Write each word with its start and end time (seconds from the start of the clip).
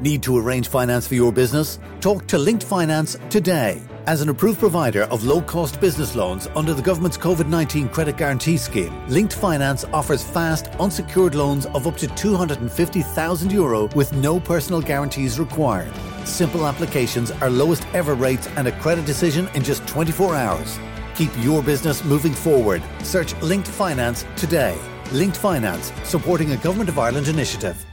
Need 0.00 0.22
to 0.24 0.36
arrange 0.36 0.68
finance 0.68 1.08
for 1.08 1.14
your 1.14 1.32
business? 1.32 1.78
Talk 2.00 2.26
to 2.26 2.36
Linked 2.36 2.62
Finance 2.62 3.16
today. 3.30 3.80
As 4.06 4.20
an 4.20 4.28
approved 4.28 4.60
provider 4.60 5.04
of 5.04 5.24
low 5.24 5.40
cost 5.40 5.80
business 5.80 6.14
loans 6.14 6.48
under 6.54 6.74
the 6.74 6.82
government's 6.82 7.16
COVID 7.16 7.48
19 7.48 7.88
credit 7.88 8.18
guarantee 8.18 8.58
scheme, 8.58 8.92
Linked 9.08 9.32
Finance 9.32 9.84
offers 9.94 10.22
fast, 10.22 10.66
unsecured 10.78 11.34
loans 11.34 11.64
of 11.66 11.86
up 11.86 11.96
to 11.96 12.08
€250,000 12.08 13.50
Euro 13.52 13.88
with 13.96 14.12
no 14.12 14.38
personal 14.38 14.82
guarantees 14.82 15.38
required. 15.38 15.92
Simple 16.24 16.66
applications 16.66 17.30
are 17.30 17.48
lowest 17.48 17.86
ever 17.94 18.14
rates 18.14 18.48
and 18.58 18.68
a 18.68 18.72
credit 18.80 19.06
decision 19.06 19.48
in 19.54 19.62
just 19.62 19.86
24 19.86 20.34
hours. 20.34 20.78
Keep 21.14 21.30
your 21.38 21.62
business 21.62 22.04
moving 22.04 22.34
forward. 22.34 22.82
Search 23.02 23.34
Linked 23.40 23.68
Finance 23.68 24.26
today. 24.36 24.78
Linked 25.10 25.38
Finance, 25.38 25.90
supporting 26.04 26.52
a 26.52 26.56
Government 26.58 26.90
of 26.90 26.98
Ireland 26.98 27.28
initiative. 27.28 27.85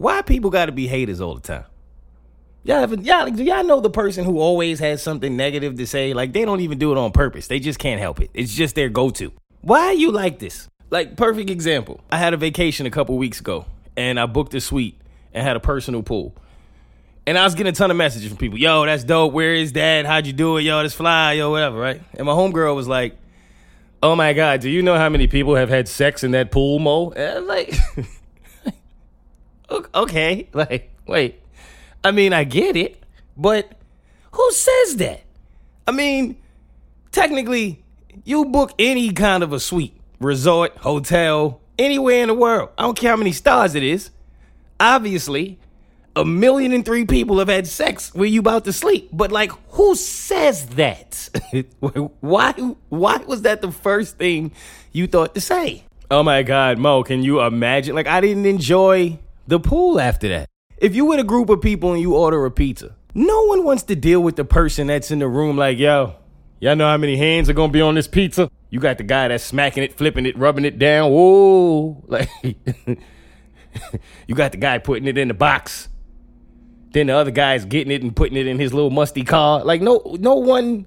Why 0.00 0.22
people 0.22 0.48
got 0.48 0.64
to 0.64 0.72
be 0.72 0.86
haters 0.86 1.20
all 1.20 1.34
the 1.34 1.42
time? 1.42 1.66
Y'all, 2.64 2.90
y'all, 3.00 3.28
do 3.28 3.44
y'all 3.44 3.62
know 3.62 3.82
the 3.82 3.90
person 3.90 4.24
who 4.24 4.38
always 4.38 4.78
has 4.78 5.02
something 5.02 5.36
negative 5.36 5.76
to 5.76 5.86
say? 5.86 6.14
Like 6.14 6.32
they 6.32 6.46
don't 6.46 6.60
even 6.60 6.78
do 6.78 6.90
it 6.90 6.96
on 6.96 7.12
purpose. 7.12 7.48
They 7.48 7.60
just 7.60 7.78
can't 7.78 8.00
help 8.00 8.18
it. 8.18 8.30
It's 8.32 8.54
just 8.54 8.74
their 8.76 8.88
go-to. 8.88 9.30
Why 9.60 9.80
are 9.80 9.92
you 9.92 10.10
like 10.10 10.38
this? 10.38 10.70
Like 10.88 11.18
perfect 11.18 11.50
example. 11.50 12.00
I 12.10 12.16
had 12.16 12.32
a 12.32 12.38
vacation 12.38 12.86
a 12.86 12.90
couple 12.90 13.18
weeks 13.18 13.40
ago, 13.40 13.66
and 13.94 14.18
I 14.18 14.24
booked 14.24 14.54
a 14.54 14.60
suite 14.62 14.98
and 15.34 15.46
had 15.46 15.56
a 15.56 15.60
personal 15.60 16.02
pool. 16.02 16.34
And 17.26 17.36
I 17.36 17.44
was 17.44 17.54
getting 17.54 17.70
a 17.70 17.76
ton 17.76 17.90
of 17.90 17.98
messages 17.98 18.28
from 18.28 18.38
people. 18.38 18.58
Yo, 18.58 18.86
that's 18.86 19.04
dope. 19.04 19.34
Where 19.34 19.52
is 19.52 19.72
that? 19.72 20.06
How'd 20.06 20.26
you 20.26 20.32
do 20.32 20.56
it? 20.56 20.62
Yo, 20.62 20.80
that's 20.80 20.94
fly. 20.94 21.34
Yo, 21.34 21.50
whatever, 21.50 21.78
right? 21.78 22.00
And 22.14 22.24
my 22.26 22.32
homegirl 22.32 22.74
was 22.74 22.88
like, 22.88 23.18
Oh 24.02 24.16
my 24.16 24.32
God, 24.32 24.62
do 24.62 24.70
you 24.70 24.80
know 24.80 24.96
how 24.96 25.10
many 25.10 25.26
people 25.26 25.56
have 25.56 25.68
had 25.68 25.88
sex 25.88 26.24
in 26.24 26.30
that 26.30 26.50
pool, 26.50 26.78
Mo? 26.78 27.10
And 27.10 27.40
I'm 27.40 27.46
like, 27.46 27.74
okay, 29.70 30.48
like, 30.52 30.90
wait. 31.06 31.40
I 32.02 32.10
mean, 32.12 32.32
I 32.32 32.44
get 32.44 32.76
it, 32.76 33.02
but 33.36 33.72
who 34.32 34.52
says 34.52 34.96
that? 34.96 35.22
I 35.86 35.92
mean, 35.92 36.36
technically, 37.12 37.82
you 38.24 38.46
book 38.46 38.72
any 38.78 39.12
kind 39.12 39.42
of 39.42 39.52
a 39.52 39.60
suite, 39.60 39.96
resort, 40.18 40.76
hotel, 40.78 41.60
anywhere 41.78 42.22
in 42.22 42.28
the 42.28 42.34
world. 42.34 42.70
I 42.78 42.82
don't 42.82 42.96
care 42.96 43.10
how 43.10 43.16
many 43.16 43.32
stars 43.32 43.74
it 43.74 43.82
is. 43.82 44.10
Obviously, 44.78 45.58
a 46.16 46.24
million 46.24 46.72
and 46.72 46.84
three 46.84 47.04
people 47.04 47.38
have 47.38 47.48
had 47.48 47.66
sex 47.66 48.14
where 48.14 48.26
you 48.26 48.40
about 48.40 48.64
to 48.64 48.72
sleep. 48.72 49.08
But 49.12 49.32
like, 49.32 49.52
who 49.70 49.94
says 49.94 50.66
that? 50.66 51.28
why? 52.20 52.52
Why 52.88 53.16
was 53.18 53.42
that 53.42 53.60
the 53.62 53.72
first 53.72 54.16
thing 54.16 54.52
you 54.92 55.06
thought 55.06 55.34
to 55.34 55.40
say? 55.40 55.84
Oh 56.10 56.22
my 56.22 56.42
God, 56.42 56.78
Mo, 56.78 57.04
can 57.04 57.22
you 57.22 57.40
imagine? 57.40 57.94
Like, 57.94 58.08
I 58.08 58.20
didn't 58.20 58.46
enjoy 58.46 59.18
the 59.50 59.60
pool 59.60 60.00
after 60.00 60.28
that. 60.28 60.48
If 60.78 60.94
you 60.94 61.04
with 61.04 61.20
a 61.20 61.24
group 61.24 61.50
of 61.50 61.60
people 61.60 61.92
and 61.92 62.00
you 62.00 62.14
order 62.14 62.46
a 62.46 62.50
pizza, 62.50 62.96
no 63.14 63.44
one 63.46 63.64
wants 63.64 63.82
to 63.84 63.96
deal 63.96 64.22
with 64.22 64.36
the 64.36 64.44
person 64.44 64.86
that's 64.86 65.10
in 65.10 65.18
the 65.18 65.28
room 65.28 65.56
like, 65.56 65.76
yo, 65.76 66.14
y'all 66.60 66.76
know 66.76 66.88
how 66.88 66.96
many 66.96 67.16
hands 67.16 67.50
are 67.50 67.52
gonna 67.52 67.72
be 67.72 67.80
on 67.82 67.96
this 67.96 68.08
pizza? 68.08 68.50
You 68.70 68.78
got 68.80 68.96
the 68.98 69.04
guy 69.04 69.28
that's 69.28 69.44
smacking 69.44 69.82
it, 69.82 69.98
flipping 69.98 70.24
it, 70.24 70.38
rubbing 70.38 70.64
it 70.64 70.78
down. 70.78 71.10
Whoa. 71.10 72.02
Like 72.08 72.28
you 74.26 74.34
got 74.34 74.50
the 74.50 74.58
guy 74.58 74.78
putting 74.78 75.06
it 75.06 75.16
in 75.16 75.28
the 75.28 75.34
box. 75.34 75.88
Then 76.92 77.06
the 77.06 77.12
other 77.12 77.30
guy's 77.30 77.64
getting 77.64 77.92
it 77.92 78.02
and 78.02 78.14
putting 78.14 78.36
it 78.36 78.48
in 78.48 78.58
his 78.58 78.74
little 78.74 78.90
musty 78.90 79.22
car. 79.22 79.64
Like 79.64 79.80
no 79.80 80.16
no 80.18 80.34
one 80.34 80.86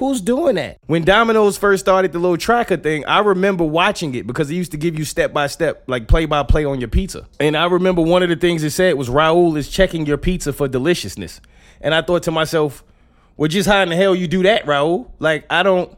Who's 0.00 0.22
doing 0.22 0.54
that? 0.54 0.78
When 0.86 1.04
Domino's 1.04 1.58
first 1.58 1.84
started 1.84 2.12
the 2.12 2.18
little 2.18 2.38
tracker 2.38 2.78
thing, 2.78 3.04
I 3.04 3.18
remember 3.18 3.64
watching 3.64 4.14
it 4.14 4.26
because 4.26 4.50
it 4.50 4.54
used 4.54 4.70
to 4.70 4.78
give 4.78 4.98
you 4.98 5.04
step 5.04 5.34
by 5.34 5.46
step, 5.46 5.84
like 5.88 6.08
play 6.08 6.24
by 6.24 6.42
play 6.42 6.64
on 6.64 6.80
your 6.80 6.88
pizza. 6.88 7.28
And 7.38 7.54
I 7.54 7.66
remember 7.66 8.00
one 8.00 8.22
of 8.22 8.30
the 8.30 8.36
things 8.36 8.64
it 8.64 8.70
said 8.70 8.94
was 8.94 9.10
Raul 9.10 9.58
is 9.58 9.68
checking 9.68 10.06
your 10.06 10.16
pizza 10.16 10.54
for 10.54 10.68
deliciousness. 10.68 11.42
And 11.82 11.94
I 11.94 12.00
thought 12.00 12.22
to 12.22 12.30
myself, 12.30 12.82
well, 13.36 13.48
just 13.48 13.68
how 13.68 13.82
in 13.82 13.90
the 13.90 13.96
hell 13.96 14.14
you 14.14 14.26
do 14.26 14.42
that, 14.44 14.64
Raul? 14.64 15.10
Like, 15.18 15.44
I 15.50 15.62
don't, 15.62 15.94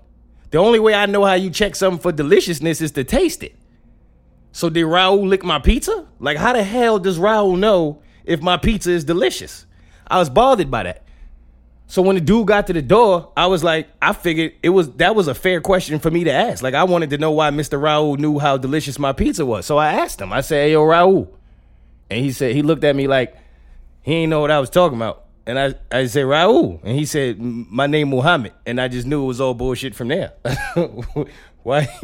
the 0.50 0.58
only 0.58 0.80
way 0.80 0.94
I 0.94 1.06
know 1.06 1.24
how 1.24 1.34
you 1.34 1.50
check 1.50 1.76
something 1.76 2.00
for 2.00 2.10
deliciousness 2.10 2.80
is 2.80 2.90
to 2.92 3.04
taste 3.04 3.44
it. 3.44 3.54
So 4.50 4.68
did 4.68 4.84
Raul 4.84 5.28
lick 5.28 5.44
my 5.44 5.60
pizza? 5.60 6.08
Like, 6.18 6.38
how 6.38 6.54
the 6.54 6.64
hell 6.64 6.98
does 6.98 7.20
Raul 7.20 7.56
know 7.56 8.02
if 8.24 8.42
my 8.42 8.56
pizza 8.56 8.90
is 8.90 9.04
delicious? 9.04 9.64
I 10.08 10.18
was 10.18 10.28
bothered 10.28 10.72
by 10.72 10.82
that. 10.82 11.04
So 11.92 12.00
when 12.00 12.14
the 12.14 12.22
dude 12.22 12.46
got 12.46 12.68
to 12.68 12.72
the 12.72 12.80
door, 12.80 13.30
I 13.36 13.48
was 13.48 13.62
like, 13.62 13.86
I 14.00 14.14
figured 14.14 14.54
it 14.62 14.70
was 14.70 14.90
that 14.92 15.14
was 15.14 15.28
a 15.28 15.34
fair 15.34 15.60
question 15.60 15.98
for 15.98 16.10
me 16.10 16.24
to 16.24 16.32
ask. 16.32 16.62
Like 16.62 16.72
I 16.72 16.84
wanted 16.84 17.10
to 17.10 17.18
know 17.18 17.32
why 17.32 17.50
Mr. 17.50 17.78
Raul 17.78 18.18
knew 18.18 18.38
how 18.38 18.56
delicious 18.56 18.98
my 18.98 19.12
pizza 19.12 19.44
was. 19.44 19.66
So 19.66 19.76
I 19.76 19.92
asked 19.92 20.18
him. 20.18 20.32
I 20.32 20.40
said, 20.40 20.64
"Hey, 20.64 20.72
yo, 20.72 20.82
Raul," 20.84 21.28
and 22.08 22.24
he 22.24 22.32
said 22.32 22.54
he 22.54 22.62
looked 22.62 22.82
at 22.82 22.96
me 22.96 23.08
like 23.08 23.36
he 24.00 24.14
ain't 24.14 24.30
know 24.30 24.40
what 24.40 24.50
I 24.50 24.58
was 24.58 24.70
talking 24.70 24.96
about. 24.96 25.26
And 25.44 25.58
I 25.58 25.74
I 25.90 26.06
said 26.06 26.24
Raul, 26.24 26.80
and 26.82 26.98
he 26.98 27.04
said 27.04 27.38
my 27.38 27.86
name 27.86 28.08
Muhammad, 28.08 28.54
and 28.64 28.80
I 28.80 28.88
just 28.88 29.06
knew 29.06 29.24
it 29.24 29.26
was 29.26 29.42
all 29.42 29.52
bullshit 29.52 29.94
from 29.94 30.08
there. 30.08 30.32
why? 31.62 31.94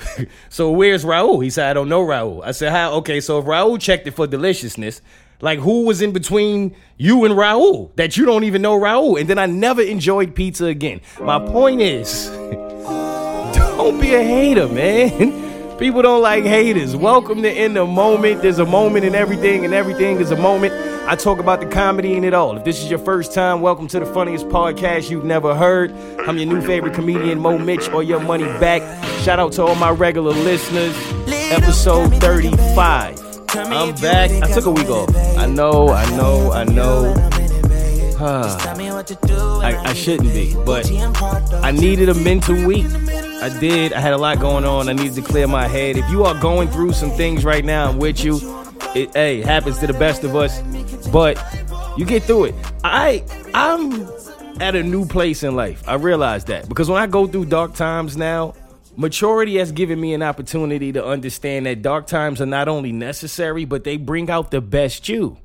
so 0.48 0.70
where's 0.70 1.04
Raul? 1.04 1.44
He 1.44 1.50
said 1.50 1.68
I 1.68 1.74
don't 1.74 1.90
know 1.90 2.00
Raul. 2.00 2.42
I 2.42 2.52
said 2.52 2.72
how? 2.72 2.94
Okay, 2.94 3.20
so 3.20 3.40
if 3.40 3.44
Raul 3.44 3.78
checked 3.78 4.06
it 4.06 4.12
for 4.12 4.26
deliciousness, 4.26 5.02
like 5.40 5.58
who 5.58 5.84
was 5.84 6.02
in 6.02 6.12
between 6.12 6.74
you 6.96 7.24
and 7.24 7.34
Raul 7.34 7.94
that 7.96 8.16
you 8.16 8.24
don't 8.24 8.44
even 8.44 8.62
know 8.62 8.78
Raul? 8.78 9.20
And 9.20 9.28
then 9.28 9.38
I 9.38 9.46
never 9.46 9.82
enjoyed 9.82 10.34
pizza 10.34 10.66
again. 10.66 11.00
My 11.20 11.38
point 11.38 11.80
is, 11.80 12.26
don't 13.54 14.00
be 14.00 14.14
a 14.14 14.22
hater, 14.22 14.68
man. 14.68 15.44
People 15.78 16.00
don't 16.00 16.22
like 16.22 16.44
haters. 16.44 16.96
Welcome 16.96 17.42
to 17.42 17.64
In 17.64 17.74
the 17.74 17.84
Moment. 17.84 18.40
There's 18.40 18.58
a 18.58 18.64
moment 18.64 19.04
in 19.04 19.14
everything, 19.14 19.66
and 19.66 19.74
everything 19.74 20.16
is 20.20 20.30
a 20.30 20.36
moment. 20.36 20.72
I 21.06 21.16
talk 21.16 21.38
about 21.38 21.60
the 21.60 21.66
comedy 21.66 22.14
in 22.14 22.24
it 22.24 22.32
all. 22.32 22.56
If 22.56 22.64
this 22.64 22.82
is 22.82 22.88
your 22.88 22.98
first 22.98 23.34
time, 23.34 23.60
welcome 23.60 23.86
to 23.88 24.00
the 24.00 24.06
funniest 24.06 24.48
podcast 24.48 25.10
you've 25.10 25.26
never 25.26 25.54
heard. 25.54 25.92
I'm 26.26 26.38
your 26.38 26.46
new 26.46 26.62
favorite 26.62 26.94
comedian, 26.94 27.40
Mo 27.40 27.58
Mitch, 27.58 27.90
or 27.90 28.02
your 28.02 28.20
money 28.20 28.44
back. 28.58 28.80
Shout 29.20 29.38
out 29.38 29.52
to 29.52 29.64
all 29.64 29.74
my 29.74 29.90
regular 29.90 30.32
listeners. 30.32 30.96
Episode 31.28 32.10
35. 32.22 33.25
I'm 33.50 33.94
back. 33.96 34.30
I 34.42 34.52
took 34.52 34.66
a 34.66 34.70
week 34.70 34.88
off. 34.88 35.14
I 35.36 35.46
know, 35.46 35.88
I 35.88 36.04
know, 36.16 36.52
I 36.52 36.64
know. 36.64 37.14
I, 38.18 39.82
I 39.84 39.92
shouldn't 39.92 40.32
be, 40.32 40.54
but 40.64 40.90
I 41.62 41.70
needed 41.70 42.08
a 42.08 42.14
mental 42.14 42.54
week. 42.66 42.86
I 42.86 43.56
did. 43.60 43.92
I 43.92 44.00
had 44.00 44.14
a 44.14 44.18
lot 44.18 44.40
going 44.40 44.64
on. 44.64 44.88
I 44.88 44.92
needed 44.92 45.14
to 45.14 45.22
clear 45.22 45.46
my 45.46 45.68
head. 45.68 45.96
If 45.96 46.08
you 46.10 46.24
are 46.24 46.38
going 46.40 46.68
through 46.68 46.92
some 46.92 47.10
things 47.10 47.44
right 47.44 47.64
now, 47.64 47.88
I'm 47.88 47.98
with 47.98 48.24
you. 48.24 48.40
It 48.94 49.12
hey, 49.12 49.42
happens 49.42 49.78
to 49.80 49.86
the 49.86 49.92
best 49.92 50.24
of 50.24 50.34
us, 50.34 50.62
but 51.10 51.38
you 51.98 52.06
get 52.06 52.22
through 52.22 52.46
it. 52.46 52.54
I 52.82 53.22
I'm 53.52 54.08
at 54.60 54.74
a 54.74 54.82
new 54.82 55.04
place 55.06 55.42
in 55.42 55.54
life. 55.54 55.86
I 55.86 55.94
realize 55.94 56.44
that 56.46 56.68
because 56.68 56.88
when 56.88 57.02
I 57.02 57.06
go 57.06 57.26
through 57.26 57.46
dark 57.46 57.74
times 57.74 58.16
now, 58.16 58.54
Maturity 58.98 59.58
has 59.58 59.72
given 59.72 60.00
me 60.00 60.14
an 60.14 60.22
opportunity 60.22 60.90
to 60.90 61.04
understand 61.04 61.66
that 61.66 61.82
dark 61.82 62.06
times 62.06 62.40
are 62.40 62.46
not 62.46 62.66
only 62.66 62.92
necessary, 62.92 63.66
but 63.66 63.84
they 63.84 63.98
bring 63.98 64.30
out 64.30 64.50
the 64.50 64.62
best 64.62 65.06
you. 65.06 65.36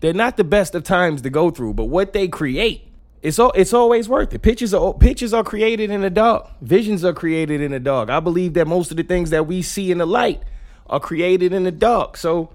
They're 0.00 0.12
not 0.12 0.36
the 0.36 0.44
best 0.44 0.74
of 0.74 0.82
times 0.82 1.22
to 1.22 1.30
go 1.30 1.50
through, 1.50 1.74
but 1.74 1.84
what 1.84 2.12
they 2.12 2.26
create, 2.26 2.90
it's 3.22 3.38
all, 3.38 3.52
it's 3.52 3.72
always 3.72 4.08
worth 4.08 4.34
it. 4.34 4.42
Pictures 4.42 4.74
are 4.74 4.92
pictures 4.92 5.32
are 5.32 5.44
created 5.44 5.90
in 5.90 6.00
the 6.00 6.10
dark. 6.10 6.50
Visions 6.62 7.04
are 7.04 7.12
created 7.12 7.60
in 7.60 7.70
the 7.70 7.78
dark. 7.78 8.10
I 8.10 8.18
believe 8.18 8.54
that 8.54 8.66
most 8.66 8.90
of 8.90 8.96
the 8.96 9.04
things 9.04 9.30
that 9.30 9.46
we 9.46 9.62
see 9.62 9.92
in 9.92 9.98
the 9.98 10.06
light 10.06 10.42
are 10.88 10.98
created 10.98 11.52
in 11.52 11.62
the 11.62 11.70
dark. 11.70 12.16
So 12.16 12.50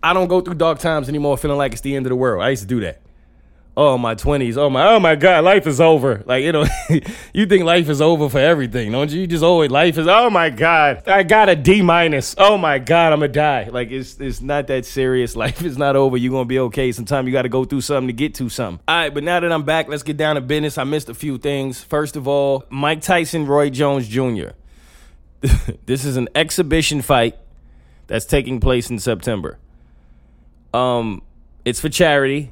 I 0.00 0.12
don't 0.12 0.28
go 0.28 0.40
through 0.40 0.54
dark 0.54 0.78
times 0.78 1.08
anymore 1.08 1.36
feeling 1.36 1.58
like 1.58 1.72
it's 1.72 1.80
the 1.80 1.96
end 1.96 2.06
of 2.06 2.10
the 2.10 2.16
world. 2.16 2.44
I 2.44 2.50
used 2.50 2.62
to 2.62 2.68
do 2.68 2.80
that 2.80 3.01
oh 3.74 3.96
my 3.96 4.14
20s 4.14 4.56
oh 4.58 4.68
my 4.68 4.86
oh 4.88 5.00
my 5.00 5.14
god 5.14 5.44
life 5.44 5.66
is 5.66 5.80
over. 5.80 6.22
Like 6.26 6.44
you 6.44 6.52
know 6.52 6.66
you 7.32 7.46
think 7.46 7.64
life 7.64 7.88
is 7.88 8.00
over 8.00 8.28
for 8.28 8.38
everything 8.38 8.92
don't 8.92 9.10
you? 9.10 9.22
You 9.22 9.26
just 9.26 9.42
always 9.42 9.70
life 9.70 9.96
is 9.96 10.06
oh 10.06 10.28
my 10.28 10.50
god. 10.50 11.08
I 11.08 11.22
got 11.22 11.48
a 11.48 11.56
d 11.56 11.80
minus. 11.82 12.34
Oh 12.36 12.58
my 12.58 12.78
god 12.78 13.12
i'm 13.12 13.20
gonna 13.20 13.32
die. 13.32 13.68
Like 13.70 13.90
it's 13.90 14.20
it's 14.20 14.40
not 14.40 14.66
that 14.66 14.84
serious. 14.84 15.34
Life 15.42 15.62
is 15.64 15.76
not 15.78 15.96
over. 15.96 16.16
You're 16.16 16.32
gonna 16.32 16.44
be 16.44 16.58
okay. 16.60 16.92
Sometime 16.92 17.26
you 17.26 17.32
gotta 17.32 17.48
go 17.48 17.64
through 17.64 17.80
something 17.80 18.08
to 18.08 18.12
get 18.12 18.34
to 18.36 18.48
something. 18.48 18.82
All 18.86 18.94
right 18.94 19.12
but 19.12 19.24
now 19.24 19.40
that 19.40 19.50
i'm 19.50 19.64
back 19.64 19.88
let's 19.88 20.02
get 20.02 20.16
down 20.16 20.34
to 20.34 20.40
business. 20.40 20.76
I 20.76 20.84
missed 20.84 21.08
a 21.08 21.14
few 21.14 21.38
things. 21.38 21.82
First 21.82 22.16
of 22.16 22.28
all 22.28 22.64
mike 22.68 23.00
tyson 23.00 23.46
roy 23.46 23.70
jones 23.70 24.06
jr 24.08 24.50
this 25.86 26.04
is 26.04 26.16
an 26.16 26.28
exhibition 26.34 27.02
fight 27.02 27.38
that's 28.06 28.26
taking 28.26 28.60
place 28.60 28.90
in 28.90 28.98
september. 28.98 29.58
Um 30.74 31.22
it's 31.64 31.80
for 31.80 31.88
charity 31.88 32.50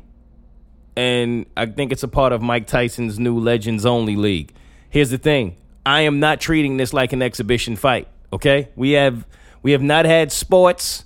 and 0.97 1.47
I 1.57 1.67
think 1.67 1.93
it's 1.93 2.03
a 2.03 2.09
part 2.09 2.33
of 2.33 2.43
Mike 2.43 2.67
Tyson's 2.67 3.19
new 3.19 3.39
Legends 3.39 3.87
Only 3.87 4.17
League. 4.17 4.53
Here's 4.89 5.11
the 5.11 5.19
thing 5.19 5.57
I 5.85 6.03
am 6.03 6.21
not 6.21 6.41
treating 6.41 6.77
this 6.77 6.93
like 6.93 7.13
an 7.13 7.23
exhibition 7.23 7.77
fight, 7.77 8.09
okay? 8.33 8.69
We 8.77 8.93
have. 8.93 9.27
We 9.63 9.73
have 9.73 9.83
not 9.83 10.07
had 10.07 10.33
sports, 10.33 11.05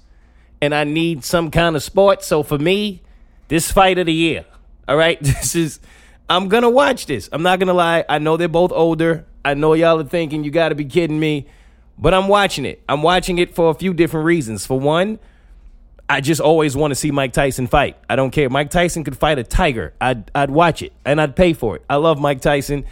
and 0.61 0.73
I 0.75 0.85
need 0.85 1.25
some 1.25 1.51
kind 1.51 1.75
of 1.75 1.83
sport. 1.83 2.23
So 2.23 2.45
for 2.45 2.57
me, 2.57 3.03
this 3.49 3.73
fight 3.73 3.99
of 3.99 4.07
the 4.07 4.13
year. 4.13 4.45
All 4.87 4.97
right, 4.97 5.19
this 5.23 5.55
is. 5.55 5.81
I'm 6.31 6.49
gonna 6.49 6.71
watch 6.71 7.07
this. 7.07 7.29
I'm 7.33 7.43
not 7.43 7.59
gonna 7.59 7.75
lie. 7.75 8.05
I 8.09 8.19
know 8.19 8.37
they're 8.37 8.49
both 8.49 8.73
older. 8.73 9.27
I 9.45 9.55
know 9.55 9.75
y'all 9.75 10.01
are 10.01 10.05
thinking 10.05 10.43
you 10.43 10.51
got 10.51 10.71
to 10.71 10.75
be 10.75 10.87
kidding 10.87 11.21
me, 11.21 11.47
but 11.99 12.15
I'm 12.15 12.29
watching 12.29 12.65
it. 12.65 12.83
I'm 12.89 13.03
watching 13.03 13.39
it 13.39 13.55
for 13.55 13.71
a 13.71 13.75
few 13.75 13.93
different 13.93 14.25
reasons. 14.25 14.65
For 14.65 14.81
one, 14.81 15.19
I 16.09 16.21
just 16.21 16.41
always 16.41 16.77
want 16.77 16.91
to 16.91 16.95
see 16.95 17.11
Mike 17.11 17.33
Tyson 17.33 17.67
fight. 17.67 17.97
I 18.09 18.17
don't 18.17 18.31
care. 18.31 18.51
Mike 18.51 18.71
Tyson 18.71 19.05
could 19.05 19.17
fight 19.17 19.39
a 19.39 19.45
tiger. 19.45 19.95
I'd 20.01 20.31
I'd 20.35 20.51
watch 20.51 20.83
it 20.83 20.93
and 21.05 21.21
I'd 21.21 21.35
pay 21.35 21.55
for 21.55 21.77
it. 21.77 21.85
I 21.89 21.97
love 21.97 22.21
Mike 22.21 22.41
Tyson. 22.41 22.85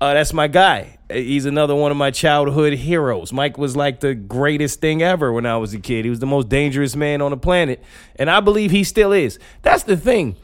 Uh, 0.00 0.14
that's 0.14 0.32
my 0.32 0.48
guy. 0.48 0.98
He's 1.10 1.46
another 1.46 1.76
one 1.76 1.92
of 1.92 1.96
my 1.96 2.10
childhood 2.10 2.72
heroes. 2.72 3.32
Mike 3.32 3.56
was 3.56 3.76
like 3.76 4.00
the 4.00 4.14
greatest 4.14 4.80
thing 4.80 5.00
ever 5.00 5.32
when 5.32 5.46
I 5.46 5.56
was 5.58 5.72
a 5.74 5.78
kid. 5.78 6.04
He 6.04 6.10
was 6.10 6.18
the 6.18 6.26
most 6.26 6.48
dangerous 6.48 6.96
man 6.96 7.22
on 7.22 7.30
the 7.30 7.36
planet, 7.36 7.82
and 8.16 8.28
I 8.28 8.40
believe 8.40 8.72
he 8.72 8.82
still 8.82 9.12
is. 9.12 9.38
That's 9.62 9.84
the 9.84 9.96
thing. 9.96 10.36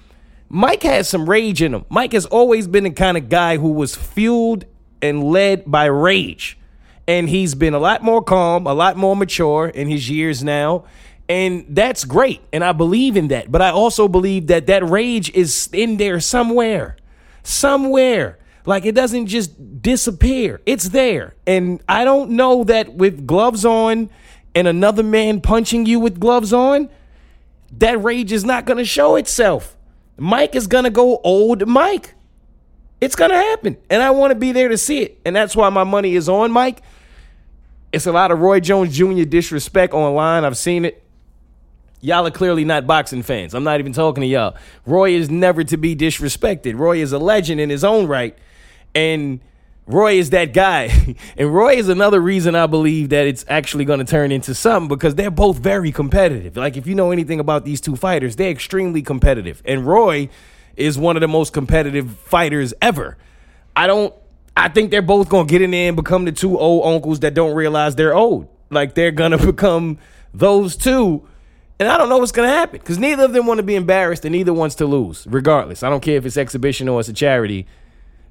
Mike 0.49 0.84
has 0.84 1.08
some 1.08 1.28
rage 1.28 1.61
in 1.61 1.75
him. 1.75 1.84
Mike 1.88 2.12
has 2.12 2.25
always 2.25 2.69
been 2.69 2.84
the 2.84 2.90
kind 2.90 3.16
of 3.16 3.28
guy 3.28 3.56
who 3.56 3.72
was 3.72 3.96
fueled 3.96 4.64
and 5.02 5.25
led 5.25 5.70
by 5.70 5.87
rage. 5.87 6.56
And 7.06 7.28
he's 7.28 7.54
been 7.54 7.75
a 7.75 7.78
lot 7.78 8.02
more 8.02 8.22
calm, 8.22 8.66
a 8.66 8.75
lot 8.75 8.96
more 8.96 9.16
mature 9.16 9.66
in 9.66 9.88
his 9.88 10.08
years 10.08 10.44
now. 10.44 10.84
And 11.28 11.66
that's 11.69 12.04
great. 12.04 12.40
And 12.52 12.64
I 12.64 12.72
believe 12.72 13.16
in 13.16 13.28
that. 13.28 13.52
But 13.52 13.60
I 13.60 13.70
also 13.70 14.08
believe 14.08 14.46
that 14.46 14.66
that 14.66 14.88
rage 14.88 15.30
is 15.30 15.69
in 15.72 15.98
there 15.98 16.20
somewhere. 16.20 16.96
Somewhere. 17.42 18.38
Like 18.64 18.84
it 18.84 18.94
doesn't 18.94 19.28
just 19.28 19.80
disappear, 19.80 20.60
it's 20.66 20.90
there. 20.90 21.34
And 21.46 21.82
I 21.88 22.04
don't 22.04 22.32
know 22.32 22.64
that 22.64 22.92
with 22.92 23.26
gloves 23.26 23.64
on 23.64 24.10
and 24.54 24.69
another 24.69 25.02
man 25.02 25.40
punching 25.40 25.86
you 25.86 25.98
with 26.00 26.20
gloves 26.20 26.52
on, 26.52 26.90
that 27.78 28.02
rage 28.02 28.30
is 28.30 28.44
not 28.44 28.66
going 28.66 28.76
to 28.76 28.84
show 28.84 29.16
itself. 29.16 29.75
Mike 30.19 30.54
is 30.54 30.66
going 30.66 30.84
to 30.84 30.90
go 30.90 31.19
old 31.25 31.66
Mike. 31.66 32.14
It's 33.00 33.16
going 33.16 33.30
to 33.30 33.36
happen. 33.36 33.78
And 33.88 34.02
I 34.02 34.10
want 34.10 34.32
to 34.32 34.34
be 34.34 34.52
there 34.52 34.69
to 34.69 34.76
see 34.76 35.00
it. 35.00 35.19
And 35.25 35.34
that's 35.34 35.56
why 35.56 35.70
my 35.70 35.84
money 35.84 36.14
is 36.14 36.28
on 36.28 36.52
Mike. 36.52 36.82
It's 37.90 38.06
a 38.06 38.12
lot 38.12 38.30
of 38.30 38.40
Roy 38.40 38.60
Jones 38.60 38.94
Jr. 38.94 39.25
disrespect 39.25 39.94
online. 39.94 40.44
I've 40.44 40.58
seen 40.58 40.84
it. 40.84 41.02
Y'all 42.00 42.26
are 42.26 42.30
clearly 42.30 42.64
not 42.64 42.86
boxing 42.86 43.22
fans. 43.22 43.54
I'm 43.54 43.64
not 43.64 43.80
even 43.80 43.92
talking 43.92 44.22
to 44.22 44.26
y'all. 44.26 44.56
Roy 44.86 45.10
is 45.10 45.30
never 45.30 45.64
to 45.64 45.76
be 45.76 45.96
disrespected. 45.96 46.78
Roy 46.78 46.98
is 46.98 47.12
a 47.12 47.18
legend 47.18 47.60
in 47.60 47.70
his 47.70 47.82
own 47.82 48.06
right. 48.06 48.36
And 48.94 49.40
Roy 49.88 50.18
is 50.18 50.30
that 50.30 50.52
guy. 50.52 51.16
and 51.36 51.52
Roy 51.52 51.74
is 51.74 51.88
another 51.88 52.20
reason 52.20 52.54
I 52.54 52.66
believe 52.66 53.08
that 53.08 53.26
it's 53.26 53.44
actually 53.48 53.84
going 53.84 53.98
to 53.98 54.04
turn 54.04 54.30
into 54.30 54.54
something 54.54 54.88
because 54.88 55.14
they're 55.16 55.30
both 55.30 55.58
very 55.58 55.90
competitive. 55.90 56.56
Like, 56.56 56.76
if 56.76 56.86
you 56.86 56.94
know 56.94 57.10
anything 57.10 57.40
about 57.40 57.64
these 57.64 57.80
two 57.80 57.96
fighters, 57.96 58.36
they're 58.36 58.50
extremely 58.50 59.02
competitive. 59.02 59.60
And 59.64 59.86
Roy 59.86 60.28
is 60.76 60.98
one 60.98 61.16
of 61.16 61.20
the 61.20 61.28
most 61.28 61.52
competitive 61.52 62.16
fighters 62.18 62.74
ever. 62.80 63.16
I 63.74 63.86
don't, 63.86 64.14
I 64.56 64.68
think 64.68 64.90
they're 64.90 65.02
both 65.02 65.28
going 65.28 65.46
to 65.46 65.50
get 65.50 65.62
in 65.62 65.72
there 65.72 65.88
and 65.88 65.96
become 65.96 66.26
the 66.26 66.32
two 66.32 66.58
old 66.58 66.94
uncles 66.94 67.20
that 67.20 67.34
don't 67.34 67.54
realize 67.54 67.96
they're 67.96 68.14
old. 68.14 68.48
Like, 68.70 68.94
they're 68.94 69.10
going 69.10 69.30
to 69.36 69.38
become 69.38 69.98
those 70.32 70.76
two. 70.76 71.26
And 71.80 71.88
I 71.88 71.96
don't 71.96 72.08
know 72.08 72.19
what's 72.19 72.32
going 72.32 72.48
to 72.48 72.54
happen 72.54 72.80
because 72.80 72.98
neither 72.98 73.25
of 73.25 73.32
them 73.32 73.46
want 73.46 73.58
to 73.58 73.62
be 73.62 73.76
embarrassed 73.76 74.25
and 74.25 74.32
neither 74.32 74.52
wants 74.52 74.75
to 74.76 74.86
lose, 74.86 75.26
regardless. 75.28 75.82
I 75.82 75.90
don't 75.90 76.00
care 76.00 76.16
if 76.16 76.26
it's 76.26 76.36
exhibition 76.36 76.88
or 76.88 76.98
it's 77.00 77.08
a 77.08 77.12
charity 77.12 77.66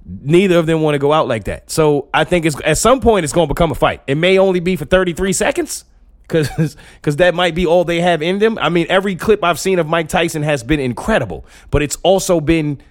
neither 0.08 0.58
of 0.58 0.66
them 0.66 0.82
want 0.82 0.96
to 0.96 1.00
go 1.00 1.12
out 1.14 1.28
like 1.28 1.46
that. 1.46 1.70
So 1.70 2.08
I 2.14 2.24
think 2.24 2.46
it's 2.46 2.56
at 2.64 2.78
some 2.78 3.02
point 3.02 3.24
it's 3.24 3.34
going 3.34 3.48
to 3.48 3.54
become 3.54 3.72
a 3.72 3.76
fight. 3.76 4.02
It 4.08 4.16
may 4.16 4.38
only 4.40 4.60
be 4.60 4.76
for 4.76 4.86
33 4.86 5.34
seconds 5.34 5.86
because 6.28 7.16
that 7.18 7.34
might 7.36 7.56
be 7.56 7.66
all 7.66 7.84
they 7.84 8.02
have 8.02 8.22
in 8.22 8.40
them. 8.40 8.58
I 8.58 8.70
mean, 8.70 8.88
every 8.90 9.16
clip 9.16 9.44
I've 9.44 9.60
seen 9.60 9.80
of 9.80 9.88
Mike 9.88 10.10
Tyson 10.10 10.44
has 10.44 10.64
been 10.64 10.80
incredible, 10.80 11.46
but 11.72 11.82
it's 11.82 11.98
also 12.04 12.40
been 12.40 12.82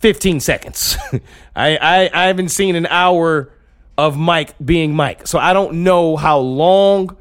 15 0.00 0.40
seconds. 0.40 0.96
I, 1.56 1.76
I 1.76 2.10
I 2.12 2.26
haven't 2.26 2.50
seen 2.50 2.76
an 2.76 2.86
hour 2.86 3.50
of 3.96 4.16
Mike 4.16 4.54
being 4.64 4.94
Mike, 4.94 5.26
so 5.26 5.38
I 5.38 5.52
don't 5.52 5.82
know 5.82 6.16
how 6.16 6.38
long 6.38 7.16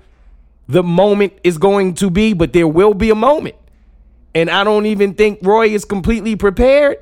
the 0.67 0.83
moment 0.83 1.33
is 1.43 1.57
going 1.57 1.93
to 1.95 2.09
be, 2.09 2.33
but 2.33 2.53
there 2.53 2.67
will 2.67 2.93
be 2.93 3.09
a 3.09 3.15
moment, 3.15 3.55
and 4.35 4.49
I 4.49 4.63
don't 4.63 4.85
even 4.85 5.13
think 5.13 5.39
Roy 5.41 5.67
is 5.67 5.85
completely 5.85 6.35
prepared. 6.35 6.97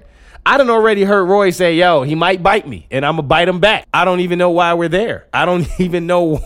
I 0.48 0.58
done 0.58 0.70
already 0.70 1.04
heard 1.04 1.26
Roy 1.26 1.50
say, 1.50 1.76
yo, 1.76 2.04
he 2.04 2.14
might 2.14 2.44
bite 2.44 2.68
me 2.68 2.86
and 2.92 3.04
I'm 3.04 3.16
to 3.16 3.24
bite 3.24 3.48
him 3.48 3.60
back. 3.60 3.88
I 3.92 4.06
don't 4.06 4.20
even 4.20 4.38
know 4.38 4.52
why 4.52 4.76
we're 4.76 4.90
there. 4.90 5.26
I 5.34 5.44
don't 5.44 5.68
even 5.80 6.06
know 6.06 6.38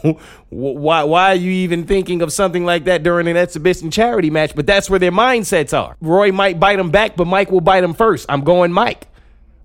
why, 0.50 1.04
why 1.04 1.32
are 1.34 1.36
you 1.36 1.52
even 1.52 1.86
thinking 1.86 2.22
of 2.22 2.32
something 2.32 2.64
like 2.64 2.86
that 2.86 3.04
during 3.04 3.28
an 3.28 3.36
exhibition 3.36 3.92
charity 3.92 4.30
match, 4.30 4.56
but 4.56 4.66
that's 4.66 4.90
where 4.90 5.00
their 5.00 5.12
mindsets 5.12 5.78
are. 5.78 5.98
Roy 6.00 6.32
might 6.32 6.62
bite 6.62 6.80
him 6.80 6.92
back, 6.92 7.18
but 7.18 7.28
Mike 7.28 7.52
will 7.52 7.60
bite 7.60 7.84
him 7.84 7.94
first. 7.94 8.26
I'm 8.30 8.46
going 8.46 8.72
Mike. 8.72 9.06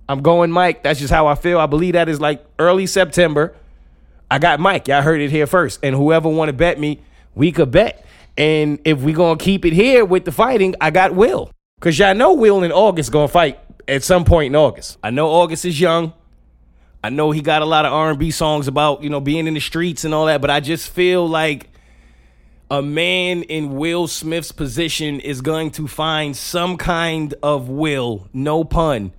I'm 0.09 0.21
going 0.21 0.51
Mike. 0.51 0.83
That's 0.83 0.99
just 0.99 1.13
how 1.13 1.29
I 1.29 1.37
feel. 1.37 1.61
I 1.61 1.67
believe 1.67 1.93
that 1.93 2.09
is 2.09 2.21
like 2.21 2.45
early 2.59 2.87
September. 2.87 3.55
I 4.31 4.41
got 4.41 4.59
Mike. 4.59 4.89
Y'all 4.89 5.03
heard 5.03 5.21
it 5.21 5.31
here 5.31 5.47
first. 5.47 5.79
And 5.85 5.95
whoever 5.95 6.29
want 6.29 6.49
to 6.49 6.53
bet 6.53 6.81
me, 6.81 7.01
we 7.35 7.53
could 7.53 7.71
bet. 7.71 8.05
And 8.37 8.81
if 8.85 9.01
we 9.01 9.13
going 9.13 9.39
to 9.39 9.45
keep 9.45 9.65
it 9.65 9.73
here 9.73 10.05
with 10.05 10.25
the 10.25 10.33
fighting, 10.33 10.75
I 10.81 10.91
got 10.91 11.15
Will. 11.15 11.51
Because 11.79 11.99
y'all 11.99 12.15
know 12.15 12.33
Will 12.33 12.63
in 12.63 12.73
August 12.73 13.13
going 13.13 13.29
to 13.29 13.33
fight 13.33 13.61
at 13.87 14.03
some 14.03 14.25
point 14.25 14.53
in 14.53 14.57
August. 14.57 14.99
I 15.03 15.11
know 15.11 15.29
August 15.29 15.65
is 15.65 15.81
young. 15.81 16.13
I 17.03 17.11
know 17.11 17.31
he 17.31 17.43
got 17.43 17.61
a 17.61 17.67
lot 17.67 17.85
of 17.85 17.93
R&B 17.93 18.31
songs 18.31 18.67
about, 18.67 19.03
you 19.03 19.11
know, 19.11 19.21
being 19.21 19.47
in 19.47 19.55
the 19.55 19.61
streets 19.61 20.05
and 20.05 20.15
all 20.15 20.27
that, 20.27 20.41
but 20.41 20.49
I 20.49 20.61
just 20.61 20.89
feel 20.89 21.29
like 21.29 21.69
a 22.71 22.81
man 22.81 23.43
in 23.43 23.77
Will 23.77 24.09
Smith's 24.09 24.53
position 24.53 25.21
is 25.21 25.43
going 25.43 25.71
to 25.73 25.87
find 25.87 26.35
some 26.35 26.79
kind 26.79 27.35
of 27.43 27.69
will, 27.69 28.27
no 28.33 28.65
pun, 28.65 29.13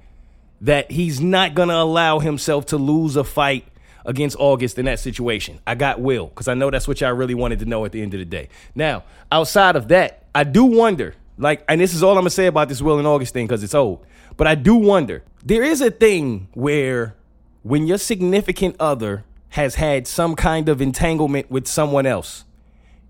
that 0.62 0.90
he's 0.90 1.22
not 1.22 1.54
going 1.54 1.70
to 1.70 1.76
allow 1.76 2.18
himself 2.18 2.66
to 2.68 2.78
lose 2.78 3.16
a 3.16 3.24
fight 3.24 3.68
against 4.06 4.36
August 4.40 4.78
in 4.78 4.86
that 4.86 5.00
situation. 5.00 5.60
I 5.66 5.76
got 5.76 6.00
Will 6.00 6.28
because 6.28 6.48
I 6.48 6.54
know 6.54 6.70
that's 6.70 6.88
what 6.88 7.02
y'all 7.02 7.14
really 7.14 7.34
wanted 7.34 7.60
to 7.60 7.66
know 7.66 7.86
at 7.86 7.92
the 7.92 8.02
end 8.02 8.14
of 8.14 8.20
the 8.20 8.26
day. 8.26 8.50
Now, 8.74 9.04
outside 9.32 9.76
of 9.76 9.88
that, 9.90 10.26
I 10.34 10.44
do 10.44 10.66
wonder, 10.66 11.16
like, 11.38 11.64
and 11.68 11.82
this 11.82 11.94
is 11.94 12.04
all 12.04 12.18
I'm 12.18 12.24
to 12.24 12.30
say 12.30 12.48
about 12.48 12.70
this 12.70 12.82
Will 12.82 12.98
and 12.98 13.08
August 13.08 13.34
thing 13.34 13.48
because 13.48 13.64
it's 13.64 13.76
old. 13.76 14.06
But 14.38 14.48
I 14.48 14.56
do 14.56 14.76
wonder 14.76 15.24
there 15.44 15.64
is 15.64 15.82
a 15.82 15.92
thing 15.92 16.50
where 16.54 17.16
when 17.64 17.88
your 17.88 17.98
significant 17.98 18.76
other 18.80 19.26
has 19.50 19.76
had 19.76 20.08
some 20.08 20.36
kind 20.36 20.70
of 20.70 20.82
entanglement 20.82 21.50
with 21.50 21.68
someone 21.68 22.06
else, 22.06 22.44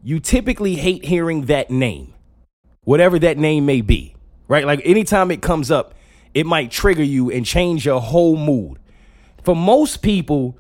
you 0.04 0.20
typically 0.20 0.75
hate 0.75 1.06
hearing 1.06 1.46
that 1.48 1.72
name, 1.72 2.14
whatever 2.84 3.18
that 3.18 3.38
name 3.38 3.66
may 3.66 3.82
be, 3.82 4.16
right? 4.48 4.66
Like 4.66 4.82
anytime 4.86 5.32
it 5.32 5.42
comes 5.42 5.72
up, 5.72 5.96
it 6.36 6.46
might 6.46 6.70
trigger 6.70 7.04
you 7.04 7.32
and 7.32 7.46
change 7.46 7.86
your 7.86 8.00
whole 8.00 8.38
mood. 8.38 8.78
For 9.44 9.56
most 9.56 10.02
people, 10.02 10.58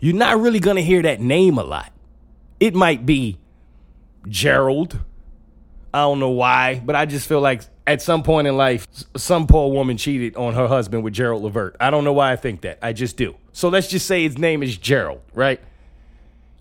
you're 0.00 0.14
not 0.14 0.40
really 0.40 0.60
going 0.60 0.76
to 0.76 0.82
hear 0.82 1.02
that 1.02 1.20
name 1.20 1.58
a 1.58 1.64
lot. 1.64 1.92
It 2.60 2.74
might 2.74 3.06
be 3.06 3.38
Gerald. 4.26 4.98
I 5.92 6.00
don't 6.00 6.20
know 6.20 6.30
why, 6.30 6.80
but 6.84 6.94
I 6.94 7.06
just 7.06 7.28
feel 7.28 7.40
like 7.40 7.62
at 7.86 8.02
some 8.02 8.22
point 8.22 8.46
in 8.46 8.56
life, 8.56 8.86
some 9.16 9.46
poor 9.46 9.72
woman 9.72 9.96
cheated 9.96 10.36
on 10.36 10.54
her 10.54 10.68
husband 10.68 11.02
with 11.02 11.14
Gerald 11.14 11.42
Levert. 11.42 11.76
I 11.80 11.90
don't 11.90 12.04
know 12.04 12.12
why 12.12 12.32
I 12.32 12.36
think 12.36 12.60
that. 12.60 12.78
I 12.82 12.92
just 12.92 13.16
do. 13.16 13.36
So 13.52 13.68
let's 13.70 13.88
just 13.88 14.06
say 14.06 14.22
his 14.22 14.36
name 14.36 14.62
is 14.62 14.76
Gerald, 14.76 15.22
right? 15.32 15.60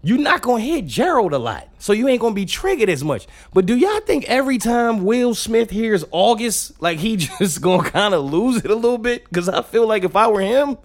You're 0.01 0.20
not 0.20 0.41
gonna 0.41 0.63
hear 0.63 0.82
Gerald 0.82 1.34
a 1.34 1.38
lot, 1.38 1.67
so 1.79 1.91
you 1.91 2.08
ain't 2.08 2.22
gonna 2.22 2.34
be 2.34 2.46
triggered 2.46 2.88
as 2.88 3.03
much. 3.03 3.27
But 3.53 3.65
do 3.65 3.75
y'all 3.75 4.00
think 4.00 4.24
every 4.29 4.58
time 4.58 5.03
Will 5.03 5.36
Smith 5.36 5.70
hears 5.70 6.06
August, 6.12 6.82
like 6.82 7.00
he 7.00 7.17
just 7.39 7.62
gonna 7.62 7.89
kind 7.89 8.13
of 8.13 8.24
lose 8.24 8.63
it 8.63 8.72
a 8.72 8.75
little 8.75 8.98
bit? 9.00 9.25
Because 9.25 9.50
I 9.50 9.63
feel 9.63 9.86
like 9.86 10.06
if 10.06 10.15
I 10.15 10.27
were 10.27 10.39
him, 10.39 10.77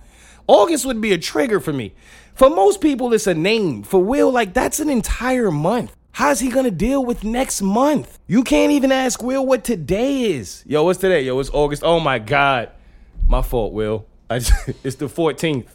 August 0.49 0.85
would 0.87 1.01
be 1.01 1.13
a 1.13 1.19
trigger 1.19 1.61
for 1.61 1.73
me. 1.73 1.95
For 2.35 2.49
most 2.49 2.81
people, 2.81 3.13
it's 3.13 3.27
a 3.27 3.35
name. 3.35 3.83
For 3.83 4.03
Will, 4.03 4.31
like 4.31 4.55
that's 4.55 4.81
an 4.81 4.89
entire 4.89 5.51
month. 5.51 5.95
How's 6.13 6.41
he 6.41 6.51
gonna 6.51 6.71
deal 6.71 7.05
with 7.05 7.25
next 7.25 7.61
month? 7.61 8.19
You 8.27 8.43
can't 8.43 8.73
even 8.73 8.91
ask 8.91 9.23
Will 9.23 9.47
what 9.47 9.65
today 9.65 10.23
is. 10.23 10.65
Yo, 10.67 10.83
what's 10.85 10.99
today? 10.99 11.23
Yo, 11.23 11.39
it's 11.39 11.51
August. 11.51 11.83
Oh 11.85 12.01
my 12.01 12.19
God. 12.19 12.71
My 13.29 13.43
fault, 13.43 13.73
Will. 13.73 14.07
Just, 14.31 14.53
it's 14.85 14.97
the 14.97 15.07
14th. 15.07 15.67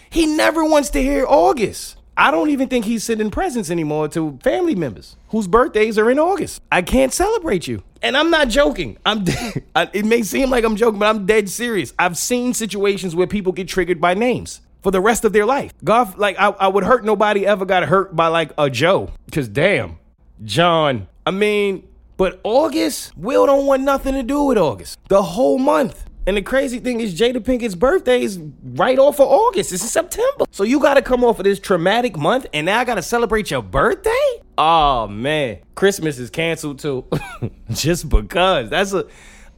he 0.10 0.26
never 0.26 0.64
wants 0.64 0.90
to 0.90 1.02
hear 1.02 1.24
August. 1.26 1.96
I 2.16 2.30
don't 2.30 2.50
even 2.50 2.68
think 2.68 2.84
he's 2.84 3.04
sending 3.04 3.30
presents 3.30 3.70
anymore 3.70 4.08
to 4.08 4.38
family 4.42 4.74
members 4.74 5.16
whose 5.28 5.46
birthdays 5.46 5.98
are 5.98 6.10
in 6.10 6.18
August. 6.18 6.60
I 6.70 6.82
can't 6.82 7.12
celebrate 7.12 7.66
you. 7.66 7.82
And 8.02 8.16
I'm 8.16 8.30
not 8.30 8.48
joking. 8.48 8.98
I'm 9.06 9.24
dead. 9.24 9.62
it 9.92 10.04
may 10.04 10.22
seem 10.22 10.50
like 10.50 10.64
I'm 10.64 10.76
joking, 10.76 10.98
but 10.98 11.06
I'm 11.06 11.26
dead 11.26 11.48
serious. 11.48 11.94
I've 11.98 12.18
seen 12.18 12.54
situations 12.54 13.14
where 13.14 13.28
people 13.28 13.52
get 13.52 13.68
triggered 13.68 14.00
by 14.00 14.14
names 14.14 14.60
for 14.82 14.90
the 14.90 15.00
rest 15.00 15.24
of 15.24 15.32
their 15.32 15.46
life. 15.46 15.72
God, 15.84 16.18
like 16.18 16.36
I, 16.38 16.48
I 16.48 16.68
would 16.68 16.84
hurt 16.84 17.04
nobody 17.04 17.46
ever 17.46 17.64
got 17.64 17.84
hurt 17.84 18.14
by 18.14 18.28
like 18.28 18.52
a 18.58 18.68
Joe. 18.68 19.10
Cause 19.30 19.48
damn, 19.48 19.98
John. 20.44 21.08
I 21.26 21.30
mean, 21.30 21.88
but 22.16 22.40
August, 22.44 23.16
Will 23.16 23.46
don't 23.46 23.66
want 23.66 23.82
nothing 23.82 24.14
to 24.14 24.22
do 24.22 24.44
with 24.44 24.58
August. 24.58 24.98
The 25.08 25.22
whole 25.22 25.58
month. 25.58 26.04
And 26.24 26.36
the 26.36 26.42
crazy 26.42 26.78
thing 26.78 27.00
is, 27.00 27.18
Jada 27.18 27.38
Pinkett's 27.38 27.74
birthday 27.74 28.22
is 28.22 28.38
right 28.62 28.96
off 28.96 29.18
of 29.18 29.26
August. 29.26 29.72
It's 29.72 29.82
in 29.82 29.88
September. 29.88 30.44
So 30.52 30.62
you 30.62 30.78
got 30.78 30.94
to 30.94 31.02
come 31.02 31.24
off 31.24 31.40
of 31.40 31.44
this 31.44 31.58
traumatic 31.58 32.16
month, 32.16 32.46
and 32.52 32.66
now 32.66 32.78
I 32.78 32.84
got 32.84 32.94
to 32.94 33.02
celebrate 33.02 33.50
your 33.50 33.62
birthday? 33.62 34.10
Oh, 34.56 35.08
man. 35.08 35.58
Christmas 35.74 36.18
is 36.20 36.30
canceled 36.30 36.78
too. 36.78 37.04
Just 37.70 38.08
because. 38.08 38.70
That's 38.70 38.92
a. 38.92 39.06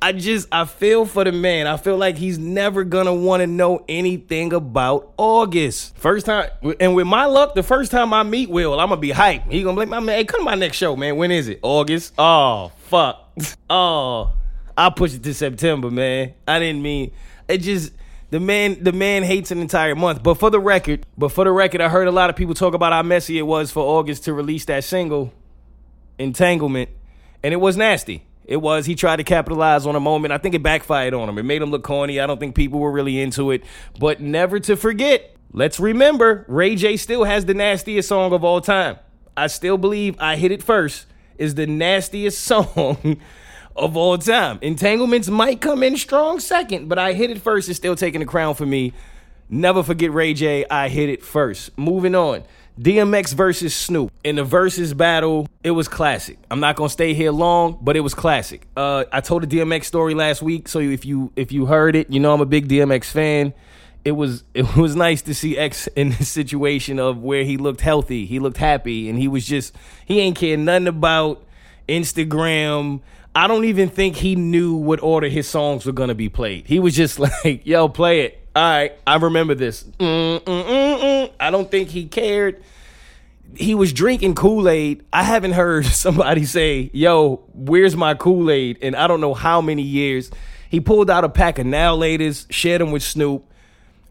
I 0.04 0.12
just 0.12 0.48
I 0.52 0.66
feel 0.66 1.06
for 1.06 1.24
the 1.24 1.32
man. 1.32 1.66
I 1.66 1.78
feel 1.78 1.96
like 1.96 2.18
he's 2.18 2.38
never 2.38 2.84
gonna 2.84 3.14
want 3.14 3.40
to 3.40 3.46
know 3.46 3.86
anything 3.88 4.52
about 4.52 5.14
August. 5.16 5.96
First 5.96 6.26
time, 6.26 6.50
and 6.78 6.94
with 6.94 7.06
my 7.06 7.24
luck, 7.24 7.54
the 7.54 7.62
first 7.62 7.90
time 7.90 8.12
I 8.12 8.22
meet 8.22 8.50
Will, 8.50 8.78
I'm 8.78 8.90
gonna 8.90 9.00
be 9.00 9.12
hyped. 9.12 9.50
He 9.50 9.62
gonna 9.62 9.72
be 9.74 9.78
like, 9.78 9.88
my 9.88 10.00
man, 10.00 10.18
hey, 10.18 10.24
come 10.26 10.40
to 10.40 10.44
my 10.44 10.56
next 10.56 10.76
show, 10.76 10.94
man. 10.94 11.16
When 11.16 11.30
is 11.30 11.48
it? 11.48 11.58
August? 11.62 12.12
Oh 12.18 12.70
fuck. 12.82 13.30
Oh, 13.70 14.32
I'll 14.76 14.90
push 14.90 15.14
it 15.14 15.22
to 15.22 15.32
September, 15.32 15.90
man. 15.90 16.34
I 16.46 16.58
didn't 16.58 16.82
mean 16.82 17.10
it. 17.48 17.58
Just 17.58 17.94
the 18.28 18.40
man, 18.40 18.84
the 18.84 18.92
man 18.92 19.22
hates 19.22 19.52
an 19.52 19.58
entire 19.58 19.94
month. 19.94 20.22
But 20.22 20.34
for 20.34 20.50
the 20.50 20.60
record, 20.60 21.06
but 21.16 21.30
for 21.30 21.44
the 21.44 21.50
record, 21.50 21.80
I 21.80 21.88
heard 21.88 22.08
a 22.08 22.12
lot 22.12 22.28
of 22.28 22.36
people 22.36 22.52
talk 22.52 22.74
about 22.74 22.92
how 22.92 23.02
messy 23.02 23.38
it 23.38 23.46
was 23.46 23.70
for 23.70 23.82
August 23.82 24.24
to 24.24 24.34
release 24.34 24.66
that 24.66 24.84
single, 24.84 25.32
Entanglement, 26.18 26.90
and 27.42 27.54
it 27.54 27.56
was 27.56 27.78
nasty. 27.78 28.26
It 28.46 28.58
was. 28.58 28.86
He 28.86 28.94
tried 28.94 29.16
to 29.16 29.24
capitalize 29.24 29.86
on 29.86 29.96
a 29.96 30.00
moment. 30.00 30.32
I 30.32 30.38
think 30.38 30.54
it 30.54 30.62
backfired 30.62 31.14
on 31.14 31.28
him. 31.28 31.38
It 31.38 31.44
made 31.44 31.62
him 31.62 31.70
look 31.70 31.82
corny. 31.82 32.20
I 32.20 32.26
don't 32.26 32.38
think 32.38 32.54
people 32.54 32.80
were 32.80 32.92
really 32.92 33.20
into 33.20 33.50
it. 33.50 33.64
But 33.98 34.20
never 34.20 34.60
to 34.60 34.76
forget, 34.76 35.34
let's 35.52 35.80
remember, 35.80 36.44
Ray 36.48 36.76
J 36.76 36.96
still 36.96 37.24
has 37.24 37.46
the 37.46 37.54
nastiest 37.54 38.08
song 38.08 38.32
of 38.32 38.44
all 38.44 38.60
time. 38.60 38.98
I 39.36 39.46
still 39.48 39.78
believe 39.78 40.16
I 40.18 40.36
Hit 40.36 40.52
It 40.52 40.62
First 40.62 41.06
is 41.38 41.54
the 41.54 41.66
nastiest 41.66 42.42
song 42.44 43.20
of 43.74 43.96
all 43.96 44.18
time. 44.18 44.58
Entanglements 44.62 45.28
might 45.28 45.60
come 45.60 45.82
in 45.82 45.96
strong 45.96 46.38
second, 46.38 46.88
but 46.88 46.98
I 46.98 47.14
Hit 47.14 47.30
It 47.30 47.40
First 47.40 47.68
is 47.68 47.76
still 47.76 47.96
taking 47.96 48.20
the 48.20 48.26
crown 48.26 48.54
for 48.54 48.66
me. 48.66 48.92
Never 49.48 49.82
forget 49.82 50.12
Ray 50.12 50.34
J. 50.34 50.64
I 50.70 50.88
Hit 50.88 51.08
It 51.08 51.22
First. 51.22 51.76
Moving 51.76 52.14
on. 52.14 52.44
DMX 52.78 53.34
versus 53.34 53.74
Snoop. 53.74 54.12
In 54.24 54.36
the 54.36 54.44
versus 54.44 54.94
battle, 54.94 55.48
it 55.62 55.70
was 55.70 55.86
classic. 55.86 56.38
I'm 56.50 56.60
not 56.60 56.74
gonna 56.76 56.88
stay 56.88 57.14
here 57.14 57.30
long, 57.30 57.78
but 57.80 57.96
it 57.96 58.00
was 58.00 58.14
classic. 58.14 58.66
Uh, 58.76 59.04
I 59.12 59.20
told 59.20 59.44
a 59.44 59.46
DMX 59.46 59.84
story 59.84 60.14
last 60.14 60.42
week, 60.42 60.66
so 60.66 60.80
if 60.80 61.04
you 61.04 61.32
if 61.36 61.52
you 61.52 61.66
heard 61.66 61.94
it, 61.94 62.10
you 62.10 62.18
know 62.18 62.34
I'm 62.34 62.40
a 62.40 62.46
big 62.46 62.68
DMX 62.68 63.04
fan. 63.04 63.54
It 64.04 64.12
was 64.12 64.42
it 64.54 64.76
was 64.76 64.96
nice 64.96 65.22
to 65.22 65.34
see 65.34 65.56
X 65.56 65.86
in 65.96 66.10
this 66.10 66.28
situation 66.28 66.98
of 66.98 67.22
where 67.22 67.44
he 67.44 67.56
looked 67.56 67.80
healthy, 67.80 68.26
he 68.26 68.40
looked 68.40 68.58
happy, 68.58 69.08
and 69.08 69.18
he 69.18 69.28
was 69.28 69.46
just 69.46 69.74
he 70.04 70.18
ain't 70.20 70.36
care 70.36 70.56
nothing 70.56 70.88
about 70.88 71.44
Instagram. 71.88 73.00
I 73.36 73.46
don't 73.46 73.64
even 73.64 73.88
think 73.88 74.16
he 74.16 74.36
knew 74.36 74.74
what 74.74 75.02
order 75.02 75.28
his 75.28 75.48
songs 75.48 75.86
were 75.86 75.92
gonna 75.92 76.14
be 76.14 76.28
played. 76.28 76.66
He 76.66 76.80
was 76.80 76.96
just 76.96 77.18
like, 77.44 77.64
"Yo, 77.64 77.88
play 77.88 78.22
it." 78.22 78.43
All 78.56 78.62
right, 78.62 78.92
I 79.04 79.16
remember 79.16 79.56
this. 79.56 79.82
Mm, 79.98 80.38
mm, 80.38 80.64
mm, 80.64 81.00
mm. 81.00 81.30
I 81.40 81.50
don't 81.50 81.68
think 81.68 81.88
he 81.88 82.06
cared. 82.06 82.62
He 83.56 83.74
was 83.74 83.92
drinking 83.92 84.36
Kool 84.36 84.68
Aid. 84.68 85.04
I 85.12 85.24
haven't 85.24 85.52
heard 85.52 85.86
somebody 85.86 86.44
say, 86.44 86.90
"Yo, 86.92 87.42
where's 87.52 87.96
my 87.96 88.14
Kool 88.14 88.50
Aid?" 88.50 88.78
And 88.80 88.94
I 88.94 89.08
don't 89.08 89.20
know 89.20 89.34
how 89.34 89.60
many 89.60 89.82
years. 89.82 90.30
He 90.68 90.80
pulled 90.80 91.10
out 91.10 91.24
a 91.24 91.28
pack 91.28 91.58
of 91.58 91.66
now 91.66 91.96
laters, 91.96 92.46
shared 92.50 92.80
them 92.80 92.92
with 92.92 93.02
Snoop. 93.02 93.44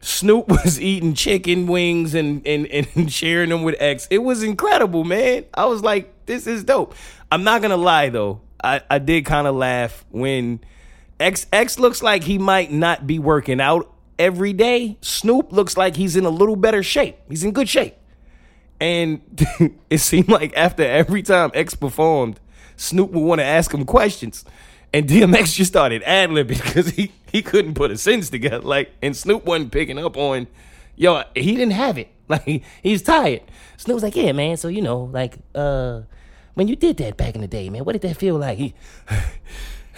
Snoop 0.01 0.47
was 0.50 0.79
eating 0.79 1.13
chicken 1.13 1.67
wings 1.67 2.13
and, 2.13 2.45
and, 2.45 2.67
and 2.67 3.12
sharing 3.12 3.50
them 3.50 3.63
with 3.63 3.75
X. 3.79 4.07
It 4.12 4.19
was 4.19 4.43
incredible, 4.43 5.05
man. 5.05 5.45
I 5.53 5.65
was 5.65 5.81
like, 5.81 6.25
this 6.25 6.47
is 6.47 6.65
dope. 6.65 6.95
I'm 7.31 7.43
not 7.43 7.62
gonna 7.62 7.77
lie 7.77 8.09
though. 8.09 8.41
I, 8.62 8.81
I 8.89 9.00
did 9.00 9.25
kind 9.25 9.47
of 9.47 9.55
laugh 9.55 10.05
when 10.09 10.59
X 11.19 11.47
X 11.53 11.79
looks 11.79 12.03
like 12.03 12.23
he 12.23 12.38
might 12.38 12.71
not 12.71 13.07
be 13.07 13.19
working 13.19 13.62
out 13.62 13.92
every 14.17 14.53
day. 14.53 14.98
Snoop 15.01 15.51
looks 15.51 15.77
like 15.77 15.96
he's 15.96 16.15
in 16.15 16.25
a 16.25 16.29
little 16.29 16.55
better 16.55 16.84
shape. 16.84 17.17
He's 17.29 17.43
in 17.43 17.51
good 17.51 17.70
shape. 17.70 17.96
And 18.79 19.22
it 19.89 20.00
seemed 20.00 20.29
like 20.29 20.55
after 20.55 20.84
every 20.84 21.24
time 21.24 21.51
X 21.53 21.75
performed, 21.75 22.39
Snoop 22.75 23.12
would 23.12 23.22
want 23.22 23.39
to 23.39 23.46
ask 23.46 23.74
him 23.74 23.86
questions. 23.86 24.46
And 24.93 25.08
DMX 25.08 25.55
just 25.55 25.72
started 25.72 26.03
ad 26.03 26.29
libbing 26.29 26.63
because 26.63 26.89
he, 26.96 27.12
he 27.32 27.41
couldn't 27.41 27.74
put 27.74 27.91
a 27.91 27.98
sentence 27.98 28.29
together. 28.29 28.60
Like, 28.60 28.91
and 29.01 29.15
Snoop 29.15 29.46
wasn't 29.46 29.72
picking 29.72 29.98
up 29.98 30.17
on, 30.17 30.48
yo, 30.96 31.24
he 31.36 31.55
didn't 31.55 31.74
have 31.74 31.98
it. 31.98 32.10
Like, 32.29 32.63
he's 32.82 33.01
tired. 33.01 33.41
Snoop 33.75 33.96
was 33.96 34.03
like, 34.03 34.15
yeah, 34.15 34.32
man. 34.32 34.55
So, 34.55 34.70
you 34.70 34.82
know, 34.82 35.10
like, 35.12 35.38
uh, 35.53 36.01
when 36.53 36.70
you 36.70 36.77
did 36.77 36.96
that 36.98 37.17
back 37.17 37.36
in 37.36 37.41
the 37.41 37.48
day, 37.48 37.70
man, 37.70 37.84
what 37.84 37.91
did 37.91 38.01
that 38.03 38.15
feel 38.15 38.38
like? 38.38 38.58
He, 38.58 38.74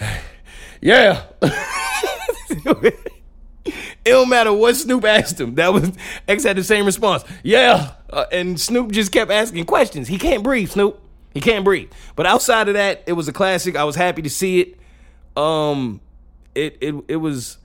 yeah. 0.80 1.22
It 4.06 4.10
don't 4.10 4.28
matter 4.28 4.52
what 4.52 4.76
Snoop 4.76 5.04
asked 5.04 5.40
him. 5.40 5.56
That 5.56 5.72
was 5.72 5.90
X 6.28 6.44
had 6.44 6.56
the 6.56 6.62
same 6.62 6.86
response. 6.86 7.24
Yeah, 7.42 7.94
uh, 8.08 8.26
and 8.30 8.58
Snoop 8.58 8.92
just 8.92 9.10
kept 9.10 9.32
asking 9.32 9.64
questions. 9.64 10.06
He 10.06 10.16
can't 10.16 10.44
breathe, 10.44 10.70
Snoop. 10.70 11.00
He 11.34 11.40
can't 11.40 11.64
breathe. 11.64 11.90
But 12.14 12.24
outside 12.24 12.68
of 12.68 12.74
that, 12.74 13.02
it 13.06 13.14
was 13.14 13.26
a 13.26 13.32
classic. 13.32 13.74
I 13.74 13.82
was 13.82 13.96
happy 13.96 14.22
to 14.22 14.30
see 14.30 14.60
it. 14.60 14.78
Um, 15.36 16.00
it 16.54 16.78
it 16.80 16.94
it 17.08 17.16
was. 17.16 17.58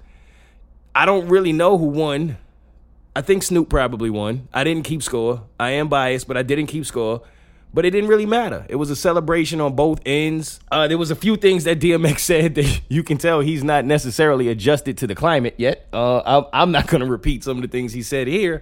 I 0.95 1.05
don't 1.05 1.27
really 1.29 1.53
know 1.53 1.77
who 1.77 1.85
won. 1.85 2.37
I 3.15 3.21
think 3.21 3.43
Snoop 3.43 3.69
probably 3.69 4.09
won. 4.09 4.47
I 4.51 4.63
didn't 4.63 4.83
keep 4.83 5.03
score. 5.03 5.43
I 5.59 5.71
am 5.71 5.89
biased, 5.89 6.27
but 6.27 6.37
I 6.37 6.41
didn't 6.41 6.67
keep 6.67 6.87
score 6.87 7.21
but 7.73 7.85
it 7.85 7.91
didn't 7.91 8.09
really 8.09 8.25
matter. 8.25 8.65
It 8.69 8.75
was 8.75 8.89
a 8.89 8.95
celebration 8.95 9.61
on 9.61 9.75
both 9.75 10.01
ends. 10.05 10.59
Uh, 10.71 10.87
there 10.87 10.97
was 10.97 11.11
a 11.11 11.15
few 11.15 11.37
things 11.37 11.63
that 11.63 11.79
DMX 11.79 12.19
said 12.31 12.55
that 12.55 12.81
you 12.89 13.03
can 13.03 13.17
tell 13.17 13.39
he's 13.41 13.63
not 13.63 13.85
necessarily 13.85 14.49
adjusted 14.49 14.97
to 14.99 15.07
the 15.07 15.15
climate 15.15 15.55
yet. 15.57 15.87
Uh, 15.93 16.43
I'm 16.53 16.71
not 16.71 16.87
going 16.87 17.01
to 17.01 17.07
repeat 17.07 17.43
some 17.43 17.57
of 17.57 17.61
the 17.61 17.69
things 17.69 17.93
he 17.93 18.03
said 18.03 18.27
here, 18.27 18.61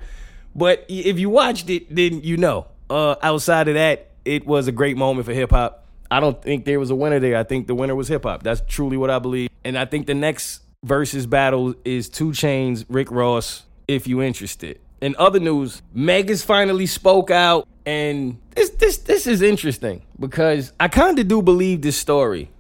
but 0.56 0.86
if 0.88 1.20
you 1.20 1.30
watched 1.30 1.70
it, 1.70 1.94
then 1.94 2.22
you 2.22 2.38
know. 2.38 2.68
Uh, 2.90 3.16
outside 3.22 3.68
of 3.68 3.76
that, 3.76 4.10
it 4.26 4.48
was 4.48 4.68
a 4.68 4.72
great 4.72 4.98
moment 4.98 5.26
for 5.26 5.34
hip 5.34 5.52
hop. 5.52 5.86
I 6.12 6.20
don't 6.20 6.42
think 6.42 6.66
there 6.66 6.80
was 6.80 6.90
a 6.90 6.96
winner 6.96 7.20
there. 7.20 7.38
I 7.38 7.44
think 7.44 7.68
the 7.68 7.76
winner 7.76 7.96
was 7.96 8.08
hip 8.08 8.24
hop. 8.24 8.42
That's 8.42 8.62
truly 8.68 8.98
what 8.98 9.12
I 9.12 9.20
believe. 9.20 9.50
And 9.64 9.78
I 9.78 9.86
think 9.86 10.08
the 10.08 10.16
next 10.16 10.62
versus 10.84 11.28
battle 11.28 11.76
is 11.86 12.10
2 12.10 12.32
Chainz, 12.32 12.86
Rick 12.90 13.12
Ross. 13.12 13.64
If 13.88 14.08
you're 14.08 14.24
interested. 14.24 14.80
In 15.02 15.16
other 15.18 15.40
news, 15.40 15.82
Meg 15.94 16.30
has 16.30 16.44
finally 16.44 16.86
spoke 16.86 17.32
out 17.32 17.68
and 17.90 18.38
this 18.56 18.70
this 18.72 18.98
this 18.98 19.26
is 19.26 19.42
interesting 19.42 20.04
because 20.20 20.74
I 20.80 20.90
kind 20.90 21.18
of 21.18 21.28
do 21.28 21.42
believe 21.42 21.82
this 21.82 21.98
story. 21.98 22.52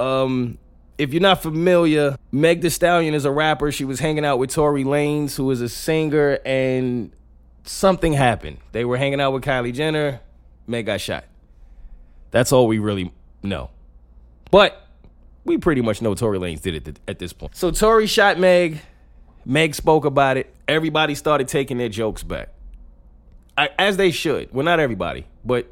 Um, 0.00 0.58
if 0.98 1.12
you're 1.12 1.22
not 1.22 1.40
familiar, 1.40 2.16
Meg 2.32 2.62
The 2.62 2.70
Stallion 2.70 3.14
is 3.14 3.24
a 3.24 3.30
rapper. 3.30 3.70
She 3.70 3.84
was 3.84 4.00
hanging 4.00 4.24
out 4.24 4.40
with 4.40 4.50
Tory 4.50 4.82
Lanez, 4.82 5.36
who 5.36 5.48
is 5.52 5.60
a 5.60 5.68
singer, 5.68 6.40
and 6.44 7.12
something 7.62 8.12
happened. 8.12 8.58
They 8.72 8.84
were 8.84 8.96
hanging 8.96 9.20
out 9.20 9.32
with 9.32 9.44
Kylie 9.44 9.72
Jenner. 9.72 10.20
Meg 10.66 10.86
got 10.86 11.00
shot. 11.00 11.26
That's 12.32 12.50
all 12.50 12.66
we 12.66 12.80
really 12.80 13.12
know. 13.40 13.70
But 14.50 14.84
we 15.44 15.58
pretty 15.58 15.80
much 15.80 16.02
know 16.02 16.16
Tory 16.16 16.40
Lanez 16.40 16.60
did 16.60 16.88
it 16.88 16.98
at 17.06 17.20
this 17.20 17.32
point. 17.32 17.54
So 17.54 17.70
Tory 17.70 18.08
shot 18.08 18.36
Meg. 18.36 18.80
Meg 19.44 19.76
spoke 19.76 20.04
about 20.04 20.38
it. 20.38 20.52
Everybody 20.66 21.14
started 21.14 21.46
taking 21.46 21.78
their 21.78 21.88
jokes 21.88 22.24
back 22.24 22.48
as 23.56 23.96
they 23.96 24.10
should. 24.10 24.52
Well, 24.52 24.64
not 24.64 24.80
everybody, 24.80 25.26
but 25.44 25.66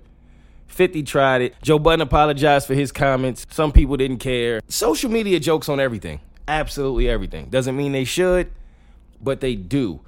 50 0.68 1.02
tried 1.02 1.42
it. 1.42 1.54
Joe 1.62 1.78
Budden 1.78 2.00
apologized 2.00 2.66
for 2.66 2.75
his 2.75 2.92
comments. 2.92 3.46
Some 3.50 3.72
people 3.72 3.96
didn't 3.96 4.18
care. 4.18 4.60
Social 4.68 5.10
media 5.10 5.40
jokes 5.40 5.68
on 5.68 5.80
everything. 5.80 6.20
Absolutely 6.46 7.08
everything. 7.08 7.46
Doesn't 7.50 7.76
mean 7.76 7.92
they 7.92 8.04
should, 8.04 8.50
but 9.20 9.40
they 9.40 9.54
do. 9.54 10.00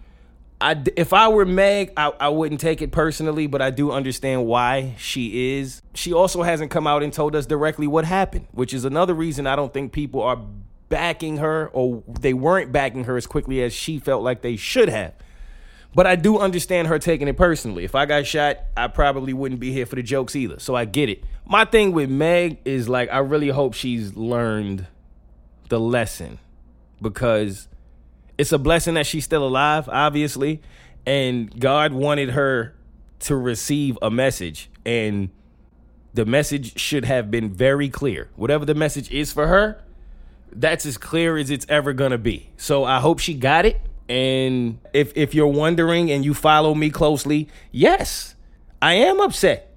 I, 0.60 0.80
if 0.96 1.12
I 1.12 1.28
were 1.28 1.44
Meg, 1.44 1.92
I, 1.96 2.12
I 2.20 2.28
wouldn't 2.28 2.60
take 2.60 2.82
it 2.82 2.92
personally, 2.92 3.48
but 3.48 3.60
I 3.60 3.70
do 3.70 3.90
understand 3.90 4.46
why 4.46 4.94
she 4.96 5.56
is. 5.58 5.82
She 5.92 6.12
also 6.12 6.42
hasn't 6.42 6.70
come 6.70 6.86
out 6.86 7.02
and 7.02 7.12
told 7.12 7.34
us 7.34 7.46
directly 7.46 7.88
what 7.88 8.04
happened, 8.04 8.46
which 8.52 8.72
is 8.72 8.84
another 8.84 9.12
reason 9.12 9.48
I 9.48 9.56
don't 9.56 9.74
think 9.74 9.92
people 9.92 10.22
are 10.22 10.40
backing 10.88 11.38
her 11.38 11.68
or 11.72 12.04
they 12.06 12.32
weren't 12.32 12.70
backing 12.70 13.04
her 13.04 13.16
as 13.16 13.26
quickly 13.26 13.60
as 13.60 13.72
she 13.72 13.98
felt 13.98 14.22
like 14.22 14.42
they 14.42 14.54
should 14.54 14.88
have. 14.88 15.14
But 15.94 16.06
I 16.06 16.16
do 16.16 16.38
understand 16.38 16.88
her 16.88 16.98
taking 16.98 17.28
it 17.28 17.36
personally. 17.36 17.84
If 17.84 17.94
I 17.94 18.06
got 18.06 18.26
shot, 18.26 18.58
I 18.76 18.88
probably 18.88 19.32
wouldn't 19.32 19.60
be 19.60 19.72
here 19.72 19.84
for 19.84 19.96
the 19.96 20.02
jokes 20.02 20.34
either. 20.34 20.58
So 20.58 20.74
I 20.74 20.86
get 20.86 21.08
it. 21.08 21.22
My 21.44 21.64
thing 21.64 21.92
with 21.92 22.08
Meg 22.08 22.58
is 22.64 22.88
like, 22.88 23.10
I 23.12 23.18
really 23.18 23.48
hope 23.48 23.74
she's 23.74 24.16
learned 24.16 24.86
the 25.68 25.78
lesson 25.78 26.38
because 27.00 27.68
it's 28.38 28.52
a 28.52 28.58
blessing 28.58 28.94
that 28.94 29.06
she's 29.06 29.24
still 29.24 29.46
alive, 29.46 29.88
obviously. 29.88 30.62
And 31.04 31.58
God 31.60 31.92
wanted 31.92 32.30
her 32.30 32.74
to 33.20 33.36
receive 33.36 33.98
a 34.00 34.10
message. 34.10 34.70
And 34.86 35.28
the 36.14 36.24
message 36.24 36.78
should 36.78 37.04
have 37.04 37.30
been 37.30 37.52
very 37.52 37.90
clear. 37.90 38.30
Whatever 38.36 38.64
the 38.64 38.74
message 38.74 39.10
is 39.10 39.30
for 39.32 39.46
her, 39.46 39.82
that's 40.50 40.86
as 40.86 40.96
clear 40.96 41.36
as 41.36 41.50
it's 41.50 41.66
ever 41.68 41.92
going 41.92 42.12
to 42.12 42.18
be. 42.18 42.50
So 42.56 42.84
I 42.84 43.00
hope 43.00 43.18
she 43.18 43.34
got 43.34 43.66
it. 43.66 43.80
And 44.08 44.78
if 44.92 45.12
if 45.16 45.34
you're 45.34 45.46
wondering 45.46 46.10
and 46.10 46.24
you 46.24 46.34
follow 46.34 46.74
me 46.74 46.90
closely, 46.90 47.48
yes, 47.70 48.34
I 48.80 48.94
am 48.94 49.20
upset 49.20 49.72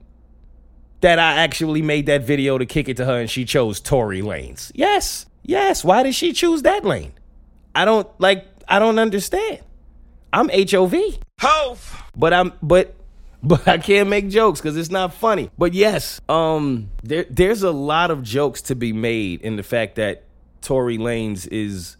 that 1.01 1.20
I 1.20 1.34
actually 1.34 1.82
made 1.82 2.08
that 2.08 2.24
video 2.24 2.58
to 2.58 2.65
kick 2.65 2.89
it 2.89 2.98
to 2.98 3.05
her 3.05 3.20
and 3.20 3.29
she 3.29 3.46
chose 3.46 3.79
Tory 3.79 4.22
Lanez. 4.22 4.72
Yes. 4.74 5.25
Yes. 5.44 5.84
Why 5.84 6.03
did 6.03 6.15
she 6.15 6.34
choose 6.34 6.63
that 6.63 6.84
lane? 6.84 7.13
I 7.75 7.86
don't 7.86 8.08
like 8.20 8.46
I 8.67 8.79
don't 8.79 8.98
understand. 8.98 9.60
I'm 10.34 10.50
HOV. 10.50 10.96
Hove. 11.39 12.03
But 12.15 12.34
I'm 12.34 12.53
but 12.62 12.96
but 13.44 13.67
I 13.67 13.77
can't 13.77 14.10
make 14.10 14.29
jokes 14.29 14.60
because 14.60 14.75
it's 14.75 14.89
not 14.89 15.13
funny. 15.13 15.51
But 15.58 15.74
yes, 15.74 16.20
um, 16.27 16.89
there 17.03 17.25
there's 17.29 17.63
a 17.63 17.72
lot 17.72 18.10
of 18.10 18.24
jokes 18.24 18.63
to 18.63 18.75
be 18.75 18.91
made 18.91 19.41
in 19.41 19.55
the 19.55 19.63
fact 19.63 19.96
that 19.96 20.24
Tory 20.62 20.98
Lanez 20.98 21.48
is 21.51 21.98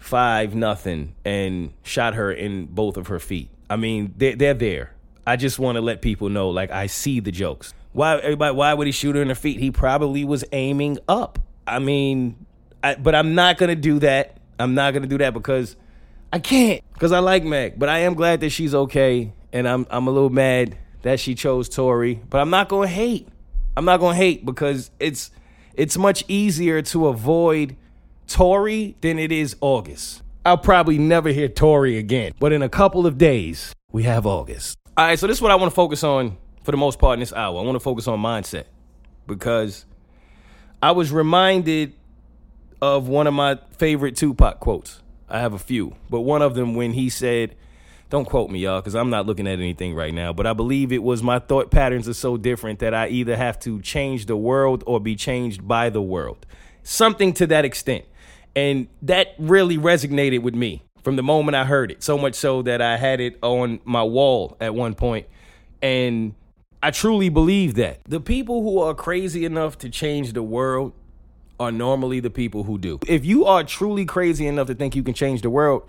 five 0.00 0.54
nothing 0.54 1.14
and 1.24 1.72
shot 1.84 2.14
her 2.14 2.32
in 2.32 2.66
both 2.66 2.96
of 2.96 3.06
her 3.06 3.20
feet. 3.20 3.50
I 3.68 3.76
mean, 3.76 4.14
they're, 4.16 4.34
they're 4.34 4.54
there. 4.54 4.92
I 5.26 5.36
just 5.36 5.60
want 5.60 5.76
to 5.76 5.80
let 5.80 6.02
people 6.02 6.28
know, 6.28 6.50
like, 6.50 6.72
I 6.72 6.86
see 6.88 7.20
the 7.20 7.30
jokes. 7.30 7.72
Why 7.92 8.18
everybody? 8.18 8.54
Why 8.54 8.74
would 8.74 8.86
he 8.86 8.92
shoot 8.92 9.14
her 9.14 9.22
in 9.22 9.28
the 9.28 9.34
feet? 9.34 9.60
He 9.60 9.70
probably 9.70 10.24
was 10.24 10.44
aiming 10.52 10.98
up. 11.08 11.38
I 11.66 11.78
mean, 11.80 12.46
I, 12.82 12.94
but 12.94 13.14
I'm 13.14 13.34
not 13.34 13.58
gonna 13.58 13.76
do 13.76 13.98
that. 14.00 14.38
I'm 14.58 14.74
not 14.74 14.94
gonna 14.94 15.06
do 15.06 15.18
that 15.18 15.34
because 15.34 15.76
I 16.32 16.38
can't. 16.38 16.82
Because 16.92 17.12
I 17.12 17.18
like 17.18 17.42
Meg, 17.44 17.78
but 17.78 17.88
I 17.88 18.00
am 18.00 18.14
glad 18.14 18.40
that 18.40 18.50
she's 18.50 18.74
okay, 18.74 19.32
and 19.52 19.68
I'm 19.68 19.86
I'm 19.90 20.06
a 20.06 20.10
little 20.10 20.30
mad 20.30 20.78
that 21.02 21.18
she 21.18 21.34
chose 21.34 21.68
Tory. 21.68 22.22
But 22.30 22.40
I'm 22.40 22.50
not 22.50 22.68
gonna 22.68 22.86
hate. 22.86 23.28
I'm 23.76 23.84
not 23.84 23.98
gonna 23.98 24.16
hate 24.16 24.46
because 24.46 24.92
it's 25.00 25.32
it's 25.74 25.98
much 25.98 26.24
easier 26.28 26.82
to 26.82 27.08
avoid 27.08 27.76
Tory 28.30 28.94
than 29.00 29.18
it 29.18 29.32
is 29.32 29.56
August. 29.60 30.22
I'll 30.46 30.56
probably 30.56 30.98
never 30.98 31.30
hear 31.30 31.48
Tory 31.48 31.98
again. 31.98 32.32
But 32.38 32.52
in 32.52 32.62
a 32.62 32.68
couple 32.68 33.04
of 33.04 33.18
days, 33.18 33.74
we 33.90 34.04
have 34.04 34.24
August. 34.24 34.78
All 34.96 35.04
right, 35.04 35.18
so 35.18 35.26
this 35.26 35.38
is 35.38 35.42
what 35.42 35.50
I 35.50 35.56
want 35.56 35.72
to 35.72 35.74
focus 35.74 36.04
on 36.04 36.38
for 36.62 36.70
the 36.70 36.76
most 36.76 37.00
part 37.00 37.14
in 37.14 37.20
this 37.20 37.32
hour. 37.32 37.58
I 37.58 37.64
want 37.64 37.74
to 37.74 37.80
focus 37.80 38.06
on 38.06 38.20
mindset 38.20 38.66
because 39.26 39.84
I 40.80 40.92
was 40.92 41.10
reminded 41.10 41.92
of 42.80 43.08
one 43.08 43.26
of 43.26 43.34
my 43.34 43.58
favorite 43.76 44.14
Tupac 44.14 44.60
quotes. 44.60 45.02
I 45.28 45.40
have 45.40 45.52
a 45.52 45.58
few, 45.58 45.96
but 46.08 46.20
one 46.20 46.40
of 46.40 46.54
them 46.54 46.76
when 46.76 46.92
he 46.92 47.10
said, 47.10 47.56
don't 48.10 48.26
quote 48.26 48.48
me, 48.48 48.60
y'all, 48.60 48.80
because 48.80 48.94
I'm 48.94 49.10
not 49.10 49.26
looking 49.26 49.48
at 49.48 49.58
anything 49.58 49.96
right 49.96 50.14
now, 50.14 50.32
but 50.32 50.46
I 50.46 50.52
believe 50.52 50.92
it 50.92 51.02
was 51.02 51.20
my 51.20 51.40
thought 51.40 51.72
patterns 51.72 52.08
are 52.08 52.14
so 52.14 52.36
different 52.36 52.78
that 52.78 52.94
I 52.94 53.08
either 53.08 53.36
have 53.36 53.58
to 53.60 53.80
change 53.80 54.26
the 54.26 54.36
world 54.36 54.84
or 54.86 55.00
be 55.00 55.16
changed 55.16 55.66
by 55.66 55.90
the 55.90 56.00
world. 56.00 56.46
Something 56.84 57.32
to 57.34 57.46
that 57.48 57.64
extent. 57.64 58.04
And 58.56 58.88
that 59.02 59.34
really 59.38 59.78
resonated 59.78 60.42
with 60.42 60.54
me 60.54 60.82
from 61.02 61.16
the 61.16 61.22
moment 61.22 61.56
I 61.56 61.64
heard 61.64 61.90
it. 61.90 62.02
So 62.02 62.18
much 62.18 62.34
so 62.34 62.62
that 62.62 62.82
I 62.82 62.96
had 62.96 63.20
it 63.20 63.38
on 63.42 63.80
my 63.84 64.02
wall 64.02 64.56
at 64.60 64.74
one 64.74 64.94
point. 64.94 65.26
And 65.82 66.34
I 66.82 66.90
truly 66.90 67.28
believe 67.28 67.74
that. 67.74 68.00
The 68.08 68.20
people 68.20 68.62
who 68.62 68.80
are 68.80 68.94
crazy 68.94 69.44
enough 69.44 69.78
to 69.78 69.88
change 69.88 70.32
the 70.32 70.42
world 70.42 70.92
are 71.58 71.70
normally 71.70 72.20
the 72.20 72.30
people 72.30 72.64
who 72.64 72.78
do. 72.78 72.98
If 73.06 73.24
you 73.24 73.44
are 73.44 73.62
truly 73.62 74.06
crazy 74.06 74.46
enough 74.46 74.66
to 74.68 74.74
think 74.74 74.96
you 74.96 75.02
can 75.02 75.14
change 75.14 75.42
the 75.42 75.50
world, 75.50 75.82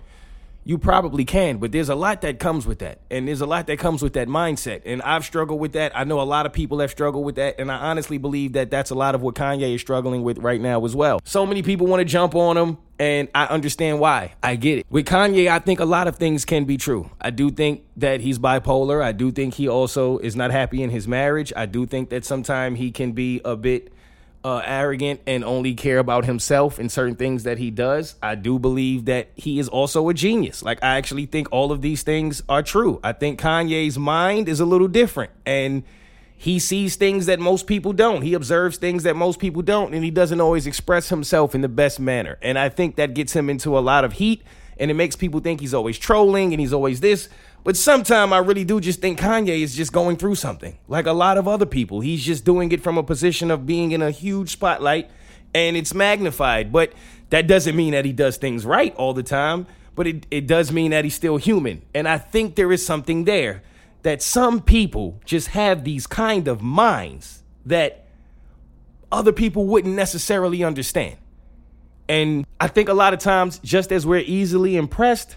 you 0.64 0.78
probably 0.78 1.24
can, 1.24 1.58
but 1.58 1.72
there's 1.72 1.88
a 1.88 1.94
lot 1.94 2.20
that 2.20 2.38
comes 2.38 2.66
with 2.66 2.78
that. 2.78 3.00
And 3.10 3.26
there's 3.26 3.40
a 3.40 3.46
lot 3.46 3.66
that 3.66 3.78
comes 3.78 4.02
with 4.02 4.12
that 4.12 4.28
mindset. 4.28 4.82
And 4.84 5.02
I've 5.02 5.24
struggled 5.24 5.60
with 5.60 5.72
that. 5.72 5.92
I 5.94 6.04
know 6.04 6.20
a 6.20 6.22
lot 6.22 6.46
of 6.46 6.52
people 6.52 6.78
have 6.78 6.90
struggled 6.90 7.24
with 7.24 7.34
that. 7.34 7.58
And 7.58 7.70
I 7.70 7.76
honestly 7.76 8.18
believe 8.18 8.52
that 8.52 8.70
that's 8.70 8.90
a 8.90 8.94
lot 8.94 9.14
of 9.14 9.22
what 9.22 9.34
Kanye 9.34 9.74
is 9.74 9.80
struggling 9.80 10.22
with 10.22 10.38
right 10.38 10.60
now 10.60 10.84
as 10.84 10.94
well. 10.94 11.20
So 11.24 11.44
many 11.44 11.62
people 11.62 11.86
want 11.86 12.00
to 12.00 12.04
jump 12.04 12.34
on 12.36 12.56
him, 12.56 12.78
and 12.98 13.28
I 13.34 13.46
understand 13.46 13.98
why. 13.98 14.34
I 14.42 14.54
get 14.54 14.78
it. 14.78 14.86
With 14.88 15.06
Kanye, 15.06 15.48
I 15.48 15.58
think 15.58 15.80
a 15.80 15.84
lot 15.84 16.06
of 16.06 16.16
things 16.16 16.44
can 16.44 16.64
be 16.64 16.76
true. 16.76 17.10
I 17.20 17.30
do 17.30 17.50
think 17.50 17.82
that 17.96 18.20
he's 18.20 18.38
bipolar. 18.38 19.02
I 19.02 19.12
do 19.12 19.32
think 19.32 19.54
he 19.54 19.66
also 19.68 20.18
is 20.18 20.36
not 20.36 20.52
happy 20.52 20.82
in 20.82 20.90
his 20.90 21.08
marriage. 21.08 21.52
I 21.56 21.66
do 21.66 21.86
think 21.86 22.10
that 22.10 22.24
sometimes 22.24 22.78
he 22.78 22.92
can 22.92 23.12
be 23.12 23.40
a 23.44 23.56
bit 23.56 23.92
uh, 24.44 24.62
arrogant 24.64 25.20
and 25.26 25.44
only 25.44 25.74
care 25.74 25.98
about 25.98 26.24
himself 26.24 26.78
and 26.78 26.90
certain 26.90 27.14
things 27.14 27.44
that 27.44 27.58
he 27.58 27.70
does. 27.70 28.16
I 28.22 28.34
do 28.34 28.58
believe 28.58 29.04
that 29.04 29.28
he 29.36 29.58
is 29.58 29.68
also 29.68 30.08
a 30.08 30.14
genius. 30.14 30.62
Like, 30.62 30.82
I 30.82 30.96
actually 30.96 31.26
think 31.26 31.48
all 31.52 31.72
of 31.72 31.82
these 31.82 32.02
things 32.02 32.42
are 32.48 32.62
true. 32.62 33.00
I 33.04 33.12
think 33.12 33.40
Kanye's 33.40 33.98
mind 33.98 34.48
is 34.48 34.60
a 34.60 34.66
little 34.66 34.88
different 34.88 35.30
and 35.46 35.84
he 36.36 36.58
sees 36.58 36.96
things 36.96 37.26
that 37.26 37.38
most 37.38 37.68
people 37.68 37.92
don't. 37.92 38.22
He 38.22 38.34
observes 38.34 38.76
things 38.76 39.04
that 39.04 39.14
most 39.14 39.38
people 39.38 39.62
don't, 39.62 39.94
and 39.94 40.02
he 40.02 40.10
doesn't 40.10 40.40
always 40.40 40.66
express 40.66 41.08
himself 41.08 41.54
in 41.54 41.60
the 41.60 41.68
best 41.68 42.00
manner. 42.00 42.36
And 42.42 42.58
I 42.58 42.68
think 42.68 42.96
that 42.96 43.14
gets 43.14 43.32
him 43.32 43.48
into 43.48 43.78
a 43.78 43.80
lot 43.80 44.04
of 44.04 44.14
heat 44.14 44.42
and 44.76 44.90
it 44.90 44.94
makes 44.94 45.14
people 45.14 45.38
think 45.38 45.60
he's 45.60 45.74
always 45.74 45.98
trolling 45.98 46.52
and 46.52 46.60
he's 46.60 46.72
always 46.72 46.98
this. 46.98 47.28
But 47.64 47.76
sometimes 47.76 48.32
I 48.32 48.38
really 48.38 48.64
do 48.64 48.80
just 48.80 49.00
think 49.00 49.20
Kanye 49.20 49.60
is 49.60 49.76
just 49.76 49.92
going 49.92 50.16
through 50.16 50.34
something. 50.34 50.78
Like 50.88 51.06
a 51.06 51.12
lot 51.12 51.38
of 51.38 51.46
other 51.46 51.66
people. 51.66 52.00
He's 52.00 52.24
just 52.24 52.44
doing 52.44 52.72
it 52.72 52.82
from 52.82 52.98
a 52.98 53.02
position 53.02 53.50
of 53.50 53.66
being 53.66 53.92
in 53.92 54.02
a 54.02 54.10
huge 54.10 54.50
spotlight 54.50 55.10
and 55.54 55.76
it's 55.76 55.94
magnified. 55.94 56.72
But 56.72 56.92
that 57.30 57.46
doesn't 57.46 57.76
mean 57.76 57.92
that 57.92 58.04
he 58.04 58.12
does 58.12 58.36
things 58.36 58.66
right 58.66 58.94
all 58.96 59.14
the 59.14 59.22
time. 59.22 59.66
But 59.94 60.06
it, 60.06 60.26
it 60.30 60.46
does 60.46 60.72
mean 60.72 60.90
that 60.90 61.04
he's 61.04 61.14
still 61.14 61.36
human. 61.36 61.82
And 61.94 62.08
I 62.08 62.18
think 62.18 62.56
there 62.56 62.72
is 62.72 62.84
something 62.84 63.24
there 63.24 63.62
that 64.02 64.22
some 64.22 64.60
people 64.60 65.20
just 65.24 65.48
have 65.48 65.84
these 65.84 66.06
kind 66.06 66.48
of 66.48 66.62
minds 66.62 67.42
that 67.66 68.06
other 69.12 69.32
people 69.32 69.66
wouldn't 69.66 69.94
necessarily 69.94 70.64
understand. 70.64 71.16
And 72.08 72.46
I 72.58 72.66
think 72.66 72.88
a 72.88 72.94
lot 72.94 73.12
of 73.12 73.20
times, 73.20 73.60
just 73.60 73.92
as 73.92 74.04
we're 74.04 74.24
easily 74.26 74.76
impressed, 74.76 75.36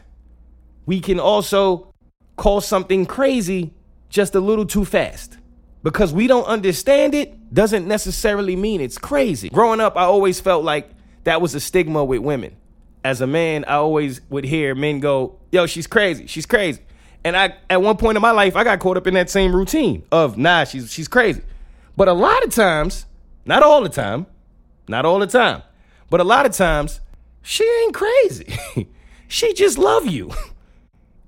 we 0.86 1.00
can 1.00 1.20
also 1.20 1.94
call 2.36 2.62
something 2.62 3.06
crazy 3.06 3.74
just 4.10 4.36
a 4.36 4.40
little 4.40 4.66
too 4.66 4.86
fast. 4.86 5.38
Because 5.84 6.14
we 6.14 6.26
don't 6.26 6.46
understand 6.46 7.14
it 7.14 7.54
doesn't 7.54 7.88
necessarily 7.88 8.56
mean 8.56 8.82
it's 8.82 8.98
crazy. 8.98 9.50
Growing 9.50 9.80
up, 9.80 9.96
I 9.96 10.04
always 10.04 10.40
felt 10.40 10.64
like 10.64 10.90
that 11.26 11.42
was 11.42 11.54
a 11.54 11.60
stigma 11.60 12.04
with 12.04 12.22
women. 12.22 12.56
As 13.04 13.22
a 13.22 13.28
man, 13.28 13.66
I 13.66 13.76
always 13.76 14.22
would 14.30 14.46
hear 14.46 14.74
men 14.74 15.00
go, 15.00 15.38
yo, 15.52 15.68
she's 15.68 15.86
crazy, 15.86 16.26
she's 16.26 16.48
crazy. 16.48 16.82
And 17.24 17.38
I 17.38 17.56
at 17.70 17.82
one 17.82 17.98
point 17.98 18.16
in 18.16 18.22
my 18.22 18.32
life, 18.32 18.56
I 18.56 18.64
got 18.64 18.80
caught 18.80 18.98
up 18.98 19.06
in 19.06 19.14
that 19.14 19.30
same 19.30 19.56
routine 19.56 20.04
of 20.12 20.38
nah, 20.38 20.64
she's 20.64 20.92
she's 20.92 21.08
crazy. 21.08 21.42
But 21.96 22.08
a 22.08 22.14
lot 22.14 22.44
of 22.44 22.54
times, 22.54 23.06
not 23.46 23.64
all 23.64 23.82
the 23.82 23.90
time, 23.90 24.26
not 24.88 25.06
all 25.06 25.20
the 25.20 25.28
time, 25.28 25.62
but 26.10 26.20
a 26.20 26.24
lot 26.24 26.46
of 26.46 26.52
times, 26.52 27.00
she 27.42 27.64
ain't 27.84 27.94
crazy. 27.94 28.58
she 29.28 29.54
just 29.54 29.78
love 29.78 30.08
you. 30.08 30.32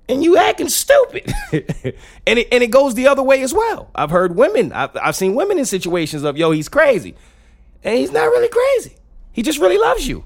and 0.08 0.24
you 0.24 0.36
acting 0.36 0.68
stupid. 0.68 1.32
and 1.52 2.38
it 2.38 2.48
and 2.50 2.62
it 2.62 2.70
goes 2.70 2.94
the 2.94 3.06
other 3.06 3.22
way 3.22 3.42
as 3.42 3.52
well. 3.52 3.90
I've 3.94 4.10
heard 4.10 4.36
women, 4.36 4.72
I've, 4.72 4.96
I've 4.96 5.16
seen 5.16 5.34
women 5.34 5.58
in 5.58 5.64
situations 5.64 6.22
of, 6.24 6.36
yo, 6.36 6.50
he's 6.50 6.68
crazy. 6.68 7.14
And 7.84 7.96
he's 7.96 8.12
not 8.12 8.24
really 8.24 8.48
crazy. 8.48 8.96
He 9.32 9.42
just 9.42 9.60
really 9.60 9.78
loves 9.78 10.06
you. 10.06 10.24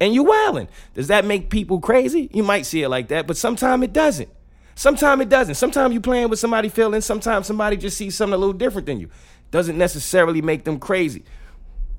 And 0.00 0.14
you 0.14 0.24
wilding. 0.24 0.68
Does 0.94 1.08
that 1.08 1.24
make 1.24 1.50
people 1.50 1.80
crazy? 1.80 2.28
You 2.32 2.42
might 2.42 2.66
see 2.66 2.82
it 2.82 2.88
like 2.88 3.08
that, 3.08 3.26
but 3.26 3.36
sometimes 3.36 3.84
it 3.84 3.92
doesn't. 3.92 4.28
Sometimes 4.74 5.22
it 5.22 5.28
doesn't. 5.28 5.54
Sometimes 5.56 5.94
you 5.94 6.00
playing 6.00 6.28
with 6.28 6.38
somebody 6.38 6.68
feeling, 6.68 7.00
sometimes 7.00 7.46
somebody 7.46 7.76
just 7.76 7.96
sees 7.96 8.16
something 8.16 8.34
a 8.34 8.38
little 8.38 8.52
different 8.52 8.86
than 8.86 9.00
you. 9.00 9.10
Doesn't 9.50 9.76
necessarily 9.76 10.40
make 10.42 10.64
them 10.64 10.78
crazy. 10.78 11.24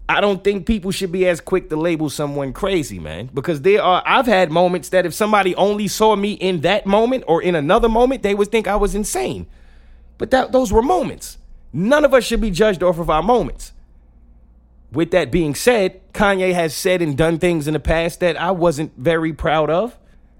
I 0.09 0.19
don't 0.19 0.43
think 0.43 0.65
people 0.65 0.91
should 0.91 1.11
be 1.11 1.27
as 1.27 1.39
quick 1.39 1.69
to 1.69 1.75
label 1.75 2.09
someone 2.09 2.51
crazy, 2.51 2.99
man, 2.99 3.29
because 3.33 3.61
there 3.61 3.81
are 3.81 4.03
I've 4.05 4.25
had 4.25 4.51
moments 4.51 4.89
that 4.89 5.05
if 5.05 5.13
somebody 5.13 5.55
only 5.55 5.87
saw 5.87 6.15
me 6.15 6.33
in 6.33 6.61
that 6.61 6.85
moment 6.85 7.23
or 7.27 7.41
in 7.41 7.55
another 7.55 7.87
moment, 7.87 8.21
they 8.21 8.35
would 8.35 8.51
think 8.51 8.67
I 8.67 8.75
was 8.75 8.95
insane. 8.95 9.47
But 10.17 10.31
that 10.31 10.51
those 10.51 10.73
were 10.73 10.81
moments. 10.81 11.37
None 11.71 12.05
of 12.05 12.13
us 12.13 12.23
should 12.23 12.41
be 12.41 12.51
judged 12.51 12.83
off 12.83 12.99
of 12.99 13.09
our 13.09 13.23
moments. 13.23 13.71
With 14.91 15.11
that 15.11 15.31
being 15.31 15.55
said, 15.55 16.01
Kanye 16.13 16.53
has 16.53 16.75
said 16.75 17.01
and 17.01 17.17
done 17.17 17.39
things 17.39 17.67
in 17.67 17.73
the 17.73 17.79
past 17.79 18.19
that 18.19 18.39
I 18.39 18.51
wasn't 18.51 18.93
very 18.95 19.33
proud 19.33 19.69
of 19.71 19.97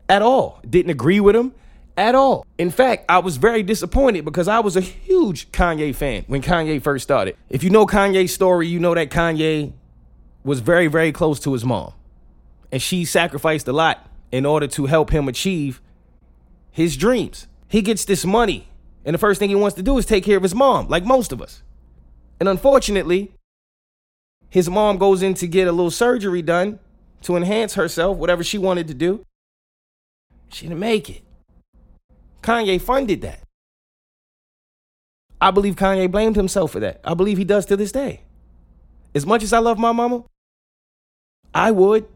at 0.08 0.22
all. 0.22 0.60
Didn't 0.70 0.92
agree 0.92 1.20
with 1.20 1.36
him 1.36 1.54
at 1.98 2.16
all. 2.16 2.46
In 2.58 2.72
fact, 2.72 3.06
I 3.10 3.20
was 3.20 3.38
very 3.38 3.64
disappointed 3.64 4.26
because 4.26 4.48
I 4.48 4.60
was 4.60 4.76
a 4.76 4.82
huge 4.82 5.52
Kanye 5.52 5.94
fan 5.94 6.24
when 6.28 6.42
Kanye 6.42 6.82
first 6.82 7.04
started. 7.04 7.36
If 7.50 7.64
you 7.64 7.70
know 7.70 7.86
Kanye's 7.86 8.34
story, 8.34 8.68
you 8.68 8.80
know 8.80 8.96
that 8.96 9.10
Kanye 9.10 9.74
was 10.44 10.60
very, 10.60 10.88
very 10.88 11.12
close 11.12 11.40
to 11.42 11.54
his 11.54 11.64
mom. 11.64 11.94
And 12.72 12.82
she 12.82 13.06
sacrificed 13.06 13.68
a 13.68 13.74
lot 13.74 14.08
in 14.32 14.46
order 14.46 14.68
to 14.68 14.88
help 14.88 15.12
him 15.12 15.28
achieve 15.28 15.82
his 16.72 16.98
dreams. 16.98 17.48
He 17.68 17.82
gets 17.82 18.06
this 18.06 18.26
money, 18.26 18.68
and 19.06 19.14
the 19.14 19.20
first 19.20 19.40
thing 19.40 19.50
he 19.50 19.56
wants 19.56 19.76
to 19.76 19.84
do 19.84 19.98
is 19.98 20.06
take 20.06 20.24
care 20.24 20.38
of 20.38 20.44
his 20.44 20.56
mom, 20.56 20.88
like 20.88 21.06
most 21.06 21.32
of 21.32 21.42
us. 21.42 21.62
And 22.40 22.50
unfortunately, 22.50 23.32
his 24.50 24.70
mom 24.70 24.98
goes 24.98 25.24
in 25.24 25.34
to 25.36 25.48
get 25.48 25.68
a 25.68 25.72
little 25.72 25.92
surgery 25.92 26.42
done 26.42 26.80
to 27.22 27.36
enhance 27.36 27.76
herself, 27.76 28.18
whatever 28.18 28.44
she 28.44 28.58
wanted 28.58 28.88
to 28.88 28.94
do. 28.94 29.26
She 30.50 30.68
didn't 30.68 30.80
make 30.80 31.10
it. 31.10 31.23
Kanye 32.44 32.80
funded 32.80 33.22
that. 33.22 33.40
I 35.42 35.52
believe 35.52 35.76
Kanye 35.76 36.10
blamed 36.10 36.36
himself 36.36 36.72
for 36.72 36.80
that. 36.80 37.02
I 37.04 37.14
believe 37.14 37.38
he 37.38 37.44
does 37.44 37.66
to 37.66 37.76
this 37.76 37.92
day. 37.92 38.22
As 39.16 39.26
much 39.26 39.44
as 39.44 39.52
I 39.54 39.60
love 39.60 39.78
my 39.78 39.92
mama, 39.92 40.24
I 41.54 41.72
would. 41.72 42.08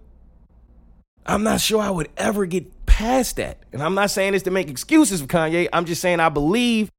I'm 1.25 1.43
not 1.43 1.59
sure 1.59 1.81
I 1.81 1.89
would 1.89 2.09
ever 2.15 2.45
get 2.45 2.85
past 2.85 3.35
that. 3.35 3.57
And 3.73 3.83
I'm 3.83 3.95
not 3.95 4.11
saying 4.11 4.33
this 4.33 4.43
to 4.43 4.51
make 4.51 4.69
excuses 4.69 5.21
for 5.21 5.27
Kanye. 5.27 5.67
I'm 5.73 5.85
just 5.85 6.01
saying 6.01 6.19
I 6.19 6.29
believe 6.29 6.89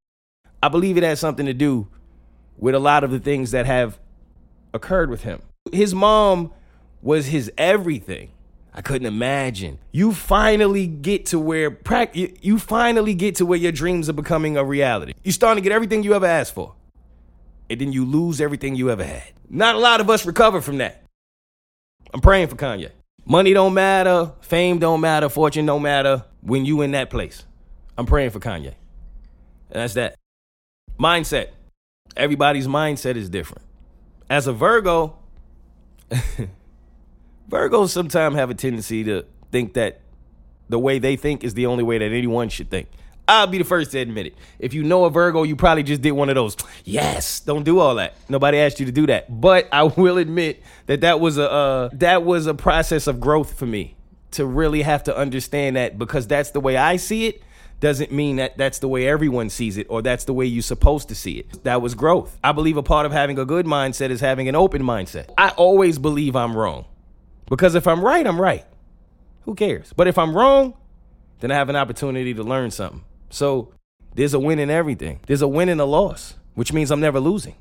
I 0.62 0.68
believe 0.68 0.96
it 0.96 1.02
has 1.02 1.20
something 1.20 1.46
to 1.46 1.54
do 1.54 1.88
with 2.56 2.74
a 2.74 2.78
lot 2.78 3.04
of 3.04 3.10
the 3.10 3.20
things 3.20 3.52
that 3.52 3.66
have 3.66 3.98
occurred 4.74 5.08
with 5.08 5.22
him. 5.22 5.40
His 5.72 5.94
mom 5.94 6.52
was 7.00 7.26
his 7.26 7.50
everything. 7.56 8.30
I 8.74 8.82
couldn't 8.82 9.06
imagine. 9.06 9.78
You 9.92 10.12
finally 10.12 10.86
get 10.86 11.26
to 11.26 11.38
where 11.38 11.78
you 12.14 12.58
finally 12.58 13.14
get 13.14 13.36
to 13.36 13.46
where 13.46 13.58
your 13.58 13.72
dreams 13.72 14.08
are 14.08 14.12
becoming 14.12 14.56
a 14.56 14.64
reality. 14.64 15.14
You're 15.24 15.32
starting 15.32 15.62
to 15.62 15.68
get 15.68 15.74
everything 15.74 16.02
you 16.02 16.14
ever 16.14 16.26
asked 16.26 16.54
for. 16.54 16.74
And 17.70 17.80
then 17.80 17.92
you 17.92 18.04
lose 18.04 18.40
everything 18.40 18.76
you 18.76 18.90
ever 18.90 19.04
had. 19.04 19.32
Not 19.50 19.74
a 19.74 19.78
lot 19.78 20.00
of 20.00 20.08
us 20.08 20.24
recover 20.24 20.60
from 20.60 20.78
that. 20.78 21.02
I'm 22.14 22.20
praying 22.20 22.48
for 22.48 22.56
Kanye. 22.56 22.90
Money 23.26 23.52
don't 23.52 23.74
matter, 23.74 24.32
fame 24.40 24.78
don't 24.78 25.00
matter, 25.00 25.28
fortune 25.28 25.66
don't 25.66 25.82
matter 25.82 26.24
when 26.40 26.64
you 26.64 26.80
in 26.80 26.92
that 26.92 27.10
place. 27.10 27.44
I'm 27.98 28.06
praying 28.06 28.30
for 28.30 28.40
Kanye. 28.40 28.74
And 29.70 29.82
that's 29.82 29.94
that. 29.94 30.14
Mindset. 30.98 31.48
Everybody's 32.16 32.66
mindset 32.66 33.16
is 33.16 33.28
different. 33.28 33.64
As 34.30 34.46
a 34.46 34.52
Virgo, 34.52 35.18
Virgos 37.48 37.88
sometimes 37.90 38.36
have 38.36 38.50
a 38.50 38.54
tendency 38.54 39.04
to 39.04 39.24
think 39.50 39.74
that 39.74 40.00
the 40.68 40.78
way 40.78 40.98
they 40.98 41.16
think 41.16 41.44
is 41.44 41.54
the 41.54 41.66
only 41.66 41.82
way 41.82 41.98
that 41.98 42.12
anyone 42.12 42.48
should 42.48 42.70
think. 42.70 42.88
I'll 43.26 43.46
be 43.46 43.58
the 43.58 43.64
first 43.64 43.90
to 43.92 43.98
admit 43.98 44.26
it. 44.26 44.34
If 44.58 44.72
you 44.72 44.82
know 44.82 45.04
a 45.04 45.10
Virgo, 45.10 45.42
you 45.42 45.54
probably 45.54 45.82
just 45.82 46.00
did 46.00 46.12
one 46.12 46.28
of 46.30 46.34
those. 46.34 46.56
Yes, 46.84 47.40
don't 47.40 47.64
do 47.64 47.80
all 47.80 47.96
that. 47.96 48.14
Nobody 48.30 48.58
asked 48.58 48.80
you 48.80 48.86
to 48.86 48.92
do 48.92 49.06
that. 49.08 49.40
But 49.40 49.68
I 49.70 49.82
will 49.82 50.16
admit 50.16 50.62
that 50.86 51.02
that 51.02 51.20
was 51.20 51.36
a 51.36 51.50
uh, 51.50 51.90
that 51.94 52.24
was 52.24 52.46
a 52.46 52.54
process 52.54 53.06
of 53.06 53.20
growth 53.20 53.58
for 53.58 53.66
me 53.66 53.94
to 54.30 54.46
really 54.46 54.80
have 54.80 55.04
to 55.04 55.14
understand 55.14 55.76
that 55.76 55.98
because 55.98 56.26
that's 56.26 56.50
the 56.52 56.60
way 56.60 56.78
I 56.78 56.96
see 56.96 57.26
it 57.26 57.42
doesn't 57.80 58.10
mean 58.10 58.36
that 58.36 58.56
that's 58.56 58.78
the 58.78 58.88
way 58.88 59.06
everyone 59.06 59.50
sees 59.50 59.76
it 59.76 59.86
or 59.90 60.00
that's 60.00 60.24
the 60.24 60.32
way 60.32 60.46
you're 60.46 60.62
supposed 60.62 61.08
to 61.08 61.14
see 61.14 61.32
it. 61.32 61.62
That 61.64 61.82
was 61.82 61.94
growth. 61.94 62.38
I 62.42 62.52
believe 62.52 62.78
a 62.78 62.82
part 62.82 63.04
of 63.04 63.12
having 63.12 63.38
a 63.38 63.44
good 63.44 63.66
mindset 63.66 64.08
is 64.08 64.20
having 64.20 64.48
an 64.48 64.56
open 64.56 64.82
mindset. 64.82 65.30
I 65.36 65.50
always 65.50 65.98
believe 65.98 66.36
I'm 66.36 66.56
wrong 66.56 66.86
because 67.48 67.74
if 67.74 67.86
I'm 67.86 68.02
right, 68.04 68.26
I'm 68.26 68.40
right. 68.40 68.64
Who 69.42 69.54
cares? 69.54 69.92
But 69.96 70.08
if 70.08 70.18
I'm 70.18 70.36
wrong, 70.36 70.74
then 71.40 71.50
I 71.50 71.54
have 71.54 71.68
an 71.68 71.76
opportunity 71.76 72.34
to 72.34 72.42
learn 72.42 72.70
something. 72.70 73.04
So 73.30 73.72
there's 74.14 74.34
a 74.34 74.38
win 74.38 74.58
in 74.58 74.70
everything. 74.70 75.20
There's 75.26 75.42
a 75.42 75.48
win 75.48 75.68
in 75.68 75.80
a 75.80 75.84
loss, 75.84 76.34
which 76.54 76.72
means 76.72 76.90
I'm 76.90 77.00
never 77.00 77.20
losing. 77.20 77.54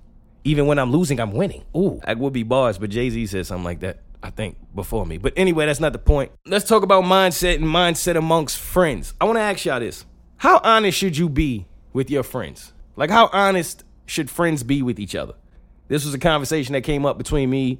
Even 0.43 0.65
when 0.65 0.79
I'm 0.79 0.91
losing, 0.91 1.19
I'm 1.19 1.31
winning. 1.31 1.63
Ooh, 1.75 2.01
I 2.03 2.13
would 2.13 2.33
be 2.33 2.43
bars, 2.43 2.77
but 2.77 2.89
Jay 2.89 3.09
Z 3.09 3.27
said 3.27 3.45
something 3.45 3.65
like 3.65 3.81
that. 3.81 3.99
I 4.23 4.31
think, 4.31 4.57
before 4.73 5.05
me. 5.05 5.17
But 5.19 5.33
anyway, 5.37 5.67
that's 5.67 5.79
not 5.79 5.93
the 5.93 5.99
point. 5.99 6.31
Let's 6.45 6.67
talk 6.67 6.81
about 6.81 7.03
mindset 7.03 7.55
and 7.55 7.65
mindset 7.65 8.17
amongst 8.17 8.57
friends. 8.57 9.13
I 9.21 9.25
want 9.25 9.37
to 9.37 9.41
ask 9.41 9.63
y'all 9.63 9.79
this. 9.79 10.05
How 10.37 10.59
honest 10.63 10.97
should 10.97 11.17
you 11.17 11.29
be 11.29 11.67
with 11.93 12.09
your 12.09 12.23
friends? 12.23 12.73
Like, 12.95 13.11
how 13.11 13.29
honest 13.31 13.83
should 14.07 14.29
friends 14.29 14.63
be 14.63 14.81
with 14.81 14.99
each 14.99 15.15
other? 15.15 15.35
This 15.87 16.03
was 16.03 16.13
a 16.15 16.19
conversation 16.19 16.73
that 16.73 16.81
came 16.81 17.05
up 17.05 17.17
between 17.17 17.49
me 17.49 17.79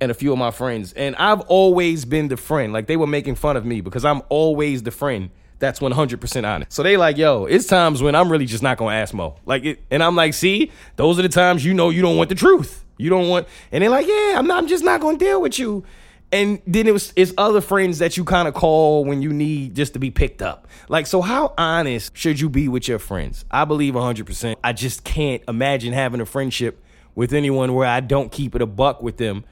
and 0.00 0.10
a 0.10 0.14
few 0.14 0.32
of 0.32 0.38
my 0.38 0.50
friends. 0.50 0.92
And 0.94 1.16
I've 1.16 1.40
always 1.42 2.04
been 2.04 2.28
the 2.28 2.36
friend. 2.36 2.72
Like, 2.72 2.86
they 2.86 2.96
were 2.96 3.06
making 3.06 3.34
fun 3.34 3.56
of 3.56 3.64
me 3.64 3.80
because 3.80 4.04
I'm 4.04 4.22
always 4.28 4.82
the 4.82 4.90
friend 4.90 5.30
that's 5.60 5.78
100% 5.78 6.48
honest. 6.48 6.72
So 6.72 6.82
they 6.82 6.96
like, 6.96 7.18
yo, 7.18 7.44
it's 7.44 7.66
times 7.66 8.02
when 8.02 8.14
I'm 8.14 8.32
really 8.32 8.46
just 8.46 8.62
not 8.62 8.78
gonna 8.78 8.96
ask 8.96 9.14
Mo. 9.14 9.36
Like, 9.44 9.64
it, 9.64 9.82
and 9.90 10.02
I'm 10.02 10.16
like, 10.16 10.34
see, 10.34 10.72
those 10.96 11.18
are 11.18 11.22
the 11.22 11.28
times 11.28 11.64
you 11.64 11.74
know 11.74 11.90
you 11.90 12.02
don't 12.02 12.16
want 12.16 12.30
the 12.30 12.34
truth. 12.34 12.84
You 12.96 13.10
don't 13.10 13.28
want, 13.28 13.46
and 13.70 13.82
they're 13.82 13.90
like, 13.90 14.06
yeah, 14.06 14.34
I'm 14.36 14.46
not, 14.46 14.58
I'm 14.58 14.66
just 14.66 14.82
not 14.82 15.00
gonna 15.00 15.18
deal 15.18 15.40
with 15.40 15.58
you. 15.58 15.84
And 16.32 16.62
then 16.66 16.86
it 16.86 16.92
was 16.92 17.12
it's 17.16 17.32
other 17.36 17.60
friends 17.60 17.98
that 17.98 18.16
you 18.16 18.24
kind 18.24 18.46
of 18.46 18.54
call 18.54 19.04
when 19.04 19.20
you 19.20 19.32
need 19.32 19.74
just 19.74 19.94
to 19.94 19.98
be 19.98 20.10
picked 20.10 20.42
up. 20.42 20.68
Like, 20.88 21.06
so 21.06 21.20
how 21.20 21.54
honest 21.58 22.16
should 22.16 22.40
you 22.40 22.48
be 22.48 22.68
with 22.68 22.88
your 22.88 22.98
friends? 22.98 23.44
I 23.50 23.64
believe 23.64 23.94
100%. 23.94 24.56
I 24.62 24.72
just 24.72 25.04
can't 25.04 25.42
imagine 25.48 25.92
having 25.92 26.20
a 26.20 26.26
friendship 26.26 26.82
with 27.14 27.32
anyone 27.32 27.74
where 27.74 27.86
I 27.86 28.00
don't 28.00 28.30
keep 28.30 28.54
it 28.54 28.62
a 28.62 28.66
buck 28.66 29.02
with 29.02 29.16
them, 29.16 29.44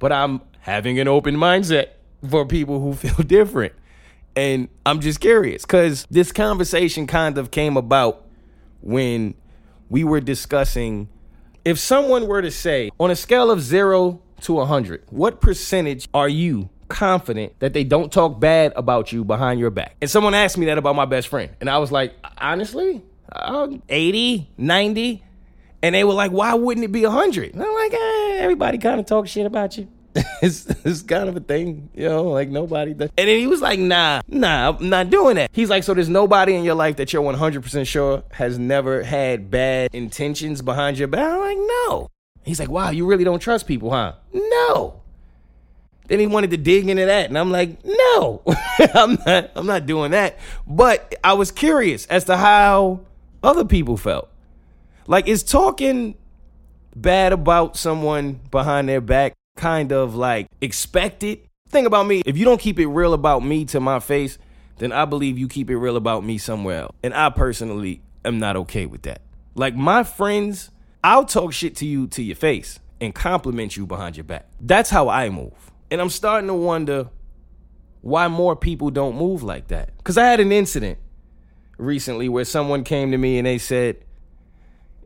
but 0.00 0.10
I'm 0.10 0.40
having 0.60 0.98
an 0.98 1.06
open 1.06 1.36
mindset 1.36 1.90
for 2.28 2.44
people 2.44 2.80
who 2.80 2.94
feel 2.94 3.24
different. 3.24 3.74
And 4.34 4.68
I'm 4.84 5.00
just 5.00 5.20
curious 5.20 5.62
because 5.62 6.06
this 6.10 6.32
conversation 6.32 7.06
kind 7.06 7.38
of 7.38 7.52
came 7.52 7.76
about 7.76 8.26
when 8.80 9.34
we 9.88 10.02
were 10.02 10.20
discussing 10.20 11.08
if 11.64 11.78
someone 11.78 12.26
were 12.26 12.42
to 12.42 12.50
say, 12.50 12.90
on 12.98 13.10
a 13.10 13.16
scale 13.16 13.50
of 13.50 13.60
zero 13.60 14.22
to 14.42 14.54
100, 14.54 15.04
what 15.10 15.40
percentage 15.40 16.08
are 16.14 16.28
you 16.28 16.70
confident 16.88 17.58
that 17.60 17.72
they 17.74 17.84
don't 17.84 18.10
talk 18.10 18.40
bad 18.40 18.72
about 18.76 19.12
you 19.12 19.24
behind 19.24 19.60
your 19.60 19.70
back? 19.70 19.96
And 20.00 20.10
someone 20.10 20.34
asked 20.34 20.56
me 20.56 20.66
that 20.66 20.78
about 20.78 20.96
my 20.96 21.04
best 21.04 21.28
friend. 21.28 21.50
And 21.60 21.68
I 21.68 21.78
was 21.78 21.92
like, 21.92 22.14
honestly, 22.38 23.02
uh, 23.30 23.68
80, 23.88 24.48
90. 24.56 25.22
And 25.82 25.94
they 25.94 26.04
were 26.04 26.14
like, 26.14 26.30
why 26.30 26.54
wouldn't 26.54 26.84
it 26.84 26.92
be 26.92 27.02
100? 27.02 27.54
And 27.54 27.62
I'm 27.62 27.74
like, 27.74 27.94
eh, 27.94 28.38
everybody 28.40 28.78
kind 28.78 29.00
of 29.00 29.06
talks 29.06 29.30
shit 29.30 29.46
about 29.46 29.78
you. 29.78 29.88
it's, 30.42 30.66
it's 30.84 31.02
kind 31.02 31.28
of 31.28 31.36
a 31.36 31.40
thing, 31.40 31.88
you 31.94 32.08
know, 32.08 32.24
like 32.24 32.48
nobody 32.48 32.94
does. 32.94 33.10
And 33.16 33.28
then 33.28 33.38
he 33.38 33.46
was 33.46 33.60
like, 33.62 33.78
nah, 33.78 34.22
nah, 34.26 34.70
I'm 34.70 34.88
not 34.88 35.08
doing 35.08 35.36
that. 35.36 35.50
He's 35.52 35.70
like, 35.70 35.84
so 35.84 35.94
there's 35.94 36.08
nobody 36.08 36.54
in 36.54 36.64
your 36.64 36.74
life 36.74 36.96
that 36.96 37.12
you're 37.12 37.22
100% 37.22 37.86
sure 37.86 38.24
has 38.32 38.58
never 38.58 39.04
had 39.04 39.50
bad 39.50 39.94
intentions 39.94 40.62
behind 40.62 40.98
your 40.98 41.08
back? 41.08 41.32
I'm 41.32 41.40
like, 41.40 41.58
no. 41.58 42.08
He's 42.42 42.58
like, 42.58 42.70
wow, 42.70 42.90
you 42.90 43.06
really 43.06 43.24
don't 43.24 43.38
trust 43.38 43.66
people, 43.66 43.90
huh? 43.90 44.14
No. 44.32 45.00
Then 46.08 46.18
he 46.18 46.26
wanted 46.26 46.50
to 46.50 46.56
dig 46.56 46.88
into 46.88 47.06
that, 47.06 47.28
and 47.28 47.38
I'm 47.38 47.52
like, 47.52 47.84
no, 47.84 48.42
I'm 48.94 49.16
not. 49.24 49.50
I'm 49.54 49.66
not 49.66 49.86
doing 49.86 50.10
that. 50.10 50.40
But 50.66 51.14
I 51.22 51.34
was 51.34 51.52
curious 51.52 52.04
as 52.06 52.24
to 52.24 52.36
how 52.36 53.02
other 53.44 53.64
people 53.64 53.96
felt. 53.96 54.28
Like, 55.10 55.26
is 55.26 55.42
talking 55.42 56.14
bad 56.94 57.32
about 57.32 57.76
someone 57.76 58.34
behind 58.52 58.88
their 58.88 59.00
back 59.00 59.32
kind 59.56 59.90
of 59.90 60.14
like 60.14 60.46
expected. 60.60 61.40
Think 61.68 61.88
about 61.88 62.06
me. 62.06 62.22
If 62.24 62.38
you 62.38 62.44
don't 62.44 62.60
keep 62.60 62.78
it 62.78 62.86
real 62.86 63.12
about 63.12 63.44
me 63.44 63.64
to 63.64 63.80
my 63.80 63.98
face, 63.98 64.38
then 64.78 64.92
I 64.92 65.06
believe 65.06 65.36
you 65.36 65.48
keep 65.48 65.68
it 65.68 65.76
real 65.76 65.96
about 65.96 66.24
me 66.24 66.38
somewhere 66.38 66.82
else. 66.82 66.96
And 67.02 67.12
I 67.12 67.28
personally 67.30 68.02
am 68.24 68.38
not 68.38 68.54
okay 68.56 68.86
with 68.86 69.02
that. 69.02 69.22
Like 69.56 69.74
my 69.74 70.04
friends, 70.04 70.70
I'll 71.02 71.24
talk 71.24 71.52
shit 71.52 71.74
to 71.78 71.86
you 71.86 72.06
to 72.06 72.22
your 72.22 72.36
face 72.36 72.78
and 73.00 73.12
compliment 73.12 73.76
you 73.76 73.86
behind 73.86 74.16
your 74.16 74.22
back. 74.22 74.46
That's 74.60 74.90
how 74.90 75.08
I 75.08 75.28
move. 75.28 75.72
And 75.90 76.00
I'm 76.00 76.10
starting 76.10 76.46
to 76.46 76.54
wonder 76.54 77.08
why 78.00 78.28
more 78.28 78.54
people 78.54 78.90
don't 78.90 79.16
move 79.16 79.42
like 79.42 79.66
that. 79.68 79.90
Because 79.96 80.16
I 80.16 80.26
had 80.26 80.38
an 80.38 80.52
incident 80.52 81.00
recently 81.78 82.28
where 82.28 82.44
someone 82.44 82.84
came 82.84 83.10
to 83.10 83.18
me 83.18 83.38
and 83.38 83.46
they 83.48 83.58
said, 83.58 84.04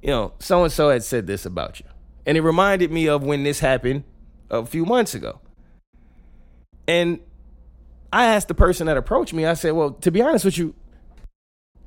you 0.05 0.11
know, 0.11 0.35
so 0.39 0.63
and 0.63 0.71
so 0.71 0.91
had 0.91 1.03
said 1.03 1.27
this 1.27 1.47
about 1.47 1.81
you. 1.81 1.87
And 2.27 2.37
it 2.37 2.43
reminded 2.43 2.93
me 2.93 3.09
of 3.09 3.23
when 3.23 3.43
this 3.43 3.61
happened 3.61 4.05
a 4.51 4.67
few 4.67 4.85
months 4.85 5.15
ago. 5.15 5.41
And 6.87 7.21
I 8.13 8.27
asked 8.27 8.49
the 8.49 8.55
person 8.55 8.87
that 8.87 8.99
approached 8.99 9.33
me, 9.33 9.47
I 9.47 9.55
said, 9.55 9.73
Well, 9.73 9.93
to 9.93 10.11
be 10.11 10.21
honest 10.21 10.45
with 10.45 10.59
you, 10.59 10.75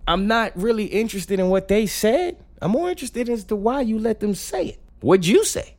I'm 0.08 0.25
not 0.25 0.51
really 0.56 0.86
interested 0.86 1.39
in 1.39 1.49
what 1.49 1.67
they 1.67 1.86
said. 1.86 2.43
I'm 2.60 2.71
more 2.71 2.89
interested 2.89 3.30
as 3.30 3.43
to 3.45 3.56
why 3.56 3.82
you 3.82 3.99
let 3.99 4.19
them 4.19 4.34
say 4.34 4.65
it. 4.65 4.80
What'd 5.01 5.27
you 5.27 5.45
say? 5.45 5.75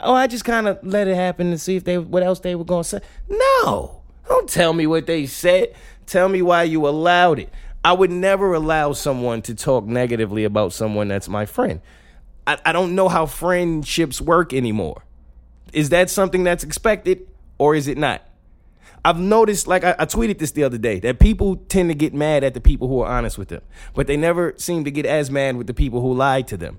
Oh, 0.00 0.14
I 0.14 0.26
just 0.26 0.46
kind 0.46 0.66
of 0.66 0.78
let 0.82 1.06
it 1.06 1.16
happen 1.16 1.50
to 1.50 1.58
see 1.58 1.76
if 1.76 1.84
they 1.84 1.98
what 1.98 2.22
else 2.22 2.40
they 2.40 2.54
were 2.54 2.64
gonna 2.64 2.84
say. 2.84 3.00
No, 3.28 4.00
don't 4.26 4.48
tell 4.48 4.72
me 4.72 4.86
what 4.86 5.04
they 5.06 5.26
said. 5.26 5.74
Tell 6.06 6.30
me 6.30 6.40
why 6.40 6.62
you 6.62 6.88
allowed 6.88 7.40
it. 7.40 7.50
I 7.84 7.92
would 7.92 8.10
never 8.10 8.54
allow 8.54 8.92
someone 8.92 9.42
to 9.42 9.54
talk 9.54 9.84
negatively 9.84 10.44
about 10.44 10.72
someone 10.72 11.08
that's 11.08 11.28
my 11.28 11.44
friend. 11.44 11.82
I, 12.46 12.58
I 12.64 12.72
don't 12.72 12.94
know 12.94 13.08
how 13.08 13.26
friendships 13.26 14.20
work 14.20 14.54
anymore. 14.54 15.04
Is 15.72 15.90
that 15.90 16.08
something 16.08 16.44
that's 16.44 16.64
expected 16.64 17.28
or 17.58 17.74
is 17.74 17.86
it 17.86 17.98
not? 17.98 18.22
I've 19.04 19.18
noticed, 19.18 19.66
like 19.66 19.84
I, 19.84 19.94
I, 19.98 20.06
tweeted 20.06 20.38
this 20.38 20.52
the 20.52 20.64
other 20.64 20.78
day, 20.78 20.98
that 21.00 21.18
people 21.18 21.56
tend 21.56 21.90
to 21.90 21.94
get 21.94 22.14
mad 22.14 22.42
at 22.42 22.54
the 22.54 22.60
people 22.60 22.88
who 22.88 23.00
are 23.00 23.08
honest 23.08 23.36
with 23.36 23.48
them, 23.48 23.60
but 23.92 24.06
they 24.06 24.16
never 24.16 24.54
seem 24.56 24.84
to 24.84 24.90
get 24.90 25.04
as 25.04 25.30
mad 25.30 25.56
with 25.56 25.66
the 25.66 25.74
people 25.74 26.00
who 26.00 26.14
lie 26.14 26.40
to 26.42 26.56
them. 26.56 26.78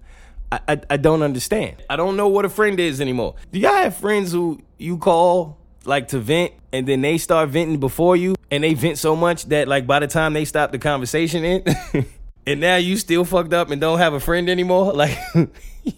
I, 0.51 0.59
I, 0.67 0.81
I 0.89 0.97
don't 0.97 1.21
understand. 1.21 1.83
I 1.87 1.95
don't 1.97 2.17
know 2.17 2.27
what 2.27 2.45
a 2.45 2.49
friend 2.49 2.79
is 2.79 2.99
anymore. 2.99 3.35
Do 3.51 3.59
y'all 3.59 3.75
have 3.75 3.95
friends 3.95 4.31
who 4.31 4.59
you 4.79 4.97
call 4.97 5.59
like 5.85 6.07
to 6.09 6.19
vent 6.19 6.53
and 6.71 6.87
then 6.87 7.01
they 7.01 7.19
start 7.19 7.49
venting 7.49 7.79
before 7.79 8.15
you 8.15 8.35
and 8.51 8.63
they 8.63 8.73
vent 8.73 8.97
so 8.97 9.15
much 9.15 9.45
that 9.45 9.67
like 9.67 9.87
by 9.87 9.99
the 9.99 10.07
time 10.07 10.33
they 10.33 10.45
stop 10.45 10.71
the 10.71 10.79
conversation 10.79 11.43
in 11.43 11.63
and 12.47 12.59
now 12.59 12.75
you 12.75 12.97
still 12.97 13.25
fucked 13.25 13.53
up 13.53 13.71
and 13.71 13.81
don't 13.81 13.99
have 13.99 14.13
a 14.13 14.19
friend 14.19 14.49
anymore? 14.49 14.93
Like 14.93 15.17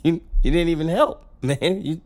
you, 0.04 0.22
you 0.42 0.52
didn't 0.52 0.70
even 0.70 0.88
help, 0.90 1.26
man. 1.42 1.82
You 1.82 2.02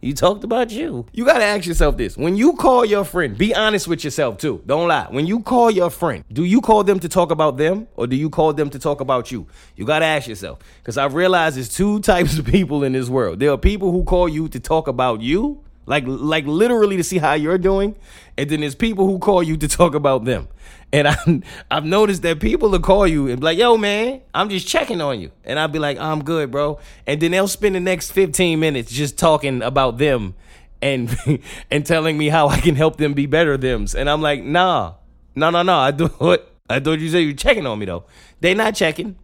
he 0.00 0.14
talked 0.14 0.44
about 0.44 0.70
you. 0.70 1.04
You 1.12 1.26
got 1.26 1.38
to 1.38 1.44
ask 1.44 1.66
yourself 1.66 1.98
this. 1.98 2.16
When 2.16 2.34
you 2.34 2.54
call 2.54 2.86
your 2.86 3.04
friend, 3.04 3.36
be 3.36 3.54
honest 3.54 3.86
with 3.86 4.02
yourself 4.02 4.38
too. 4.38 4.62
Don't 4.64 4.88
lie. 4.88 5.06
When 5.10 5.26
you 5.26 5.40
call 5.40 5.70
your 5.70 5.90
friend, 5.90 6.24
do 6.32 6.44
you 6.44 6.62
call 6.62 6.84
them 6.84 6.98
to 7.00 7.08
talk 7.08 7.30
about 7.30 7.58
them 7.58 7.86
or 7.96 8.06
do 8.06 8.16
you 8.16 8.30
call 8.30 8.54
them 8.54 8.70
to 8.70 8.78
talk 8.78 9.02
about 9.02 9.30
you? 9.30 9.46
You 9.76 9.84
got 9.84 9.98
to 9.98 10.06
ask 10.06 10.26
yourself. 10.26 10.60
Because 10.78 10.96
I've 10.96 11.12
realized 11.12 11.56
there's 11.56 11.68
two 11.68 12.00
types 12.00 12.38
of 12.38 12.46
people 12.46 12.82
in 12.82 12.92
this 12.94 13.10
world. 13.10 13.40
There 13.40 13.50
are 13.50 13.58
people 13.58 13.92
who 13.92 14.04
call 14.04 14.26
you 14.26 14.48
to 14.48 14.58
talk 14.58 14.88
about 14.88 15.20
you, 15.20 15.62
like 15.90 16.04
like 16.06 16.46
literally 16.46 16.96
to 16.96 17.04
see 17.04 17.18
how 17.18 17.34
you're 17.34 17.58
doing, 17.58 17.96
and 18.38 18.48
then 18.48 18.60
there's 18.60 18.76
people 18.76 19.06
who 19.06 19.18
call 19.18 19.42
you 19.42 19.56
to 19.56 19.66
talk 19.66 19.94
about 19.94 20.24
them. 20.24 20.46
And 20.92 21.08
I, 21.08 21.16
I've 21.70 21.84
noticed 21.84 22.22
that 22.22 22.38
people 22.40 22.70
will 22.70 22.78
call 22.78 23.08
you 23.08 23.26
and 23.28 23.40
be 23.40 23.44
like, 23.44 23.58
yo, 23.58 23.76
man, 23.76 24.22
I'm 24.32 24.48
just 24.48 24.68
checking 24.68 25.00
on 25.00 25.20
you. 25.20 25.32
And 25.44 25.58
I'll 25.58 25.68
be 25.68 25.80
like, 25.80 25.98
oh, 25.98 26.12
I'm 26.12 26.22
good, 26.22 26.52
bro. 26.52 26.78
And 27.06 27.20
then 27.20 27.32
they'll 27.32 27.48
spend 27.48 27.74
the 27.74 27.80
next 27.80 28.12
15 28.12 28.58
minutes 28.60 28.92
just 28.92 29.18
talking 29.18 29.62
about 29.62 29.98
them 29.98 30.34
and 30.80 31.16
and 31.70 31.84
telling 31.84 32.16
me 32.16 32.28
how 32.28 32.48
I 32.48 32.60
can 32.60 32.76
help 32.76 32.96
them 32.96 33.12
be 33.12 33.26
better 33.26 33.58
thems. 33.58 33.96
And 33.96 34.08
I'm 34.08 34.22
like, 34.22 34.44
nah, 34.44 34.94
no, 35.34 35.50
no, 35.50 35.62
no. 35.62 35.74
I 35.74 35.90
what 36.18 36.54
I 36.68 36.78
thought 36.78 37.00
you 37.00 37.10
said 37.10 37.18
you 37.18 37.34
checking 37.34 37.66
on 37.66 37.80
me 37.80 37.86
though. 37.86 38.04
They 38.40 38.54
not 38.54 38.76
checking. 38.76 39.16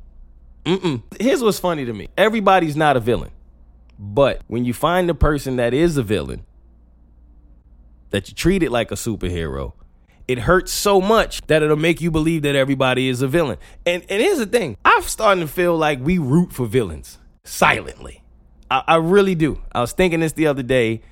Mm-mm. 0.65 1.01
Here's 1.21 1.45
what's 1.45 1.61
funny 1.61 1.85
to 1.85 1.93
me. 1.93 2.09
Everybody's 2.19 2.77
not 2.77 2.97
a 2.97 3.01
villain. 3.01 3.31
But 3.99 4.43
when 4.47 4.65
you 4.65 4.75
find 4.75 5.09
the 5.09 5.15
person 5.15 5.57
that 5.57 5.73
is 5.73 5.97
a 5.97 6.03
villain, 6.03 6.45
that 8.17 8.31
you 8.31 8.35
treat 8.35 8.63
it 8.63 8.73
like 8.73 8.91
a 8.91 8.95
superhero, 8.95 9.75
it 10.27 10.39
hurts 10.39 10.73
so 10.73 11.03
much 11.03 11.47
that 11.49 11.63
it'll 11.63 11.77
make 11.77 12.01
you 12.01 12.11
believe 12.11 12.41
that 12.43 12.57
everybody 12.57 13.11
is 13.11 13.21
a 13.21 13.29
villain. 13.29 13.59
And 13.85 14.03
and 14.09 14.23
here's 14.23 14.39
the 14.39 14.47
thing. 14.47 14.79
I'm 14.87 15.03
starting 15.03 15.43
to 15.43 15.49
feel 15.49 15.77
like 15.77 16.01
we 16.01 16.17
root 16.17 16.51
for 16.51 16.65
villains 16.65 17.19
silently. 17.45 18.23
I, 18.71 18.83
I 18.89 18.97
really 18.97 19.35
do. 19.35 19.61
I 19.71 19.83
was 19.83 19.93
thinking 19.93 20.21
this 20.21 20.33
the 20.33 20.47
other 20.47 20.63
day 20.63 21.03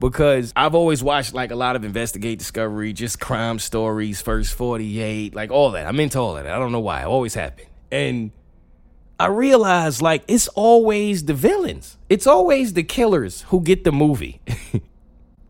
because 0.00 0.54
I've 0.56 0.74
always 0.74 1.02
watched 1.02 1.34
like 1.34 1.50
a 1.50 1.54
lot 1.54 1.76
of 1.76 1.84
investigate 1.84 2.38
discovery, 2.38 2.94
just 2.94 3.20
crime 3.20 3.58
stories, 3.58 4.22
first 4.22 4.54
48, 4.54 5.34
like 5.34 5.50
all 5.50 5.72
that. 5.72 5.86
I'm 5.86 6.00
into 6.00 6.18
all 6.18 6.32
that. 6.34 6.46
I 6.46 6.58
don't 6.58 6.72
know 6.72 6.80
why. 6.80 7.02
I 7.02 7.04
always 7.04 7.34
have 7.34 7.56
been. 7.56 7.66
And 7.92 8.30
I 9.20 9.26
realized 9.26 10.00
like 10.00 10.24
it's 10.28 10.48
always 10.48 11.26
the 11.26 11.34
villains. 11.34 11.98
It's 12.08 12.26
always 12.26 12.72
the 12.72 12.84
killers 12.84 13.42
who 13.48 13.60
get 13.60 13.84
the 13.84 13.92
movie. 13.92 14.40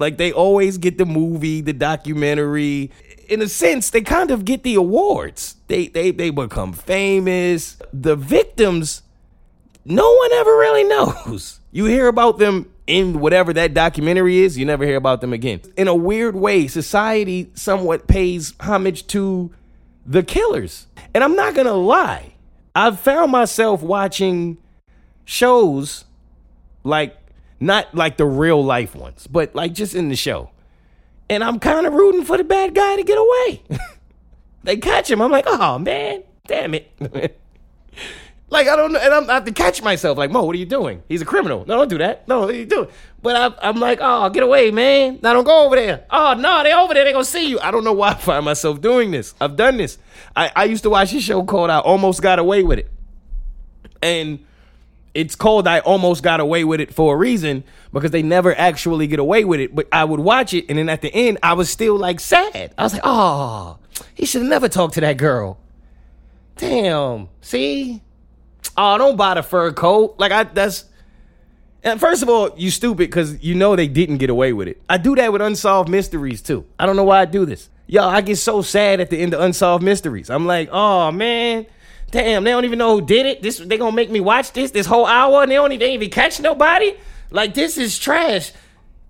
like 0.04 0.18
they 0.18 0.32
always 0.32 0.76
get 0.76 0.98
the 0.98 1.06
movie, 1.06 1.62
the 1.62 1.72
documentary. 1.72 2.90
In 3.26 3.40
a 3.40 3.48
sense, 3.48 3.88
they 3.88 4.02
kind 4.02 4.30
of 4.30 4.44
get 4.44 4.62
the 4.62 4.74
awards. 4.74 5.56
They 5.68 5.86
they 5.86 6.10
they 6.10 6.28
become 6.28 6.74
famous. 6.74 7.78
The 7.90 8.14
victims 8.14 9.00
no 9.86 10.14
one 10.14 10.32
ever 10.32 10.50
really 10.58 10.84
knows. 11.24 11.60
You 11.72 11.86
hear 11.86 12.06
about 12.06 12.36
them 12.36 12.70
in 12.86 13.18
whatever 13.18 13.54
that 13.54 13.72
documentary 13.72 14.40
is, 14.40 14.58
you 14.58 14.66
never 14.66 14.84
hear 14.84 14.96
about 14.96 15.22
them 15.22 15.32
again. 15.32 15.62
In 15.74 15.88
a 15.88 15.94
weird 15.94 16.36
way, 16.36 16.66
society 16.66 17.50
somewhat 17.54 18.06
pays 18.06 18.52
homage 18.60 19.06
to 19.06 19.54
the 20.04 20.22
killers. 20.22 20.86
And 21.14 21.24
I'm 21.24 21.34
not 21.34 21.54
going 21.54 21.66
to 21.66 21.72
lie, 21.72 22.34
I've 22.74 23.00
found 23.00 23.32
myself 23.32 23.82
watching 23.82 24.58
shows 25.24 26.04
like 26.82 27.16
not 27.60 27.94
like 27.94 28.16
the 28.16 28.26
real 28.26 28.62
life 28.64 28.94
ones, 28.94 29.26
but 29.26 29.54
like 29.54 29.72
just 29.72 29.94
in 29.94 30.08
the 30.08 30.16
show. 30.16 30.50
And 31.28 31.42
I'm 31.42 31.58
kind 31.58 31.86
of 31.86 31.94
rooting 31.94 32.24
for 32.24 32.36
the 32.36 32.44
bad 32.44 32.74
guy 32.74 32.96
to 32.96 33.02
get 33.02 33.18
away. 33.18 33.62
they 34.64 34.76
catch 34.76 35.10
him. 35.10 35.22
I'm 35.22 35.30
like, 35.30 35.46
oh 35.46 35.78
man, 35.78 36.22
damn 36.46 36.74
it. 36.74 36.92
Like 38.54 38.68
I 38.68 38.76
don't 38.76 38.92
know, 38.92 39.00
and 39.00 39.12
I'm, 39.12 39.28
I 39.28 39.34
have 39.34 39.46
to 39.46 39.52
catch 39.52 39.82
myself. 39.82 40.16
Like 40.16 40.30
Mo, 40.30 40.44
what 40.44 40.54
are 40.54 40.58
you 40.58 40.64
doing? 40.64 41.02
He's 41.08 41.20
a 41.20 41.24
criminal. 41.24 41.64
No, 41.66 41.78
don't 41.78 41.88
do 41.88 41.98
that. 41.98 42.28
No, 42.28 42.40
what 42.40 42.50
are 42.50 42.52
you 42.52 42.66
doing? 42.66 42.88
But 43.20 43.34
I, 43.34 43.68
I'm 43.68 43.80
like, 43.80 43.98
oh, 44.00 44.30
get 44.30 44.44
away, 44.44 44.70
man. 44.70 45.18
Now 45.22 45.32
don't 45.32 45.42
go 45.42 45.66
over 45.66 45.74
there. 45.74 46.04
Oh 46.08 46.34
no, 46.34 46.62
they 46.62 46.72
over 46.72 46.94
there. 46.94 47.04
They 47.04 47.10
gonna 47.10 47.24
see 47.24 47.48
you. 47.48 47.58
I 47.58 47.72
don't 47.72 47.82
know 47.82 47.92
why 47.92 48.10
I 48.10 48.14
find 48.14 48.44
myself 48.44 48.80
doing 48.80 49.10
this. 49.10 49.34
I've 49.40 49.56
done 49.56 49.78
this. 49.78 49.98
I, 50.36 50.52
I 50.54 50.64
used 50.64 50.84
to 50.84 50.90
watch 50.90 51.12
a 51.14 51.20
show 51.20 51.42
called 51.42 51.70
I 51.70 51.80
Almost 51.80 52.22
Got 52.22 52.38
Away 52.38 52.62
with 52.62 52.78
It, 52.78 52.92
and 54.00 54.44
it's 55.14 55.37
called 55.37 55.66
I 55.66 55.79
Almost 55.81 56.22
Got 56.22 56.40
Away 56.40 56.64
with 56.64 56.81
It 56.81 56.92
for 56.92 57.14
a 57.14 57.16
reason 57.16 57.64
because 57.92 58.11
they 58.11 58.22
never 58.22 58.57
actually 58.59 59.07
get 59.07 59.18
away 59.18 59.44
with 59.44 59.61
it. 59.61 59.74
But 59.74 59.88
I 59.92 60.05
would 60.05 60.20
watch 60.20 60.53
it, 60.53 60.66
and 60.68 60.79
then 60.79 60.88
at 60.88 61.03
the 61.03 61.14
end, 61.14 61.38
I 61.42 61.55
was 61.55 61.70
still 61.70 61.96
like 61.96 62.20
sad. 62.20 62.74
I 62.77 62.83
was 62.83 62.92
like, 62.92 63.03
oh, 63.05 63.79
he 64.14 64.27
should 64.27 64.42
have 64.42 64.50
never 64.50 64.68
talked 64.68 64.94
to 64.94 65.00
that 65.03 65.16
girl. 65.16 65.59
Damn. 66.57 67.29
See, 67.40 68.03
oh, 68.77 68.98
don't 68.98 69.16
buy 69.16 69.35
the 69.35 69.42
fur 69.42 69.72
coat. 69.72 70.16
Like 70.18 70.33
I 70.33 70.44
that's 70.44 70.85
and 71.85 72.00
first 72.00 72.22
of 72.22 72.31
all, 72.31 72.50
you 72.57 72.70
stupid 72.70 72.96
because 72.96 73.42
you 73.42 73.55
know 73.55 73.77
they 73.77 73.88
didn't 73.88 74.16
get 74.16 74.31
away 74.31 74.53
with 74.53 74.68
it. 74.68 74.81
I 74.88 74.96
do 74.96 75.14
that 75.16 75.33
with 75.33 75.42
unsolved 75.42 75.88
mysteries 75.88 76.40
too. 76.40 76.64
I 76.79 76.87
don't 76.87 76.96
know 76.96 77.05
why 77.05 77.20
I 77.20 77.24
do 77.27 77.44
this. 77.44 77.68
Yo, 77.87 78.03
I 78.03 78.22
get 78.22 78.37
so 78.37 78.62
sad 78.62 79.00
at 79.00 79.11
the 79.11 79.18
end 79.20 79.35
of 79.35 79.40
unsolved 79.40 79.85
mysteries. 79.85 80.31
I'm 80.31 80.46
like, 80.46 80.70
oh 80.72 81.12
man, 81.12 81.66
damn, 82.14 82.44
they 82.44 82.53
don't 82.53 82.64
even 82.64 82.79
know 82.79 83.00
who 83.00 83.05
did 83.05 83.27
it. 83.27 83.42
This 83.42 83.59
they 83.59 83.77
gonna 83.77 83.94
make 83.94 84.11
me 84.11 84.20
watch 84.20 84.53
this 84.53 84.70
this 84.70 84.87
whole 84.87 85.05
hour 85.05 85.42
and 85.42 85.50
they 85.50 85.57
don't 85.57 85.72
even, 85.72 85.88
even 85.90 86.11
catch 86.11 86.40
nobody. 86.40 86.94
Like 87.31 87.55
this 87.55 87.77
is 87.77 87.98
trash. 87.98 88.53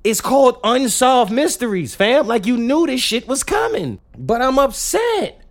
It's 0.02 0.22
called 0.22 0.58
unsolved 0.64 1.30
mysteries, 1.30 1.94
fam. 1.94 2.26
Like 2.26 2.46
you 2.46 2.56
knew 2.56 2.86
this 2.86 3.02
shit 3.02 3.28
was 3.28 3.44
coming, 3.44 4.00
but 4.16 4.40
I'm 4.40 4.58
upset. 4.58 5.42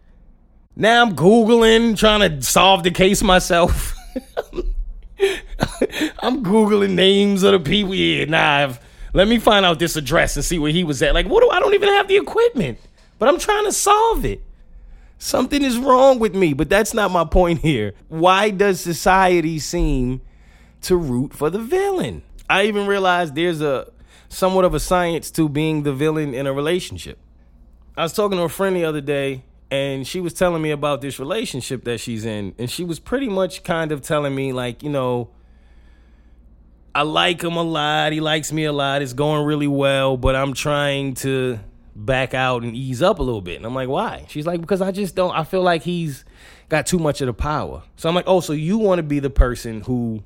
Now 0.76 1.04
I'm 1.04 1.16
googling, 1.16 1.96
trying 1.96 2.22
to 2.22 2.42
solve 2.42 2.84
the 2.84 2.89
case 2.89 3.22
myself. 3.22 3.96
I'm 6.24 6.44
googling 6.44 6.96
names 6.96 7.44
of 7.44 7.52
the 7.52 7.60
people. 7.60 7.94
Yeah, 7.94 8.26
nah. 8.26 8.63
I've, 8.63 8.80
let 9.13 9.28
me 9.28 9.38
find 9.38 9.63
out 9.63 9.78
this 9.78 9.96
address 9.96 10.36
and 10.36 10.44
see 10.44 10.58
where 10.58 10.72
he 10.72 10.84
was 10.84 11.04
at. 11.04 11.13
Like, 11.13 11.28
what 11.28 11.42
do 11.42 11.50
I 11.52 11.60
don't 11.60 11.76
even 11.76 11.89
have 11.89 12.08
the 12.08 12.18
equipment, 12.18 12.80
but 13.20 13.30
I'm 13.30 13.38
trying 13.38 13.66
to 13.66 13.72
solve 13.72 14.26
it. 14.26 14.42
Something 15.17 15.63
is 15.63 15.78
wrong 15.78 16.19
with 16.19 16.36
me, 16.36 16.54
but 16.54 16.69
that's 16.69 16.93
not 16.93 17.12
my 17.12 17.23
point 17.23 17.60
here. 17.60 17.93
Why 18.10 18.49
does 18.49 18.82
society 18.82 19.60
seem 19.60 20.21
to 20.82 20.97
root 20.97 21.34
for 21.34 21.49
the 21.49 21.60
villain? 21.60 22.23
I 22.49 22.65
even 22.65 22.88
realized 22.88 23.36
there's 23.36 23.62
a 23.62 23.91
somewhat 24.28 24.65
of 24.65 24.73
a 24.73 24.80
science 24.80 25.32
to 25.32 25.47
being 25.47 25.84
the 25.84 25.93
villain 25.93 26.34
in 26.34 26.45
a 26.47 26.54
relationship. 26.54 27.19
I 27.95 28.04
was 28.04 28.13
talking 28.13 28.38
to 28.38 28.43
a 28.43 28.49
friend 28.49 28.76
the 28.76 28.86
other 28.86 29.02
day 29.02 29.43
and 29.73 30.06
she 30.06 30.19
was 30.19 30.34
telling 30.34 30.62
me 30.62 30.69
about 30.69 31.02
this 31.02 31.17
relationship 31.17 31.84
that 31.84 31.99
she's 31.99 32.26
in 32.26 32.54
and 32.60 32.69
she 32.69 32.84
was 32.84 32.99
pretty 32.99 33.28
much 33.28 33.63
kind 33.63 33.91
of 33.91 34.04
telling 34.04 34.36
me 34.36 34.54
like 34.54 34.84
you 34.84 34.89
know 34.89 35.32
i 36.93 37.02
like 37.02 37.43
him 37.43 37.56
a 37.56 37.63
lot 37.63 38.12
he 38.12 38.19
likes 38.19 38.52
me 38.52 38.65
a 38.65 38.71
lot 38.71 39.02
it's 39.02 39.13
going 39.13 39.43
really 39.43 39.67
well 39.67 40.15
but 40.15 40.36
i'm 40.36 40.54
trying 40.54 41.15
to 41.15 41.60
back 41.95 42.34
out 42.34 42.63
and 42.63 42.75
ease 42.75 43.01
up 43.01 43.19
a 43.19 43.23
little 43.23 43.41
bit 43.41 43.58
and 43.58 43.65
i'm 43.65 43.75
like 43.75 43.89
why 43.89 44.25
she's 44.27 44.47
like 44.47 44.60
because 44.62 44.82
i 44.82 44.91
just 44.91 45.15
don't 45.15 45.36
i 45.36 45.43
feel 45.43 45.62
like 45.62 45.84
he's 45.84 46.25
got 46.69 46.86
too 46.86 46.97
much 46.97 47.21
of 47.21 47.27
the 47.27 47.34
power 47.34 47.84
so 47.95 48.10
i'm 48.10 48.15
like 48.15 48.25
oh 48.27 48.39
so 48.39 48.53
you 48.53 48.77
want 48.77 48.99
to 48.99 49.03
be 49.03 49.19
the 49.19 49.29
person 49.29 49.82
who 49.82 50.23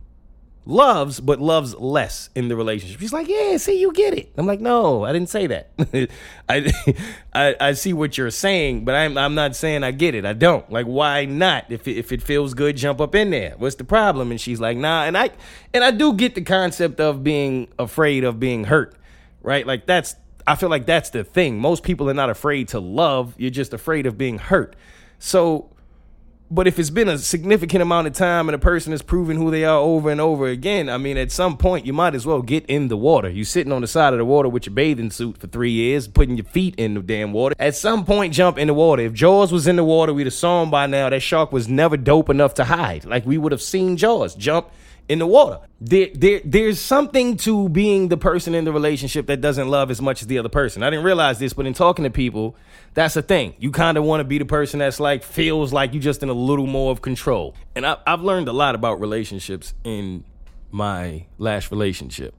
loves 0.67 1.19
but 1.21 1.39
loves 1.39 1.73
less 1.75 2.29
in 2.35 2.49
the 2.49 2.55
relationship. 2.55 2.99
She's 2.99 3.13
like, 3.13 3.27
"Yeah, 3.27 3.57
see, 3.57 3.79
you 3.79 3.91
get 3.93 4.13
it." 4.13 4.31
I'm 4.37 4.45
like, 4.45 4.59
"No, 4.59 5.03
I 5.03 5.13
didn't 5.13 5.29
say 5.29 5.47
that. 5.47 5.71
I, 6.49 6.73
I, 7.33 7.55
I 7.59 7.71
see 7.73 7.93
what 7.93 8.17
you're 8.17 8.29
saying, 8.31 8.85
but 8.85 8.93
I'm 8.93 9.17
I'm 9.17 9.33
not 9.33 9.55
saying 9.55 9.83
I 9.83 9.91
get 9.91 10.13
it. 10.13 10.25
I 10.25 10.33
don't. 10.33 10.69
Like, 10.71 10.85
why 10.85 11.25
not? 11.25 11.65
If 11.69 11.87
it, 11.87 11.97
if 11.97 12.11
it 12.11 12.21
feels 12.21 12.53
good, 12.53 12.77
jump 12.77 13.01
up 13.01 13.15
in 13.15 13.29
there. 13.31 13.55
What's 13.57 13.75
the 13.75 13.85
problem?" 13.85 14.29
And 14.29 14.39
she's 14.39 14.59
like, 14.59 14.77
"Nah." 14.77 15.03
And 15.03 15.17
I 15.17 15.31
and 15.73 15.83
I 15.83 15.91
do 15.91 16.13
get 16.13 16.35
the 16.35 16.41
concept 16.41 16.99
of 16.99 17.23
being 17.23 17.69
afraid 17.79 18.23
of 18.23 18.39
being 18.39 18.65
hurt, 18.65 18.95
right? 19.41 19.65
Like 19.65 19.85
that's 19.85 20.15
I 20.47 20.55
feel 20.55 20.69
like 20.69 20.85
that's 20.85 21.09
the 21.09 21.23
thing. 21.23 21.59
Most 21.59 21.83
people 21.83 22.09
are 22.09 22.13
not 22.13 22.29
afraid 22.29 22.69
to 22.69 22.79
love. 22.79 23.35
You're 23.37 23.51
just 23.51 23.73
afraid 23.73 24.05
of 24.05 24.17
being 24.17 24.37
hurt. 24.37 24.75
So 25.19 25.69
but 26.49 26.65
if 26.65 26.79
it's 26.79 26.89
been 26.89 27.09
a 27.09 27.17
significant 27.17 27.81
amount 27.81 28.07
of 28.07 28.13
time 28.13 28.47
and 28.47 28.55
a 28.55 28.59
person 28.59 28.93
is 28.93 29.01
proving 29.01 29.35
who 29.35 29.51
they 29.51 29.65
are 29.65 29.79
over 29.79 30.09
and 30.09 30.21
over 30.21 30.47
again, 30.47 30.87
I 30.87 30.97
mean, 30.97 31.17
at 31.17 31.31
some 31.31 31.57
point 31.57 31.85
you 31.85 31.91
might 31.91 32.15
as 32.15 32.25
well 32.25 32.41
get 32.41 32.65
in 32.67 32.87
the 32.87 32.95
water. 32.95 33.29
You're 33.29 33.43
sitting 33.43 33.73
on 33.73 33.81
the 33.81 33.87
side 33.87 34.13
of 34.13 34.19
the 34.19 34.25
water 34.25 34.47
with 34.47 34.65
your 34.65 34.73
bathing 34.73 35.11
suit 35.11 35.37
for 35.37 35.47
three 35.47 35.71
years, 35.71 36.07
putting 36.07 36.37
your 36.37 36.45
feet 36.45 36.75
in 36.75 36.93
the 36.93 37.01
damn 37.01 37.33
water. 37.33 37.53
At 37.59 37.75
some 37.75 38.05
point, 38.05 38.33
jump 38.33 38.57
in 38.57 38.67
the 38.67 38.73
water. 38.73 39.03
If 39.03 39.13
Jaws 39.13 39.51
was 39.51 39.67
in 39.67 39.75
the 39.75 39.83
water, 39.83 40.13
we'd 40.13 40.27
have 40.27 40.33
saw 40.33 40.63
him 40.63 40.71
by 40.71 40.87
now. 40.87 41.09
That 41.09 41.19
shark 41.19 41.51
was 41.51 41.67
never 41.67 41.97
dope 41.97 42.29
enough 42.29 42.53
to 42.55 42.63
hide. 42.63 43.03
Like 43.03 43.25
we 43.25 43.37
would 43.37 43.51
have 43.51 43.61
seen 43.61 43.97
Jaws 43.97 44.33
jump 44.33 44.69
in 45.09 45.19
the 45.19 45.27
water. 45.27 45.59
There, 45.79 46.07
there, 46.13 46.41
there's 46.43 46.79
something 46.79 47.37
to 47.37 47.69
being 47.69 48.09
the 48.09 48.17
person 48.17 48.53
in 48.53 48.65
the 48.65 48.71
relationship 48.71 49.27
that 49.27 49.41
doesn't 49.41 49.69
love 49.69 49.89
as 49.91 50.01
much 50.01 50.21
as 50.21 50.27
the 50.27 50.37
other 50.37 50.49
person. 50.49 50.83
I 50.83 50.89
didn't 50.89 51.05
realize 51.05 51.39
this, 51.39 51.53
but 51.53 51.65
in 51.65 51.73
talking 51.73 52.03
to 52.03 52.09
people, 52.09 52.55
that's 52.93 53.15
a 53.15 53.21
thing. 53.21 53.53
You 53.59 53.71
kind 53.71 53.97
of 53.97 54.03
want 54.03 54.21
to 54.21 54.25
be 54.25 54.37
the 54.37 54.45
person 54.45 54.79
that's 54.79 54.99
like 54.99 55.23
feels 55.23 55.71
like 55.71 55.93
you 55.93 55.99
just 55.99 56.23
in 56.23 56.29
a 56.29 56.33
little 56.33 56.67
more 56.67 56.91
of 56.91 57.01
control. 57.01 57.55
And 57.75 57.85
I, 57.85 57.97
I've 58.05 58.21
learned 58.21 58.47
a 58.47 58.53
lot 58.53 58.75
about 58.75 58.99
relationships 58.99 59.73
in 59.83 60.23
my 60.71 61.25
last 61.37 61.71
relationship. 61.71 62.33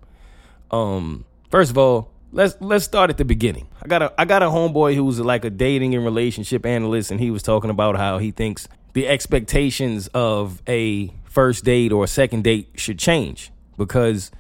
Um, 0.71 1.25
first 1.51 1.71
of 1.71 1.79
all, 1.79 2.11
let's 2.33 2.57
let's 2.61 2.85
start 2.85 3.09
at 3.11 3.17
the 3.17 3.25
beginning. 3.25 3.69
I 3.83 3.89
got 3.89 4.03
a 4.03 4.13
I 4.19 4.25
got 4.25 4.43
a 4.43 4.47
homeboy 4.47 4.95
who 4.95 5.05
was 5.05 5.21
like 5.21 5.45
a 5.45 5.51
dating 5.51 5.95
and 5.95 6.05
relationship 6.05 6.67
analyst, 6.67 7.11
and 7.11 7.21
he 7.21 7.31
was 7.31 7.43
talking 7.43 7.71
about 7.71 7.97
how 7.97 8.19
he 8.19 8.31
thinks 8.31 8.69
the 8.93 9.07
expectations 9.07 10.09
of 10.09 10.63
a 10.69 11.13
first 11.31 11.65
date 11.65 11.93
or 11.93 12.07
second 12.07 12.45
date 12.45 12.71
should 12.77 12.99
change 12.99 13.51
because 13.77 14.31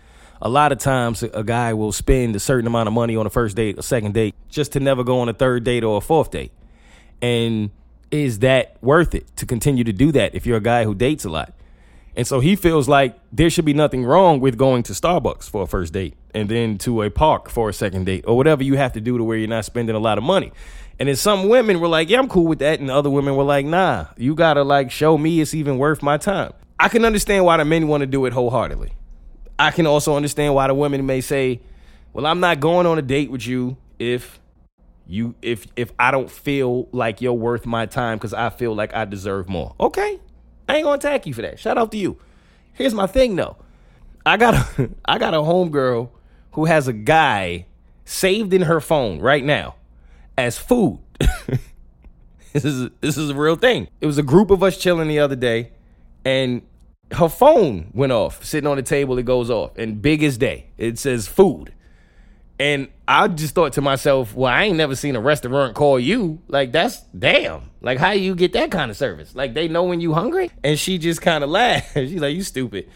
a 0.40 0.48
lot 0.48 0.72
of 0.72 0.79
times 0.79 1.22
a 1.22 1.42
guy 1.44 1.74
will 1.74 1.92
spend 1.92 2.37
a 2.37 2.40
certain 2.40 2.66
amount 2.66 2.87
of 2.87 2.92
money 2.92 3.16
on 3.16 3.27
a 3.27 3.31
first 3.31 3.57
date, 3.57 3.79
a 3.79 3.83
second 3.83 4.14
date, 4.14 4.35
just 4.48 4.72
to 4.72 4.81
never 4.81 5.05
go 5.05 5.20
on 5.20 5.29
a 5.29 5.35
third 5.35 5.64
date 5.64 5.85
or 5.85 5.98
a 5.98 6.01
fourth 6.01 6.31
date. 6.31 6.53
And 7.20 7.70
is 8.11 8.38
that 8.40 8.77
worth 8.81 9.14
it 9.14 9.37
to 9.37 9.46
continue 9.46 9.85
to 9.85 9.92
do 9.92 10.12
that 10.12 10.35
if 10.35 10.46
you're 10.46 10.59
a 10.59 10.62
guy 10.62 10.85
who 10.85 10.94
dates 10.94 11.24
a 11.24 11.31
lot? 11.31 11.55
And 12.16 12.27
so 12.27 12.40
he 12.40 12.57
feels 12.57 12.88
like 12.88 13.16
there 13.33 13.48
should 13.48 13.64
be 13.64 13.74
nothing 13.74 14.05
wrong 14.05 14.40
with 14.40 14.57
going 14.57 14.83
to 14.85 14.92
Starbucks 14.92 15.48
for 15.48 15.62
a 15.62 15.66
first 15.66 15.92
date 15.92 16.14
and 16.35 16.48
then 16.48 16.79
to 16.79 17.03
a 17.03 17.11
park 17.11 17.48
for 17.48 17.68
a 17.68 17.72
second 17.72 18.07
date 18.07 18.24
or 18.27 18.37
whatever 18.37 18.64
you 18.64 18.77
have 18.77 18.92
to 18.94 19.01
do 19.01 19.18
to 19.18 19.24
where 19.24 19.37
you're 19.37 19.48
not 19.48 19.64
spending 19.64 19.94
a 19.94 20.01
lot 20.01 20.18
of 20.18 20.24
money. 20.24 20.53
And 20.98 21.09
then 21.09 21.14
some 21.14 21.48
women 21.48 21.79
were 21.79 21.87
like, 21.87 22.09
yeah, 22.09 22.18
I'm 22.18 22.29
cool 22.29 22.46
with 22.46 22.59
that. 22.59 22.81
And 22.81 22.90
other 22.90 23.09
women 23.09 23.37
were 23.37 23.44
like, 23.44 23.66
nah, 23.66 24.07
you 24.16 24.35
gotta 24.35 24.64
like 24.64 24.90
show 24.90 25.16
me 25.16 25.40
it's 25.40 25.55
even 25.55 25.79
worth 25.79 26.03
my 26.03 26.16
time. 26.16 26.53
I 26.81 26.88
can 26.88 27.05
understand 27.05 27.45
why 27.45 27.57
the 27.57 27.64
men 27.64 27.88
want 27.88 28.03
to 28.03 28.07
do 28.07 28.25
it 28.27 28.33
wholeheartedly. 28.33 28.93
I 29.59 29.71
can 29.71 29.87
also 29.87 30.17
understand 30.17 30.55
why 30.55 30.69
the 30.69 30.75
women 30.75 31.05
may 31.07 31.21
say, 31.21 31.61
Well, 32.12 32.27
I'm 32.27 32.41
not 32.41 32.61
going 32.61 32.87
on 32.87 32.99
a 32.99 33.03
date 33.03 33.31
with 33.31 33.47
you 33.47 33.77
if 33.99 34.38
you 35.07 35.35
if 35.43 35.67
if 35.75 35.93
I 35.99 36.11
don't 36.11 36.31
feel 36.31 36.88
like 36.93 37.21
you're 37.21 37.33
worth 37.33 37.67
my 37.67 37.87
time 37.87 38.19
because 38.19 38.35
I 38.35 38.51
feel 38.51 38.75
like 38.75 38.95
I 38.95 39.05
deserve 39.05 39.49
more. 39.49 39.75
Okay. 39.81 40.21
I 40.69 40.77
ain't 40.77 40.85
gonna 40.85 40.99
attack 40.99 41.27
you 41.27 41.33
for 41.35 41.43
that. 41.43 41.59
Shout 41.59 41.79
out 41.79 41.91
to 41.93 41.97
you. 41.97 42.19
Here's 42.75 42.95
my 42.95 43.07
thing 43.07 43.35
though. 43.35 43.57
I 44.25 44.37
got 44.37 44.55
a 44.55 44.91
I 45.07 45.19
got 45.19 45.35
a 45.35 45.38
homegirl 45.38 46.11
who 46.53 46.67
has 46.67 46.87
a 46.87 46.93
guy 46.93 47.67
saved 48.05 48.53
in 48.53 48.62
her 48.62 48.81
phone 48.81 49.21
right 49.21 49.45
now 49.45 49.77
as 50.37 50.59
food. 50.59 51.01
this 52.53 52.64
is 52.64 52.91
this 53.01 53.17
is 53.17 53.31
a 53.31 53.35
real 53.35 53.57
thing. 53.57 53.88
It 54.01 54.07
was 54.07 54.19
a 54.19 54.23
group 54.23 54.51
of 54.51 54.62
us 54.62 54.77
chilling 54.77 55.09
the 55.09 55.19
other 55.19 55.37
day, 55.37 55.73
and 56.25 56.63
her 57.13 57.29
phone 57.29 57.91
went 57.95 58.13
off, 58.13 58.45
sitting 58.45 58.69
on 58.69 58.77
the 58.77 58.83
table. 58.83 59.19
It 59.19 59.25
goes 59.25 59.51
off, 59.51 59.77
and 59.77 60.01
biggest 60.03 60.41
day, 60.41 60.67
it 60.77 60.99
says 60.99 61.27
food. 61.27 61.73
And 62.61 62.89
I 63.07 63.29
just 63.29 63.55
thought 63.55 63.75
to 63.75 63.81
myself, 63.81 64.35
well, 64.35 64.53
I 64.53 64.65
ain't 64.65 64.77
never 64.77 64.97
seen 64.97 65.15
a 65.15 65.21
restaurant 65.21 65.77
call 65.77 66.01
you. 66.01 66.43
Like, 66.49 66.73
that's 66.73 67.01
damn. 67.17 67.71
Like, 67.81 67.99
how 67.99 68.11
you 68.11 68.35
get 68.35 68.53
that 68.55 68.73
kind 68.73 68.91
of 68.91 68.97
service? 68.97 69.35
Like, 69.35 69.55
they 69.55 69.69
know 69.69 69.85
when 69.85 70.01
you 70.01 70.13
hungry? 70.13 70.51
And 70.65 70.77
she 70.77 70.99
just 70.99 71.23
kind 71.23 71.45
of 71.45 71.51
laughed. 71.59 71.95
She's 71.95 72.21
like, 72.21 72.35
you 72.35 72.43
stupid. 72.43 72.89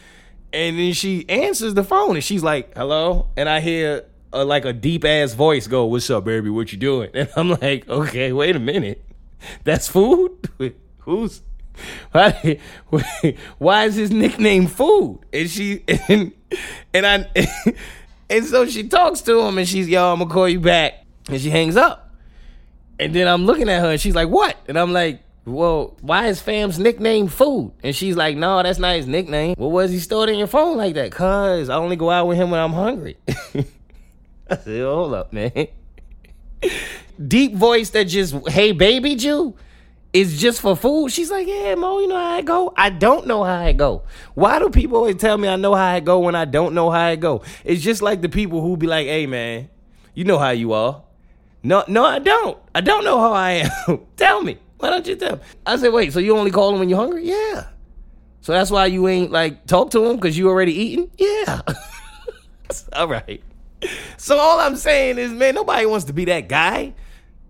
And 0.53 0.79
then 0.79 0.93
she 0.93 1.29
answers 1.29 1.75
the 1.75 1.85
phone 1.85 2.17
and 2.17 2.25
she's 2.25 2.43
like, 2.43 2.77
hello? 2.77 3.29
And 3.37 3.49
I 3.49 3.61
hear 3.61 4.05
a, 4.33 4.45
like 4.45 4.65
a 4.65 4.73
deep 4.73 5.05
ass 5.05 5.33
voice 5.33 5.67
go, 5.67 5.87
what's 5.87 6.11
up, 6.11 6.25
baby? 6.25 6.51
What 6.51 6.73
you 6.73 6.79
doing? 6.79 7.11
And 7.15 7.31
I'm 7.37 7.51
like, 7.51 7.89
okay, 7.89 8.33
wait 8.33 8.57
a 8.57 8.61
minute. 8.61 9.05
That's 9.65 9.89
food? 9.89 10.51
Who's 10.99 11.41
why, 12.13 12.59
why 13.59 13.85
is 13.85 13.95
his 13.95 14.11
nickname 14.11 14.67
food? 14.67 15.21
And 15.33 15.49
she 15.49 15.83
and 16.09 16.33
and 16.93 17.07
I 17.07 17.27
and 18.31 18.45
so 18.45 18.67
she 18.67 18.89
talks 18.89 19.21
to 19.23 19.41
him 19.41 19.59
and 19.59 19.69
she's, 19.69 19.89
yo, 19.89 20.13
I'm 20.13 20.19
gonna 20.19 20.31
call 20.31 20.49
you 20.49 20.61
back. 20.61 21.05
And 21.29 21.41
she 21.41 21.51
hangs 21.51 21.77
up. 21.77 22.15
And 22.99 23.15
then 23.15 23.27
I'm 23.27 23.47
looking 23.47 23.69
at 23.69 23.81
her 23.81 23.91
and 23.91 24.01
she's 24.01 24.15
like, 24.15 24.29
what? 24.29 24.57
And 24.69 24.79
I'm 24.79 24.93
like, 24.93 25.23
well, 25.45 25.97
why 26.01 26.29
is 26.29 26.41
fam's 26.41 26.79
nickname 26.79 27.27
food? 27.27 27.73
And 27.83 27.97
she's 27.97 28.17
like, 28.17 28.37
no, 28.37 28.63
that's 28.63 28.79
not 28.79 28.97
his 28.97 29.07
nickname. 29.07 29.55
Well, 29.59 29.71
was 29.71 29.91
he 29.91 29.99
stored 29.99 30.29
in 30.29 30.39
your 30.39 30.47
phone 30.47 30.77
like 30.77 30.95
that? 30.95 31.11
Cause 31.11 31.69
I 31.69 31.77
only 31.77 31.97
go 31.97 32.11
out 32.11 32.29
with 32.29 32.37
him 32.37 32.51
when 32.51 32.61
I'm 32.61 32.73
hungry. 32.73 33.17
I 33.27 34.57
said, 34.57 34.85
hold 34.85 35.15
up, 35.15 35.33
man. 35.33 35.69
Deep 37.27 37.55
voice 37.55 37.91
that 37.91 38.05
just, 38.05 38.35
hey, 38.49 38.73
baby 38.73 39.17
Jew 39.17 39.57
is 40.13 40.41
just 40.41 40.61
for 40.61 40.77
food. 40.77 41.11
She's 41.11 41.31
like, 41.31 41.47
yeah, 41.47 41.75
Mo, 41.75 42.01
you 42.01 42.09
know 42.09 42.17
how 42.17 42.33
I 42.33 42.43
go. 42.43 42.73
I 42.77 42.91
don't 42.91 43.27
know 43.27 43.45
how 43.45 43.61
I 43.61 43.73
go. 43.73 44.03
Why 44.35 44.59
do 44.59 44.69
people 44.69 44.99
always 44.99 45.17
tell 45.17 45.39
me 45.39 45.49
I 45.49 45.57
know 45.57 45.75
how 45.75 45.87
I 45.87 46.01
go 46.01 46.19
when 46.21 46.35
I 46.35 46.45
don't 46.45 46.75
know 46.75 46.91
how 46.91 47.01
I 47.01 47.17
go? 47.17 47.43
It's 47.65 47.83
just 47.83 48.03
like 48.03 48.21
the 48.21 48.29
people 48.29 48.61
who 48.61 48.77
be 48.77 48.87
like, 48.87 49.07
hey, 49.07 49.27
man, 49.27 49.71
you 50.15 50.25
know 50.25 50.39
how 50.39 50.51
you 50.51 50.73
are. 50.73 51.03
No, 51.63 51.85
no, 51.89 52.05
I 52.05 52.19
don't. 52.19 52.59
I 52.75 52.81
don't 52.81 53.05
know 53.05 53.21
how 53.21 53.33
I 53.33 53.51
am. 53.89 54.01
tell 54.17 54.43
me. 54.43 54.59
Why 54.79 54.91
don't 54.91 55.07
you 55.07 55.17
tell 55.17 55.37
me? 55.37 55.43
I 55.65 55.77
said, 55.77 55.93
wait, 55.93 56.13
so 56.13 56.19
you 56.19 56.37
only 56.37 56.51
call 56.51 56.73
him 56.73 56.81
when 56.81 56.89
you're 56.89 56.99
hungry? 56.99 57.29
Yeah. 57.29 57.69
So 58.41 58.53
that's 58.53 58.71
why 58.71 58.87
you 58.87 59.07
ain't 59.07 59.31
like 59.31 59.67
talk 59.67 59.93
to 59.93 60.05
him 60.05 60.17
because 60.17 60.37
you 60.37 60.49
already 60.49 60.75
eating? 60.75 61.11
Yeah. 61.17 61.61
all 62.93 63.07
right. 63.07 63.43
So 64.17 64.37
all 64.37 64.59
I'm 64.59 64.77
saying 64.77 65.19
is, 65.19 65.31
man, 65.33 65.55
nobody 65.55 65.87
wants 65.87 66.07
to 66.07 66.13
be 66.13 66.25
that 66.27 66.49
guy. 66.49 66.95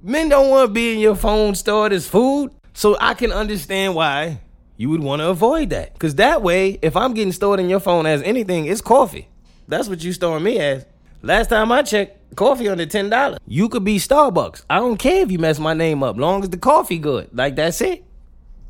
Men 0.05 0.29
don't 0.29 0.51
want 0.51 0.69
to 0.69 0.73
be 0.73 0.95
in 0.95 0.99
your 0.99 1.15
phone 1.15 1.55
stored 1.55 1.93
as 1.93 2.09
food. 2.09 2.51
So 2.75 2.97
I 3.01 3.15
can 3.15 3.31
understand 3.31 3.95
why 3.95 4.41
you 4.77 4.91
would 4.91 5.01
want 5.01 5.21
to 5.21 5.29
avoid 5.29 5.71
that. 5.71 5.93
Because 5.93 6.17
that 6.17 6.43
way, 6.43 6.79
if 6.83 6.97
I'm 6.97 7.15
getting 7.15 7.33
stored 7.33 7.61
in 7.61 7.69
your 7.69 7.79
phone 7.79 8.05
as 8.07 8.21
anything, 8.23 8.67
it's 8.67 8.81
coffee. 8.81 9.29
That's 9.69 9.89
what 9.89 10.03
you 10.03 10.13
storing 10.13 10.43
me 10.43 10.59
as. 10.59 10.85
Last 11.23 11.51
time 11.51 11.71
I 11.71 11.83
checked, 11.83 12.35
coffee 12.35 12.69
under 12.69 12.85
ten 12.85 13.11
dollars. 13.11 13.39
You 13.47 13.69
could 13.69 13.85
be 13.85 13.99
Starbucks. 13.99 14.65
I 14.69 14.79
don't 14.79 14.97
care 14.97 15.23
if 15.23 15.31
you 15.31 15.39
mess 15.39 15.61
my 15.61 15.73
name 15.73 16.03
up, 16.03 16.17
long 16.17 16.43
as 16.43 16.51
the 16.51 16.57
coffee 16.57 16.99
good. 16.99 17.29
Like 17.33 17.55
that's 17.55 17.81
it. 17.81 18.05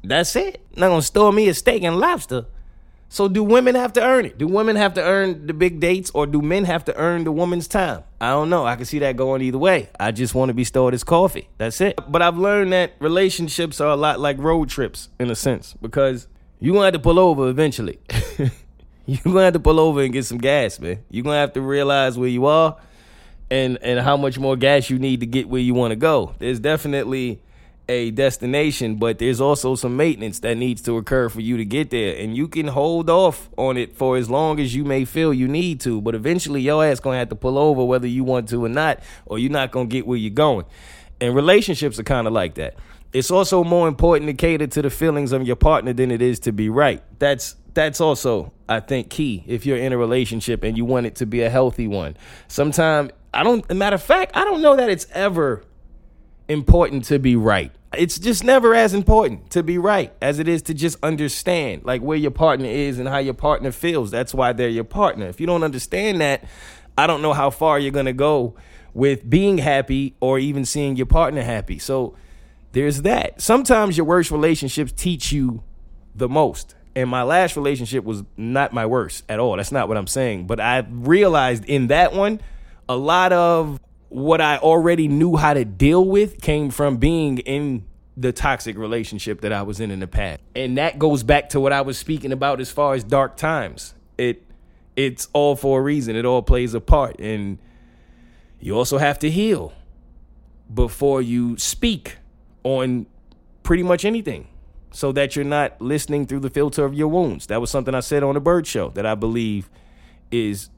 That's 0.04 0.36
it. 0.36 0.60
Not 0.76 0.88
gonna 0.88 1.00
store 1.00 1.32
me 1.32 1.48
a 1.48 1.54
steak 1.54 1.82
and 1.82 1.96
lobster. 1.96 2.44
So 3.12 3.28
do 3.28 3.44
women 3.44 3.74
have 3.74 3.92
to 3.92 4.02
earn 4.02 4.24
it? 4.24 4.38
Do 4.38 4.46
women 4.46 4.74
have 4.76 4.94
to 4.94 5.02
earn 5.02 5.46
the 5.46 5.52
big 5.52 5.80
dates 5.80 6.10
or 6.14 6.26
do 6.26 6.40
men 6.40 6.64
have 6.64 6.86
to 6.86 6.96
earn 6.96 7.24
the 7.24 7.30
woman's 7.30 7.68
time? 7.68 8.04
I 8.22 8.30
don't 8.30 8.48
know. 8.48 8.64
I 8.64 8.74
can 8.74 8.86
see 8.86 9.00
that 9.00 9.18
going 9.18 9.42
either 9.42 9.58
way. 9.58 9.90
I 10.00 10.12
just 10.12 10.34
want 10.34 10.48
to 10.48 10.54
be 10.54 10.64
stored 10.64 10.94
as 10.94 11.04
coffee. 11.04 11.50
That's 11.58 11.82
it. 11.82 12.00
But 12.08 12.22
I've 12.22 12.38
learned 12.38 12.72
that 12.72 12.94
relationships 13.00 13.82
are 13.82 13.90
a 13.90 13.96
lot 13.96 14.18
like 14.18 14.38
road 14.38 14.70
trips 14.70 15.10
in 15.20 15.30
a 15.30 15.34
sense 15.34 15.74
because 15.82 16.26
you're 16.58 16.72
going 16.72 16.84
to 16.84 16.86
have 16.86 16.94
to 16.94 17.00
pull 17.00 17.18
over 17.18 17.50
eventually. 17.50 17.98
you're 18.38 19.20
going 19.24 19.36
to 19.36 19.42
have 19.42 19.52
to 19.52 19.60
pull 19.60 19.78
over 19.78 20.00
and 20.00 20.10
get 20.10 20.24
some 20.24 20.38
gas, 20.38 20.80
man. 20.80 21.04
You're 21.10 21.24
going 21.24 21.34
to 21.34 21.40
have 21.40 21.52
to 21.52 21.60
realize 21.60 22.16
where 22.16 22.30
you 22.30 22.46
are 22.46 22.78
and 23.50 23.76
and 23.82 24.00
how 24.00 24.16
much 24.16 24.38
more 24.38 24.56
gas 24.56 24.88
you 24.88 24.98
need 24.98 25.20
to 25.20 25.26
get 25.26 25.50
where 25.50 25.60
you 25.60 25.74
want 25.74 25.90
to 25.90 25.96
go. 25.96 26.34
There's 26.38 26.60
definitely 26.60 27.42
a 27.92 28.10
destination, 28.10 28.96
but 28.96 29.18
there's 29.18 29.40
also 29.40 29.74
some 29.74 29.96
maintenance 29.96 30.40
that 30.40 30.56
needs 30.56 30.80
to 30.82 30.96
occur 30.96 31.28
for 31.28 31.40
you 31.40 31.56
to 31.58 31.64
get 31.64 31.90
there. 31.90 32.16
And 32.16 32.34
you 32.36 32.48
can 32.48 32.68
hold 32.68 33.10
off 33.10 33.50
on 33.56 33.76
it 33.76 33.94
for 33.96 34.16
as 34.16 34.30
long 34.30 34.58
as 34.58 34.74
you 34.74 34.84
may 34.84 35.04
feel 35.04 35.32
you 35.34 35.46
need 35.46 35.80
to, 35.80 36.00
but 36.00 36.14
eventually 36.14 36.62
your 36.62 36.84
ass 36.84 37.00
gonna 37.00 37.18
have 37.18 37.28
to 37.28 37.34
pull 37.34 37.58
over 37.58 37.84
whether 37.84 38.06
you 38.06 38.24
want 38.24 38.48
to 38.48 38.64
or 38.64 38.68
not, 38.68 39.00
or 39.26 39.38
you're 39.38 39.50
not 39.50 39.70
gonna 39.70 39.86
get 39.86 40.06
where 40.06 40.18
you're 40.18 40.30
going. 40.30 40.64
And 41.20 41.34
relationships 41.34 41.98
are 41.98 42.04
kind 42.04 42.26
of 42.26 42.32
like 42.32 42.54
that. 42.54 42.76
It's 43.12 43.30
also 43.30 43.62
more 43.62 43.88
important 43.88 44.28
to 44.28 44.34
cater 44.34 44.66
to 44.66 44.82
the 44.82 44.90
feelings 44.90 45.32
of 45.32 45.46
your 45.46 45.56
partner 45.56 45.92
than 45.92 46.10
it 46.10 46.22
is 46.22 46.40
to 46.40 46.52
be 46.52 46.70
right. 46.70 47.02
That's 47.18 47.56
that's 47.74 48.00
also, 48.00 48.52
I 48.68 48.80
think, 48.80 49.10
key 49.10 49.44
if 49.46 49.64
you're 49.64 49.78
in 49.78 49.92
a 49.92 49.98
relationship 49.98 50.62
and 50.62 50.76
you 50.76 50.84
want 50.84 51.06
it 51.06 51.16
to 51.16 51.26
be 51.26 51.42
a 51.42 51.50
healthy 51.50 51.88
one. 51.88 52.16
Sometimes 52.48 53.10
I 53.34 53.42
don't 53.44 53.70
matter 53.74 53.94
of 53.94 54.02
fact, 54.02 54.32
I 54.34 54.44
don't 54.44 54.62
know 54.62 54.76
that 54.76 54.88
it's 54.88 55.06
ever 55.12 55.62
important 56.52 57.04
to 57.06 57.18
be 57.18 57.36
right. 57.36 57.72
It's 57.96 58.18
just 58.18 58.44
never 58.44 58.74
as 58.74 58.94
important 58.94 59.50
to 59.50 59.62
be 59.62 59.76
right 59.78 60.12
as 60.22 60.38
it 60.38 60.48
is 60.48 60.62
to 60.62 60.74
just 60.74 60.96
understand 61.02 61.84
like 61.84 62.00
where 62.00 62.16
your 62.16 62.30
partner 62.30 62.66
is 62.66 62.98
and 62.98 63.08
how 63.08 63.18
your 63.18 63.34
partner 63.34 63.70
feels. 63.72 64.10
That's 64.10 64.32
why 64.32 64.52
they're 64.52 64.68
your 64.68 64.84
partner. 64.84 65.26
If 65.26 65.40
you 65.40 65.46
don't 65.46 65.62
understand 65.62 66.20
that, 66.20 66.44
I 66.96 67.06
don't 67.06 67.22
know 67.22 67.32
how 67.32 67.50
far 67.50 67.78
you're 67.78 67.92
going 67.92 68.06
to 68.06 68.12
go 68.12 68.54
with 68.94 69.28
being 69.28 69.58
happy 69.58 70.14
or 70.20 70.38
even 70.38 70.64
seeing 70.64 70.96
your 70.96 71.06
partner 71.06 71.42
happy. 71.42 71.78
So 71.78 72.16
there's 72.72 73.02
that. 73.02 73.40
Sometimes 73.40 73.96
your 73.96 74.06
worst 74.06 74.30
relationships 74.30 74.92
teach 74.92 75.32
you 75.32 75.62
the 76.14 76.28
most. 76.28 76.74
And 76.94 77.08
my 77.08 77.22
last 77.22 77.56
relationship 77.56 78.04
was 78.04 78.22
not 78.36 78.72
my 78.72 78.84
worst 78.84 79.24
at 79.28 79.38
all. 79.38 79.56
That's 79.56 79.72
not 79.72 79.88
what 79.88 79.96
I'm 79.96 80.06
saying. 80.06 80.46
But 80.46 80.60
I 80.60 80.86
realized 80.90 81.64
in 81.64 81.86
that 81.86 82.12
one, 82.12 82.40
a 82.88 82.96
lot 82.96 83.32
of 83.32 83.80
what 84.12 84.40
I 84.40 84.58
already 84.58 85.08
knew 85.08 85.36
how 85.36 85.54
to 85.54 85.64
deal 85.64 86.04
with 86.04 86.40
came 86.40 86.70
from 86.70 86.98
being 86.98 87.38
in 87.38 87.84
the 88.16 88.32
toxic 88.32 88.76
relationship 88.76 89.40
that 89.40 89.52
I 89.52 89.62
was 89.62 89.80
in 89.80 89.90
in 89.90 90.00
the 90.00 90.06
past. 90.06 90.40
And 90.54 90.76
that 90.76 90.98
goes 90.98 91.22
back 91.22 91.48
to 91.50 91.60
what 91.60 91.72
I 91.72 91.80
was 91.80 91.96
speaking 91.96 92.30
about 92.30 92.60
as 92.60 92.70
far 92.70 92.94
as 92.94 93.04
dark 93.04 93.36
times. 93.36 93.94
It 94.18 94.42
it's 94.96 95.28
all 95.32 95.56
for 95.56 95.80
a 95.80 95.82
reason. 95.82 96.16
It 96.16 96.26
all 96.26 96.42
plays 96.42 96.74
a 96.74 96.80
part 96.80 97.18
and 97.18 97.58
you 98.60 98.76
also 98.76 98.98
have 98.98 99.18
to 99.20 99.30
heal 99.30 99.72
before 100.72 101.22
you 101.22 101.56
speak 101.56 102.18
on 102.64 103.06
pretty 103.62 103.82
much 103.82 104.04
anything 104.04 104.46
so 104.90 105.10
that 105.12 105.34
you're 105.34 105.44
not 105.44 105.80
listening 105.80 106.26
through 106.26 106.40
the 106.40 106.50
filter 106.50 106.84
of 106.84 106.92
your 106.92 107.08
wounds. 107.08 107.46
That 107.46 107.62
was 107.62 107.70
something 107.70 107.94
I 107.94 108.00
said 108.00 108.22
on 108.22 108.34
the 108.34 108.40
Bert 108.40 108.66
Show 108.66 108.90
that 108.90 109.06
I 109.06 109.14
believe 109.14 109.70
is 110.30 110.68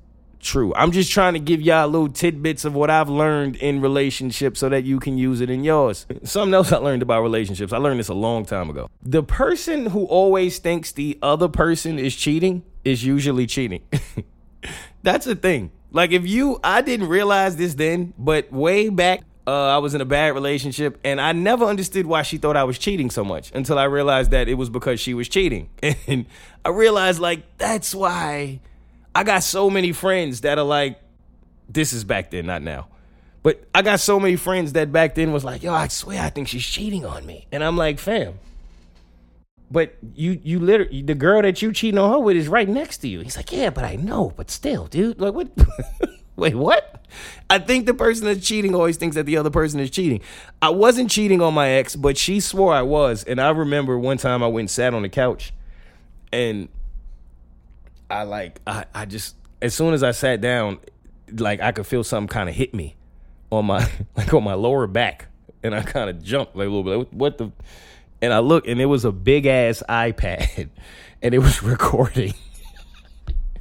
true. 0.44 0.72
I'm 0.74 0.92
just 0.92 1.11
trying 1.11 1.33
to 1.33 1.40
give 1.40 1.61
y'all 1.61 1.88
little 1.88 2.09
tidbits 2.09 2.64
of 2.64 2.74
what 2.74 2.90
I've 2.90 3.09
learned 3.09 3.57
in 3.57 3.80
relationships 3.80 4.61
so 4.61 4.68
that 4.68 4.85
you 4.85 5.00
can 5.00 5.18
use 5.18 5.40
it 5.40 5.50
in 5.50 5.64
yours. 5.64 6.07
Something 6.22 6.54
else 6.54 6.72
I 6.72 6.76
learned 6.76 7.02
about 7.02 7.22
relationships. 7.22 7.72
I 7.72 7.78
learned 7.78 7.98
this 7.98 8.09
a 8.09 8.14
long 8.14 8.44
time 8.44 8.70
ago. 8.70 8.88
The 9.02 9.22
person 9.22 9.87
who 9.87 10.04
always 10.04 10.59
thinks 10.59 10.92
the 10.92 11.18
other 11.22 11.48
person 11.48 11.98
is 11.98 12.14
cheating 12.14 12.62
is 12.85 13.04
usually 13.04 13.46
cheating. 13.46 13.83
That's 15.02 15.26
a 15.26 15.35
thing. 15.35 15.72
Like 15.90 16.12
if 16.12 16.26
you 16.26 16.59
I 16.62 16.83
didn't 16.83 17.09
realize 17.09 17.57
this 17.57 17.74
then, 17.74 18.14
but 18.18 18.53
way 18.53 18.88
back 18.88 19.22
uh, 19.47 19.68
I 19.68 19.78
was 19.78 19.95
in 19.95 20.01
a 20.01 20.07
bad 20.07 20.34
relationship 20.34 20.99
and 21.05 21.20
I 21.20 21.32
never 21.32 21.66
understood 21.66 22.07
why 22.07 22.22
she 22.22 22.38
thought 22.38 22.57
I 22.57 22.64
was 22.64 22.78
cheating 22.78 23.11
so 23.11 23.24
much 23.24 23.53
until 23.55 23.78
I 23.78 23.84
realized 23.84 24.30
that 24.30 24.49
it 24.49 24.55
was 24.55 24.70
because 24.70 25.01
she 25.01 25.14
was 25.14 25.28
cheating. 25.28 25.70
And 26.07 26.26
I 26.64 26.70
realized 26.70 27.20
like 27.20 27.59
that's 27.59 27.95
why 27.95 28.61
I 29.15 29.25
got 29.25 29.43
so 29.43 29.71
many 29.71 29.93
friends 29.93 30.43
that 30.43 30.59
are 30.59 30.65
like, 30.65 31.01
this 31.69 31.93
is 31.93 32.05
back 32.05 32.31
then, 32.31 32.47
not 32.47 32.62
now. 32.62 32.89
But 33.43 33.62
I 33.75 33.83
got 33.83 34.01
so 34.01 34.19
many 34.19 34.37
friends 34.37 34.73
that 34.73 34.91
back 34.91 35.15
then 35.15 35.33
was 35.33 35.45
like, 35.45 35.62
yo, 35.62 35.73
I 35.73 35.89
swear 35.89 36.23
I 36.23 36.31
think 36.31 36.49
she's 36.49 36.65
cheating 36.65 37.05
on 37.05 37.27
me. 37.27 37.47
And 37.53 37.62
I'm 37.62 37.77
like, 37.77 37.99
fam. 37.99 38.39
But 39.71 39.97
you 40.15 40.41
you 40.43 40.61
literally 40.61 41.03
the 41.03 41.15
girl 41.15 41.43
that 41.43 41.61
you 41.61 41.73
cheating 41.73 41.99
on 41.99 42.12
her 42.12 42.19
with 42.19 42.37
is 42.37 42.49
right 42.49 42.69
next 42.69 42.99
to 42.99 43.09
you. 43.09 43.21
He's 43.21 43.37
like, 43.37 43.51
yeah, 43.51 43.71
but 43.71 43.85
I 43.85 43.97
know, 43.97 44.33
but 44.37 44.51
still, 44.51 44.87
dude. 44.87 45.21
Like 45.21 45.35
what 45.35 45.51
Wait, 46.37 46.55
what? 46.55 47.07
I 47.49 47.59
think 47.59 47.87
the 47.87 47.95
person 47.95 48.27
that's 48.27 48.45
cheating 48.47 48.75
always 48.75 48.97
thinks 48.97 49.15
that 49.15 49.25
the 49.25 49.37
other 49.37 49.51
person 49.51 49.79
is 49.79 49.91
cheating. 49.91 50.21
I 50.61 50.71
wasn't 50.71 51.11
cheating 51.11 51.41
on 51.41 51.55
my 51.55 51.69
ex, 51.69 51.95
but 51.95 52.19
she 52.19 52.41
swore 52.41 52.75
I 52.75 52.83
was. 52.83 53.25
And 53.25 53.41
I 53.41 53.51
remember 53.51 53.99
one 53.99 54.17
time 54.17 54.43
I 54.43 54.49
went 54.49 54.65
and 54.65 54.71
sat 54.71 54.95
on 54.95 55.03
the 55.03 55.09
couch 55.09 55.53
and 56.33 56.69
I 58.11 58.22
like 58.24 58.61
I, 58.66 58.84
I 58.94 59.05
just 59.07 59.36
as 59.62 59.74
soon 59.74 59.94
as 59.94 60.02
I 60.02 60.11
sat 60.11 60.40
down, 60.40 60.78
like 61.32 61.61
I 61.61 61.72
could 61.72 61.86
feel 61.86 62.05
something 62.05 62.28
kind 62.28 62.48
of 62.48 62.55
hit 62.55 62.74
me 62.74 62.96
on 63.50 63.66
my 63.66 63.88
like 64.16 64.32
on 64.34 64.44
my 64.44 64.55
lower 64.55 64.86
back, 64.86 65.26
and 65.62 65.74
I 65.74 65.82
kind 65.82 66.11
of 66.11 66.22
jumped 66.22 66.55
like 66.57 66.66
a 66.66 66.70
little 66.70 67.05
bit. 67.05 67.12
What 67.12 67.38
the? 67.38 67.50
And 68.22 68.32
I 68.32 68.38
look, 68.38 68.66
and 68.66 68.80
it 68.80 68.86
was 68.86 69.05
a 69.05 69.12
big 69.12 69.46
ass 69.46 69.82
iPad, 69.88 70.68
and 71.22 71.34
it 71.34 71.38
was 71.38 71.62
recording. 71.62 72.34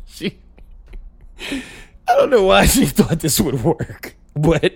she, 0.05 0.37
I 1.49 1.63
don't 2.07 2.29
know 2.29 2.43
why 2.43 2.65
she 2.65 2.85
thought 2.85 3.19
this 3.19 3.39
would 3.39 3.63
work, 3.63 4.15
but 4.35 4.75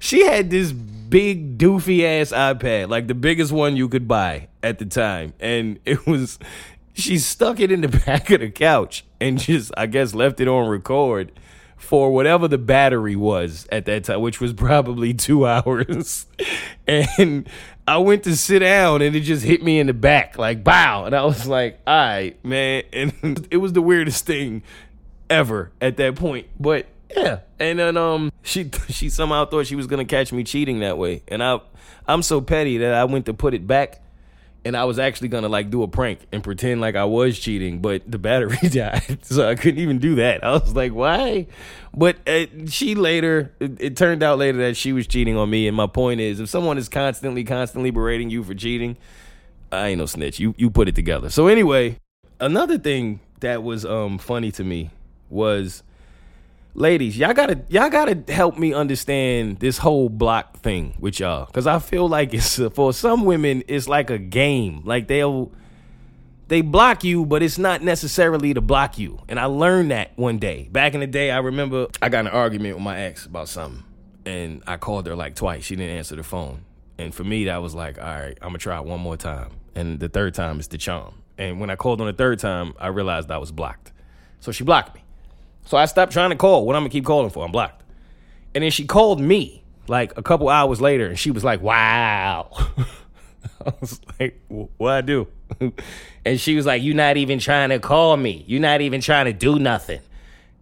she 0.00 0.24
had 0.24 0.50
this 0.50 0.72
big 0.72 1.58
doofy 1.58 2.04
ass 2.04 2.32
iPad, 2.32 2.88
like 2.88 3.06
the 3.06 3.14
biggest 3.14 3.52
one 3.52 3.76
you 3.76 3.88
could 3.88 4.08
buy 4.08 4.48
at 4.62 4.78
the 4.78 4.86
time, 4.86 5.34
and 5.40 5.78
it 5.84 6.06
was. 6.06 6.38
She 6.94 7.18
stuck 7.18 7.60
it 7.60 7.72
in 7.72 7.80
the 7.80 7.88
back 8.06 8.30
of 8.30 8.40
the 8.40 8.50
couch 8.50 9.04
and 9.20 9.38
just, 9.38 9.72
I 9.76 9.86
guess, 9.86 10.14
left 10.14 10.40
it 10.40 10.48
on 10.48 10.68
record 10.68 11.32
for 11.76 12.12
whatever 12.12 12.46
the 12.46 12.58
battery 12.58 13.16
was 13.16 13.66
at 13.72 13.86
that 13.86 14.04
time, 14.04 14.20
which 14.20 14.40
was 14.40 14.52
probably 14.52 15.12
two 15.12 15.46
hours. 15.46 16.26
and 16.86 17.48
I 17.86 17.98
went 17.98 18.24
to 18.24 18.36
sit 18.36 18.60
down 18.60 19.02
and 19.02 19.16
it 19.16 19.20
just 19.20 19.44
hit 19.44 19.62
me 19.62 19.80
in 19.80 19.88
the 19.88 19.94
back, 19.94 20.38
like 20.38 20.62
bow. 20.62 21.04
And 21.04 21.14
I 21.14 21.24
was 21.24 21.46
like, 21.46 21.80
all 21.86 21.94
right, 21.94 22.44
man. 22.44 22.84
And 22.92 23.48
it 23.50 23.56
was 23.56 23.72
the 23.72 23.82
weirdest 23.82 24.24
thing 24.26 24.62
ever 25.28 25.72
at 25.80 25.96
that 25.96 26.14
point. 26.14 26.46
But 26.60 26.86
yeah. 27.14 27.40
And 27.58 27.78
then 27.78 27.96
um 27.96 28.32
she 28.42 28.70
she 28.88 29.08
somehow 29.08 29.46
thought 29.46 29.66
she 29.66 29.76
was 29.76 29.86
gonna 29.86 30.04
catch 30.04 30.32
me 30.32 30.44
cheating 30.44 30.80
that 30.80 30.98
way. 30.98 31.22
And 31.28 31.42
I 31.42 31.60
I'm 32.06 32.22
so 32.22 32.40
petty 32.40 32.78
that 32.78 32.94
I 32.94 33.04
went 33.04 33.26
to 33.26 33.34
put 33.34 33.54
it 33.54 33.66
back 33.66 34.01
and 34.64 34.76
I 34.76 34.84
was 34.84 34.98
actually 34.98 35.28
gonna 35.28 35.48
like 35.48 35.70
do 35.70 35.82
a 35.82 35.88
prank 35.88 36.20
and 36.32 36.42
pretend 36.42 36.80
like 36.80 36.94
I 36.94 37.04
was 37.04 37.38
cheating, 37.38 37.80
but 37.80 38.02
the 38.10 38.18
battery 38.18 38.56
died, 38.68 39.18
so 39.22 39.48
I 39.48 39.54
couldn't 39.54 39.80
even 39.80 39.98
do 39.98 40.16
that. 40.16 40.44
I 40.44 40.52
was 40.52 40.74
like, 40.74 40.92
why? 40.92 41.46
But 41.94 42.16
uh, 42.28 42.46
she 42.68 42.94
later, 42.94 43.52
it, 43.60 43.80
it, 43.80 43.96
turned 43.96 44.22
out 44.22 44.38
later 44.38 44.58
that 44.58 44.76
she 44.76 44.92
was 44.92 45.06
cheating 45.06 45.36
on 45.36 45.50
me. 45.50 45.68
And 45.68 45.76
my 45.76 45.86
point 45.86 46.20
is, 46.20 46.40
if 46.40 46.48
someone 46.48 46.78
is 46.78 46.88
constantly, 46.88 47.44
constantly 47.44 47.90
berating 47.90 48.30
you 48.30 48.42
for 48.44 48.54
cheating, 48.54 48.96
I 49.70 49.88
ain't 49.88 49.98
no 49.98 50.06
snitch. 50.06 50.38
You 50.38 50.54
you 50.56 50.70
put 50.70 50.88
it 50.88 50.94
together. 50.94 51.28
So 51.30 51.48
anyway, 51.48 51.98
another 52.40 52.78
thing 52.78 53.20
that 53.40 53.62
was 53.62 53.84
um 53.84 54.18
funny 54.18 54.52
to 54.52 54.64
me 54.64 54.90
was 55.28 55.82
ladies, 56.74 57.16
y'all 57.16 57.34
gotta 57.34 57.62
y'all 57.68 57.90
gotta 57.90 58.22
help 58.32 58.58
me 58.58 58.72
understand 58.72 59.58
this 59.58 59.78
whole 59.78 60.08
block 60.08 60.58
thing 60.58 60.94
with 60.98 61.20
y'all, 61.20 61.46
because 61.46 61.66
I 61.66 61.78
feel 61.78 62.08
like 62.08 62.34
it's 62.34 62.60
for 62.74 62.92
some 62.92 63.24
women 63.24 63.62
it's 63.68 63.88
like 63.88 64.10
a 64.10 64.18
game. 64.18 64.82
Like 64.84 65.08
they'll 65.08 65.52
they 66.48 66.60
block 66.60 67.04
you, 67.04 67.24
but 67.24 67.42
it's 67.42 67.58
not 67.58 67.82
necessarily 67.82 68.52
to 68.54 68.60
block 68.60 68.98
you. 68.98 69.20
And 69.28 69.40
I 69.40 69.46
learned 69.46 69.90
that 69.90 70.10
one 70.16 70.38
day. 70.38 70.68
Back 70.70 70.94
in 70.94 71.00
the 71.00 71.06
day, 71.06 71.30
I 71.30 71.38
remember 71.38 71.88
I 72.00 72.08
got 72.08 72.26
an 72.26 72.32
argument 72.32 72.76
with 72.76 72.84
my 72.84 73.00
ex 73.00 73.26
about 73.26 73.48
something, 73.48 73.82
and 74.26 74.62
I 74.66 74.76
called 74.76 75.06
her 75.06 75.16
like 75.16 75.34
twice. 75.34 75.64
She 75.64 75.76
didn't 75.76 75.96
answer 75.96 76.16
the 76.16 76.22
phone, 76.22 76.64
and 76.98 77.14
for 77.14 77.24
me, 77.24 77.46
that 77.46 77.62
was 77.62 77.74
like, 77.74 77.98
all 77.98 78.04
right, 78.04 78.38
I'm 78.42 78.48
gonna 78.48 78.58
try 78.58 78.80
one 78.80 79.00
more 79.00 79.16
time. 79.16 79.50
And 79.74 79.98
the 79.98 80.08
third 80.08 80.34
time 80.34 80.60
is 80.60 80.68
the 80.68 80.76
charm. 80.76 81.14
And 81.38 81.58
when 81.58 81.70
I 81.70 81.76
called 81.76 82.02
on 82.02 82.06
the 82.06 82.12
third 82.12 82.38
time, 82.38 82.74
I 82.78 82.88
realized 82.88 83.30
I 83.30 83.38
was 83.38 83.50
blocked. 83.50 83.90
So 84.40 84.52
she 84.52 84.64
blocked 84.64 84.94
me. 84.94 85.02
So 85.64 85.76
I 85.76 85.86
stopped 85.86 86.12
trying 86.12 86.30
to 86.30 86.36
call. 86.36 86.66
What 86.66 86.76
I'm 86.76 86.82
gonna 86.82 86.90
keep 86.90 87.04
calling 87.04 87.30
for? 87.30 87.44
I'm 87.44 87.52
blocked. 87.52 87.82
And 88.54 88.62
then 88.62 88.70
she 88.70 88.84
called 88.86 89.20
me 89.20 89.62
like 89.88 90.16
a 90.16 90.22
couple 90.22 90.48
hours 90.48 90.80
later, 90.80 91.06
and 91.06 91.18
she 91.18 91.30
was 91.30 91.44
like, 91.44 91.62
"Wow." 91.62 92.50
I 93.66 93.72
was 93.80 94.00
like, 94.18 94.40
"What 94.48 94.92
I 94.92 95.00
do?" 95.00 95.28
and 96.24 96.40
she 96.40 96.56
was 96.56 96.66
like, 96.66 96.82
"You're 96.82 96.94
not 96.94 97.16
even 97.16 97.38
trying 97.38 97.70
to 97.70 97.78
call 97.78 98.16
me. 98.16 98.44
You're 98.46 98.60
not 98.60 98.80
even 98.80 99.00
trying 99.00 99.26
to 99.26 99.32
do 99.32 99.58
nothing." 99.58 100.00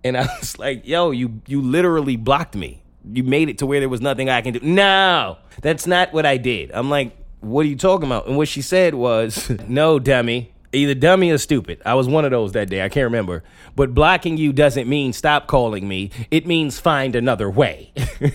And 0.05 0.17
I 0.17 0.23
was 0.41 0.59
like, 0.59 0.87
"Yo, 0.87 1.11
you 1.11 1.41
you 1.47 1.61
literally 1.61 2.17
blocked 2.17 2.55
me. 2.55 2.83
You 3.13 3.25
made 3.25 3.49
it 3.49 3.59
to 3.59 3.67
where 3.67 3.81
there 3.81 3.89
was 3.89 4.01
nothing 4.01 4.29
I 4.29 4.41
can 4.43 4.55
do." 4.55 4.61
No, 4.63 5.39
that's 5.63 5.87
not 5.87 6.13
what 6.13 6.27
I 6.27 6.37
did. 6.37 6.71
I'm 6.73 6.91
like, 6.91 7.17
"What 7.41 7.67
are 7.67 7.69
you 7.69 7.77
talking 7.77 8.07
about?" 8.07 8.27
And 8.27 8.37
what 8.37 8.49
she 8.49 8.63
said 8.63 8.95
was, 8.95 9.51
"No, 9.67 9.99
dummy." 9.99 10.53
Either 10.73 10.95
dummy 10.95 11.31
or 11.31 11.39
stupid. 11.39 11.83
I 11.85 11.95
was 11.95 12.07
one 12.07 12.25
of 12.25 12.31
those 12.31 12.53
that 12.53 12.71
day. 12.71 12.83
I 12.83 12.89
can't 12.89 13.05
remember. 13.05 13.43
But 13.75 13.93
blocking 13.93 14.37
you 14.37 14.53
doesn't 14.53 14.89
mean 14.89 15.13
stop 15.13 15.49
calling 15.49 15.89
me. 15.89 16.11
It 16.31 16.47
means 16.47 16.79
find 16.79 17.17
another 17.17 17.51
way. 17.51 17.93
I 18.21 18.33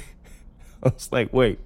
was 0.83 1.09
like, 1.11 1.31
wait. 1.31 1.59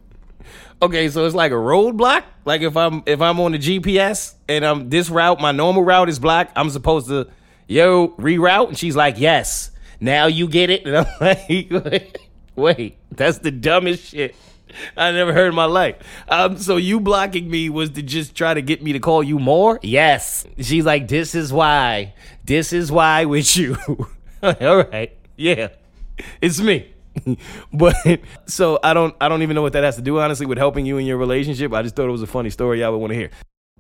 Okay, 0.82 1.10
so 1.10 1.26
it's 1.26 1.36
like 1.36 1.52
a 1.52 1.56
roadblock. 1.56 2.24
Like 2.46 2.62
if 2.62 2.78
I'm 2.78 3.04
if 3.06 3.20
I'm 3.20 3.40
on 3.40 3.52
the 3.52 3.60
GPS 3.60 4.36
and 4.48 4.64
I'm 4.64 4.90
this 4.90 5.10
route, 5.10 5.42
my 5.42 5.52
normal 5.52 5.84
route 5.84 6.08
is 6.08 6.20
blocked. 6.20 6.54
I'm 6.56 6.70
supposed 6.70 7.08
to 7.08 7.28
yo 7.68 8.10
reroute, 8.10 8.70
and 8.70 8.78
she's 8.78 8.96
like, 8.96 9.20
yes. 9.20 9.72
Now 10.00 10.28
you 10.28 10.48
get 10.48 10.70
it, 10.70 10.86
and 10.86 10.98
I'm 10.98 11.08
like, 11.20 12.18
wait, 12.56 12.98
that's 13.12 13.40
the 13.40 13.52
dumbest 13.52 14.06
shit. 14.06 14.36
I 14.98 15.12
never 15.12 15.34
heard 15.34 15.50
in 15.50 15.56
my 15.56 15.66
life. 15.66 15.96
Um, 16.28 16.58
so 16.58 16.78
you 16.78 17.00
blocking 17.00 17.50
me 17.50 17.70
was 17.70 17.92
to 17.92 18.02
just 18.02 18.36
try 18.36 18.54
to 18.54 18.62
get 18.62 18.84
me 18.84 18.94
to 18.94 19.00
call 19.00 19.24
you 19.24 19.40
more? 19.40 19.80
Yes. 19.82 20.46
She's 20.60 20.86
like, 20.86 21.08
this 21.08 21.36
is 21.36 21.52
why. 21.52 22.14
This 22.44 22.74
is 22.74 22.92
why 22.92 23.26
with 23.26 23.56
you. 23.56 23.78
All 24.44 24.84
right. 24.84 25.16
Yeah. 25.38 25.70
It's 26.42 26.60
me. 26.60 26.94
but 27.74 27.96
so 28.46 28.80
I 28.84 28.94
don't 28.94 29.16
I 29.20 29.30
don't 29.30 29.42
even 29.42 29.56
know 29.56 29.62
what 29.62 29.74
that 29.74 29.84
has 29.84 29.96
to 29.96 30.02
do 30.02 30.20
honestly 30.20 30.46
with 30.46 30.58
helping 30.58 30.86
you 30.86 30.98
in 30.98 31.06
your 31.06 31.18
relationship. 31.18 31.74
I 31.74 31.82
just 31.82 31.96
thought 31.96 32.08
it 32.08 32.12
was 32.12 32.22
a 32.22 32.28
funny 32.28 32.50
story 32.50 32.82
y'all 32.82 32.92
would 32.92 33.00
want 33.00 33.12
to 33.12 33.18
hear. 33.18 33.32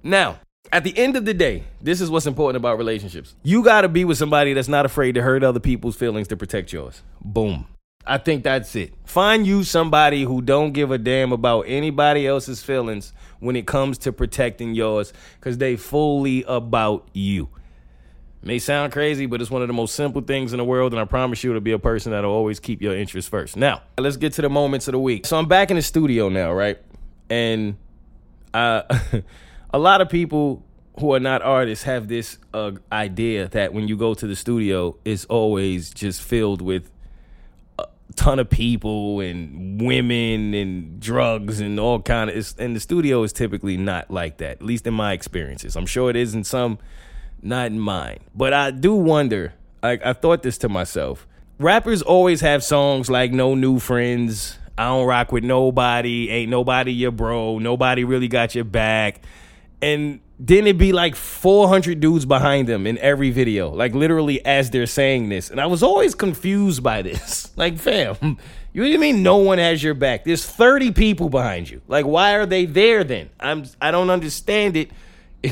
Now, 0.04 0.40
at 0.72 0.84
the 0.84 0.98
end 0.98 1.16
of 1.16 1.26
the 1.26 1.34
day, 1.34 1.64
this 1.82 2.02
is 2.02 2.10
what's 2.10 2.26
important 2.26 2.58
about 2.58 2.78
relationships. 2.78 3.36
You 3.44 3.64
got 3.64 3.82
to 3.82 3.90
be 3.90 4.04
with 4.04 4.18
somebody 4.18 4.54
that's 4.54 4.68
not 4.68 4.86
afraid 4.86 5.14
to 5.14 5.22
hurt 5.22 5.44
other 5.44 5.60
people's 5.60 5.96
feelings 5.96 6.28
to 6.30 6.38
protect 6.38 6.74
yours. 6.74 7.02
Boom. 7.22 7.68
I 8.06 8.18
think 8.18 8.44
that's 8.44 8.76
it. 8.76 8.94
Find 9.06 9.46
you 9.46 9.64
somebody 9.64 10.24
who 10.24 10.42
don't 10.42 10.72
give 10.72 10.92
a 10.92 10.98
damn 10.98 11.32
about 11.32 11.62
anybody 11.68 12.26
else's 12.26 12.64
feelings 12.64 13.14
when 13.40 13.56
it 13.56 13.68
comes 13.68 13.98
to 14.00 14.12
protecting 14.12 14.74
yours 14.74 15.14
cuz 15.42 15.58
they 15.58 15.76
fully 15.76 16.44
about 16.48 17.08
you. 17.14 17.50
May 18.42 18.58
sound 18.58 18.94
crazy, 18.94 19.26
but 19.26 19.42
it's 19.42 19.52
one 19.52 19.62
of 19.62 19.68
the 19.68 19.74
most 19.74 19.96
simple 19.96 20.22
things 20.22 20.54
in 20.54 20.60
the 20.60 20.64
world, 20.64 20.94
and 20.94 21.02
I 21.02 21.04
promise 21.04 21.44
you 21.44 21.50
it'll 21.50 21.62
be 21.62 21.74
a 21.74 21.80
person 21.80 22.14
that'll 22.14 22.32
always 22.32 22.60
keep 22.60 22.82
your 22.82 22.96
interests 22.96 23.30
first. 23.30 23.58
Now, 23.58 23.82
let's 23.98 24.16
get 24.16 24.32
to 24.34 24.42
the 24.42 24.50
moments 24.50 24.88
of 24.88 24.94
the 24.94 25.00
week. 25.00 25.26
So 25.26 25.38
I'm 25.38 25.48
back 25.48 25.72
in 25.72 25.76
the 25.76 25.82
studio 25.82 26.30
now, 26.30 26.54
right? 26.54 26.78
And 27.30 27.76
uh, 28.54 28.84
a 29.74 29.78
lot 29.78 30.00
of 30.00 30.08
people 30.08 30.64
who 31.00 31.14
are 31.14 31.20
not 31.20 31.42
artists 31.42 31.84
have 31.84 32.08
this 32.08 32.38
uh, 32.54 32.72
idea 32.92 33.50
that 33.50 33.74
when 33.74 33.90
you 33.90 33.98
go 33.98 34.14
to 34.14 34.26
the 34.26 34.38
studio, 34.38 34.96
it's 35.04 35.26
always 35.26 35.90
just 35.90 36.22
filled 36.22 36.62
with 36.62 36.90
ton 38.16 38.40
of 38.40 38.50
people 38.50 39.20
and 39.20 39.82
women 39.82 40.54
and 40.54 41.00
drugs 41.00 41.60
and 41.60 41.80
all 41.80 42.02
kind 42.02 42.30
of 42.30 42.54
and 42.58 42.76
the 42.76 42.80
studio 42.80 43.24
is 43.24 43.32
typically 43.32 43.78
not 43.78 44.10
like 44.10 44.38
that 44.38 44.52
at 44.52 44.62
least 44.62 44.88
in 44.88 44.94
my 44.94 45.14
experiences. 45.14 45.76
I'm 45.76 45.86
sure 45.86 46.10
it 46.10 46.16
is 46.16 46.34
in 46.34 46.44
some 46.44 46.80
not 47.42 47.68
in 47.68 47.80
mine. 47.80 48.20
But 48.36 48.54
i 48.54 48.72
do 48.72 48.96
wonder 48.96 49.54
i, 49.84 50.00
I 50.04 50.14
thought 50.14 50.44
this 50.44 50.58
to 50.60 50.70
myself 50.70 51.28
rappers 51.60 52.02
always 52.02 52.42
have 52.42 52.64
songs 52.64 53.10
like 53.10 53.32
no 53.32 53.54
new 53.56 53.80
friends 53.80 54.58
i 54.78 54.86
don't 54.88 55.06
rock 55.06 55.32
with 55.32 55.44
nobody 55.44 56.30
ain't 56.30 56.50
nobody 56.50 56.92
your 56.92 57.12
bro 57.12 57.60
nobody 57.60 58.04
really 58.04 58.28
got 58.28 58.56
your 58.56 58.66
back. 58.66 59.22
And 59.82 60.20
then 60.40 60.60
it'd 60.60 60.78
be 60.78 60.94
like 60.94 61.18
400 61.18 62.00
dudes 62.00 62.26
behind 62.26 62.68
them 62.68 62.88
in 62.88 62.98
every 63.00 63.30
video, 63.30 63.70
like 63.72 63.94
literally 63.94 64.44
as 64.46 64.70
they're 64.72 64.86
saying 64.86 65.28
this. 65.28 65.50
And 65.50 65.60
I 65.60 65.66
was 65.66 65.84
always 65.84 66.16
confused 66.16 66.82
by 66.82 67.02
this. 67.02 67.48
Like, 67.60 67.78
fam, 67.78 68.38
you 68.72 68.98
mean 68.98 69.22
no 69.22 69.36
one 69.36 69.58
has 69.58 69.84
your 69.84 69.94
back? 69.94 70.24
There's 70.24 70.46
30 70.46 70.92
people 70.94 71.28
behind 71.28 71.70
you. 71.70 71.82
Like, 71.90 72.06
why 72.06 72.36
are 72.36 72.46
they 72.46 72.64
there 72.64 73.04
then? 73.04 73.30
I'm 73.38 73.66
I 73.82 73.92
don't 73.92 74.10
understand 74.10 74.78
it. 74.78 74.92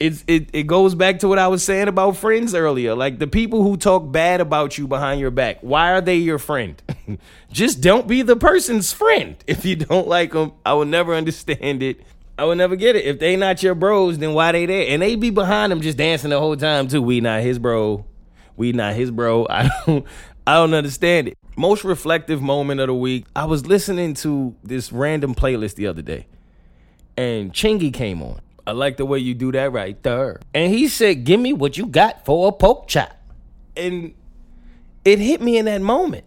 it's 0.00 0.24
it, 0.26 0.48
it 0.52 0.66
goes 0.66 0.96
back 0.96 1.20
to 1.20 1.28
what 1.28 1.38
I 1.38 1.46
was 1.46 1.62
saying 1.62 1.86
about 1.86 2.16
friends 2.16 2.52
earlier. 2.52 2.96
Like 2.96 3.20
the 3.20 3.28
people 3.28 3.62
who 3.62 3.76
talk 3.76 4.10
bad 4.10 4.40
about 4.40 4.76
you 4.76 4.88
behind 4.88 5.20
your 5.20 5.30
back, 5.30 5.58
why 5.60 5.92
are 5.92 6.00
they 6.00 6.16
your 6.16 6.40
friend? 6.40 6.82
Just 7.52 7.80
don't 7.80 8.08
be 8.08 8.22
the 8.22 8.36
person's 8.36 8.92
friend 8.92 9.36
if 9.46 9.64
you 9.64 9.76
don't 9.76 10.08
like 10.08 10.32
them. 10.32 10.52
I 10.64 10.74
will 10.74 10.84
never 10.84 11.14
understand 11.14 11.82
it. 11.82 12.00
I 12.38 12.44
would 12.44 12.58
never 12.58 12.76
get 12.76 12.96
it. 12.96 13.04
If 13.04 13.18
they 13.18 13.36
not 13.36 13.62
your 13.62 13.74
bros, 13.74 14.18
then 14.18 14.34
why 14.34 14.52
they 14.52 14.66
there? 14.66 14.86
And 14.88 15.00
they 15.00 15.16
be 15.16 15.30
behind 15.30 15.72
them 15.72 15.80
just 15.80 15.96
dancing 15.96 16.30
the 16.30 16.38
whole 16.38 16.56
time 16.56 16.88
too. 16.88 17.00
We 17.00 17.20
not 17.20 17.42
his 17.42 17.58
bro. 17.58 18.04
We 18.56 18.72
not 18.72 18.94
his 18.94 19.10
bro. 19.10 19.46
I 19.50 19.70
don't 19.86 20.06
I 20.46 20.54
don't 20.54 20.74
understand 20.74 21.28
it. 21.28 21.38
Most 21.56 21.82
reflective 21.82 22.42
moment 22.42 22.80
of 22.80 22.88
the 22.88 22.94
week. 22.94 23.26
I 23.34 23.46
was 23.46 23.66
listening 23.66 24.14
to 24.14 24.54
this 24.62 24.92
random 24.92 25.34
playlist 25.34 25.74
the 25.76 25.86
other 25.86 26.02
day. 26.02 26.26
And 27.16 27.52
Chingy 27.52 27.92
came 27.92 28.22
on. 28.22 28.40
I 28.66 28.72
like 28.72 28.98
the 28.98 29.06
way 29.06 29.18
you 29.18 29.32
do 29.32 29.52
that 29.52 29.72
right 29.72 30.00
there. 30.02 30.40
And 30.52 30.72
he 30.72 30.88
said, 30.88 31.24
Give 31.24 31.40
me 31.40 31.52
what 31.52 31.78
you 31.78 31.86
got 31.86 32.26
for 32.26 32.48
a 32.48 32.52
poke 32.52 32.88
chop. 32.88 33.16
And 33.76 34.14
it 35.04 35.18
hit 35.18 35.40
me 35.40 35.56
in 35.56 35.64
that 35.64 35.80
moment. 35.80 36.24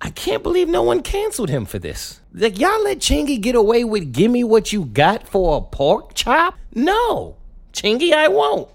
I 0.00 0.10
can't 0.10 0.42
believe 0.42 0.68
no 0.68 0.82
one 0.82 1.02
canceled 1.02 1.50
him 1.50 1.64
for 1.64 1.78
this. 1.78 2.19
Like, 2.32 2.60
y'all 2.60 2.82
let 2.84 2.98
Chingy 2.98 3.40
get 3.40 3.56
away 3.56 3.82
with 3.82 4.12
give 4.12 4.30
me 4.30 4.44
what 4.44 4.72
you 4.72 4.84
got 4.84 5.26
for 5.26 5.56
a 5.56 5.60
pork 5.60 6.14
chop? 6.14 6.54
No. 6.74 7.36
Chingy, 7.72 8.12
I 8.12 8.28
won't. 8.28 8.68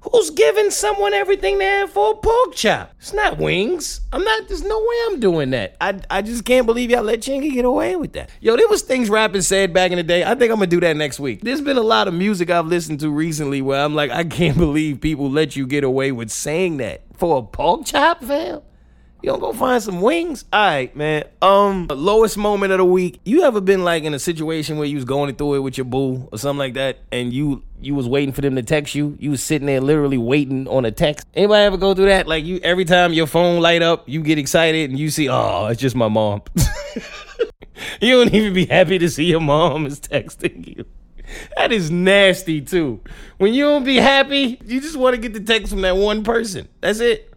Who's 0.00 0.30
giving 0.30 0.70
someone 0.70 1.14
everything 1.14 1.58
they 1.58 1.64
have 1.64 1.90
for 1.90 2.12
a 2.12 2.16
pork 2.16 2.54
chop? 2.54 2.92
It's 2.98 3.12
not 3.12 3.38
wings. 3.38 4.00
I'm 4.12 4.22
not. 4.22 4.48
There's 4.48 4.62
no 4.62 4.78
way 4.78 4.96
I'm 5.06 5.20
doing 5.20 5.50
that. 5.50 5.76
I 5.80 6.00
I 6.10 6.20
just 6.20 6.44
can't 6.44 6.66
believe 6.66 6.90
y'all 6.90 7.02
let 7.02 7.20
Chingy 7.20 7.52
get 7.52 7.64
away 7.64 7.96
with 7.96 8.12
that. 8.12 8.30
Yo, 8.40 8.56
there 8.56 8.68
was 8.68 8.82
things 8.82 9.08
rapping 9.08 9.40
said 9.40 9.72
back 9.72 9.92
in 9.92 9.96
the 9.96 10.02
day. 10.02 10.22
I 10.22 10.34
think 10.34 10.50
I'm 10.52 10.58
gonna 10.58 10.66
do 10.66 10.80
that 10.80 10.96
next 10.96 11.20
week. 11.20 11.40
There's 11.40 11.62
been 11.62 11.78
a 11.78 11.82
lot 11.82 12.06
of 12.06 12.12
music 12.12 12.50
I've 12.50 12.66
listened 12.66 13.00
to 13.00 13.10
recently 13.10 13.62
where 13.62 13.82
I'm 13.82 13.94
like, 13.94 14.10
I 14.10 14.24
can't 14.24 14.58
believe 14.58 15.00
people 15.00 15.30
let 15.30 15.56
you 15.56 15.66
get 15.66 15.84
away 15.84 16.12
with 16.12 16.30
saying 16.30 16.78
that 16.78 17.02
for 17.14 17.38
a 17.38 17.42
pork 17.42 17.86
chop, 17.86 18.22
fam. 18.22 18.60
You 19.24 19.30
gonna 19.30 19.40
go 19.40 19.54
find 19.54 19.82
some 19.82 20.02
wings? 20.02 20.44
All 20.52 20.60
right, 20.60 20.94
man. 20.94 21.24
Um, 21.40 21.86
lowest 21.86 22.36
moment 22.36 22.72
of 22.72 22.78
the 22.78 22.84
week. 22.84 23.20
You 23.24 23.44
ever 23.44 23.62
been 23.62 23.82
like 23.82 24.04
in 24.04 24.12
a 24.12 24.18
situation 24.18 24.76
where 24.76 24.86
you 24.86 24.96
was 24.96 25.06
going 25.06 25.34
through 25.34 25.54
it 25.54 25.58
with 25.60 25.78
your 25.78 25.86
boo 25.86 26.28
or 26.30 26.36
something 26.36 26.58
like 26.58 26.74
that, 26.74 26.98
and 27.10 27.32
you 27.32 27.62
you 27.80 27.94
was 27.94 28.06
waiting 28.06 28.34
for 28.34 28.42
them 28.42 28.54
to 28.56 28.62
text 28.62 28.94
you? 28.94 29.16
You 29.18 29.30
was 29.30 29.42
sitting 29.42 29.64
there 29.64 29.80
literally 29.80 30.18
waiting 30.18 30.68
on 30.68 30.84
a 30.84 30.90
text. 30.90 31.26
Anybody 31.32 31.64
ever 31.64 31.78
go 31.78 31.94
through 31.94 32.04
that? 32.04 32.28
Like 32.28 32.44
you, 32.44 32.60
every 32.62 32.84
time 32.84 33.14
your 33.14 33.26
phone 33.26 33.62
light 33.62 33.80
up, 33.80 34.06
you 34.06 34.20
get 34.20 34.36
excited 34.36 34.90
and 34.90 34.98
you 34.98 35.08
see, 35.08 35.30
oh, 35.30 35.68
it's 35.68 35.80
just 35.80 35.96
my 35.96 36.08
mom. 36.08 36.42
you 38.02 38.22
don't 38.22 38.34
even 38.34 38.52
be 38.52 38.66
happy 38.66 38.98
to 38.98 39.08
see 39.08 39.24
your 39.24 39.40
mom 39.40 39.86
is 39.86 40.00
texting 40.00 40.76
you. 40.76 40.84
That 41.56 41.72
is 41.72 41.90
nasty 41.90 42.60
too. 42.60 43.00
When 43.38 43.54
you 43.54 43.64
don't 43.64 43.84
be 43.84 43.96
happy, 43.96 44.60
you 44.66 44.82
just 44.82 44.98
want 44.98 45.16
to 45.16 45.22
get 45.22 45.32
the 45.32 45.40
text 45.40 45.72
from 45.72 45.80
that 45.80 45.96
one 45.96 46.24
person. 46.24 46.68
That's 46.82 47.00
it. 47.00 47.33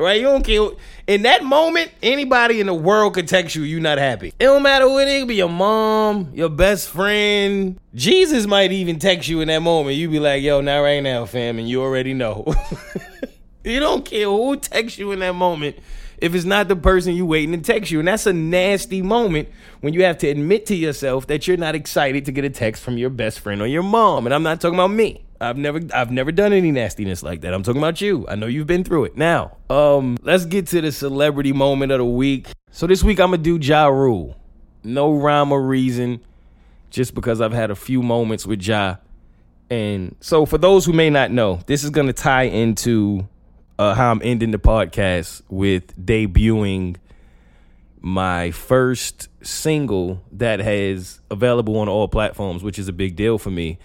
Right? 0.00 0.20
You 0.20 0.26
don't 0.26 0.44
care. 0.44 0.68
In 1.06 1.22
that 1.22 1.44
moment, 1.44 1.90
anybody 2.02 2.60
in 2.60 2.66
the 2.66 2.74
world 2.74 3.14
could 3.14 3.28
text 3.28 3.54
you, 3.54 3.62
you 3.62 3.80
not 3.80 3.98
happy. 3.98 4.28
It 4.28 4.44
don't 4.44 4.62
matter 4.62 4.88
what 4.88 5.08
it 5.08 5.20
could 5.20 5.28
be 5.28 5.36
your 5.36 5.48
mom, 5.48 6.30
your 6.34 6.48
best 6.48 6.88
friend. 6.88 7.78
Jesus 7.94 8.46
might 8.46 8.72
even 8.72 8.98
text 8.98 9.28
you 9.28 9.40
in 9.40 9.48
that 9.48 9.60
moment. 9.60 9.96
You 9.96 10.08
be 10.08 10.20
like, 10.20 10.42
yo, 10.42 10.60
not 10.60 10.78
right 10.78 11.02
now, 11.02 11.26
fam, 11.26 11.58
and 11.58 11.68
you 11.68 11.82
already 11.82 12.14
know. 12.14 12.44
you 13.64 13.80
don't 13.80 14.04
care 14.04 14.26
who 14.26 14.56
texts 14.56 14.98
you 14.98 15.12
in 15.12 15.18
that 15.20 15.34
moment 15.34 15.76
if 16.18 16.34
it's 16.34 16.44
not 16.44 16.68
the 16.68 16.76
person 16.76 17.14
you 17.14 17.26
waiting 17.26 17.52
to 17.52 17.60
text 17.60 17.90
you. 17.90 17.98
And 17.98 18.08
that's 18.08 18.26
a 18.26 18.32
nasty 18.32 19.02
moment 19.02 19.48
when 19.80 19.94
you 19.94 20.04
have 20.04 20.18
to 20.18 20.28
admit 20.28 20.66
to 20.66 20.76
yourself 20.76 21.26
that 21.28 21.46
you're 21.46 21.56
not 21.56 21.74
excited 21.74 22.26
to 22.26 22.32
get 22.32 22.44
a 22.44 22.50
text 22.50 22.82
from 22.82 22.98
your 22.98 23.10
best 23.10 23.40
friend 23.40 23.60
or 23.60 23.66
your 23.66 23.82
mom. 23.82 24.26
And 24.26 24.34
I'm 24.34 24.42
not 24.42 24.60
talking 24.60 24.78
about 24.78 24.90
me. 24.90 25.24
I've 25.40 25.56
never 25.56 25.80
I've 25.94 26.10
never 26.10 26.32
done 26.32 26.52
any 26.52 26.70
nastiness 26.70 27.22
like 27.22 27.40
that. 27.40 27.54
I'm 27.54 27.62
talking 27.62 27.80
about 27.80 28.00
you. 28.00 28.26
I 28.28 28.34
know 28.34 28.46
you've 28.46 28.66
been 28.66 28.84
through 28.84 29.06
it. 29.06 29.16
Now, 29.16 29.56
um, 29.70 30.18
let's 30.22 30.44
get 30.44 30.66
to 30.68 30.82
the 30.82 30.92
celebrity 30.92 31.52
moment 31.52 31.92
of 31.92 31.98
the 31.98 32.04
week. 32.04 32.48
So 32.70 32.86
this 32.86 33.02
week 33.02 33.20
I'm 33.20 33.30
gonna 33.30 33.42
do 33.42 33.56
Ja 33.56 33.86
Rule. 33.86 34.36
No 34.84 35.12
rhyme 35.12 35.50
or 35.50 35.62
reason, 35.62 36.20
just 36.90 37.14
because 37.14 37.40
I've 37.40 37.52
had 37.52 37.70
a 37.70 37.74
few 37.74 38.02
moments 38.02 38.46
with 38.46 38.62
Ja. 38.62 38.96
And 39.70 40.14
so 40.20 40.44
for 40.44 40.58
those 40.58 40.84
who 40.84 40.92
may 40.92 41.08
not 41.08 41.30
know, 41.30 41.60
this 41.66 41.84
is 41.84 41.90
gonna 41.90 42.12
tie 42.12 42.44
into 42.44 43.26
uh, 43.78 43.94
how 43.94 44.10
I'm 44.10 44.20
ending 44.22 44.50
the 44.50 44.58
podcast 44.58 45.40
with 45.48 45.96
debuting 45.96 46.96
my 48.02 48.50
first 48.50 49.28
single 49.42 50.22
that 50.32 50.60
has 50.60 51.20
available 51.30 51.78
on 51.78 51.88
all 51.88 52.08
platforms, 52.08 52.62
which 52.62 52.78
is 52.78 52.88
a 52.88 52.92
big 52.92 53.16
deal 53.16 53.38
for 53.38 53.50
me. 53.50 53.78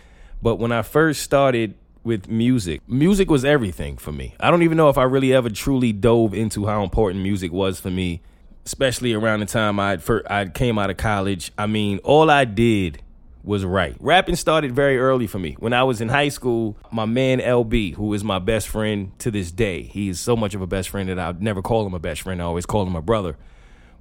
But 0.46 0.60
when 0.60 0.72
I 0.72 0.84
first 0.84 1.24
started 1.24 1.74
with 2.04 2.30
music, 2.30 2.88
music 2.88 3.32
was 3.32 3.44
everything 3.44 3.98
for 3.98 4.12
me. 4.12 4.36
I 4.40 4.52
don't 4.52 4.62
even 4.62 4.78
know 4.78 4.90
if 4.90 4.98
I 5.00 5.02
really 5.02 5.34
ever 5.34 5.50
truly 5.50 5.92
dove 5.92 6.36
into 6.36 6.68
how 6.68 6.84
important 6.84 7.24
music 7.24 7.52
was 7.52 7.80
for 7.80 7.90
me, 7.90 8.22
especially 8.64 9.14
around 9.14 9.40
the 9.40 9.48
time 9.48 9.80
I 9.80 9.98
I 10.30 10.46
came 10.46 10.78
out 10.78 10.92
of 10.92 10.98
college. 10.98 11.52
I 11.58 11.66
mean, 11.66 11.98
all 12.04 12.30
I 12.30 12.46
did 12.46 13.02
was 13.44 13.66
right. 13.66 13.96
Rapping 14.00 14.36
started 14.36 14.72
very 14.72 15.00
early 15.00 15.26
for 15.26 15.40
me. 15.40 15.56
When 15.58 15.74
I 15.74 15.82
was 15.82 16.00
in 16.00 16.10
high 16.10 16.30
school, 16.30 16.78
my 16.92 17.06
man 17.06 17.40
LB, 17.40 17.96
who 17.96 18.14
is 18.14 18.24
my 18.24 18.38
best 18.38 18.68
friend 18.68 19.18
to 19.18 19.32
this 19.32 19.52
day, 19.52 19.82
he 19.82 20.10
is 20.10 20.20
so 20.20 20.36
much 20.36 20.54
of 20.54 20.62
a 20.62 20.68
best 20.68 20.90
friend 20.90 21.10
that 21.10 21.18
I'd 21.18 21.42
never 21.42 21.64
call 21.64 21.88
him 21.88 21.96
a 21.96 22.00
best 22.00 22.22
friend. 22.22 22.40
I 22.40 22.46
always 22.46 22.68
call 22.68 22.86
him 22.86 22.96
a 22.96 23.02
brother. 23.02 23.36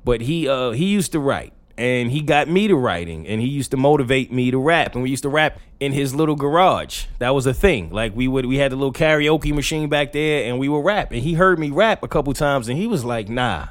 But 0.04 0.20
he 0.20 0.46
uh 0.46 0.72
he 0.72 0.88
used 0.88 1.12
to 1.12 1.20
write 1.20 1.54
and 1.76 2.10
he 2.10 2.20
got 2.20 2.48
me 2.48 2.68
to 2.68 2.76
writing 2.76 3.26
and 3.26 3.40
he 3.40 3.48
used 3.48 3.70
to 3.72 3.76
motivate 3.76 4.30
me 4.32 4.50
to 4.50 4.58
rap 4.58 4.94
and 4.94 5.02
we 5.02 5.10
used 5.10 5.24
to 5.24 5.28
rap 5.28 5.58
in 5.80 5.92
his 5.92 6.14
little 6.14 6.36
garage. 6.36 7.06
That 7.18 7.30
was 7.30 7.46
a 7.46 7.54
thing. 7.54 7.90
Like 7.90 8.14
we 8.14 8.28
would 8.28 8.46
we 8.46 8.58
had 8.58 8.72
a 8.72 8.76
little 8.76 8.92
karaoke 8.92 9.52
machine 9.52 9.88
back 9.88 10.12
there 10.12 10.44
and 10.48 10.58
we 10.58 10.68
would 10.68 10.84
rap. 10.84 11.10
And 11.10 11.22
he 11.22 11.34
heard 11.34 11.58
me 11.58 11.70
rap 11.70 12.02
a 12.02 12.08
couple 12.08 12.32
times 12.32 12.68
and 12.68 12.78
he 12.78 12.86
was 12.86 13.04
like 13.04 13.28
nah 13.28 13.68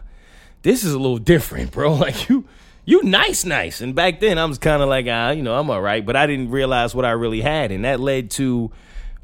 this 0.63 0.83
is 0.83 0.93
a 0.93 0.99
little 0.99 1.17
different 1.17 1.71
bro. 1.71 1.93
Like 2.03 2.27
you 2.27 2.45
you 2.85 3.01
nice 3.03 3.45
nice. 3.45 3.79
And 3.79 3.95
back 3.95 4.19
then 4.19 4.37
i 4.37 4.45
was 4.45 4.57
kind 4.57 4.81
of 4.83 4.89
like 4.89 5.05
ah 5.09 5.29
you 5.31 5.41
know 5.41 5.57
i'm 5.57 5.69
all 5.69 5.81
right. 5.81 6.05
But 6.05 6.15
i 6.17 6.27
didn't 6.27 6.51
realize 6.51 6.93
what 6.93 7.05
i 7.05 7.11
really 7.11 7.41
had 7.41 7.71
and 7.71 7.85
that 7.85 7.99
led 8.01 8.31
to 8.31 8.71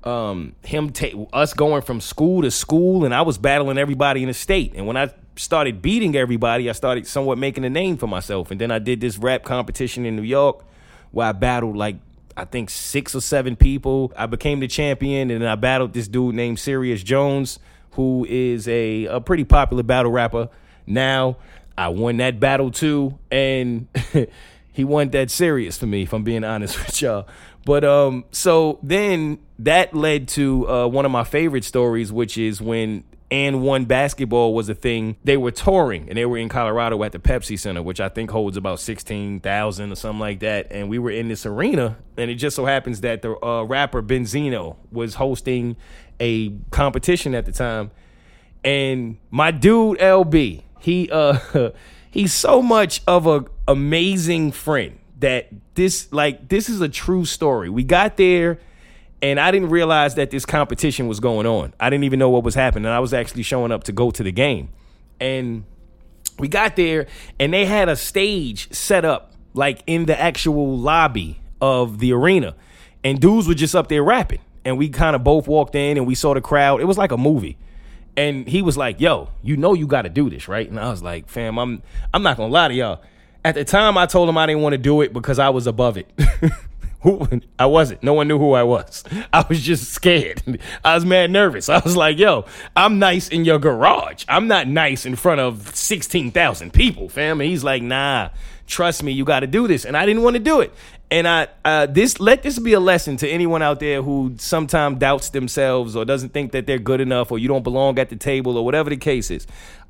um 0.06 0.56
him 0.64 0.92
ta- 0.92 1.26
us 1.34 1.54
going 1.54 1.82
from 1.82 2.00
school 2.00 2.44
to 2.44 2.50
school 2.50 3.04
and 3.04 3.14
i 3.14 3.22
was 3.22 3.38
battling 3.38 3.78
everybody 3.78 4.22
in 4.22 4.28
the 4.30 4.34
state. 4.34 4.74
And 4.76 4.88
when 4.88 4.96
i 4.96 5.12
started 5.40 5.82
beating 5.82 6.16
everybody, 6.16 6.70
I 6.70 6.74
started 6.74 7.08
somewhat 7.08 7.38
making 7.38 7.64
a 7.64 7.70
name 7.70 7.98
for 7.98 8.08
myself. 8.08 8.52
And 8.52 8.60
then 8.60 8.72
I 8.72 8.80
did 8.80 9.00
this 9.00 9.18
rap 9.18 9.44
competition 9.44 10.06
in 10.06 10.16
New 10.16 10.24
York 10.24 10.66
where 11.12 11.28
I 11.28 11.32
battled 11.32 11.78
like 11.78 11.98
I 12.36 12.46
think 12.46 12.70
six 12.70 13.16
or 13.16 13.22
seven 13.22 13.56
people. 13.56 14.14
I 14.16 14.26
became 14.26 14.60
the 14.60 14.68
champion 14.68 15.32
and 15.32 15.48
I 15.48 15.56
battled 15.56 15.94
this 15.94 16.08
dude 16.08 16.36
named 16.36 16.60
Serius 16.60 17.04
Jones, 17.04 17.60
who 17.92 18.26
is 18.30 18.68
a, 18.68 19.06
a 19.06 19.22
pretty 19.22 19.44
popular 19.44 19.84
battle 19.84 20.12
rapper. 20.12 20.50
Now 20.86 21.38
I 21.78 21.90
won 21.90 22.18
that 22.18 22.40
battle 22.40 22.72
too, 22.72 23.18
and 23.32 23.88
he 24.74 24.84
won 24.84 25.10
that 25.10 25.32
serious 25.32 25.78
for 25.78 25.86
me, 25.86 26.04
if 26.04 26.14
I'm 26.14 26.24
being 26.24 26.44
honest 26.44 26.78
with 26.86 27.02
y'all. 27.02 27.28
But 27.66 27.84
um, 27.84 28.26
so 28.32 28.80
then 28.84 29.40
that 29.60 29.94
led 29.94 30.28
to 30.30 30.70
uh, 30.70 30.88
one 30.88 31.06
of 31.06 31.12
my 31.12 31.24
favorite 31.24 31.64
stories, 31.64 32.12
which 32.12 32.38
is 32.38 32.62
when 32.62 33.04
AND1 33.32 33.88
basketball 33.88 34.54
was 34.54 34.70
a 34.70 34.76
thing. 34.76 35.18
They 35.24 35.38
were 35.38 35.52
touring 35.52 36.10
and 36.10 36.18
they 36.18 36.26
were 36.26 36.38
in 36.38 36.50
Colorado 36.50 37.04
at 37.04 37.12
the 37.12 37.20
Pepsi 37.20 37.60
Center, 37.60 37.82
which 37.82 38.00
I 38.00 38.10
think 38.10 38.32
holds 38.32 38.58
about 38.58 38.80
16,000 38.80 39.92
or 39.92 39.96
something 39.96 40.20
like 40.20 40.40
that. 40.40 40.68
And 40.72 40.90
we 40.90 40.98
were 40.98 41.12
in 41.12 41.28
this 41.28 41.46
arena, 41.46 41.98
and 42.18 42.32
it 42.32 42.36
just 42.36 42.56
so 42.56 42.66
happens 42.66 43.02
that 43.02 43.22
the 43.22 43.44
uh, 43.46 43.64
rapper 43.64 44.02
Benzino 44.02 44.78
was 44.92 45.16
hosting 45.16 45.78
a 46.20 46.50
competition 46.72 47.36
at 47.36 47.46
the 47.46 47.52
time. 47.52 47.92
And 48.64 49.18
my 49.30 49.52
dude 49.52 50.00
LB, 50.00 50.64
he 50.80 51.10
uh 51.12 51.70
he's 52.12 52.34
so 52.34 52.62
much 52.62 53.02
of 53.08 53.28
a 53.28 53.46
amazing 53.68 54.52
friend 54.52 55.00
that 55.20 55.50
this 55.76 56.12
like 56.12 56.50
this 56.50 56.68
is 56.70 56.82
a 56.82 56.90
true 56.90 57.26
story. 57.26 57.70
We 57.70 57.84
got 57.84 58.18
there 58.18 58.60
and 59.22 59.40
I 59.40 59.52
didn't 59.52 59.70
realize 59.70 60.16
that 60.16 60.32
this 60.32 60.46
competition 60.46 61.08
was 61.08 61.20
going 61.20 61.46
on. 61.46 61.74
I 61.80 61.90
didn't 61.90 62.06
even 62.06 62.20
know 62.20 62.30
what 62.30 62.44
was 62.44 62.56
happening. 62.56 62.86
I 62.86 63.00
was 63.00 63.14
actually 63.14 63.44
showing 63.44 63.72
up 63.72 63.84
to 63.86 63.92
go 63.92 64.12
to 64.12 64.24
the 64.24 64.32
game. 64.32 64.70
And 65.20 65.66
we 66.38 66.48
got 66.48 66.76
there 66.76 67.08
and 67.40 67.54
they 67.54 67.66
had 67.66 67.90
a 67.90 67.96
stage 67.96 68.74
set 68.74 69.04
up 69.04 69.34
like 69.54 69.84
in 69.88 70.06
the 70.06 70.20
actual 70.20 70.78
lobby 70.78 71.42
of 71.60 72.00
the 72.00 72.14
arena. 72.14 72.56
And 73.04 73.20
dudes 73.20 73.48
were 73.48 73.54
just 73.54 73.76
up 73.76 73.90
there 73.90 74.04
rapping. 74.04 74.40
And 74.64 74.78
we 74.78 74.90
kind 74.90 75.16
of 75.16 75.24
both 75.24 75.48
walked 75.48 75.76
in 75.76 75.98
and 75.98 76.06
we 76.08 76.16
saw 76.16 76.34
the 76.34 76.42
crowd. 76.42 76.80
It 76.82 76.86
was 76.86 76.98
like 76.98 77.12
a 77.12 77.18
movie. 77.18 77.58
And 78.16 78.48
he 78.48 78.62
was 78.62 78.76
like, 78.76 79.00
"Yo, 79.00 79.30
you 79.42 79.56
know 79.56 79.74
you 79.74 79.88
got 79.88 80.02
to 80.02 80.10
do 80.10 80.30
this, 80.30 80.50
right?" 80.50 80.70
And 80.70 80.78
I 80.78 80.90
was 80.90 81.02
like, 81.02 81.30
"Fam, 81.30 81.58
I'm 81.58 81.82
I'm 82.14 82.22
not 82.22 82.36
going 82.36 82.50
to 82.50 82.54
lie 82.54 82.68
to 82.68 82.74
y'all. 82.74 83.02
At 83.46 83.56
the 83.56 83.64
time 83.64 83.98
I 83.98 84.06
told 84.08 84.28
him 84.28 84.38
I 84.38 84.46
didn't 84.46 84.62
want 84.62 84.74
to 84.74 84.78
do 84.78 85.00
it 85.02 85.14
because 85.14 85.40
I 85.40 85.50
was 85.50 85.68
above 85.68 85.96
it. 85.96 86.12
who 87.02 87.28
I 87.58 87.66
wasn't. 87.66 88.04
No 88.04 88.14
one 88.14 88.28
knew 88.28 88.38
who 88.38 88.54
I 88.54 88.64
was. 88.64 89.04
I 89.34 89.46
was 89.48 89.62
just 89.62 89.92
scared. 89.92 90.42
I 90.84 90.96
was 90.96 91.06
mad 91.06 91.32
nervous. 91.32 91.70
I 91.70 91.80
was 91.80 91.96
like, 91.96 92.18
yo, 92.18 92.46
I'm 92.76 93.00
nice 93.00 93.30
in 93.30 93.46
your 93.46 93.60
garage. 93.60 94.26
I'm 94.28 94.48
not 94.48 94.68
nice 94.68 95.06
in 95.06 95.16
front 95.16 95.40
of 95.42 95.76
16,000 95.76 96.74
people, 96.74 97.10
fam. 97.10 97.40
And 97.40 97.50
he's 97.50 97.64
like, 97.64 97.82
nah, 97.82 98.30
trust 98.68 99.04
me, 99.04 99.12
you 99.12 99.24
got 99.24 99.42
to 99.42 99.48
do 99.48 99.68
this. 99.68 99.86
And 99.86 99.96
I 99.96 100.06
didn't 100.06 100.24
want 100.24 100.36
to 100.36 100.42
do 100.42 100.60
it. 100.60 100.74
And 101.12 101.28
I, 101.28 101.48
uh, 101.66 101.88
this, 101.88 102.20
let 102.20 102.44
this 102.44 102.60
be 102.60 102.74
a 102.74 102.80
lesson 102.80 103.18
to 103.18 103.28
anyone 103.28 103.64
out 103.64 103.80
there 103.80 104.04
who 104.04 104.36
sometimes 104.38 105.00
doubts 105.00 105.30
themselves 105.30 105.96
or 105.96 106.06
doesn't 106.06 106.34
think 106.34 106.52
that 106.52 106.68
they're 106.68 106.78
good 106.78 107.02
enough 107.02 107.32
or 107.32 107.40
you 107.40 107.48
don't 107.48 107.64
belong 107.64 107.98
at 107.98 108.10
the 108.10 108.16
table 108.16 108.58
or 108.58 108.66
whatever 108.66 108.90
the 108.92 108.98
case 108.98 109.32
is. 109.32 109.48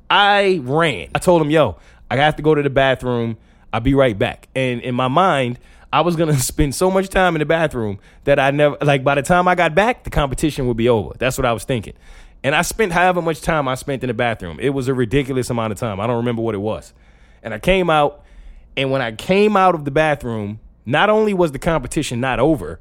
I 0.08 0.60
ran. 0.62 1.08
I 1.14 1.18
told 1.18 1.42
him, 1.42 1.50
yo, 1.50 1.76
I 2.10 2.16
have 2.16 2.36
to 2.36 2.42
go 2.42 2.54
to 2.54 2.62
the 2.62 2.70
bathroom. 2.70 3.36
I'll 3.72 3.80
be 3.80 3.94
right 3.94 4.18
back. 4.18 4.48
And 4.54 4.80
in 4.80 4.94
my 4.94 5.08
mind, 5.08 5.58
I 5.92 6.02
was 6.02 6.16
gonna 6.16 6.38
spend 6.38 6.74
so 6.74 6.90
much 6.90 7.08
time 7.08 7.34
in 7.34 7.40
the 7.40 7.46
bathroom 7.46 7.98
that 8.24 8.38
I 8.38 8.50
never 8.50 8.76
like 8.82 9.04
by 9.04 9.14
the 9.14 9.22
time 9.22 9.48
I 9.48 9.54
got 9.54 9.74
back, 9.74 10.04
the 10.04 10.10
competition 10.10 10.66
would 10.66 10.76
be 10.76 10.88
over. 10.88 11.14
That's 11.18 11.38
what 11.38 11.46
I 11.46 11.52
was 11.52 11.64
thinking. 11.64 11.94
And 12.42 12.54
I 12.54 12.62
spent 12.62 12.92
however 12.92 13.20
much 13.20 13.42
time 13.42 13.68
I 13.68 13.74
spent 13.74 14.02
in 14.02 14.08
the 14.08 14.14
bathroom. 14.14 14.58
It 14.60 14.70
was 14.70 14.88
a 14.88 14.94
ridiculous 14.94 15.50
amount 15.50 15.72
of 15.72 15.78
time. 15.78 16.00
I 16.00 16.06
don't 16.06 16.16
remember 16.16 16.42
what 16.42 16.54
it 16.54 16.58
was. 16.58 16.94
And 17.42 17.52
I 17.52 17.58
came 17.58 17.90
out, 17.90 18.24
and 18.76 18.90
when 18.90 19.02
I 19.02 19.12
came 19.12 19.56
out 19.56 19.74
of 19.74 19.84
the 19.84 19.90
bathroom, 19.90 20.58
not 20.86 21.10
only 21.10 21.34
was 21.34 21.52
the 21.52 21.58
competition 21.58 22.20
not 22.20 22.40
over, 22.40 22.80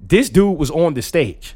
this 0.00 0.30
dude 0.30 0.58
was 0.58 0.70
on 0.70 0.94
the 0.94 1.02
stage. 1.02 1.54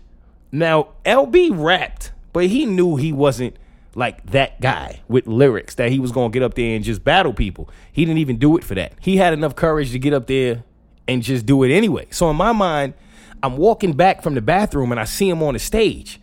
Now, 0.51 0.89
LB 1.07 1.53
rapped, 1.57 2.13
but 2.35 2.47
he 2.47 2.67
knew 2.67 2.97
he 2.97 3.13
wasn't 3.13 3.57
like 3.95 4.25
that 4.31 4.61
guy 4.61 5.01
with 5.09 5.27
lyrics 5.27 5.75
that 5.77 5.91
he 5.91 5.99
was 5.99 6.13
going 6.13 6.31
to 6.31 6.35
get 6.35 6.43
up 6.43 6.55
there 6.55 6.75
and 6.75 6.85
just 6.85 7.03
battle 7.05 7.33
people. 7.33 7.71
He 7.91 8.05
didn't 8.05 8.19
even 8.19 8.39
do 8.39 8.57
it 8.59 8.65
for 8.65 8.75
that. 8.75 8.93
He 9.01 9.17
had 9.17 9.33
enough 9.33 9.57
courage 9.57 9.93
to 9.93 9.99
get 9.99 10.13
up 10.13 10.27
there 10.27 10.65
and 11.09 11.23
just 11.23 11.47
do 11.47 11.63
it 11.63 11.75
anyway. 11.75 12.07
So 12.11 12.31
in 12.31 12.37
my 12.37 12.53
mind, 12.53 12.95
I'm 13.43 13.57
walking 13.57 13.93
back 13.93 14.23
from 14.23 14.35
the 14.35 14.41
bathroom 14.41 14.93
and 14.93 15.01
I 15.01 15.05
see 15.05 15.29
him 15.29 15.43
on 15.43 15.55
the 15.55 15.59
stage. 15.59 16.21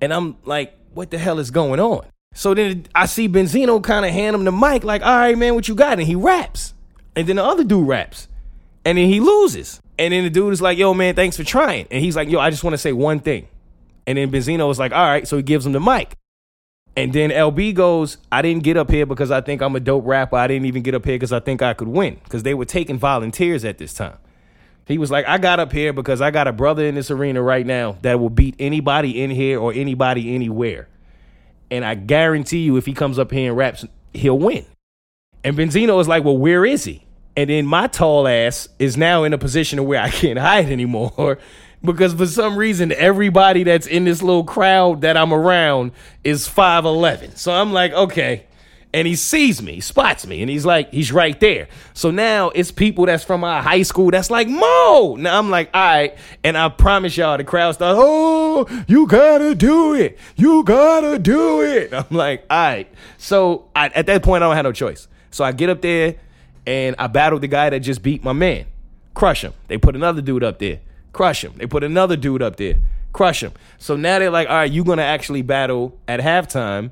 And 0.00 0.12
I'm 0.12 0.36
like, 0.44 0.74
what 0.94 1.10
the 1.10 1.18
hell 1.18 1.38
is 1.38 1.50
going 1.50 1.80
on? 1.80 2.06
So 2.34 2.54
then 2.54 2.86
I 2.94 3.06
see 3.06 3.28
Benzino 3.28 3.82
kind 3.82 4.06
of 4.06 4.12
hand 4.12 4.34
him 4.34 4.44
the 4.44 4.52
mic, 4.52 4.84
like, 4.84 5.02
all 5.02 5.16
right, 5.16 5.36
man, 5.36 5.54
what 5.54 5.68
you 5.68 5.74
got? 5.74 5.98
And 5.98 6.06
he 6.06 6.14
raps. 6.14 6.74
And 7.14 7.26
then 7.28 7.36
the 7.36 7.44
other 7.44 7.64
dude 7.64 7.86
raps. 7.86 8.28
And 8.84 8.96
then 8.98 9.08
he 9.08 9.20
loses. 9.20 9.80
And 9.98 10.12
then 10.12 10.24
the 10.24 10.30
dude 10.30 10.52
is 10.52 10.62
like, 10.62 10.78
yo, 10.78 10.94
man, 10.94 11.14
thanks 11.14 11.36
for 11.36 11.44
trying. 11.44 11.86
And 11.90 12.02
he's 12.02 12.16
like, 12.16 12.28
yo, 12.28 12.40
I 12.40 12.50
just 12.50 12.64
want 12.64 12.74
to 12.74 12.78
say 12.78 12.92
one 12.92 13.20
thing. 13.20 13.48
And 14.06 14.18
then 14.18 14.32
Benzino 14.32 14.70
is 14.70 14.78
like, 14.78 14.92
all 14.92 15.06
right. 15.06 15.28
So 15.28 15.36
he 15.36 15.42
gives 15.42 15.66
him 15.66 15.72
the 15.72 15.80
mic. 15.80 16.14
And 16.96 17.12
then 17.12 17.30
LB 17.30 17.74
goes, 17.74 18.18
I 18.30 18.42
didn't 18.42 18.64
get 18.64 18.76
up 18.76 18.90
here 18.90 19.06
because 19.06 19.30
I 19.30 19.40
think 19.40 19.62
I'm 19.62 19.74
a 19.74 19.80
dope 19.80 20.06
rapper. 20.06 20.36
I 20.36 20.46
didn't 20.46 20.66
even 20.66 20.82
get 20.82 20.94
up 20.94 21.04
here 21.04 21.14
because 21.14 21.32
I 21.32 21.40
think 21.40 21.62
I 21.62 21.72
could 21.72 21.88
win. 21.88 22.20
Because 22.22 22.42
they 22.42 22.52
were 22.52 22.66
taking 22.66 22.98
volunteers 22.98 23.64
at 23.64 23.78
this 23.78 23.94
time. 23.94 24.18
He 24.86 24.98
was 24.98 25.10
like, 25.10 25.26
I 25.26 25.38
got 25.38 25.60
up 25.60 25.72
here 25.72 25.92
because 25.92 26.20
I 26.20 26.30
got 26.30 26.48
a 26.48 26.52
brother 26.52 26.84
in 26.84 26.94
this 26.96 27.10
arena 27.10 27.40
right 27.40 27.64
now 27.64 27.96
that 28.02 28.20
will 28.20 28.30
beat 28.30 28.56
anybody 28.58 29.22
in 29.22 29.30
here 29.30 29.58
or 29.58 29.72
anybody 29.72 30.34
anywhere. 30.34 30.88
And 31.70 31.84
I 31.84 31.94
guarantee 31.94 32.58
you, 32.58 32.76
if 32.76 32.84
he 32.84 32.92
comes 32.92 33.18
up 33.18 33.30
here 33.30 33.50
and 33.50 33.56
raps, 33.56 33.86
he'll 34.12 34.38
win. 34.38 34.66
And 35.44 35.56
Benzino 35.56 35.98
is 36.00 36.08
like, 36.08 36.24
Well, 36.24 36.36
where 36.36 36.66
is 36.66 36.84
he? 36.84 37.06
And 37.36 37.48
then 37.48 37.64
my 37.64 37.86
tall 37.86 38.28
ass 38.28 38.68
is 38.78 38.96
now 38.96 39.24
in 39.24 39.32
a 39.32 39.38
position 39.38 39.82
where 39.86 40.00
I 40.00 40.10
can't 40.10 40.38
hide 40.38 40.66
anymore 40.66 41.38
because 41.84 42.14
for 42.14 42.26
some 42.26 42.56
reason 42.56 42.92
everybody 42.92 43.64
that's 43.64 43.86
in 43.86 44.04
this 44.04 44.22
little 44.22 44.44
crowd 44.44 45.00
that 45.02 45.16
I'm 45.16 45.32
around 45.32 45.92
is 46.24 46.48
5'11. 46.48 47.36
So 47.36 47.52
I'm 47.52 47.72
like, 47.72 47.92
okay. 47.92 48.46
And 48.94 49.08
he 49.08 49.16
sees 49.16 49.62
me, 49.62 49.80
spots 49.80 50.26
me, 50.26 50.42
and 50.42 50.50
he's 50.50 50.66
like, 50.66 50.92
he's 50.92 51.12
right 51.12 51.38
there. 51.40 51.68
So 51.94 52.10
now 52.10 52.50
it's 52.50 52.70
people 52.70 53.06
that's 53.06 53.24
from 53.24 53.42
our 53.42 53.62
high 53.62 53.82
school 53.82 54.10
that's 54.10 54.30
like, 54.30 54.48
Mo. 54.48 55.16
Now 55.18 55.38
I'm 55.38 55.48
like, 55.48 55.70
all 55.72 55.80
right. 55.80 56.14
And 56.44 56.58
I 56.58 56.68
promise 56.68 57.16
y'all, 57.16 57.38
the 57.38 57.44
crowd 57.44 57.72
starts, 57.72 57.98
oh, 58.00 58.84
you 58.86 59.06
gotta 59.06 59.54
do 59.54 59.94
it. 59.94 60.18
You 60.36 60.62
gotta 60.62 61.18
do 61.18 61.62
it. 61.62 61.94
I'm 61.94 62.04
like, 62.10 62.44
all 62.50 62.58
right. 62.58 62.94
So 63.16 63.70
I, 63.74 63.86
at 63.88 64.06
that 64.06 64.22
point, 64.22 64.42
I 64.42 64.48
don't 64.48 64.56
have 64.56 64.64
no 64.64 64.72
choice. 64.72 65.08
So 65.30 65.42
I 65.42 65.52
get 65.52 65.70
up 65.70 65.80
there 65.80 66.16
and 66.66 66.94
I 66.98 67.06
battle 67.06 67.38
the 67.38 67.48
guy 67.48 67.70
that 67.70 67.80
just 67.80 68.02
beat 68.02 68.22
my 68.22 68.34
man. 68.34 68.66
Crush 69.14 69.42
him. 69.42 69.54
They 69.68 69.78
put 69.78 69.96
another 69.96 70.20
dude 70.20 70.44
up 70.44 70.58
there 70.58 70.80
crush 71.12 71.44
him. 71.44 71.54
They 71.56 71.66
put 71.66 71.84
another 71.84 72.16
dude 72.16 72.42
up 72.42 72.56
there, 72.56 72.78
crush 73.12 73.42
him. 73.42 73.52
So 73.78 73.96
now 73.96 74.18
they're 74.18 74.30
like, 74.30 74.48
all 74.48 74.56
right, 74.56 74.70
you're 74.70 74.84
gonna 74.84 75.02
actually 75.02 75.42
battle 75.42 75.98
at 76.08 76.20
halftime 76.20 76.90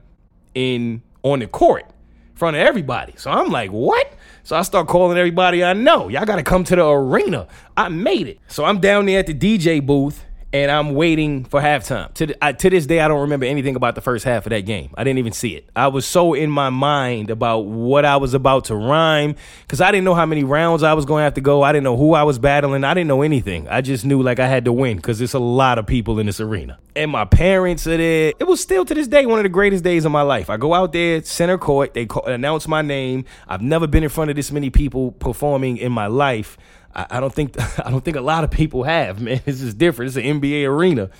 in 0.55 1.03
on 1.23 1.41
the 1.41 1.47
court 1.47 1.85
in 2.31 2.37
front 2.37 2.57
of 2.57 2.62
everybody. 2.62 3.14
So 3.16 3.31
I'm 3.31 3.51
like, 3.51 3.71
what? 3.71 4.12
So 4.43 4.57
I 4.57 4.62
start 4.62 4.89
calling 4.89 5.18
everybody 5.18 5.62
I 5.62 5.73
know. 5.75 6.09
Y'all 6.09 6.25
gotta 6.25 6.43
come 6.43 6.64
to 6.64 6.77
the 6.77 6.87
arena. 6.87 7.47
I 7.77 7.89
made 7.89 8.27
it. 8.27 8.39
So 8.49 8.64
I'm 8.64 8.81
down 8.81 9.07
there 9.07 9.21
at 9.21 9.27
the 9.27 9.35
DJ 9.35 9.85
booth 9.85 10.25
and 10.53 10.70
I'm 10.70 10.94
waiting 10.94 11.44
for 11.44 11.61
halftime. 11.61 12.12
To, 12.14 12.44
I, 12.44 12.53
to 12.53 12.70
this 12.70 12.86
day, 12.86 13.01
I 13.01 13.09
don't 13.09 13.20
remember 13.20 13.46
anything 13.46 13.76
about 13.76 13.94
the 13.94 14.01
first 14.01 14.24
half 14.24 14.46
of 14.46 14.51
that 14.51 14.62
game. 14.62 14.92
I 14.96 15.05
didn't 15.05 15.18
even 15.18 15.32
see 15.32 15.55
it. 15.55 15.68
I 15.76 15.88
was 15.88 16.05
so 16.05 16.34
in 16.34 16.51
my 16.51 16.70
mind 16.70 17.30
about 17.30 17.61
what 17.61 18.05
I 18.05 18.16
was 18.16 18.34
about 18.34 18.64
to 18.66 18.74
rhyme 18.74 19.36
because 19.62 19.80
I 19.80 19.92
didn't 19.92 20.05
know 20.05 20.14
how 20.14 20.26
many 20.26 20.42
rounds 20.42 20.82
I 20.82 20.94
was 20.94 21.05
going 21.05 21.20
to 21.20 21.24
have 21.24 21.34
to 21.34 21.40
go. 21.40 21.62
I 21.62 21.72
didn't 21.72 21.84
know 21.84 21.96
who 21.96 22.14
I 22.14 22.24
was 22.24 22.38
battling. 22.38 22.82
I 22.82 22.94
didn't 22.94 23.09
know 23.09 23.22
anything. 23.22 23.68
I 23.68 23.80
just 23.80 24.05
knew 24.05 24.22
like 24.22 24.40
I 24.40 24.48
had 24.48 24.64
to 24.64 24.72
win 24.72 24.96
because 24.96 25.18
there's 25.18 25.34
a 25.34 25.38
lot 25.38 25.78
of 25.78 25.86
people 25.86 26.18
in 26.18 26.26
this 26.26 26.40
arena. 26.40 26.78
And 26.96 27.12
my 27.12 27.24
parents 27.24 27.86
are 27.86 27.96
there. 27.96 28.32
It 28.36 28.48
was 28.48 28.61
still 28.61 28.84
to 28.84 28.94
this 28.94 29.07
day 29.07 29.26
one 29.26 29.38
of 29.38 29.44
the 29.44 29.48
greatest 29.48 29.84
days 29.84 30.05
of 30.05 30.11
my 30.11 30.22
life. 30.22 30.51
I 30.51 30.57
go 30.57 30.74
out 30.74 30.92
there, 30.92 31.22
center 31.22 31.59
court. 31.59 31.94
They 31.94 32.07
call, 32.07 32.26
announce 32.26 32.66
my 32.66 32.82
name. 32.82 33.24
I've 33.46 33.62
never 33.62 33.86
been 33.86 34.03
in 34.03 34.09
front 34.09 34.30
of 34.30 34.36
this 34.36 34.51
many 34.51 34.70
people 34.70 35.12
performing 35.12 35.76
in 35.76 35.92
my 35.92 36.09
life. 36.09 36.59
I, 36.95 37.07
I 37.11 37.20
don't 37.20 37.32
think 37.32 37.57
I 37.86 37.91
don't 37.91 38.05
think 38.05 38.16
a 38.16 38.22
lot 38.22 38.45
of 38.45 38.51
people 38.51 38.84
have, 38.84 39.20
man. 39.20 39.41
This 39.45 39.62
is 39.62 39.74
different. 39.74 40.09
It's 40.09 40.16
an 40.16 40.41
NBA 40.41 40.68
arena. 40.68 41.11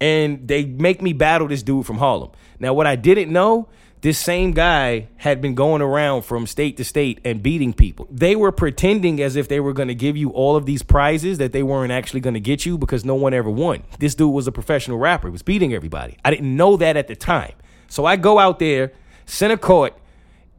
And 0.00 0.46
they 0.46 0.64
make 0.64 1.02
me 1.02 1.12
battle 1.12 1.48
this 1.48 1.62
dude 1.62 1.84
from 1.84 1.98
Harlem. 1.98 2.30
Now, 2.60 2.72
what 2.72 2.86
I 2.86 2.94
didn't 2.94 3.32
know, 3.32 3.68
this 4.00 4.18
same 4.18 4.52
guy 4.52 5.08
had 5.16 5.40
been 5.40 5.56
going 5.56 5.82
around 5.82 6.22
from 6.22 6.46
state 6.46 6.76
to 6.76 6.84
state 6.84 7.20
and 7.24 7.42
beating 7.42 7.72
people. 7.72 8.06
They 8.08 8.36
were 8.36 8.52
pretending 8.52 9.20
as 9.20 9.34
if 9.34 9.48
they 9.48 9.58
were 9.58 9.72
going 9.72 9.88
to 9.88 9.96
give 9.96 10.16
you 10.16 10.30
all 10.30 10.54
of 10.54 10.66
these 10.66 10.82
prizes 10.82 11.38
that 11.38 11.50
they 11.52 11.64
weren't 11.64 11.90
actually 11.90 12.20
going 12.20 12.34
to 12.34 12.40
get 12.40 12.64
you 12.64 12.78
because 12.78 13.04
no 13.04 13.16
one 13.16 13.34
ever 13.34 13.50
won. 13.50 13.82
This 13.98 14.14
dude 14.14 14.32
was 14.32 14.46
a 14.46 14.52
professional 14.52 14.98
rapper, 14.98 15.28
he 15.28 15.32
was 15.32 15.42
beating 15.42 15.74
everybody. 15.74 16.16
I 16.24 16.30
didn't 16.30 16.56
know 16.56 16.76
that 16.76 16.96
at 16.96 17.08
the 17.08 17.16
time. 17.16 17.54
So 17.88 18.04
I 18.04 18.16
go 18.16 18.38
out 18.38 18.60
there, 18.60 18.92
center 19.26 19.56
court, 19.56 19.98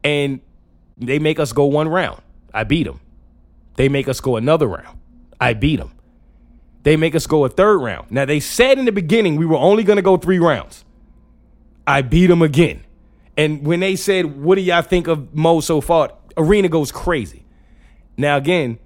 and 0.03 0.41
they 0.97 1.19
make 1.19 1.39
us 1.39 1.53
go 1.53 1.65
one 1.65 1.87
round. 1.87 2.21
I 2.53 2.65
beat 2.65 2.87
him. 2.87 2.99
They 3.79 3.87
make 3.87 4.09
us 4.09 4.19
go 4.19 4.35
another 4.35 4.67
round. 4.67 4.99
I 5.39 5.53
beat 5.53 5.77
them. 5.77 5.93
They 6.83 6.97
make 6.97 7.15
us 7.15 7.25
go 7.25 7.45
a 7.45 7.49
third 7.49 7.77
round. 7.77 8.11
Now, 8.11 8.25
they 8.25 8.41
said 8.41 8.77
in 8.77 8.83
the 8.83 8.91
beginning 8.91 9.37
we 9.37 9.45
were 9.45 9.55
only 9.55 9.85
going 9.85 9.95
to 9.95 10.01
go 10.01 10.17
three 10.17 10.37
rounds. 10.37 10.83
I 11.87 12.01
beat 12.01 12.27
them 12.27 12.41
again. 12.41 12.83
And 13.37 13.65
when 13.65 13.79
they 13.79 13.95
said, 13.95 14.43
What 14.43 14.55
do 14.55 14.61
y'all 14.61 14.81
think 14.81 15.07
of 15.07 15.33
Mo 15.33 15.61
so 15.61 15.79
far? 15.79 16.11
Arena 16.35 16.67
goes 16.67 16.91
crazy. 16.91 17.45
Now, 18.17 18.35
again, 18.35 18.79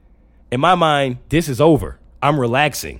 in 0.51 0.59
my 0.59 0.75
mind, 0.75 1.17
this 1.29 1.49
is 1.49 1.59
over. 1.59 1.97
I'm 2.21 2.39
relaxing. 2.39 2.99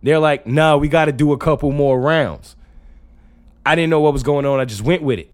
They're 0.00 0.20
like, 0.20 0.46
No, 0.46 0.78
we 0.78 0.86
got 0.86 1.06
to 1.06 1.12
do 1.12 1.32
a 1.32 1.38
couple 1.38 1.72
more 1.72 2.00
rounds. 2.00 2.54
I 3.66 3.74
didn't 3.74 3.90
know 3.90 3.98
what 3.98 4.12
was 4.12 4.22
going 4.22 4.46
on. 4.46 4.60
I 4.60 4.64
just 4.64 4.82
went 4.82 5.02
with 5.02 5.18
it. 5.18 5.32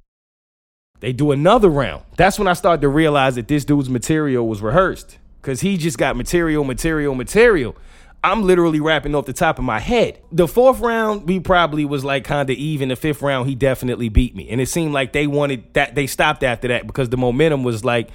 They 1.00 1.12
do 1.12 1.32
another 1.32 1.68
round. 1.68 2.04
That's 2.16 2.38
when 2.38 2.48
I 2.48 2.54
started 2.54 2.80
to 2.80 2.88
realize 2.88 3.34
that 3.34 3.46
this 3.46 3.66
dude's 3.66 3.90
material 3.90 4.48
was 4.48 4.62
rehearsed 4.62 5.18
because 5.48 5.62
he 5.62 5.78
just 5.78 5.96
got 5.96 6.14
material, 6.14 6.62
material, 6.62 7.14
material. 7.14 7.74
I'm 8.22 8.42
literally 8.42 8.80
rapping 8.80 9.14
off 9.14 9.24
the 9.24 9.32
top 9.32 9.58
of 9.58 9.64
my 9.64 9.80
head. 9.80 10.20
The 10.30 10.46
fourth 10.46 10.80
round, 10.80 11.26
we 11.26 11.40
probably 11.40 11.86
was 11.86 12.04
like 12.04 12.24
kind 12.24 12.50
of 12.50 12.56
even. 12.56 12.90
The 12.90 12.96
fifth 12.96 13.22
round, 13.22 13.48
he 13.48 13.54
definitely 13.54 14.10
beat 14.10 14.36
me. 14.36 14.50
And 14.50 14.60
it 14.60 14.68
seemed 14.68 14.92
like 14.92 15.14
they 15.14 15.26
wanted 15.26 15.72
that, 15.72 15.94
they 15.94 16.06
stopped 16.06 16.42
after 16.42 16.68
that 16.68 16.86
because 16.86 17.08
the 17.08 17.16
momentum 17.16 17.64
was 17.64 17.82
like, 17.82 18.10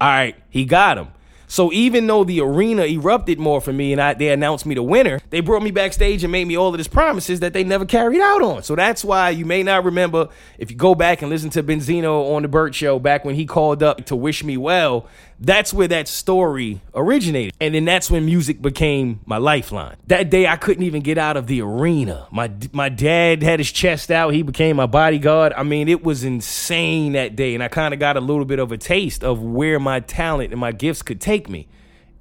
all 0.00 0.08
right, 0.08 0.36
he 0.48 0.64
got 0.64 0.96
him. 0.96 1.08
So 1.48 1.72
even 1.72 2.06
though 2.06 2.24
the 2.24 2.40
arena 2.40 2.84
erupted 2.84 3.38
more 3.38 3.60
for 3.60 3.72
me 3.72 3.92
and 3.92 4.00
I, 4.00 4.14
they 4.14 4.28
announced 4.28 4.66
me 4.66 4.74
the 4.74 4.82
winner, 4.82 5.20
they 5.30 5.40
brought 5.40 5.62
me 5.62 5.70
backstage 5.70 6.24
and 6.24 6.32
made 6.32 6.46
me 6.46 6.56
all 6.56 6.70
of 6.70 6.76
these 6.76 6.88
promises 6.88 7.40
that 7.40 7.52
they 7.52 7.62
never 7.62 7.84
carried 7.84 8.20
out 8.20 8.42
on. 8.42 8.62
So 8.62 8.74
that's 8.74 9.04
why 9.04 9.30
you 9.30 9.44
may 9.44 9.62
not 9.62 9.84
remember 9.84 10.28
if 10.58 10.70
you 10.70 10.76
go 10.76 10.94
back 10.94 11.22
and 11.22 11.30
listen 11.30 11.50
to 11.50 11.62
Benzino 11.62 12.34
on 12.34 12.42
the 12.42 12.48
Bert 12.48 12.74
Show 12.74 12.98
back 12.98 13.24
when 13.24 13.36
he 13.36 13.46
called 13.46 13.82
up 13.82 14.04
to 14.06 14.16
wish 14.16 14.42
me 14.42 14.56
well. 14.56 15.06
That's 15.38 15.72
where 15.72 15.88
that 15.88 16.08
story 16.08 16.80
originated. 16.94 17.54
And 17.60 17.74
then 17.74 17.84
that's 17.84 18.10
when 18.10 18.24
music 18.24 18.62
became 18.62 19.20
my 19.26 19.36
lifeline. 19.36 19.96
That 20.06 20.30
day 20.30 20.46
I 20.46 20.56
couldn't 20.56 20.84
even 20.84 21.02
get 21.02 21.18
out 21.18 21.36
of 21.36 21.46
the 21.46 21.60
arena. 21.60 22.26
My 22.30 22.50
my 22.72 22.88
dad 22.88 23.42
had 23.42 23.60
his 23.60 23.70
chest 23.70 24.10
out. 24.10 24.32
He 24.32 24.42
became 24.42 24.76
my 24.76 24.86
bodyguard. 24.86 25.52
I 25.52 25.62
mean, 25.62 25.88
it 25.88 26.02
was 26.02 26.24
insane 26.24 27.12
that 27.12 27.36
day 27.36 27.54
and 27.54 27.62
I 27.62 27.68
kind 27.68 27.92
of 27.92 28.00
got 28.00 28.16
a 28.16 28.20
little 28.20 28.46
bit 28.46 28.58
of 28.58 28.72
a 28.72 28.78
taste 28.78 29.22
of 29.22 29.42
where 29.42 29.78
my 29.78 30.00
talent 30.00 30.52
and 30.52 30.60
my 30.60 30.72
gifts 30.72 31.02
could 31.02 31.20
take 31.20 31.48
me. 31.48 31.68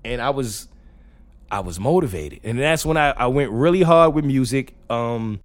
And 0.03 0.21
I 0.21 0.31
was 0.31 0.67
I 1.49 1.61
was 1.61 1.79
motivated. 1.79 2.41
And 2.43 2.59
that's 2.59 2.85
when 2.85 2.97
I, 2.97 3.11
I 3.11 3.27
went 3.27 3.51
really 3.51 3.81
hard 3.81 4.13
with 4.13 4.25
music. 4.25 4.73
Um 4.89 5.39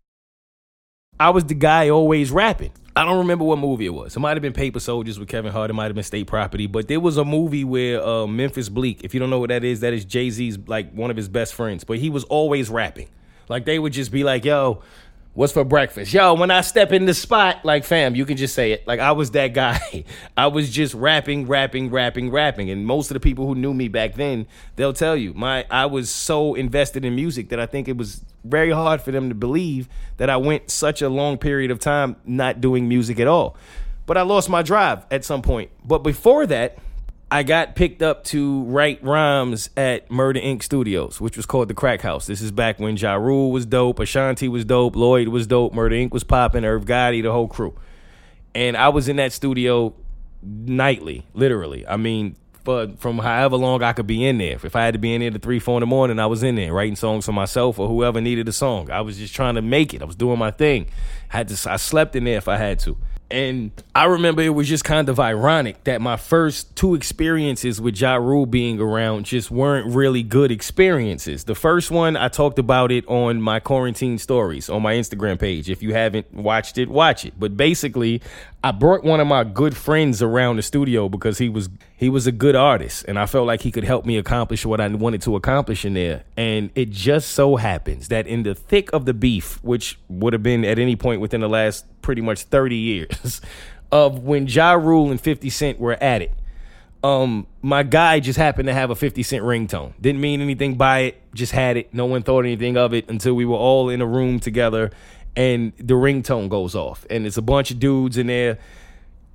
I 1.20 1.30
was 1.30 1.44
the 1.44 1.54
guy 1.54 1.90
always 1.90 2.32
rapping. 2.32 2.72
I 2.96 3.04
don't 3.04 3.18
remember 3.18 3.44
what 3.44 3.58
movie 3.58 3.86
it 3.86 3.94
was. 3.94 4.16
It 4.16 4.20
might 4.20 4.36
have 4.36 4.42
been 4.42 4.52
Paper 4.52 4.80
Soldiers 4.80 5.18
with 5.18 5.28
Kevin 5.28 5.52
Hart. 5.52 5.70
It 5.70 5.74
might 5.74 5.86
have 5.86 5.94
been 5.94 6.04
State 6.04 6.26
Property, 6.26 6.66
but 6.66 6.88
there 6.88 6.98
was 6.98 7.16
a 7.16 7.24
movie 7.24 7.64
where 7.64 8.02
uh, 8.02 8.26
Memphis 8.26 8.68
Bleek, 8.68 9.04
If 9.04 9.14
you 9.14 9.20
don't 9.20 9.30
know 9.30 9.38
what 9.38 9.50
that 9.50 9.62
is, 9.62 9.80
that 9.80 9.92
is 9.92 10.04
Jay 10.04 10.28
Z's 10.30 10.58
like 10.66 10.92
one 10.92 11.10
of 11.10 11.16
his 11.16 11.28
best 11.28 11.54
friends. 11.54 11.84
But 11.84 11.98
he 11.98 12.10
was 12.10 12.24
always 12.24 12.68
rapping. 12.68 13.08
Like 13.48 13.64
they 13.64 13.78
would 13.78 13.92
just 13.92 14.12
be 14.12 14.24
like, 14.24 14.44
"Yo, 14.44 14.82
What's 15.32 15.52
for 15.52 15.64
breakfast? 15.64 16.12
Yo, 16.12 16.34
when 16.34 16.50
I 16.50 16.60
step 16.60 16.92
in 16.92 17.06
the 17.06 17.14
spot, 17.14 17.64
like 17.64 17.84
fam, 17.84 18.16
you 18.16 18.26
can 18.26 18.36
just 18.36 18.52
say 18.52 18.72
it. 18.72 18.84
Like 18.88 18.98
I 18.98 19.12
was 19.12 19.30
that 19.30 19.54
guy. 19.54 20.04
I 20.36 20.48
was 20.48 20.68
just 20.70 20.92
rapping, 20.92 21.46
rapping, 21.46 21.88
rapping, 21.90 22.32
rapping. 22.32 22.68
And 22.68 22.84
most 22.84 23.10
of 23.10 23.14
the 23.14 23.20
people 23.20 23.46
who 23.46 23.54
knew 23.54 23.72
me 23.72 23.86
back 23.86 24.14
then, 24.14 24.48
they'll 24.74 24.92
tell 24.92 25.16
you, 25.16 25.32
my 25.34 25.64
I 25.70 25.86
was 25.86 26.10
so 26.10 26.54
invested 26.54 27.04
in 27.04 27.14
music 27.14 27.50
that 27.50 27.60
I 27.60 27.66
think 27.66 27.86
it 27.86 27.96
was 27.96 28.24
very 28.44 28.72
hard 28.72 29.02
for 29.02 29.12
them 29.12 29.28
to 29.28 29.34
believe 29.36 29.88
that 30.16 30.28
I 30.28 30.36
went 30.36 30.68
such 30.68 31.00
a 31.00 31.08
long 31.08 31.38
period 31.38 31.70
of 31.70 31.78
time 31.78 32.16
not 32.24 32.60
doing 32.60 32.88
music 32.88 33.20
at 33.20 33.28
all. 33.28 33.56
But 34.06 34.16
I 34.16 34.22
lost 34.22 34.48
my 34.48 34.62
drive 34.62 35.06
at 35.12 35.24
some 35.24 35.42
point. 35.42 35.70
But 35.84 35.98
before 35.98 36.44
that, 36.46 36.76
I 37.32 37.44
got 37.44 37.76
picked 37.76 38.02
up 38.02 38.24
to 38.24 38.64
write 38.64 39.04
rhymes 39.04 39.70
at 39.76 40.10
Murder 40.10 40.40
Inc. 40.40 40.64
Studios, 40.64 41.20
which 41.20 41.36
was 41.36 41.46
called 41.46 41.68
the 41.68 41.74
Crack 41.74 42.00
House. 42.00 42.26
This 42.26 42.40
is 42.40 42.50
back 42.50 42.80
when 42.80 42.96
Ja 42.96 43.14
Rule 43.14 43.52
was 43.52 43.66
dope, 43.66 44.00
Ashanti 44.00 44.48
was 44.48 44.64
dope, 44.64 44.96
Lloyd 44.96 45.28
was 45.28 45.46
dope, 45.46 45.72
Murder 45.72 45.94
Inc. 45.94 46.10
was 46.10 46.24
popping, 46.24 46.64
Irv 46.64 46.86
Gotti, 46.86 47.22
the 47.22 47.30
whole 47.30 47.46
crew. 47.46 47.78
And 48.52 48.76
I 48.76 48.88
was 48.88 49.08
in 49.08 49.14
that 49.16 49.32
studio 49.32 49.94
nightly, 50.42 51.24
literally. 51.32 51.86
I 51.86 51.96
mean, 51.96 52.34
for 52.64 52.88
from 52.98 53.18
however 53.18 53.56
long 53.56 53.80
I 53.84 53.92
could 53.92 54.08
be 54.08 54.26
in 54.26 54.38
there. 54.38 54.58
If 54.64 54.74
I 54.74 54.84
had 54.84 54.94
to 54.94 54.98
be 54.98 55.14
in 55.14 55.20
there 55.20 55.30
to 55.30 55.38
three, 55.38 55.60
four 55.60 55.76
in 55.76 55.82
the 55.82 55.86
morning, 55.86 56.18
I 56.18 56.26
was 56.26 56.42
in 56.42 56.56
there 56.56 56.72
writing 56.72 56.96
songs 56.96 57.26
for 57.26 57.32
myself 57.32 57.78
or 57.78 57.86
whoever 57.86 58.20
needed 58.20 58.48
a 58.48 58.52
song. 58.52 58.90
I 58.90 59.02
was 59.02 59.18
just 59.18 59.34
trying 59.34 59.54
to 59.54 59.62
make 59.62 59.94
it. 59.94 60.02
I 60.02 60.04
was 60.04 60.16
doing 60.16 60.38
my 60.38 60.50
thing. 60.50 60.86
I 61.32 61.38
had 61.38 61.48
to. 61.48 61.70
I 61.70 61.76
slept 61.76 62.16
in 62.16 62.24
there 62.24 62.38
if 62.38 62.48
I 62.48 62.56
had 62.56 62.80
to. 62.80 62.96
And 63.30 63.70
I 63.94 64.06
remember 64.06 64.42
it 64.42 64.48
was 64.50 64.68
just 64.68 64.84
kind 64.84 65.08
of 65.08 65.20
ironic 65.20 65.84
that 65.84 66.00
my 66.00 66.16
first 66.16 66.74
two 66.74 66.94
experiences 66.94 67.80
with 67.80 68.00
Ja 68.00 68.16
Rule 68.16 68.44
being 68.44 68.80
around 68.80 69.26
just 69.26 69.50
weren't 69.50 69.94
really 69.94 70.22
good 70.24 70.50
experiences. 70.50 71.44
The 71.44 71.54
first 71.54 71.92
one, 71.92 72.16
I 72.16 72.28
talked 72.28 72.58
about 72.58 72.90
it 72.90 73.06
on 73.06 73.40
my 73.40 73.60
quarantine 73.60 74.18
stories 74.18 74.68
on 74.68 74.82
my 74.82 74.94
Instagram 74.94 75.38
page. 75.38 75.70
If 75.70 75.82
you 75.82 75.94
haven't 75.94 76.32
watched 76.34 76.76
it, 76.76 76.88
watch 76.88 77.24
it. 77.24 77.34
But 77.38 77.56
basically, 77.56 78.20
I 78.62 78.72
brought 78.72 79.04
one 79.04 79.20
of 79.20 79.26
my 79.26 79.44
good 79.44 79.74
friends 79.74 80.20
around 80.20 80.56
the 80.56 80.62
studio 80.62 81.08
because 81.08 81.38
he 81.38 81.48
was 81.48 81.70
he 81.96 82.10
was 82.10 82.26
a 82.26 82.32
good 82.32 82.54
artist 82.54 83.06
and 83.08 83.18
I 83.18 83.24
felt 83.24 83.46
like 83.46 83.62
he 83.62 83.70
could 83.70 83.84
help 83.84 84.04
me 84.04 84.18
accomplish 84.18 84.66
what 84.66 84.80
I 84.82 84.88
wanted 84.88 85.22
to 85.22 85.36
accomplish 85.36 85.86
in 85.86 85.94
there. 85.94 86.24
And 86.36 86.70
it 86.74 86.90
just 86.90 87.30
so 87.30 87.56
happens 87.56 88.08
that 88.08 88.26
in 88.26 88.42
the 88.42 88.54
thick 88.54 88.92
of 88.92 89.06
the 89.06 89.14
beef, 89.14 89.62
which 89.64 89.98
would 90.08 90.34
have 90.34 90.42
been 90.42 90.66
at 90.66 90.78
any 90.78 90.94
point 90.94 91.22
within 91.22 91.40
the 91.40 91.48
last 91.48 91.86
pretty 92.02 92.20
much 92.20 92.42
30 92.44 92.76
years 92.76 93.40
of 93.92 94.24
when 94.24 94.46
Ja 94.46 94.72
Rule 94.72 95.10
and 95.10 95.20
50 95.20 95.48
Cent 95.48 95.80
were 95.80 95.94
at 95.94 96.20
it, 96.20 96.32
um, 97.02 97.46
my 97.62 97.82
guy 97.82 98.20
just 98.20 98.38
happened 98.38 98.66
to 98.66 98.74
have 98.74 98.90
a 98.90 98.94
50 98.94 99.22
Cent 99.22 99.42
ringtone. 99.42 99.94
Didn't 99.98 100.20
mean 100.20 100.42
anything 100.42 100.74
by 100.74 100.98
it, 101.00 101.22
just 101.32 101.52
had 101.52 101.78
it. 101.78 101.94
No 101.94 102.04
one 102.04 102.22
thought 102.22 102.44
anything 102.44 102.76
of 102.76 102.92
it 102.92 103.08
until 103.08 103.32
we 103.32 103.46
were 103.46 103.56
all 103.56 103.88
in 103.88 104.02
a 104.02 104.06
room 104.06 104.38
together 104.38 104.90
and 105.36 105.72
the 105.76 105.94
ringtone 105.94 106.48
goes 106.48 106.74
off. 106.74 107.06
And 107.10 107.26
it's 107.26 107.36
a 107.36 107.42
bunch 107.42 107.70
of 107.70 107.78
dudes 107.78 108.16
in 108.16 108.26
there 108.26 108.58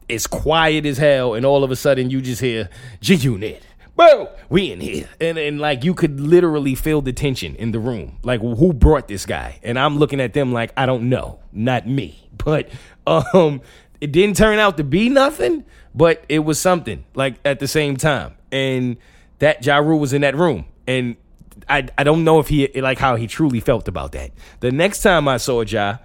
it's 0.07 0.27
quiet 0.27 0.85
as 0.85 0.97
hell, 0.97 1.33
and 1.33 1.45
all 1.45 1.63
of 1.63 1.71
a 1.71 1.75
sudden 1.75 2.09
you 2.09 2.21
just 2.21 2.41
hear 2.41 2.69
G 3.01 3.15
Unit. 3.15 3.63
Bro, 3.95 4.29
we 4.49 4.71
in 4.71 4.81
here. 4.81 5.09
And 5.21 5.37
and 5.37 5.59
like 5.59 5.83
you 5.83 5.93
could 5.93 6.19
literally 6.19 6.75
feel 6.75 7.01
the 7.01 7.13
tension 7.13 7.55
in 7.55 7.71
the 7.71 7.79
room. 7.79 8.19
Like 8.23 8.41
who 8.41 8.73
brought 8.73 9.07
this 9.07 9.25
guy? 9.25 9.59
And 9.63 9.79
I'm 9.79 9.97
looking 9.97 10.19
at 10.19 10.33
them 10.33 10.51
like, 10.51 10.73
I 10.75 10.85
don't 10.85 11.09
know. 11.09 11.39
Not 11.51 11.87
me. 11.87 12.21
But 12.45 12.69
um 13.07 13.61
it 14.01 14.11
didn't 14.11 14.35
turn 14.35 14.59
out 14.59 14.75
to 14.77 14.83
be 14.83 15.07
nothing, 15.09 15.63
but 15.95 16.25
it 16.27 16.39
was 16.39 16.59
something, 16.59 17.05
like 17.15 17.35
at 17.45 17.59
the 17.59 17.67
same 17.67 17.95
time. 17.95 18.35
And 18.51 18.97
that 19.39 19.65
Ja 19.65 19.77
Rule 19.77 19.97
was 19.97 20.11
in 20.11 20.21
that 20.21 20.35
room. 20.35 20.65
And 20.85 21.15
I 21.70 21.88
I 21.97 22.03
don't 22.03 22.24
know 22.24 22.39
if 22.39 22.47
he 22.47 22.68
like 22.82 22.99
how 22.99 23.16
he 23.16 23.28
truly 23.28 23.60
felt 23.60 23.88
about 23.88 24.12
that. 24.14 24.32
The 24.60 24.72
next 24.72 25.01
time 25.01 25.28
I 25.28 25.38
saw 25.38 25.62
Ja, 25.62 25.97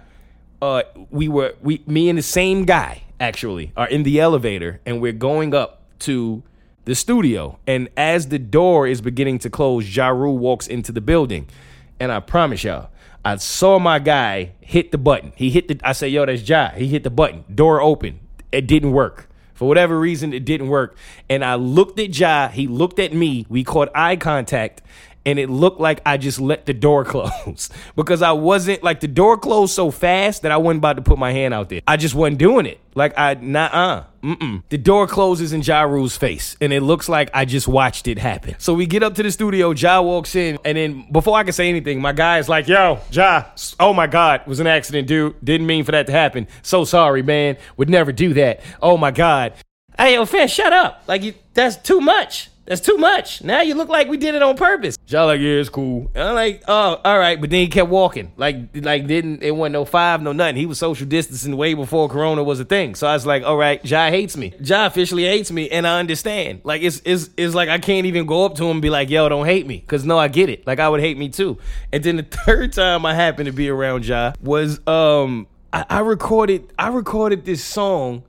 uh 0.61 0.83
we 1.09 1.27
were 1.27 1.53
we 1.61 1.83
me 1.85 2.09
and 2.09 2.17
the 2.17 2.23
same 2.23 2.65
guy 2.65 3.03
actually 3.19 3.71
are 3.77 3.87
in 3.87 4.03
the 4.03 4.19
elevator 4.19 4.81
and 4.85 5.01
we're 5.01 5.11
going 5.11 5.53
up 5.53 5.81
to 5.99 6.43
the 6.85 6.95
studio. 6.95 7.59
And 7.67 7.89
as 7.95 8.29
the 8.29 8.39
door 8.39 8.87
is 8.87 9.01
beginning 9.01 9.39
to 9.39 9.49
close, 9.49 9.95
Ja 9.95 10.09
Rule 10.09 10.37
walks 10.37 10.67
into 10.67 10.91
the 10.91 11.01
building. 11.01 11.47
And 11.99 12.11
I 12.11 12.19
promise 12.19 12.63
y'all, 12.63 12.89
I 13.23 13.35
saw 13.35 13.77
my 13.77 13.99
guy 13.99 14.53
hit 14.59 14.91
the 14.91 14.97
button. 14.97 15.33
He 15.35 15.51
hit 15.51 15.67
the 15.67 15.79
I 15.83 15.91
said, 15.91 16.11
yo, 16.11 16.25
that's 16.25 16.47
Ja. 16.47 16.69
He 16.69 16.87
hit 16.87 17.03
the 17.03 17.11
button. 17.11 17.45
Door 17.53 17.81
open. 17.81 18.19
It 18.51 18.67
didn't 18.67 18.91
work. 18.91 19.27
For 19.53 19.67
whatever 19.67 19.99
reason, 19.99 20.33
it 20.33 20.43
didn't 20.43 20.69
work. 20.69 20.97
And 21.29 21.45
I 21.45 21.53
looked 21.55 21.99
at 21.99 22.17
Ja. 22.17 22.47
He 22.47 22.67
looked 22.67 22.97
at 22.97 23.13
me. 23.13 23.45
We 23.47 23.63
caught 23.63 23.89
eye 23.93 24.15
contact 24.15 24.81
and 25.25 25.39
it 25.39 25.49
looked 25.49 25.79
like 25.79 26.01
I 26.05 26.17
just 26.17 26.39
let 26.39 26.65
the 26.65 26.73
door 26.73 27.05
close 27.13 27.69
because 27.95 28.21
I 28.21 28.31
wasn't 28.31 28.83
like 28.83 28.99
the 28.99 29.07
door 29.07 29.37
closed 29.37 29.73
so 29.73 29.91
fast 29.91 30.41
that 30.43 30.51
I 30.51 30.57
wasn't 30.57 30.79
about 30.79 30.97
to 30.97 31.01
put 31.01 31.17
my 31.17 31.31
hand 31.31 31.53
out 31.53 31.69
there. 31.69 31.81
I 31.87 31.97
just 31.97 32.15
wasn't 32.15 32.39
doing 32.39 32.65
it. 32.65 32.79
Like 32.93 33.17
I, 33.17 33.35
nah, 33.35 33.69
uh, 33.71 34.03
mm 34.21 34.63
The 34.69 34.77
door 34.77 35.07
closes 35.07 35.53
in 35.53 35.61
Ja 35.61 35.83
Rule's 35.83 36.17
face, 36.17 36.57
and 36.59 36.73
it 36.73 36.81
looks 36.81 37.07
like 37.07 37.29
I 37.33 37.45
just 37.45 37.67
watched 37.67 38.07
it 38.07 38.17
happen. 38.17 38.55
So 38.57 38.73
we 38.73 38.85
get 38.85 39.01
up 39.01 39.15
to 39.15 39.23
the 39.23 39.31
studio. 39.31 39.71
Ja 39.71 40.01
walks 40.01 40.35
in, 40.35 40.59
and 40.65 40.77
then 40.77 41.07
before 41.11 41.37
I 41.37 41.43
can 41.43 41.53
say 41.53 41.69
anything, 41.69 42.01
my 42.01 42.11
guy 42.11 42.39
is 42.39 42.49
like, 42.49 42.67
"Yo, 42.67 42.99
Ja, 43.11 43.45
oh 43.79 43.93
my 43.93 44.07
God, 44.07 44.45
was 44.45 44.59
an 44.59 44.67
accident, 44.67 45.07
dude. 45.07 45.35
Didn't 45.43 45.67
mean 45.67 45.85
for 45.85 45.93
that 45.93 46.05
to 46.07 46.11
happen. 46.11 46.47
So 46.63 46.83
sorry, 46.83 47.23
man. 47.23 47.57
Would 47.77 47.89
never 47.89 48.11
do 48.11 48.33
that. 48.33 48.61
Oh 48.81 48.97
my 48.97 49.11
God." 49.11 49.53
Hey, 49.97 50.15
yo, 50.15 50.25
fan, 50.25 50.47
shut 50.47 50.73
up. 50.73 51.03
Like, 51.07 51.21
you, 51.21 51.33
that's 51.53 51.75
too 51.75 51.99
much. 52.01 52.50
That's 52.65 52.81
too 52.81 52.97
much. 52.97 53.43
Now 53.43 53.61
you 53.61 53.75
look 53.75 53.89
like 53.89 54.07
we 54.07 54.17
did 54.17 54.35
it 54.35 54.41
on 54.43 54.55
purpose. 54.55 54.97
Y'all 55.07 55.25
like, 55.25 55.41
yeah, 55.41 55.53
it's 55.53 55.69
cool. 55.69 56.11
And 56.13 56.23
I'm 56.23 56.35
like, 56.35 56.63
oh, 56.67 57.01
all 57.03 57.19
right. 57.19 57.39
But 57.41 57.49
then 57.49 57.59
he 57.59 57.67
kept 57.67 57.89
walking. 57.89 58.31
Like, 58.37 58.69
like 58.75 59.07
didn't 59.07 59.43
it 59.43 59.51
wasn't 59.51 59.73
no 59.73 59.83
five, 59.83 60.21
no 60.21 60.31
nothing. 60.31 60.57
He 60.57 60.65
was 60.65 60.77
social 60.77 61.07
distancing 61.07 61.57
way 61.57 61.73
before 61.73 62.07
Corona 62.07 62.43
was 62.43 62.59
a 62.59 62.65
thing. 62.65 62.95
So 62.95 63.07
I 63.07 63.13
was 63.13 63.25
like, 63.25 63.43
all 63.43 63.57
right, 63.57 63.83
Ja 63.83 64.09
hates 64.09 64.37
me. 64.37 64.53
Ja 64.61 64.85
officially 64.85 65.25
hates 65.25 65.51
me, 65.51 65.69
and 65.69 65.87
I 65.87 65.99
understand. 65.99 66.61
Like 66.63 66.81
it's 66.81 67.01
it's 67.03 67.29
it's 67.35 67.55
like 67.55 67.69
I 67.69 67.79
can't 67.79 68.05
even 68.05 68.25
go 68.25 68.45
up 68.45 68.55
to 68.55 68.65
him 68.65 68.71
and 68.71 68.81
be 68.81 68.89
like, 68.89 69.09
yo, 69.09 69.27
don't 69.27 69.45
hate 69.45 69.65
me. 69.65 69.79
Cause 69.79 70.05
no, 70.05 70.17
I 70.17 70.27
get 70.27 70.49
it. 70.49 70.65
Like 70.67 70.79
I 70.79 70.87
would 70.87 71.01
hate 71.01 71.17
me 71.17 71.29
too. 71.29 71.57
And 71.91 72.03
then 72.03 72.17
the 72.17 72.23
third 72.45 72.73
time 72.73 73.05
I 73.05 73.15
happened 73.15 73.47
to 73.47 73.53
be 73.53 73.69
around 73.69 74.05
Ja 74.05 74.33
was 74.39 74.85
um 74.87 75.47
I, 75.73 75.85
I 75.89 75.99
recorded 75.99 76.71
I 76.77 76.89
recorded 76.89 77.45
this 77.45 77.63
song 77.63 78.23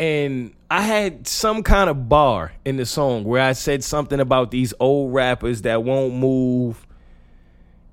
and 0.00 0.54
I 0.70 0.80
had 0.80 1.28
some 1.28 1.62
kind 1.62 1.90
of 1.90 2.08
bar 2.08 2.52
in 2.64 2.78
the 2.78 2.86
song 2.86 3.22
where 3.24 3.42
I 3.42 3.52
said 3.52 3.84
something 3.84 4.18
about 4.18 4.50
these 4.50 4.72
old 4.80 5.12
rappers 5.12 5.60
that 5.62 5.84
won't 5.84 6.14
move, 6.14 6.86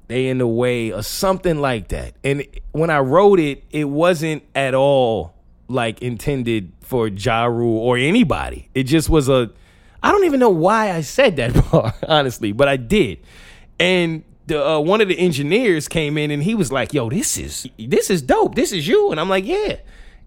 they 0.07 0.27
in 0.27 0.37
the 0.37 0.47
way, 0.47 0.93
or 0.93 1.03
something 1.03 1.59
like 1.59 1.89
that. 1.89 2.13
And 2.23 2.47
when 2.71 2.89
I 2.89 2.99
wrote 2.99 3.41
it, 3.41 3.65
it 3.71 3.83
wasn't 3.83 4.43
at 4.55 4.73
all 4.73 5.33
like 5.67 6.01
intended 6.01 6.71
for 6.79 7.09
Ja 7.09 7.43
Rule 7.43 7.77
or 7.77 7.97
anybody. 7.97 8.69
It 8.73 8.83
just 8.83 9.09
was 9.09 9.27
a 9.27 9.51
I 10.01 10.13
don't 10.13 10.23
even 10.23 10.39
know 10.39 10.49
why 10.49 10.93
I 10.93 11.01
said 11.01 11.35
that 11.35 11.53
bar, 11.71 11.93
honestly, 12.07 12.53
but 12.53 12.69
I 12.69 12.77
did. 12.77 13.19
And 13.81 14.23
the 14.45 14.65
uh, 14.65 14.79
one 14.79 15.01
of 15.01 15.09
the 15.09 15.19
engineers 15.19 15.89
came 15.89 16.17
in 16.17 16.31
and 16.31 16.41
he 16.41 16.55
was 16.55 16.71
like, 16.71 16.93
"Yo, 16.93 17.09
this 17.09 17.37
is 17.37 17.67
this 17.77 18.09
is 18.09 18.21
dope. 18.21 18.55
This 18.55 18.71
is 18.71 18.87
you." 18.87 19.11
And 19.11 19.19
I'm 19.19 19.27
like, 19.27 19.45
"Yeah." 19.45 19.75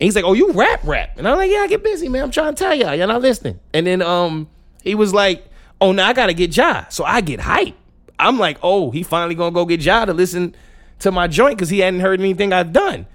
And 0.01 0.07
he's 0.07 0.17
like, 0.17 0.25
"Oh, 0.25 0.33
you 0.33 0.53
rap, 0.53 0.81
rap," 0.85 1.19
and 1.19 1.29
I'm 1.29 1.37
like, 1.37 1.51
"Yeah, 1.51 1.59
I 1.59 1.67
get 1.67 1.85
busy, 1.85 2.09
man. 2.09 2.25
I'm 2.25 2.31
trying 2.31 2.55
to 2.55 2.59
tell 2.59 2.75
y'all, 2.75 2.95
y'all 2.95 3.07
not 3.07 3.21
listening." 3.21 3.61
And 3.75 3.87
then 3.87 4.01
um, 4.01 4.49
he 4.83 4.95
was 4.95 5.13
like, 5.13 5.45
"Oh, 5.79 5.93
now 5.93 6.09
I 6.09 6.15
gotta 6.15 6.33
get 6.33 6.57
Ja," 6.57 6.87
so 6.89 7.05
I 7.05 7.21
get 7.21 7.41
hype. 7.41 7.75
I'm 8.19 8.39
like, 8.39 8.59
"Oh, 8.63 8.91
he 8.91 9.03
finally 9.03 9.35
gonna 9.35 9.53
go 9.53 9.67
get 9.67 9.83
Ja 9.83 10.07
to 10.07 10.15
listen 10.15 10.55
to 11.01 11.13
my 11.13 11.27
joint 11.27 11.57
because 11.59 11.69
he 11.69 11.81
hadn't 11.81 12.01
heard 12.01 12.19
anything 12.19 12.51
I've 12.53 12.73
done." 12.73 13.07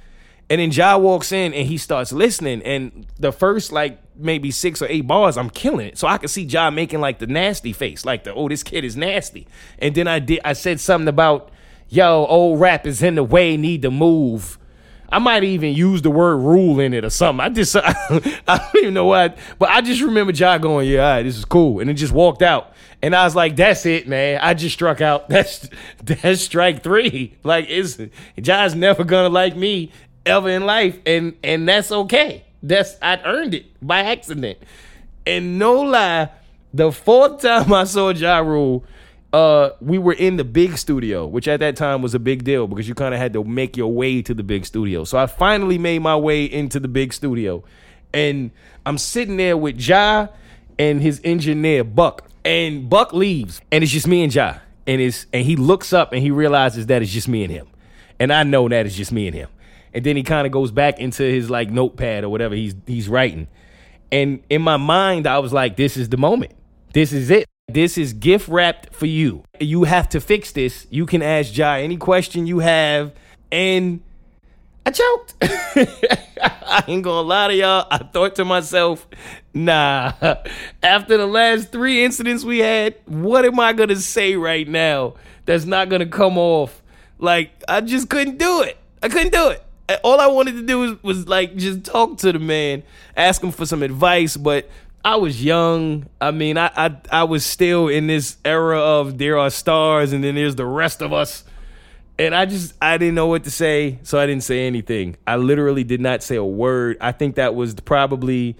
And 0.47 0.61
then 0.61 0.69
Ja 0.69 0.95
walks 0.99 1.31
in 1.31 1.55
and 1.55 1.67
he 1.67 1.77
starts 1.79 2.11
listening, 2.11 2.61
and 2.61 3.07
the 3.19 3.31
first 3.31 3.71
like 3.71 3.99
maybe 4.15 4.51
six 4.51 4.79
or 4.79 4.87
eight 4.87 5.07
bars, 5.07 5.37
I'm 5.37 5.49
killing 5.49 5.87
it. 5.87 5.97
So 5.97 6.07
I 6.07 6.19
could 6.19 6.29
see 6.29 6.43
Ja 6.43 6.69
making 6.69 7.01
like 7.01 7.17
the 7.17 7.25
nasty 7.25 7.73
face, 7.73 8.05
like 8.05 8.25
the 8.25 8.33
oh, 8.35 8.47
this 8.47 8.61
kid 8.61 8.83
is 8.83 8.95
nasty. 8.95 9.47
And 9.79 9.95
then 9.95 10.07
I 10.07 10.19
did, 10.19 10.41
I 10.45 10.53
said 10.53 10.79
something 10.79 11.07
about, 11.07 11.49
"Yo, 11.89 12.27
old 12.27 12.59
rap 12.59 12.85
is 12.85 13.01
in 13.01 13.15
the 13.15 13.23
way, 13.23 13.57
need 13.57 13.81
to 13.81 13.89
move." 13.89 14.59
I 15.09 15.19
might 15.19 15.43
even 15.43 15.73
use 15.73 16.01
the 16.01 16.09
word 16.09 16.37
rule 16.37 16.79
in 16.79 16.93
it 16.93 17.05
or 17.05 17.09
something. 17.09 17.45
I 17.45 17.49
just, 17.49 17.75
I, 17.77 17.93
don't 18.47 18.75
even 18.75 18.93
know 18.93 19.05
what, 19.05 19.37
but 19.59 19.69
I 19.69 19.81
just 19.81 20.01
remember 20.01 20.33
Ja 20.33 20.57
going, 20.57 20.89
yeah, 20.89 21.21
this 21.21 21.37
is 21.37 21.45
cool. 21.45 21.79
And 21.79 21.89
then 21.89 21.95
just 21.95 22.13
walked 22.13 22.41
out. 22.41 22.73
And 23.01 23.15
I 23.15 23.23
was 23.23 23.35
like, 23.35 23.55
that's 23.55 23.85
it, 23.85 24.07
man. 24.07 24.39
I 24.41 24.53
just 24.53 24.73
struck 24.73 25.01
out. 25.01 25.29
That's, 25.35 25.69
that's 26.01 26.41
strike 26.41 26.81
three. 26.81 27.35
Like, 27.43 27.65
it's, 27.69 27.99
Ja's 28.39 28.73
never 28.73 29.03
gonna 29.03 29.29
like 29.29 29.55
me 29.55 29.91
ever 30.25 30.49
in 30.49 30.65
life. 30.65 30.99
And, 31.05 31.35
and 31.43 31.67
that's 31.67 31.91
okay. 31.91 32.45
That's, 32.63 32.95
I 33.01 33.21
earned 33.23 33.53
it 33.53 33.65
by 33.85 33.99
accident. 33.99 34.57
And 35.27 35.59
no 35.59 35.81
lie, 35.81 36.29
the 36.73 36.91
fourth 36.91 37.41
time 37.41 37.71
I 37.73 37.83
saw 37.83 38.09
Ja 38.09 38.39
Rule, 38.39 38.83
uh, 39.35 39.75
we 39.81 39.97
were 39.97 40.13
in 40.13 40.37
the 40.37 40.45
big 40.45 40.77
studio, 40.77 41.27
which 41.27 41.45
at 41.49 41.59
that 41.59 41.75
time 41.75 42.01
was 42.01 42.15
a 42.15 42.19
big 42.19 42.45
deal 42.45 42.67
because 42.67 42.87
you 42.87 42.95
kind 42.95 43.13
of 43.13 43.19
had 43.19 43.33
to 43.33 43.43
make 43.43 43.75
your 43.75 43.91
way 43.91 44.21
to 44.21 44.33
the 44.33 44.43
big 44.43 44.65
studio. 44.65 45.03
So 45.03 45.17
I 45.17 45.25
finally 45.25 45.77
made 45.77 45.99
my 45.99 46.15
way 46.15 46.45
into 46.45 46.79
the 46.79 46.87
big 46.87 47.11
studio, 47.11 47.61
and 48.13 48.51
I'm 48.85 48.97
sitting 48.97 49.35
there 49.35 49.57
with 49.57 49.77
Ja 49.77 50.29
and 50.79 51.01
his 51.01 51.19
engineer 51.25 51.83
Buck, 51.83 52.29
and 52.45 52.89
Buck 52.89 53.11
leaves, 53.11 53.59
and 53.73 53.83
it's 53.83 53.91
just 53.91 54.07
me 54.07 54.23
and 54.23 54.33
Ja, 54.33 54.59
and 54.87 55.01
it's 55.01 55.25
and 55.33 55.45
he 55.45 55.57
looks 55.57 55.91
up 55.91 56.13
and 56.13 56.21
he 56.21 56.31
realizes 56.31 56.85
that 56.85 57.01
it's 57.01 57.11
just 57.11 57.27
me 57.27 57.43
and 57.43 57.51
him, 57.51 57.67
and 58.17 58.31
I 58.31 58.43
know 58.43 58.69
that 58.69 58.85
it's 58.85 58.95
just 58.95 59.11
me 59.11 59.27
and 59.27 59.35
him, 59.35 59.49
and 59.93 60.05
then 60.05 60.15
he 60.15 60.23
kind 60.23 60.47
of 60.47 60.53
goes 60.53 60.71
back 60.71 60.97
into 60.99 61.23
his 61.23 61.49
like 61.49 61.69
notepad 61.69 62.23
or 62.23 62.29
whatever 62.29 62.55
he's 62.55 62.73
he's 62.87 63.09
writing, 63.09 63.49
and 64.13 64.41
in 64.49 64.61
my 64.61 64.77
mind 64.77 65.27
I 65.27 65.39
was 65.39 65.51
like, 65.51 65.75
this 65.75 65.97
is 65.97 66.07
the 66.07 66.17
moment, 66.17 66.53
this 66.93 67.11
is 67.11 67.29
it. 67.29 67.49
This 67.67 67.97
is 67.97 68.13
gift 68.13 68.47
wrapped 68.47 68.93
for 68.93 69.07
you. 69.07 69.43
You 69.59 69.85
have 69.85 70.07
to 70.09 70.21
fix 70.21 70.51
this. 70.51 70.85
You 70.91 71.05
can 71.07 71.23
ask 71.23 71.57
Ja 71.57 71.73
any 71.73 71.97
question 71.97 72.45
you 72.45 72.59
have. 72.59 73.11
And 73.51 74.01
I 74.85 74.91
choked. 74.91 75.33
I 75.41 76.83
ain't 76.87 77.03
gonna 77.03 77.27
lie 77.27 77.47
to 77.47 77.55
y'all. 77.55 77.87
I 77.89 77.97
thought 77.97 78.35
to 78.35 78.45
myself, 78.45 79.07
nah, 79.53 80.13
after 80.83 81.17
the 81.17 81.25
last 81.25 81.71
three 81.71 82.05
incidents 82.05 82.43
we 82.43 82.59
had, 82.59 82.95
what 83.05 83.45
am 83.45 83.59
I 83.59 83.73
gonna 83.73 83.95
say 83.95 84.35
right 84.35 84.67
now 84.67 85.15
that's 85.45 85.65
not 85.65 85.89
gonna 85.89 86.05
come 86.05 86.37
off? 86.37 86.83
Like, 87.17 87.63
I 87.67 87.81
just 87.81 88.09
couldn't 88.09 88.37
do 88.37 88.61
it. 88.61 88.77
I 89.01 89.09
couldn't 89.09 89.33
do 89.33 89.49
it. 89.49 89.63
All 90.03 90.19
I 90.19 90.27
wanted 90.27 90.53
to 90.53 90.63
do 90.63 90.79
was, 90.79 91.03
was 91.03 91.27
like 91.27 91.55
just 91.55 91.83
talk 91.83 92.19
to 92.19 92.31
the 92.31 92.39
man, 92.39 92.83
ask 93.17 93.41
him 93.43 93.51
for 93.51 93.65
some 93.65 93.81
advice, 93.81 94.37
but 94.37 94.69
I 95.05 95.17
was 95.17 95.43
young. 95.43 96.07
I 96.19 96.31
mean, 96.31 96.57
I, 96.57 96.71
I 96.75 96.97
I 97.11 97.23
was 97.25 97.45
still 97.45 97.87
in 97.87 98.07
this 98.07 98.37
era 98.43 98.79
of 98.79 99.19
there 99.19 99.37
are 99.37 99.51
stars 99.51 100.13
and 100.13 100.23
then 100.23 100.33
there's 100.33 100.55
the 100.55 100.65
rest 100.65 101.03
of 101.03 101.13
us. 101.13 101.43
And 102.17 102.33
I 102.33 102.47
just 102.47 102.73
I 102.81 102.97
didn't 102.97 103.13
know 103.13 103.27
what 103.27 103.43
to 103.43 103.51
say, 103.51 103.99
so 104.01 104.19
I 104.19 104.25
didn't 104.25 104.43
say 104.43 104.65
anything. 104.65 105.15
I 105.27 105.35
literally 105.35 105.83
did 105.83 106.01
not 106.01 106.23
say 106.23 106.37
a 106.37 106.43
word. 106.43 106.97
I 106.99 107.11
think 107.11 107.35
that 107.35 107.53
was 107.53 107.75
probably 107.75 108.55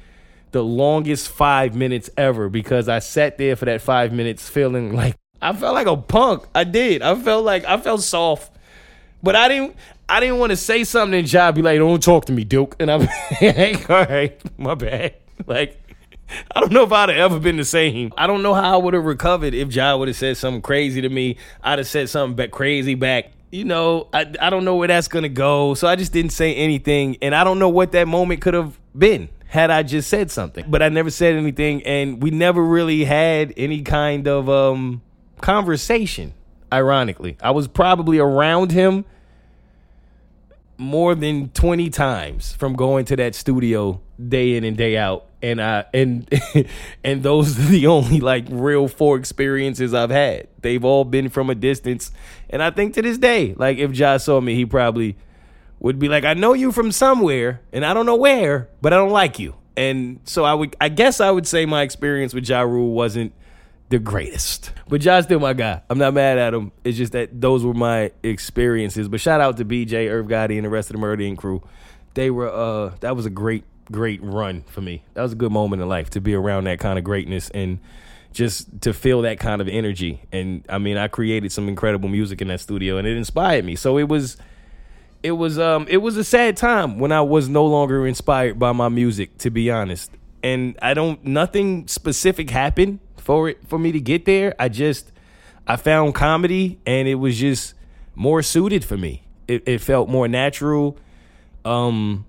the 0.52 0.64
longest 0.64 1.30
five 1.30 1.76
minutes 1.76 2.12
ever 2.16 2.48
because 2.48 2.88
I 2.88 3.00
sat 3.00 3.40
there 3.40 3.56
for 3.56 3.66
that 3.66 3.82
five 3.82 4.14
minutes 4.14 4.48
feeling 4.48 4.94
like 4.94 5.16
I 5.42 5.52
felt 5.54 5.74
like 5.74 5.88
a 5.88 5.98
punk. 5.98 6.46
I 6.54 6.64
did. 6.64 7.02
I 7.02 7.16
felt 7.16 7.44
like 7.44 7.66
I 7.66 7.78
felt 7.78 8.04
soft. 8.04 8.56
But 9.24 9.36
I 9.36 9.48
didn't 9.48 9.76
I 10.08 10.20
didn't 10.20 10.38
want 10.38 10.52
to 10.52 10.58
say 10.58 10.84
something 10.84 11.18
and 11.18 11.32
Ja 11.32 11.52
be 11.52 11.64
like, 11.64 11.80
don't 11.80 12.04
talk 12.04 12.26
to 12.26 12.32
me, 12.32 12.44
Duke. 12.44 12.76
And 12.80 12.92
I'm 12.92 13.02
like, 13.42 13.90
all 13.90 14.06
right, 14.06 14.60
my 14.60 14.76
bad. 14.76 15.16
Like 15.48 15.82
I 16.56 16.60
don't 16.60 16.72
know 16.72 16.84
if 16.84 16.92
I'd 16.92 17.10
have 17.10 17.18
ever 17.18 17.40
been 17.40 17.58
the 17.58 17.66
same. 17.66 18.14
I 18.18 18.28
don't 18.28 18.42
know 18.42 18.54
how 18.54 18.74
I 18.74 18.84
would 18.84 18.94
have 18.94 19.06
recovered 19.06 19.54
if 19.54 19.74
Ja 19.74 19.96
would 19.96 20.08
have 20.08 20.18
said 20.18 20.38
something 20.38 20.62
crazy 20.62 21.02
to 21.02 21.10
me. 21.10 21.38
I'd 21.64 21.80
have 21.80 21.88
said 21.88 22.10
something 22.10 22.36
back 22.36 22.52
crazy 22.52 22.96
back. 22.96 23.32
You 23.52 23.64
know, 23.64 24.10
I 24.14 24.26
I 24.40 24.50
don't 24.50 24.66
know 24.66 24.76
where 24.76 24.88
that's 24.88 25.08
gonna 25.08 25.30
go. 25.30 25.74
So 25.76 25.88
I 25.88 25.96
just 25.96 26.12
didn't 26.12 26.32
say 26.32 26.56
anything, 26.56 27.18
and 27.22 27.36
I 27.36 27.44
don't 27.44 27.60
know 27.60 27.70
what 27.70 27.92
that 27.94 28.08
moment 28.08 28.42
could 28.42 28.54
have 28.54 28.78
been 28.98 29.30
had 29.48 29.72
I 29.72 29.84
just 29.84 30.10
said 30.10 30.32
something. 30.32 30.66
But 30.68 30.82
I 30.82 30.90
never 30.90 31.10
said 31.10 31.36
anything, 31.36 31.84
and 31.84 32.22
we 32.22 32.32
never 32.32 32.64
really 32.64 33.06
had 33.06 33.54
any 33.56 33.82
kind 33.82 34.28
of 34.28 34.50
um 34.50 35.02
conversation. 35.42 36.34
Ironically, 36.74 37.38
I 37.42 37.52
was 37.52 37.68
probably 37.68 38.18
around 38.18 38.72
him 38.72 39.06
more 40.78 41.16
than 41.16 41.50
20 41.50 41.90
times 41.90 42.54
from 42.54 42.74
going 42.74 43.06
to 43.06 43.16
that 43.16 43.34
studio 43.34 44.02
day 44.28 44.58
in 44.58 44.64
and 44.66 44.76
day 44.76 44.98
out 44.98 45.26
and 45.46 45.62
I 45.62 45.86
and 45.94 46.28
and 47.04 47.22
those 47.22 47.58
are 47.60 47.70
the 47.70 47.88
only 47.88 48.20
like 48.20 48.46
real 48.50 48.88
four 48.88 49.18
experiences 49.18 49.94
I've 49.94 50.10
had. 50.10 50.48
They've 50.62 50.84
all 50.84 51.06
been 51.06 51.30
from 51.30 51.50
a 51.50 51.56
distance, 51.56 52.12
and 52.50 52.64
I 52.64 52.72
think 52.72 52.96
to 52.96 53.02
this 53.02 53.18
day, 53.18 53.54
like 53.56 53.78
if 53.78 53.96
Ja 53.96 54.18
saw 54.18 54.42
me, 54.42 54.56
he 54.56 54.66
probably 54.66 55.16
would 55.80 56.00
be 56.00 56.10
like, 56.10 56.26
"I 56.26 56.34
know 56.34 56.54
you 56.54 56.72
from 56.72 56.92
somewhere, 56.92 57.62
and 57.72 57.86
I 57.86 57.94
don't 57.94 58.08
know 58.08 58.16
where, 58.16 58.70
but 58.82 58.92
I 58.92 58.98
don't 58.98 59.12
like 59.12 59.38
you." 59.38 59.56
And 59.78 60.20
so 60.24 60.46
I 60.46 60.54
would, 60.54 60.76
I 60.82 60.90
guess, 60.90 61.20
I 61.20 61.30
would 61.30 61.46
say 61.46 61.66
my 61.66 61.84
experience 61.84 62.34
with 62.34 62.48
Ja 62.48 62.62
Rule 62.62 62.94
wasn't 62.94 63.34
the 63.90 64.00
greatest, 64.00 64.72
but 64.88 65.02
Ja's 65.02 65.26
still 65.26 65.40
my 65.40 65.54
guy. 65.54 65.82
I'm 65.90 66.00
not 66.00 66.16
mad 66.16 66.40
at 66.40 66.56
him. 66.56 66.72
It's 66.84 66.98
just 66.98 67.12
that 67.12 67.40
those 67.40 67.64
were 67.64 67.74
my 67.74 68.12
experiences. 68.24 69.08
But 69.08 69.22
shout 69.22 69.42
out 69.42 69.58
to 69.58 69.66
BJ, 69.66 70.10
Irv 70.10 70.28
Gotti, 70.28 70.56
and 70.56 70.66
the 70.66 70.70
rest 70.70 70.90
of 70.90 71.00
the 71.00 71.06
Inc. 71.06 71.38
crew. 71.38 71.62
They 72.16 72.32
were, 72.32 72.50
uh, 72.50 72.96
that 73.02 73.16
was 73.16 73.26
a 73.26 73.30
great 73.30 73.66
great 73.92 74.22
run 74.24 74.64
for 74.64 74.82
me. 74.82 75.04
That 75.14 75.22
was 75.22 75.34
a 75.34 75.36
good 75.36 75.52
moment 75.52 75.82
in 75.82 75.88
life 75.88 76.10
to 76.12 76.22
be 76.22 76.34
around 76.34 76.66
that 76.66 76.80
kind 76.80 76.98
of 76.98 77.04
greatness 77.04 77.50
and 77.52 77.80
just 78.34 78.82
to 78.82 78.94
feel 78.94 79.22
that 79.22 79.40
kind 79.40 79.62
of 79.62 79.68
energy. 79.68 80.22
And 80.32 80.66
I 80.68 80.78
mean, 80.78 80.98
I 80.98 81.08
created 81.08 81.52
some 81.52 81.68
incredible 81.68 82.10
music 82.10 82.42
in 82.42 82.50
that 82.50 82.60
studio 82.60 82.98
and 82.98 83.08
it 83.08 83.16
inspired 83.16 83.64
me. 83.64 83.76
So 83.76 83.98
it 83.98 84.10
was 84.10 84.38
it 85.24 85.32
was 85.32 85.58
um 85.58 85.88
it 85.90 85.98
was 85.98 86.18
a 86.18 86.24
sad 86.24 86.58
time 86.58 87.00
when 87.00 87.12
I 87.12 87.22
was 87.22 87.50
no 87.50 87.66
longer 87.66 88.06
inspired 88.06 88.60
by 88.60 88.74
my 88.74 88.90
music 88.90 89.38
to 89.40 89.50
be 89.50 89.72
honest. 89.72 90.12
And 90.44 90.78
I 90.82 90.94
don't 90.94 91.24
nothing 91.24 91.88
specific 91.88 92.50
happened 92.50 93.00
for 93.18 93.50
it 93.50 93.68
for 93.68 93.80
me 93.80 93.92
to 93.94 94.00
get 94.00 94.26
there. 94.26 94.54
I 94.60 94.70
just 94.70 95.12
I 95.66 95.78
found 95.78 96.14
comedy 96.14 96.80
and 96.86 97.08
it 97.08 97.16
was 97.16 97.40
just 97.40 97.74
more 98.16 98.44
suited 98.44 98.84
for 98.84 98.98
me. 98.98 99.24
It, 99.48 99.64
it 99.66 99.80
felt 99.80 100.10
more 100.10 100.28
natural. 100.28 100.98
Um 101.64 102.26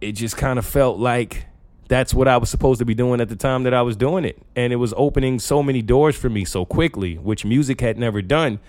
it 0.00 0.12
just 0.12 0.36
kind 0.36 0.58
of 0.58 0.66
felt 0.66 0.98
like 0.98 1.46
that's 1.88 2.12
what 2.12 2.28
I 2.28 2.36
was 2.36 2.50
supposed 2.50 2.78
to 2.80 2.84
be 2.84 2.94
doing 2.94 3.20
at 3.20 3.28
the 3.28 3.36
time 3.36 3.62
that 3.64 3.74
I 3.74 3.82
was 3.82 3.96
doing 3.96 4.24
it. 4.24 4.40
And 4.54 4.72
it 4.72 4.76
was 4.76 4.94
opening 4.96 5.38
so 5.38 5.62
many 5.62 5.82
doors 5.82 6.16
for 6.16 6.28
me 6.28 6.44
so 6.44 6.64
quickly, 6.64 7.16
which 7.16 7.44
music 7.44 7.80
had 7.80 7.98
never 7.98 8.22
done, 8.22 8.60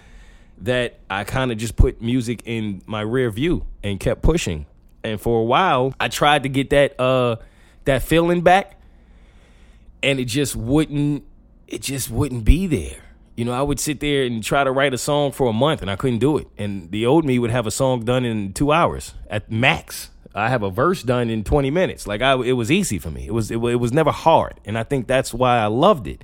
that 0.62 1.00
I 1.10 1.26
kind 1.26 1.52
of 1.52 1.58
just 1.58 1.76
put 1.76 2.02
music 2.02 2.42
in 2.46 2.82
my 2.86 3.02
rear 3.02 3.30
view 3.30 3.66
and 3.84 4.00
kept 4.00 4.22
pushing. 4.22 4.66
And 5.04 5.20
for 5.20 5.42
a 5.42 5.44
while, 5.44 5.94
I 6.00 6.08
tried 6.08 6.44
to 6.44 6.50
get 6.50 6.70
that 6.72 7.00
uh 7.00 7.38
that 7.86 8.04
feeling 8.04 8.42
back 8.42 8.80
and 10.04 10.20
it 10.20 10.26
just 10.26 10.56
wouldn't 10.56 11.24
it 11.68 11.82
just 11.82 12.10
wouldn't 12.10 12.46
be 12.46 12.68
there. 12.68 13.04
You 13.36 13.46
know, 13.46 13.54
I 13.54 13.62
would 13.62 13.80
sit 13.80 14.02
there 14.02 14.24
and 14.24 14.44
try 14.44 14.66
to 14.66 14.72
write 14.72 14.94
a 14.94 14.98
song 14.98 15.32
for 15.32 15.48
a 15.48 15.54
month 15.54 15.82
and 15.82 15.90
I 15.90 15.96
couldn't 15.96 16.20
do 16.20 16.38
it. 16.38 16.48
And 16.58 16.92
the 16.92 17.06
old 17.06 17.24
me 17.24 17.40
would 17.40 17.52
have 17.52 17.66
a 17.66 17.72
song 17.72 18.04
done 18.04 18.26
in 18.26 18.52
2 18.52 18.72
hours 18.74 19.14
at 19.30 19.50
max 19.50 20.10
I 20.40 20.50
have 20.50 20.64
a 20.64 20.70
verse 20.70 21.04
done 21.04 21.30
in 21.30 21.44
20 21.44 21.72
minutes. 21.72 22.08
Like 22.08 22.22
I, 22.22 22.34
it 22.42 22.54
was 22.54 22.72
easy 22.72 23.00
for 23.00 23.12
me. 23.12 23.26
It 23.28 23.34
was, 23.34 23.52
it, 23.52 23.58
it 23.58 23.76
was 23.76 23.92
never 23.92 24.12
hard. 24.12 24.60
And 24.66 24.78
I 24.78 24.84
think 24.84 25.08
that's 25.08 25.34
why 25.34 25.60
I 25.60 25.68
loved 25.68 26.08
it. 26.08 26.24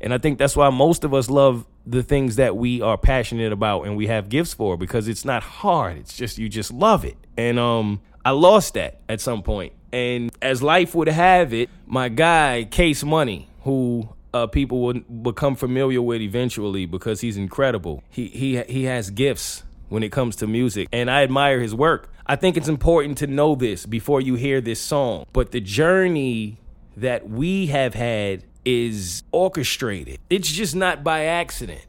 And 0.00 0.12
I 0.12 0.18
think 0.18 0.38
that's 0.38 0.56
why 0.56 0.68
most 0.70 1.04
of 1.04 1.14
us 1.14 1.30
love 1.30 1.66
the 1.86 2.02
things 2.02 2.36
that 2.36 2.56
we 2.56 2.80
are 2.80 2.98
passionate 2.98 3.52
about 3.52 3.82
and 3.82 3.96
we 3.96 4.08
have 4.08 4.28
gifts 4.28 4.52
for 4.54 4.76
because 4.76 5.08
it's 5.08 5.24
not 5.24 5.42
hard. 5.42 5.96
It's 5.96 6.16
just, 6.16 6.38
you 6.38 6.48
just 6.48 6.72
love 6.72 7.04
it. 7.04 7.16
And, 7.36 7.58
um, 7.58 8.00
I 8.24 8.30
lost 8.30 8.74
that 8.74 9.00
at 9.08 9.20
some 9.20 9.42
point. 9.42 9.72
And 9.92 10.30
as 10.40 10.62
life 10.62 10.94
would 10.94 11.08
have 11.08 11.52
it, 11.52 11.68
my 11.86 12.08
guy, 12.08 12.64
Case 12.64 13.02
Money, 13.04 13.48
who 13.62 14.08
uh, 14.32 14.46
people 14.46 14.80
would 14.80 15.22
become 15.22 15.56
familiar 15.56 16.00
with 16.00 16.20
eventually 16.20 16.86
because 16.86 17.20
he's 17.20 17.36
incredible. 17.36 18.02
He 18.08 18.28
he 18.28 18.62
he 18.62 18.84
has 18.84 19.10
gifts 19.10 19.64
when 19.92 20.02
it 20.02 20.10
comes 20.10 20.36
to 20.36 20.46
music, 20.46 20.88
and 20.90 21.10
I 21.10 21.22
admire 21.22 21.60
his 21.60 21.74
work. 21.74 22.10
I 22.26 22.36
think 22.36 22.56
it's 22.56 22.68
important 22.68 23.18
to 23.18 23.26
know 23.26 23.54
this 23.54 23.84
before 23.84 24.20
you 24.20 24.36
hear 24.36 24.60
this 24.60 24.80
song. 24.80 25.26
But 25.32 25.50
the 25.50 25.60
journey 25.60 26.58
that 26.96 27.28
we 27.28 27.66
have 27.66 27.92
had 27.92 28.44
is 28.64 29.22
orchestrated. 29.32 30.18
It's 30.30 30.50
just 30.50 30.74
not 30.74 31.04
by 31.04 31.24
accident. 31.26 31.86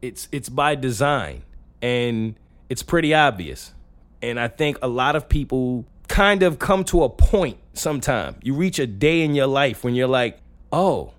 It's 0.00 0.28
it's 0.30 0.48
by 0.48 0.76
design. 0.76 1.42
And 1.82 2.36
it's 2.68 2.82
pretty 2.82 3.14
obvious. 3.14 3.74
And 4.22 4.38
I 4.38 4.48
think 4.48 4.78
a 4.80 4.88
lot 4.88 5.16
of 5.16 5.28
people 5.28 5.86
kind 6.08 6.42
of 6.42 6.58
come 6.58 6.84
to 6.84 7.02
a 7.02 7.08
point 7.08 7.58
sometime. 7.72 8.36
You 8.42 8.54
reach 8.54 8.78
a 8.78 8.86
day 8.86 9.22
in 9.22 9.34
your 9.34 9.48
life 9.48 9.82
when 9.82 9.94
you're 9.94 10.06
like, 10.06 10.38
"Oh, 10.72 11.14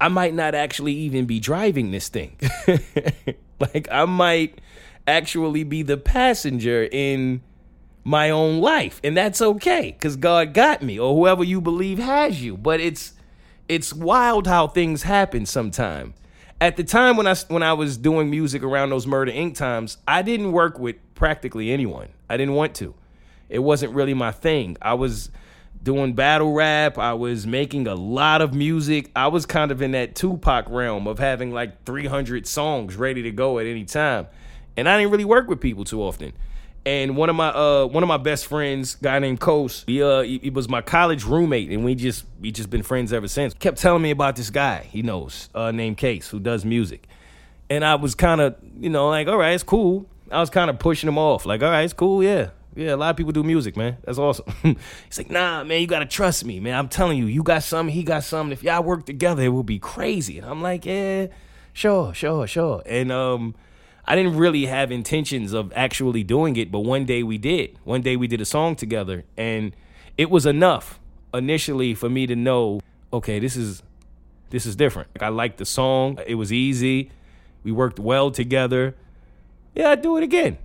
I 0.00 0.08
might 0.08 0.34
not 0.34 0.54
actually 0.56 0.94
even 0.94 1.26
be 1.26 1.38
driving 1.38 1.92
this 1.92 2.08
thing." 2.08 2.36
like 3.60 3.86
I 3.92 4.06
might 4.06 4.60
actually 5.06 5.64
be 5.64 5.82
the 5.82 5.96
passenger 5.96 6.88
in 6.90 7.42
my 8.04 8.30
own 8.30 8.60
life. 8.60 9.00
And 9.04 9.16
that's 9.16 9.40
okay 9.40 9.92
cuz 9.92 10.16
God 10.16 10.54
got 10.54 10.82
me 10.82 10.98
or 10.98 11.14
whoever 11.14 11.44
you 11.44 11.60
believe 11.60 11.98
has 11.98 12.42
you. 12.42 12.56
But 12.56 12.80
it's 12.80 13.12
it's 13.68 13.92
wild 13.92 14.46
how 14.46 14.66
things 14.66 15.04
happen 15.04 15.46
sometime. 15.46 16.14
At 16.60 16.76
the 16.76 16.84
time 16.84 17.16
when 17.16 17.26
I 17.26 17.34
when 17.48 17.62
I 17.62 17.72
was 17.72 17.96
doing 17.96 18.30
music 18.30 18.62
around 18.62 18.90
those 18.90 19.06
Murder 19.06 19.32
Inc. 19.32 19.56
times 19.56 19.98
I 20.06 20.22
didn't 20.22 20.52
work 20.52 20.78
with 20.78 20.96
practically 21.14 21.70
anyone. 21.70 22.08
I 22.28 22.36
didn't 22.36 22.54
want 22.54 22.74
to. 22.76 22.94
It 23.48 23.60
wasn't 23.60 23.94
really 23.94 24.14
my 24.14 24.32
thing. 24.32 24.76
I 24.80 24.94
was 24.94 25.30
doing 25.82 26.14
battle 26.14 26.52
rap. 26.52 26.96
I 26.96 27.12
was 27.12 27.46
making 27.46 27.86
a 27.86 27.94
lot 27.94 28.40
of 28.40 28.54
music. 28.54 29.10
I 29.14 29.26
was 29.26 29.46
kind 29.46 29.70
of 29.70 29.82
in 29.82 29.90
that 29.92 30.14
Tupac 30.14 30.66
realm 30.68 31.06
of 31.06 31.18
having 31.18 31.50
like 31.50 31.84
300 31.84 32.46
songs 32.46 32.96
ready 32.96 33.22
to 33.22 33.30
go 33.30 33.58
at 33.58 33.66
any 33.66 33.84
time 33.84 34.28
and 34.76 34.88
I 34.88 34.98
didn't 34.98 35.12
really 35.12 35.24
work 35.24 35.48
with 35.48 35.60
people 35.60 35.84
too 35.84 36.02
often 36.02 36.32
and 36.84 37.16
one 37.16 37.30
of 37.30 37.36
my 37.36 37.48
uh 37.48 37.86
one 37.86 38.02
of 38.02 38.08
my 38.08 38.16
best 38.16 38.46
friends, 38.46 38.96
guy 38.96 39.18
named 39.18 39.40
Coast, 39.40 39.84
he 39.86 40.02
uh 40.02 40.22
he, 40.22 40.38
he, 40.38 40.50
was 40.50 40.68
my 40.68 40.80
college 40.80 41.24
roommate, 41.24 41.70
and 41.70 41.84
we 41.84 41.94
just 41.94 42.24
we 42.40 42.50
just 42.50 42.70
been 42.70 42.82
friends 42.82 43.12
ever 43.12 43.28
since. 43.28 43.54
Kept 43.54 43.78
telling 43.78 44.02
me 44.02 44.10
about 44.10 44.36
this 44.36 44.50
guy 44.50 44.88
he 44.90 45.02
knows, 45.02 45.48
uh, 45.54 45.70
named 45.70 45.98
Case, 45.98 46.28
who 46.28 46.40
does 46.40 46.64
music, 46.64 47.06
and 47.70 47.84
I 47.84 47.94
was 47.94 48.14
kind 48.14 48.40
of 48.40 48.56
you 48.78 48.90
know 48.90 49.08
like, 49.08 49.28
all 49.28 49.36
right, 49.36 49.54
it's 49.54 49.62
cool. 49.62 50.06
I 50.30 50.40
was 50.40 50.50
kind 50.50 50.70
of 50.70 50.78
pushing 50.78 51.08
him 51.08 51.18
off, 51.18 51.44
like, 51.44 51.62
all 51.62 51.70
right, 51.70 51.82
it's 51.82 51.92
cool, 51.92 52.22
yeah. 52.22 52.50
Yeah, 52.74 52.94
a 52.94 52.96
lot 52.96 53.10
of 53.10 53.18
people 53.18 53.32
do 53.32 53.42
music, 53.42 53.76
man. 53.76 53.98
That's 54.02 54.16
awesome. 54.16 54.46
He's 54.62 55.18
like, 55.18 55.30
nah, 55.30 55.62
man, 55.62 55.82
you 55.82 55.86
gotta 55.86 56.06
trust 56.06 56.46
me, 56.46 56.58
man. 56.58 56.74
I'm 56.74 56.88
telling 56.88 57.18
you, 57.18 57.26
you 57.26 57.42
got 57.42 57.62
something, 57.62 57.94
he 57.94 58.02
got 58.02 58.24
something. 58.24 58.50
If 58.50 58.62
y'all 58.62 58.82
work 58.82 59.04
together, 59.04 59.42
it 59.42 59.48
will 59.48 59.62
be 59.62 59.78
crazy. 59.78 60.38
And 60.38 60.46
I'm 60.46 60.62
like, 60.62 60.86
yeah, 60.86 61.26
sure, 61.74 62.14
sure, 62.14 62.46
sure. 62.46 62.82
And 62.86 63.12
um, 63.12 63.54
I 64.04 64.16
didn't 64.16 64.36
really 64.36 64.66
have 64.66 64.90
intentions 64.90 65.52
of 65.52 65.72
actually 65.76 66.24
doing 66.24 66.56
it, 66.56 66.72
but 66.72 66.80
one 66.80 67.04
day 67.04 67.22
we 67.22 67.38
did. 67.38 67.78
One 67.84 68.02
day 68.02 68.16
we 68.16 68.26
did 68.26 68.40
a 68.40 68.44
song 68.44 68.74
together, 68.74 69.24
and 69.36 69.76
it 70.18 70.30
was 70.30 70.44
enough 70.44 70.98
initially 71.32 71.94
for 71.94 72.08
me 72.08 72.26
to 72.26 72.36
know, 72.36 72.80
okay, 73.12 73.38
this 73.38 73.56
is 73.56 73.82
this 74.50 74.66
is 74.66 74.76
different. 74.76 75.08
Like, 75.14 75.22
I 75.22 75.28
liked 75.28 75.56
the 75.56 75.64
song. 75.64 76.18
It 76.26 76.34
was 76.34 76.52
easy. 76.52 77.10
We 77.64 77.72
worked 77.72 77.98
well 77.98 78.30
together. 78.30 78.94
Yeah, 79.74 79.90
I'd 79.90 80.02
do 80.02 80.18
it 80.18 80.22
again. 80.22 80.58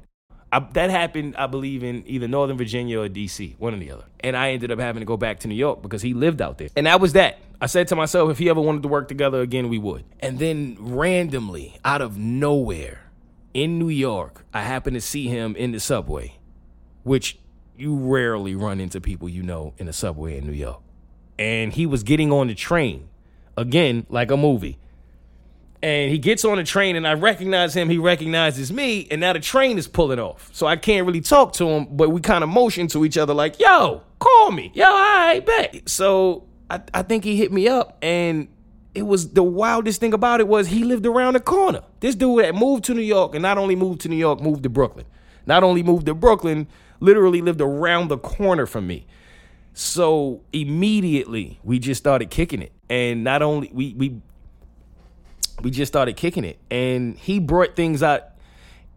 I, 0.51 0.59
that 0.59 0.89
happened, 0.89 1.35
I 1.37 1.47
believe, 1.47 1.83
in 1.83 2.03
either 2.05 2.27
Northern 2.27 2.57
Virginia 2.57 2.99
or 2.99 3.07
DC, 3.07 3.57
one 3.57 3.73
or 3.73 3.77
the 3.77 3.91
other. 3.91 4.05
And 4.19 4.35
I 4.35 4.51
ended 4.51 4.71
up 4.71 4.79
having 4.79 5.01
to 5.01 5.05
go 5.05 5.15
back 5.15 5.39
to 5.41 5.47
New 5.47 5.55
York 5.55 5.81
because 5.81 6.01
he 6.01 6.13
lived 6.13 6.41
out 6.41 6.57
there. 6.57 6.69
And 6.75 6.85
that 6.85 6.99
was 6.99 7.13
that. 7.13 7.39
I 7.61 7.65
said 7.67 7.87
to 7.89 7.95
myself, 7.95 8.29
if 8.29 8.37
he 8.37 8.49
ever 8.49 8.61
wanted 8.61 8.83
to 8.83 8.87
work 8.89 9.07
together 9.07 9.41
again, 9.41 9.69
we 9.69 9.77
would. 9.77 10.03
And 10.19 10.37
then 10.37 10.77
randomly, 10.79 11.79
out 11.83 12.01
of 12.01 12.17
nowhere, 12.17 13.06
in 13.53 13.79
New 13.79 13.89
York, 13.89 14.45
I 14.53 14.61
happened 14.61 14.95
to 14.95 15.01
see 15.01 15.27
him 15.27 15.55
in 15.55 15.71
the 15.71 15.79
subway, 15.79 16.37
which 17.03 17.39
you 17.75 17.95
rarely 17.95 18.55
run 18.55 18.79
into 18.79 18.99
people 18.99 19.29
you 19.29 19.43
know 19.43 19.73
in 19.77 19.85
the 19.85 19.93
subway 19.93 20.37
in 20.37 20.45
New 20.45 20.53
York. 20.53 20.81
And 21.39 21.73
he 21.73 21.85
was 21.85 22.03
getting 22.03 22.31
on 22.31 22.47
the 22.47 22.55
train, 22.55 23.09
again, 23.55 24.05
like 24.09 24.31
a 24.31 24.37
movie. 24.37 24.79
And 25.83 26.11
he 26.11 26.17
gets 26.17 26.43
on 26.43 26.57
the 26.57 26.63
train, 26.63 26.95
and 26.95 27.07
I 27.07 27.13
recognize 27.13 27.75
him. 27.75 27.89
He 27.89 27.99
recognizes 27.99 28.71
me, 28.71 29.07
and 29.11 29.21
now 29.21 29.33
the 29.33 29.39
train 29.39 29.77
is 29.77 29.87
pulling 29.87 30.17
off. 30.17 30.49
So 30.51 30.65
I 30.65 30.75
can't 30.75 31.05
really 31.05 31.21
talk 31.21 31.53
to 31.53 31.67
him, 31.67 31.87
but 31.91 32.09
we 32.09 32.19
kind 32.19 32.43
of 32.43 32.49
motion 32.49 32.87
to 32.87 33.05
each 33.05 33.17
other 33.17 33.35
like, 33.35 33.59
yo, 33.59 34.01
call 34.17 34.51
me. 34.51 34.71
Yo, 34.73 34.85
I 34.85 35.41
bet. 35.45 35.87
So 35.87 36.47
I, 36.67 36.81
I 36.95 37.03
think 37.03 37.23
he 37.23 37.35
hit 37.35 37.51
me 37.51 37.67
up, 37.67 37.97
and 38.01 38.47
it 38.97 39.05
was 39.05 39.29
the 39.29 39.43
wildest 39.43 39.99
thing 39.99 40.11
about 40.11 40.39
it 40.39 40.47
was 40.47 40.67
he 40.67 40.83
lived 40.83 41.05
around 41.05 41.33
the 41.33 41.39
corner. 41.39 41.83
This 41.99 42.15
dude 42.15 42.43
had 42.43 42.55
moved 42.55 42.83
to 42.85 42.95
New 42.95 43.01
York, 43.01 43.35
and 43.35 43.43
not 43.43 43.59
only 43.59 43.75
moved 43.75 44.01
to 44.01 44.09
New 44.09 44.15
York, 44.15 44.41
moved 44.41 44.63
to 44.63 44.69
Brooklyn. 44.69 45.05
Not 45.45 45.63
only 45.63 45.83
moved 45.83 46.07
to 46.07 46.15
Brooklyn, 46.15 46.67
literally 46.99 47.41
lived 47.43 47.61
around 47.61 48.07
the 48.07 48.17
corner 48.17 48.65
from 48.65 48.87
me. 48.87 49.05
So 49.75 50.41
immediately 50.51 51.59
we 51.63 51.77
just 51.77 51.99
started 51.99 52.31
kicking 52.31 52.63
it. 52.63 52.71
And 52.89 53.23
not 53.23 53.43
only 53.43 53.69
we 53.71 53.93
we 53.93 54.19
we 55.61 55.69
just 55.69 55.91
started 55.91 56.17
kicking 56.17 56.43
it. 56.43 56.57
And 56.71 57.15
he 57.19 57.39
brought 57.39 57.75
things 57.75 58.01
out 58.01 58.23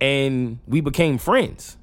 and 0.01 0.61
we 0.67 0.81
became 0.81 1.19
friends. 1.19 1.77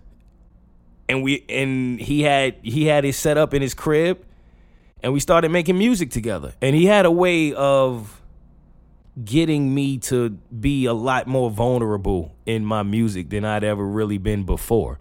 And 1.08 1.22
we 1.22 1.46
and 1.48 2.02
he 2.02 2.24
had 2.24 2.56
he 2.64 2.86
had 2.86 3.04
his 3.04 3.16
set 3.16 3.38
up 3.38 3.54
in 3.54 3.62
his 3.62 3.76
crib 3.76 4.26
and 5.04 5.14
we 5.14 5.20
started 5.20 5.50
making 5.50 5.78
music 5.78 6.12
together. 6.12 6.54
And 6.62 6.76
he 6.76 6.86
had 6.86 7.06
a 7.06 7.12
way 7.12 7.54
of 7.54 8.22
getting 9.24 9.74
me 9.74 9.98
to 9.98 10.30
be 10.30 10.86
a 10.86 10.94
lot 10.94 11.28
more 11.28 11.50
vulnerable 11.50 12.36
in 12.46 12.66
my 12.66 12.84
music 12.84 13.30
than 13.30 13.46
I'd 13.46 13.64
ever 13.64 13.86
really 13.86 14.18
been 14.18 14.44
before. 14.44 15.00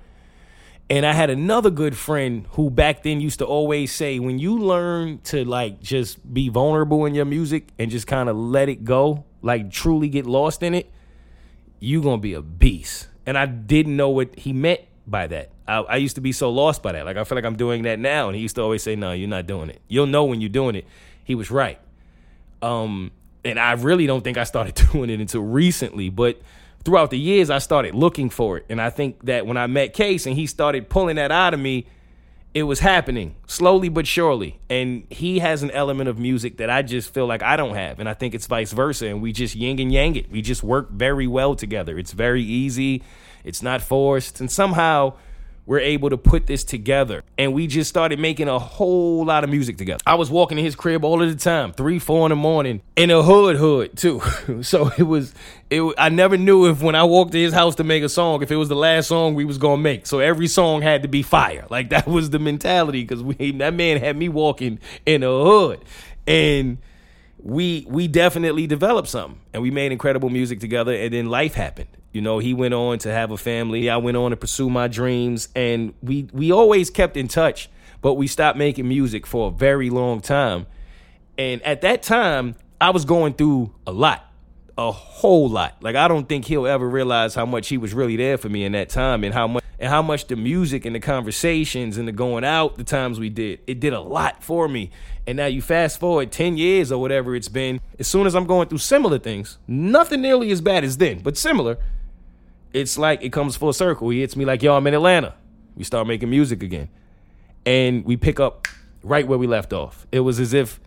And 0.88 1.05
I 1.05 1.12
had 1.12 1.30
another 1.30 1.70
good 1.70 1.97
friend 1.97 2.47
who 2.51 2.70
back 2.70 3.03
then 3.03 3.20
used 3.20 3.40
to 3.40 3.44
always 3.44 3.92
say, 3.92 4.18
when 4.20 4.38
you 4.38 4.57
learn 4.59 5.18
to 5.24 5.44
like 5.44 5.80
just 5.80 6.32
be 6.32 6.49
vulnerable 6.49 7.07
in 7.07 7.14
your 7.14 7.24
music 7.24 7.68
and 7.78 7.90
just 7.90 8.07
kind 8.07 8.28
of 8.28 8.36
let 8.36 8.68
it 8.68 8.84
go, 8.84 9.24
like 9.42 9.70
truly 9.70 10.09
get 10.09 10.26
lost 10.26 10.62
in 10.62 10.74
it, 10.74 10.90
you're 11.80 12.03
gonna 12.03 12.18
be 12.18 12.34
a 12.34 12.42
beast. 12.42 13.09
And 13.26 13.36
I 13.36 13.47
didn't 13.47 13.97
know 13.97 14.11
what 14.11 14.38
he 14.38 14.53
meant 14.53 14.80
by 15.07 15.26
that. 15.26 15.51
I, 15.68 15.78
I 15.78 15.96
used 15.96 16.14
to 16.16 16.20
be 16.20 16.32
so 16.32 16.50
lost 16.50 16.82
by 16.82 16.92
that. 16.92 17.04
Like 17.04 17.16
I 17.16 17.24
feel 17.24 17.36
like 17.36 17.44
I'm 17.44 17.56
doing 17.56 17.82
that 17.82 17.98
now. 17.98 18.28
And 18.28 18.36
he 18.36 18.42
used 18.42 18.56
to 18.56 18.62
always 18.62 18.82
say, 18.82 18.96
No, 18.96 19.12
you're 19.12 19.28
not 19.28 19.46
doing 19.46 19.70
it. 19.70 19.80
You'll 19.88 20.06
know 20.06 20.24
when 20.24 20.40
you're 20.40 20.48
doing 20.48 20.76
it. 20.76 20.86
He 21.24 21.34
was 21.34 21.50
right. 21.50 21.78
Um, 22.62 23.10
and 23.44 23.58
I 23.58 23.72
really 23.72 24.06
don't 24.06 24.22
think 24.22 24.38
I 24.38 24.44
started 24.44 24.74
doing 24.92 25.10
it 25.10 25.20
until 25.20 25.42
recently, 25.42 26.08
but 26.08 26.40
throughout 26.84 27.10
the 27.10 27.18
years, 27.18 27.50
I 27.50 27.58
started 27.58 27.94
looking 27.94 28.30
for 28.30 28.58
it. 28.58 28.66
And 28.68 28.80
I 28.80 28.90
think 28.90 29.24
that 29.26 29.46
when 29.46 29.56
I 29.56 29.66
met 29.66 29.92
Case 29.92 30.26
and 30.26 30.36
he 30.36 30.46
started 30.46 30.88
pulling 30.88 31.16
that 31.16 31.32
out 31.32 31.52
of 31.52 31.60
me, 31.60 31.86
it 32.54 32.62
was 32.62 32.80
happening 32.80 33.34
slowly 33.46 33.90
but 33.90 34.06
surely. 34.06 34.58
And 34.70 35.06
he 35.10 35.40
has 35.40 35.62
an 35.62 35.70
element 35.72 36.08
of 36.08 36.18
music 36.18 36.56
that 36.56 36.70
I 36.70 36.82
just 36.82 37.12
feel 37.12 37.26
like 37.26 37.42
I 37.42 37.56
don't 37.56 37.74
have. 37.74 38.00
And 38.00 38.08
I 38.08 38.14
think 38.14 38.34
it's 38.34 38.46
vice 38.46 38.72
versa. 38.72 39.08
And 39.08 39.20
we 39.20 39.32
just 39.32 39.54
yin 39.54 39.78
and 39.78 39.92
yang 39.92 40.16
it. 40.16 40.30
We 40.30 40.40
just 40.40 40.62
work 40.62 40.90
very 40.90 41.26
well 41.26 41.54
together. 41.54 41.98
It's 41.98 42.12
very 42.12 42.42
easy, 42.42 43.02
it's 43.44 43.62
not 43.62 43.82
forced. 43.82 44.40
And 44.40 44.50
somehow, 44.50 45.14
we're 45.66 45.80
able 45.80 46.08
to 46.10 46.16
put 46.16 46.46
this 46.46 46.64
together. 46.64 47.22
And 47.36 47.52
we 47.52 47.66
just 47.66 47.90
started 47.90 48.18
making 48.18 48.48
a 48.48 48.58
whole 48.58 49.24
lot 49.24 49.44
of 49.44 49.50
music 49.50 49.76
together. 49.76 50.00
I 50.06 50.14
was 50.14 50.30
walking 50.30 50.58
in 50.58 50.64
his 50.64 50.76
crib 50.76 51.04
all 51.04 51.20
of 51.20 51.28
the 51.28 51.36
time, 51.36 51.72
three, 51.72 51.98
four 51.98 52.24
in 52.26 52.30
the 52.30 52.36
morning, 52.36 52.80
in 52.94 53.10
a 53.10 53.22
hood 53.22 53.56
hood 53.56 53.96
too. 53.96 54.22
so 54.62 54.90
it 54.96 55.02
was, 55.02 55.34
it. 55.68 55.82
I 55.98 56.08
never 56.08 56.36
knew 56.36 56.66
if 56.66 56.82
when 56.82 56.94
I 56.94 57.04
walked 57.04 57.32
to 57.32 57.38
his 57.38 57.52
house 57.52 57.74
to 57.76 57.84
make 57.84 58.02
a 58.02 58.08
song, 58.08 58.42
if 58.42 58.50
it 58.50 58.56
was 58.56 58.68
the 58.68 58.76
last 58.76 59.08
song 59.08 59.34
we 59.34 59.44
was 59.44 59.58
gonna 59.58 59.82
make. 59.82 60.06
So 60.06 60.20
every 60.20 60.46
song 60.46 60.82
had 60.82 61.02
to 61.02 61.08
be 61.08 61.22
fire. 61.22 61.64
Like 61.76 61.90
that 61.90 62.06
was 62.06 62.30
the 62.30 62.38
mentality 62.38 63.02
because 63.02 63.22
we 63.22 63.52
that 63.52 63.74
man 63.74 63.98
had 63.98 64.16
me 64.16 64.30
walking 64.30 64.78
in 65.04 65.22
a 65.22 65.26
hood, 65.26 65.84
and 66.26 66.78
we 67.46 67.86
we 67.88 68.08
definitely 68.08 68.66
developed 68.66 69.08
something 69.08 69.38
and 69.52 69.62
we 69.62 69.70
made 69.70 69.92
incredible 69.92 70.30
music 70.30 70.58
together 70.58 70.92
and 70.92 71.12
then 71.12 71.26
life 71.28 71.54
happened 71.54 71.88
you 72.16 72.22
know 72.22 72.38
he 72.38 72.54
went 72.54 72.72
on 72.72 72.98
to 73.00 73.12
have 73.12 73.30
a 73.30 73.36
family. 73.36 73.90
I 73.90 73.98
went 73.98 74.16
on 74.16 74.30
to 74.30 74.36
pursue 74.36 74.70
my 74.70 74.88
dreams. 74.88 75.50
And 75.54 75.92
we 76.02 76.28
we 76.32 76.50
always 76.50 76.88
kept 76.88 77.16
in 77.16 77.28
touch 77.28 77.68
but 78.00 78.14
we 78.14 78.26
stopped 78.26 78.56
making 78.56 78.86
music 78.86 79.26
for 79.26 79.48
a 79.48 79.50
very 79.50 79.90
long 79.90 80.20
time. 80.20 80.66
And 81.36 81.62
at 81.62 81.82
that 81.82 82.02
time 82.02 82.56
i 82.80 82.90
was 82.90 83.04
going 83.04 83.34
through 83.34 83.74
a 83.86 83.92
lot 83.92 84.22
a 84.78 84.92
whole 84.92 85.48
lot. 85.48 85.76
Like 85.82 85.96
i 85.96 86.08
don't 86.08 86.28
think 86.28 86.46
he'll 86.46 86.66
ever 86.66 86.88
realize 86.88 87.34
how 87.34 87.44
much 87.44 87.68
he 87.68 87.76
was 87.76 87.92
really 87.92 88.16
there 88.16 88.38
for 88.38 88.48
me 88.48 88.64
in 88.64 88.72
that 88.72 88.88
time 88.88 89.24
and 89.24 89.34
how 89.34 89.46
much 89.46 89.64
and 89.78 89.90
how 89.90 90.00
much 90.00 90.26
the 90.28 90.36
music 90.36 90.86
and 90.86 90.94
the 90.94 91.00
conversations 91.00 91.98
and 91.98 92.08
the 92.08 92.12
going 92.12 92.44
out 92.44 92.78
the 92.78 92.84
times 92.84 93.18
we 93.18 93.28
did 93.28 93.60
it 93.66 93.80
did 93.80 93.92
a 93.92 94.00
lot 94.00 94.42
for 94.42 94.68
me. 94.68 94.90
And 95.26 95.36
now 95.36 95.46
you 95.46 95.60
fast 95.60 95.98
forward 95.98 96.30
10 96.30 96.56
years 96.56 96.92
or 96.92 97.00
whatever 97.00 97.34
it's 97.34 97.48
been 97.48 97.80
as 97.98 98.06
soon 98.06 98.26
as 98.26 98.34
i'm 98.34 98.46
going 98.46 98.68
through 98.68 98.78
similar 98.78 99.18
things 99.18 99.58
nothing 99.66 100.22
nearly 100.22 100.50
as 100.52 100.60
bad 100.60 100.84
as 100.84 100.98
then 100.98 101.18
but 101.18 101.36
similar 101.36 101.78
it's 102.72 102.98
like 102.98 103.22
it 103.22 103.30
comes 103.30 103.56
full 103.56 103.72
circle 103.72 104.08
he 104.10 104.20
hits 104.20 104.36
me 104.36 104.44
like 104.44 104.62
yo 104.62 104.76
i'm 104.76 104.86
in 104.86 104.94
atlanta 104.94 105.34
we 105.76 105.84
start 105.84 106.06
making 106.06 106.30
music 106.30 106.62
again 106.62 106.88
and 107.64 108.04
we 108.04 108.16
pick 108.16 108.40
up 108.40 108.66
right 109.02 109.26
where 109.26 109.38
we 109.38 109.46
left 109.46 109.72
off 109.72 110.06
it 110.12 110.20
was 110.20 110.40
as 110.40 110.52
if 110.52 110.80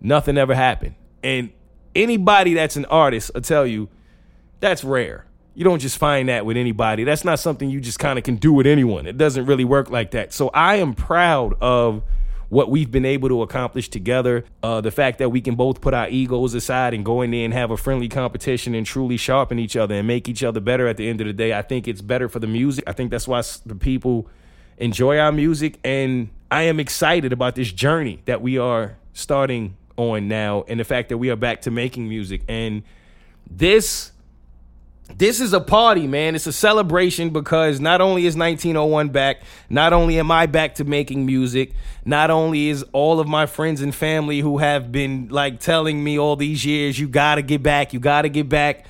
nothing 0.00 0.36
ever 0.36 0.54
happened 0.54 0.94
and 1.22 1.50
anybody 1.94 2.54
that's 2.54 2.76
an 2.76 2.84
artist 2.86 3.30
will 3.34 3.40
tell 3.40 3.66
you 3.66 3.88
that's 4.60 4.84
rare 4.84 5.26
you 5.56 5.64
don't 5.64 5.78
just 5.78 5.96
find 5.96 6.28
that 6.28 6.44
with 6.44 6.58
anybody. 6.58 7.02
That's 7.02 7.24
not 7.24 7.38
something 7.38 7.70
you 7.70 7.80
just 7.80 7.98
kind 7.98 8.18
of 8.18 8.24
can 8.24 8.36
do 8.36 8.52
with 8.52 8.66
anyone. 8.66 9.06
It 9.06 9.16
doesn't 9.16 9.46
really 9.46 9.64
work 9.64 9.88
like 9.88 10.10
that. 10.10 10.34
So 10.34 10.50
I 10.52 10.76
am 10.76 10.92
proud 10.92 11.54
of 11.62 12.02
what 12.48 12.70
we've 12.70 12.90
been 12.90 13.04
able 13.04 13.28
to 13.28 13.42
accomplish 13.42 13.88
together. 13.88 14.44
Uh, 14.62 14.80
the 14.80 14.90
fact 14.90 15.18
that 15.18 15.30
we 15.30 15.40
can 15.40 15.54
both 15.54 15.80
put 15.80 15.94
our 15.94 16.08
egos 16.08 16.54
aside 16.54 16.94
and 16.94 17.04
go 17.04 17.22
in 17.22 17.30
there 17.30 17.44
and 17.44 17.54
have 17.54 17.70
a 17.70 17.76
friendly 17.76 18.08
competition 18.08 18.74
and 18.74 18.86
truly 18.86 19.16
sharpen 19.16 19.58
each 19.58 19.76
other 19.76 19.94
and 19.94 20.06
make 20.06 20.28
each 20.28 20.42
other 20.42 20.60
better 20.60 20.86
at 20.86 20.96
the 20.96 21.08
end 21.08 21.20
of 21.20 21.26
the 21.26 21.32
day. 21.32 21.52
I 21.52 21.62
think 21.62 21.88
it's 21.88 22.00
better 22.00 22.28
for 22.28 22.38
the 22.38 22.46
music. 22.46 22.84
I 22.86 22.92
think 22.92 23.10
that's 23.10 23.28
why 23.28 23.42
the 23.64 23.74
people 23.74 24.28
enjoy 24.78 25.18
our 25.18 25.32
music. 25.32 25.78
And 25.84 26.30
I 26.50 26.62
am 26.62 26.78
excited 26.78 27.32
about 27.32 27.54
this 27.54 27.72
journey 27.72 28.22
that 28.26 28.40
we 28.42 28.58
are 28.58 28.96
starting 29.12 29.76
on 29.96 30.28
now 30.28 30.64
and 30.68 30.78
the 30.78 30.84
fact 30.84 31.08
that 31.08 31.18
we 31.18 31.30
are 31.30 31.36
back 31.36 31.62
to 31.62 31.70
making 31.70 32.08
music. 32.08 32.42
And 32.48 32.82
this 33.50 34.12
this 35.14 35.40
is 35.40 35.52
a 35.52 35.60
party, 35.60 36.06
man. 36.06 36.34
It's 36.34 36.46
a 36.46 36.52
celebration 36.52 37.30
because 37.30 37.80
not 37.80 38.00
only 38.00 38.26
is 38.26 38.36
1901 38.36 39.10
back, 39.10 39.42
not 39.70 39.92
only 39.92 40.18
am 40.18 40.30
I 40.30 40.46
back 40.46 40.74
to 40.76 40.84
making 40.84 41.24
music, 41.24 41.72
not 42.04 42.30
only 42.30 42.68
is 42.68 42.84
all 42.92 43.20
of 43.20 43.28
my 43.28 43.46
friends 43.46 43.80
and 43.80 43.94
family 43.94 44.40
who 44.40 44.58
have 44.58 44.90
been 44.90 45.28
like 45.30 45.60
telling 45.60 46.02
me 46.02 46.18
all 46.18 46.36
these 46.36 46.64
years, 46.66 46.98
you 46.98 47.08
gotta 47.08 47.42
get 47.42 47.62
back, 47.62 47.92
you 47.92 48.00
gotta 48.00 48.28
get 48.28 48.48
back. 48.48 48.84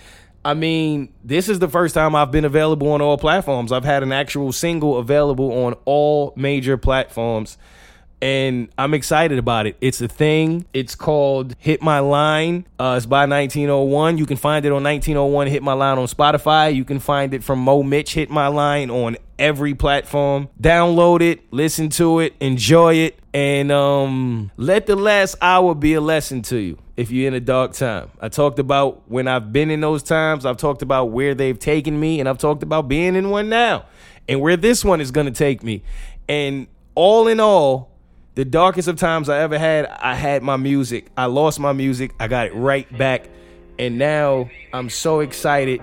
I 0.45 0.55
mean, 0.55 1.13
this 1.25 1.49
is 1.49 1.59
the 1.59 1.69
first 1.69 1.95
time 1.95 2.15
I've 2.15 2.31
been 2.31 2.45
available 2.45 2.93
on 2.93 3.03
all 3.03 3.19
platforms. 3.19 3.73
I've 3.73 3.85
had 3.85 4.03
an 4.03 4.13
actual 4.13 4.53
single 4.53 4.99
available 4.99 5.65
on 5.65 5.75
all 5.85 6.33
major 6.37 6.77
platforms 6.77 7.59
and 8.23 8.69
I'm 8.79 8.95
excited 8.95 9.39
about 9.39 9.67
it. 9.67 9.77
It's 9.81 10.01
a 10.01 10.09
thing. 10.09 10.65
It's 10.73 10.95
called 10.95 11.55
Hit 11.59 11.83
My 11.83 11.99
Line. 11.99 12.67
Uh, 12.79 12.95
it's 12.97 13.07
by 13.07 13.27
1901. 13.27 14.19
You 14.19 14.27
can 14.27 14.37
find 14.37 14.65
it 14.65 14.73
on 14.73 14.83
1901 14.83 15.47
Hit 15.49 15.63
My 15.63 15.75
Line 15.75 15.99
on 15.99 16.07
Spotify. 16.07 16.75
You 16.75 16.85
can 16.85 16.99
find 16.99 17.35
it 17.35 17.45
from 17.45 17.61
Mo 17.61 17.83
Mitch 17.83 18.15
Hit 18.15 18.31
My 18.31 18.49
Line 18.49 18.91
on 18.91 19.17
every 19.39 19.75
platform. 19.75 20.49
Download 20.61 21.21
it, 21.21 21.41
listen 21.53 21.91
to 21.91 22.21
it, 22.21 22.35
enjoy 22.41 22.95
it, 22.95 23.19
and 23.35 23.71
um, 23.71 24.51
let 24.57 24.87
the 24.87 24.97
last 24.97 25.37
hour 25.43 25.75
be 25.75 25.95
a 25.95 26.01
lesson 26.01 26.43
to 26.43 26.57
you 26.57 26.79
if 26.97 27.11
you're 27.11 27.29
in 27.29 27.35
a 27.35 27.41
dark 27.41 27.75
time. 27.75 28.11
I 28.21 28.31
talked 28.31 28.59
about 28.59 29.03
when 29.11 29.29
I've 29.29 29.53
been 29.53 29.71
in 29.71 29.81
those 29.83 30.03
times, 30.03 30.47
I've 30.47 30.57
talked 30.57 30.81
about 30.81 31.07
where 31.07 31.35
they've 31.35 31.59
taken 31.59 32.01
me, 32.01 32.21
and 32.21 32.29
I've 32.29 32.39
talked 32.39 32.63
about 32.63 32.89
being 32.89 33.15
in 33.15 33.29
one 33.29 33.49
now 33.49 33.85
and 34.29 34.41
where 34.41 34.57
this 34.57 34.85
one 34.85 35.01
is 35.01 35.11
going 35.11 35.27
to 35.27 35.33
take 35.33 35.63
me. 35.63 35.83
And 36.29 36.67
all 36.95 37.29
in 37.29 37.41
all, 37.41 37.91
the 38.37 38.45
darkest 38.45 38.87
of 38.87 38.97
times 38.97 39.29
I 39.31 39.41
ever 39.41 39.59
had, 39.59 39.87
I 39.87 40.15
had 40.15 40.43
my 40.43 40.59
music. 40.59 41.07
I 41.17 41.25
lost 41.25 41.59
my 41.59 41.73
music. 41.73 42.15
I 42.21 42.29
got 42.29 42.47
it 42.47 42.55
right 42.55 42.87
back. 42.97 43.29
And 43.79 43.99
now 43.99 44.51
I'm 44.75 44.91
so 44.91 45.21
excited 45.21 45.81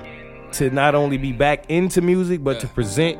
to 0.53 0.69
not 0.69 0.93
only 0.93 1.17
be 1.17 1.31
back 1.31 1.65
into 1.69 2.01
music, 2.01 2.43
but 2.43 2.59
to 2.59 2.67
present 2.67 3.17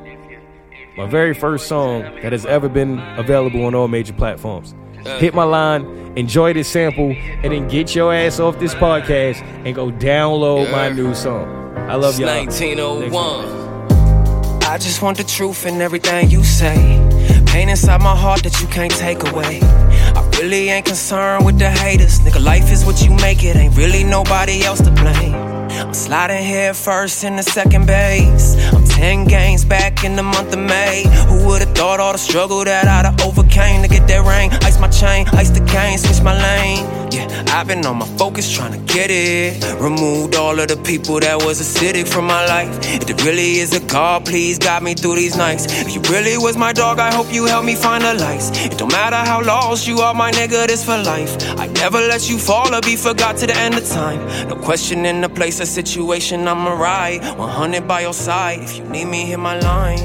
my 0.98 1.08
very 1.08 1.34
first 1.34 1.68
song 1.68 2.04
that 2.22 2.32
has 2.32 2.46
ever 2.46 2.70
been 2.70 3.00
available 3.18 3.66
on 3.66 3.74
all 3.74 3.88
major 3.88 4.14
platforms. 4.14 4.76
Hit 5.18 5.34
my 5.34 5.44
line, 5.44 5.84
enjoy 6.16 6.54
this 6.54 6.70
sample, 6.70 7.12
and 7.12 7.52
then 7.52 7.68
get 7.68 7.96
your 7.96 8.14
ass 8.14 8.40
off 8.40 8.60
this 8.60 8.76
podcast 8.76 9.42
and 9.66 9.76
go 9.76 9.92
download 9.92 10.72
my 10.72 10.90
new 10.90 11.16
song. 11.16 11.76
I 11.90 11.96
love 11.96 12.20
y'all. 12.20 12.30
1901. 12.30 14.64
I 14.64 14.78
just 14.78 15.02
want 15.02 15.18
the 15.18 15.24
truth 15.24 15.66
in 15.66 15.82
everything 15.82 16.30
you 16.30 16.44
say. 16.44 17.13
Pain 17.54 17.70
inside 17.70 18.02
my 18.02 18.16
heart 18.16 18.42
that 18.42 18.60
you 18.62 18.68
can't 18.68 18.92
take 18.92 19.22
away. 19.30 19.60
I 19.62 20.28
really 20.40 20.70
ain't 20.70 20.88
concerned 20.88 21.46
with 21.46 21.60
the 21.60 21.70
haters. 21.70 22.20
Nigga, 22.22 22.44
life 22.44 22.72
is 22.72 22.84
what 22.84 23.04
you 23.04 23.12
make 23.18 23.44
it. 23.44 23.56
Ain't 23.56 23.78
really 23.78 24.04
nobody 24.04 24.64
else 24.64 24.82
to 24.82 24.90
blame. 24.90 25.63
I'm 25.80 25.94
sliding 25.94 26.44
head 26.44 26.76
first 26.76 27.24
in 27.24 27.36
the 27.36 27.44
second 27.44 27.88
base. 27.88 28.56
I'm 28.74 28.86
10 28.86 29.26
games 29.26 29.66
back 29.66 30.04
in 30.04 30.16
the 30.16 30.24
month 30.24 30.54
of 30.54 30.60
May. 30.60 31.04
Who 31.28 31.48
would've 31.48 31.76
thought 31.76 32.00
all 32.00 32.14
the 32.14 32.18
struggle 32.20 32.64
that 32.64 32.88
I'd 32.88 33.06
have 33.06 33.20
overcame 33.22 33.82
to 33.82 33.88
get 33.88 34.08
that 34.08 34.26
ring? 34.26 34.52
Ice 34.64 34.80
my 34.80 34.88
chain, 34.88 35.28
ice 35.34 35.50
the 35.50 35.66
cane, 35.66 35.98
switch 35.98 36.22
my 36.22 36.34
lane. 36.34 36.86
Yeah, 37.12 37.28
I've 37.50 37.68
been 37.68 37.86
on 37.86 37.98
my 37.98 38.08
focus 38.18 38.52
trying 38.52 38.74
to 38.74 38.94
get 38.94 39.10
it. 39.12 39.64
Removed 39.80 40.36
all 40.36 40.60
of 40.60 40.68
the 40.68 40.78
people 40.78 41.20
that 41.20 41.44
was 41.44 41.62
acidic 41.62 42.08
from 42.08 42.26
my 42.26 42.46
life. 42.46 42.76
If 43.02 43.10
it 43.10 43.24
really 43.24 43.60
is 43.60 43.74
a 43.74 43.80
God, 43.82 44.26
please 44.26 44.58
guide 44.58 44.84
me 44.84 44.94
through 44.94 45.16
these 45.16 45.38
nights. 45.38 45.66
If 45.70 45.94
you 45.94 46.02
really 46.14 46.38
was 46.38 46.58
my 46.58 46.74
dog, 46.74 47.00
I 47.00 47.14
hope 47.14 47.32
you 47.32 47.46
help 47.46 47.66
me 47.66 47.76
find 47.76 48.04
the 48.04 48.14
lights. 48.16 48.50
It 48.66 48.78
don't 48.78 48.92
matter 48.92 49.18
how 49.18 49.44
lost 49.44 49.88
you 49.88 50.00
are, 50.00 50.14
my 50.14 50.32
nigga, 50.32 50.68
this 50.68 50.84
for 50.84 50.98
life. 50.98 51.38
I 51.60 51.68
never 51.68 52.00
let 52.00 52.30
you 52.30 52.38
fall 52.38 52.74
or 52.74 52.82
be 52.82 52.96
forgot 52.96 53.38
to 53.38 53.48
the 53.48 53.56
end 53.56 53.76
of 53.76 53.88
time. 53.88 54.20
No 54.50 54.56
question 54.56 55.06
in 55.06 55.22
the 55.22 55.30
place 55.30 55.60
or 55.64 55.66
situation, 55.66 56.48
I'ma 56.48 56.74
ride 56.74 57.24
100 57.38 57.88
by 57.88 58.02
your 58.02 58.14
side. 58.14 58.60
If 58.60 58.78
you 58.78 58.84
need 58.86 59.06
me, 59.06 59.26
hit 59.26 59.40
my 59.40 59.60
line. 59.60 60.00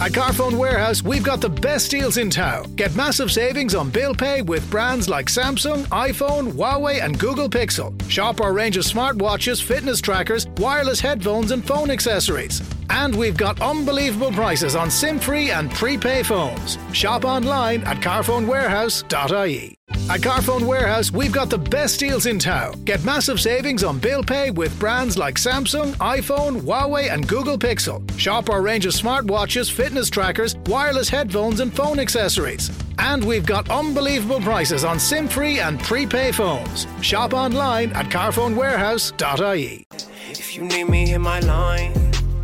At 0.00 0.12
Carphone 0.12 0.56
Warehouse, 0.56 1.02
we've 1.02 1.22
got 1.22 1.42
the 1.42 1.50
best 1.50 1.90
deals 1.90 2.16
in 2.16 2.30
town. 2.30 2.74
Get 2.74 2.94
massive 2.96 3.30
savings 3.30 3.74
on 3.74 3.90
bill 3.90 4.14
pay 4.14 4.40
with 4.40 4.68
brands 4.70 5.08
like 5.08 5.26
Samsung, 5.26 5.84
iPhone, 5.88 6.52
Huawei, 6.52 7.04
and 7.04 7.18
Google 7.18 7.50
Pixel. 7.50 7.92
Shop 8.08 8.40
our 8.40 8.54
range 8.54 8.78
of 8.78 8.84
smartwatches, 8.84 9.62
fitness 9.62 10.00
trackers, 10.00 10.46
wireless 10.56 11.00
headphones, 11.00 11.50
and 11.50 11.62
phone 11.62 11.90
accessories. 11.90 12.62
And 12.88 13.14
we've 13.14 13.36
got 13.36 13.60
unbelievable 13.60 14.32
prices 14.32 14.74
on 14.74 14.90
SIM 14.90 15.18
free 15.18 15.50
and 15.50 15.70
prepay 15.70 16.22
phones. 16.22 16.78
Shop 16.92 17.24
online 17.24 17.82
at 17.82 17.98
carphonewarehouse.ie. 17.98 19.79
At 20.10 20.22
Carphone 20.22 20.66
Warehouse, 20.66 21.12
we've 21.12 21.30
got 21.30 21.50
the 21.50 21.58
best 21.58 22.00
deals 22.00 22.26
in 22.26 22.40
town. 22.40 22.82
Get 22.84 23.04
massive 23.04 23.40
savings 23.40 23.84
on 23.84 24.00
bill 24.00 24.24
pay 24.24 24.50
with 24.50 24.76
brands 24.80 25.16
like 25.16 25.36
Samsung, 25.36 25.94
iPhone, 25.98 26.62
Huawei, 26.62 27.12
and 27.12 27.28
Google 27.28 27.56
Pixel. 27.56 28.02
Shop 28.18 28.50
our 28.50 28.60
range 28.60 28.86
of 28.86 28.92
smartwatches, 28.92 29.70
fitness 29.70 30.10
trackers, 30.10 30.56
wireless 30.66 31.08
headphones, 31.08 31.60
and 31.60 31.72
phone 31.72 32.00
accessories. 32.00 32.72
And 32.98 33.24
we've 33.24 33.46
got 33.46 33.70
unbelievable 33.70 34.40
prices 34.40 34.82
on 34.82 34.98
SIM 34.98 35.28
free 35.28 35.60
and 35.60 35.78
prepay 35.78 36.32
phones. 36.32 36.88
Shop 37.00 37.32
online 37.32 37.92
at 37.92 38.06
carphonewarehouse.ie. 38.06 39.84
If 40.28 40.56
you 40.56 40.64
need 40.64 40.88
me, 40.88 41.06
hit 41.06 41.20
my 41.20 41.38
line. 41.38 41.92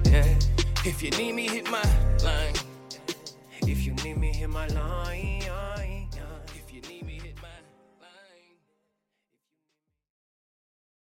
Yeah. 0.04 0.38
If 0.84 1.02
you 1.02 1.10
need 1.10 1.32
me, 1.32 1.48
hit 1.48 1.68
my 1.68 1.82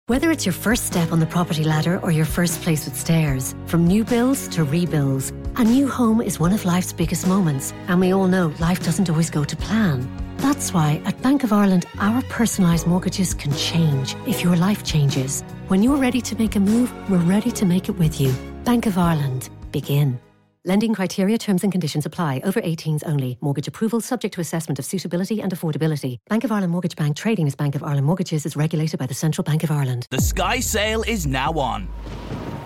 Whether 0.09 0.33
it's 0.33 0.45
your 0.45 0.53
first 0.53 0.85
step 0.87 1.13
on 1.13 1.21
the 1.21 1.27
property 1.27 1.63
ladder 1.63 2.01
or 2.01 2.11
your 2.11 2.25
first 2.25 2.61
place 2.61 2.87
with 2.87 2.99
stairs, 2.99 3.55
from 3.67 3.87
new 3.87 4.03
builds 4.03 4.49
to 4.49 4.65
rebuilds, 4.65 5.31
a 5.55 5.63
new 5.63 5.87
home 5.87 6.21
is 6.21 6.41
one 6.41 6.53
of 6.53 6.65
life's 6.65 6.93
biggest 6.93 7.25
moments, 7.25 7.73
and 7.87 8.01
we 8.01 8.13
all 8.13 8.27
know 8.27 8.53
life 8.59 8.83
doesn't 8.83 9.09
always 9.09 9.31
go 9.31 9.45
to 9.45 9.57
plan. 9.57 10.09
That's 10.39 10.73
why 10.73 11.01
at 11.05 11.23
Bank 11.23 11.45
of 11.45 11.53
Ireland, 11.53 11.87
our 12.01 12.21
personalised 12.23 12.89
mortgages 12.89 13.33
can 13.33 13.55
change 13.55 14.17
if 14.27 14.43
your 14.43 14.57
life 14.57 14.83
changes. 14.83 15.43
When 15.69 15.85
you're 15.85 16.03
ready 16.03 16.21
to 16.21 16.37
make 16.37 16.57
a 16.57 16.61
move, 16.61 16.93
we're 17.09 17.19
ready 17.19 17.53
to 17.53 17.65
make 17.65 17.89
it 17.89 17.97
with 17.97 18.21
you. 18.21 18.33
Bank 18.65 18.87
of 18.87 18.99
Ireland. 18.99 19.51
Begin. 19.71 20.19
Lending 20.65 20.95
criteria, 20.95 21.37
terms 21.39 21.65
and 21.65 21.73
conditions 21.73 22.07
apply. 22.07 22.41
Over 22.45 22.61
18s 22.61 23.03
only. 23.05 23.37
Mortgage 23.41 23.67
approval 23.67 24.01
subject 24.01 24.35
to 24.35 24.41
assessment 24.41 24.79
of 24.79 24.85
suitability 24.85 25.43
and 25.43 25.53
affordability. 25.53 26.19
Bank 26.29 26.45
of 26.45 26.53
Ireland 26.53 26.71
Mortgage 26.71 26.95
Bank 26.95 27.17
trading 27.17 27.49
as 27.49 27.57
Bank 27.57 27.75
of 27.75 27.83
Ireland 27.83 28.07
Mortgages 28.07 28.47
is 28.47 28.55
regulated 28.55 29.01
by 29.01 29.07
the 29.07 29.15
Central 29.15 29.43
Bank 29.43 29.65
of 29.65 29.73
Ireland. 29.73 30.07
The 30.11 30.21
Sky 30.21 30.61
Sale 30.61 31.03
is 31.03 31.27
now 31.27 31.53
on. 31.55 31.89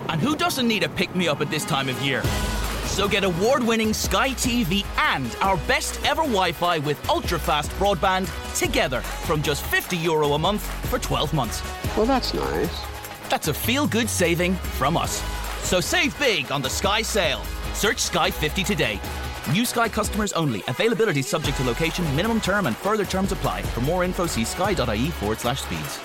And 0.09 0.21
who 0.21 0.35
doesn't 0.35 0.67
need 0.67 0.83
a 0.83 0.89
pick 0.89 1.15
me 1.15 1.27
up 1.27 1.41
at 1.41 1.49
this 1.49 1.65
time 1.65 1.89
of 1.89 1.99
year? 2.03 2.21
So 2.85 3.07
get 3.07 3.23
award 3.23 3.63
winning 3.63 3.95
Sky 3.95 4.29
TV 4.29 4.85
and 4.99 5.35
our 5.41 5.57
best 5.65 5.99
ever 6.05 6.21
Wi 6.21 6.51
Fi 6.51 6.77
with 6.77 7.09
ultra 7.09 7.39
fast 7.39 7.71
broadband 7.79 8.29
together 8.55 9.01
from 9.01 9.41
just 9.41 9.63
€50 9.65 10.03
Euro 10.03 10.33
a 10.33 10.37
month 10.37 10.61
for 10.87 10.99
12 10.99 11.33
months. 11.33 11.63
Well, 11.97 12.05
that's 12.05 12.35
nice. 12.35 12.79
That's 13.29 13.47
a 13.47 13.55
feel 13.55 13.87
good 13.87 14.07
saving 14.07 14.53
from 14.53 14.97
us. 14.97 15.23
So 15.63 15.81
save 15.81 16.17
big 16.19 16.51
on 16.51 16.61
the 16.61 16.69
Sky 16.69 17.01
Sale. 17.01 17.41
Search 17.77 17.99
Sky 17.99 18.31
50 18.31 18.63
today. 18.63 18.99
New 19.51 19.63
Sky 19.63 19.87
customers 19.87 20.33
only. 20.33 20.63
Availability 20.67 21.21
subject 21.21 21.57
to 21.57 21.63
location, 21.63 22.03
minimum 22.15 22.41
term, 22.41 22.65
and 22.65 22.75
further 22.75 23.05
terms 23.05 23.31
apply. 23.31 23.61
For 23.61 23.81
more 23.81 24.03
info, 24.03 24.25
see 24.25 24.45
sky.ie 24.45 25.11
forward 25.11 25.39
slash 25.39 25.61
speeds. 25.61 25.99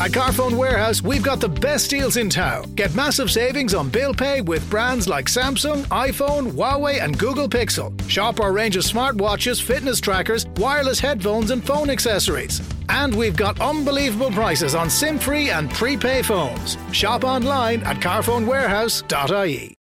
At 0.00 0.12
Carphone 0.12 0.56
Warehouse, 0.56 1.02
we've 1.02 1.22
got 1.22 1.40
the 1.40 1.48
best 1.48 1.90
deals 1.90 2.16
in 2.16 2.30
town. 2.30 2.74
Get 2.74 2.94
massive 2.94 3.30
savings 3.30 3.74
on 3.74 3.90
bill 3.90 4.14
pay 4.14 4.40
with 4.40 4.68
brands 4.70 5.06
like 5.06 5.26
Samsung, 5.26 5.84
iPhone, 5.88 6.52
Huawei, 6.52 7.02
and 7.02 7.18
Google 7.18 7.50
Pixel. 7.50 7.92
Shop 8.08 8.40
our 8.40 8.52
range 8.52 8.76
of 8.76 8.84
smartwatches, 8.84 9.60
fitness 9.60 10.00
trackers, 10.00 10.46
wireless 10.56 10.98
headphones, 11.00 11.50
and 11.50 11.62
phone 11.62 11.90
accessories. 11.90 12.62
And 12.88 13.14
we've 13.14 13.36
got 13.36 13.60
unbelievable 13.60 14.30
prices 14.30 14.74
on 14.74 14.88
SIM 14.88 15.18
free 15.18 15.50
and 15.50 15.70
prepay 15.70 16.22
phones. 16.22 16.78
Shop 16.92 17.22
online 17.22 17.82
at 17.82 17.98
carphonewarehouse.ie. 17.98 19.76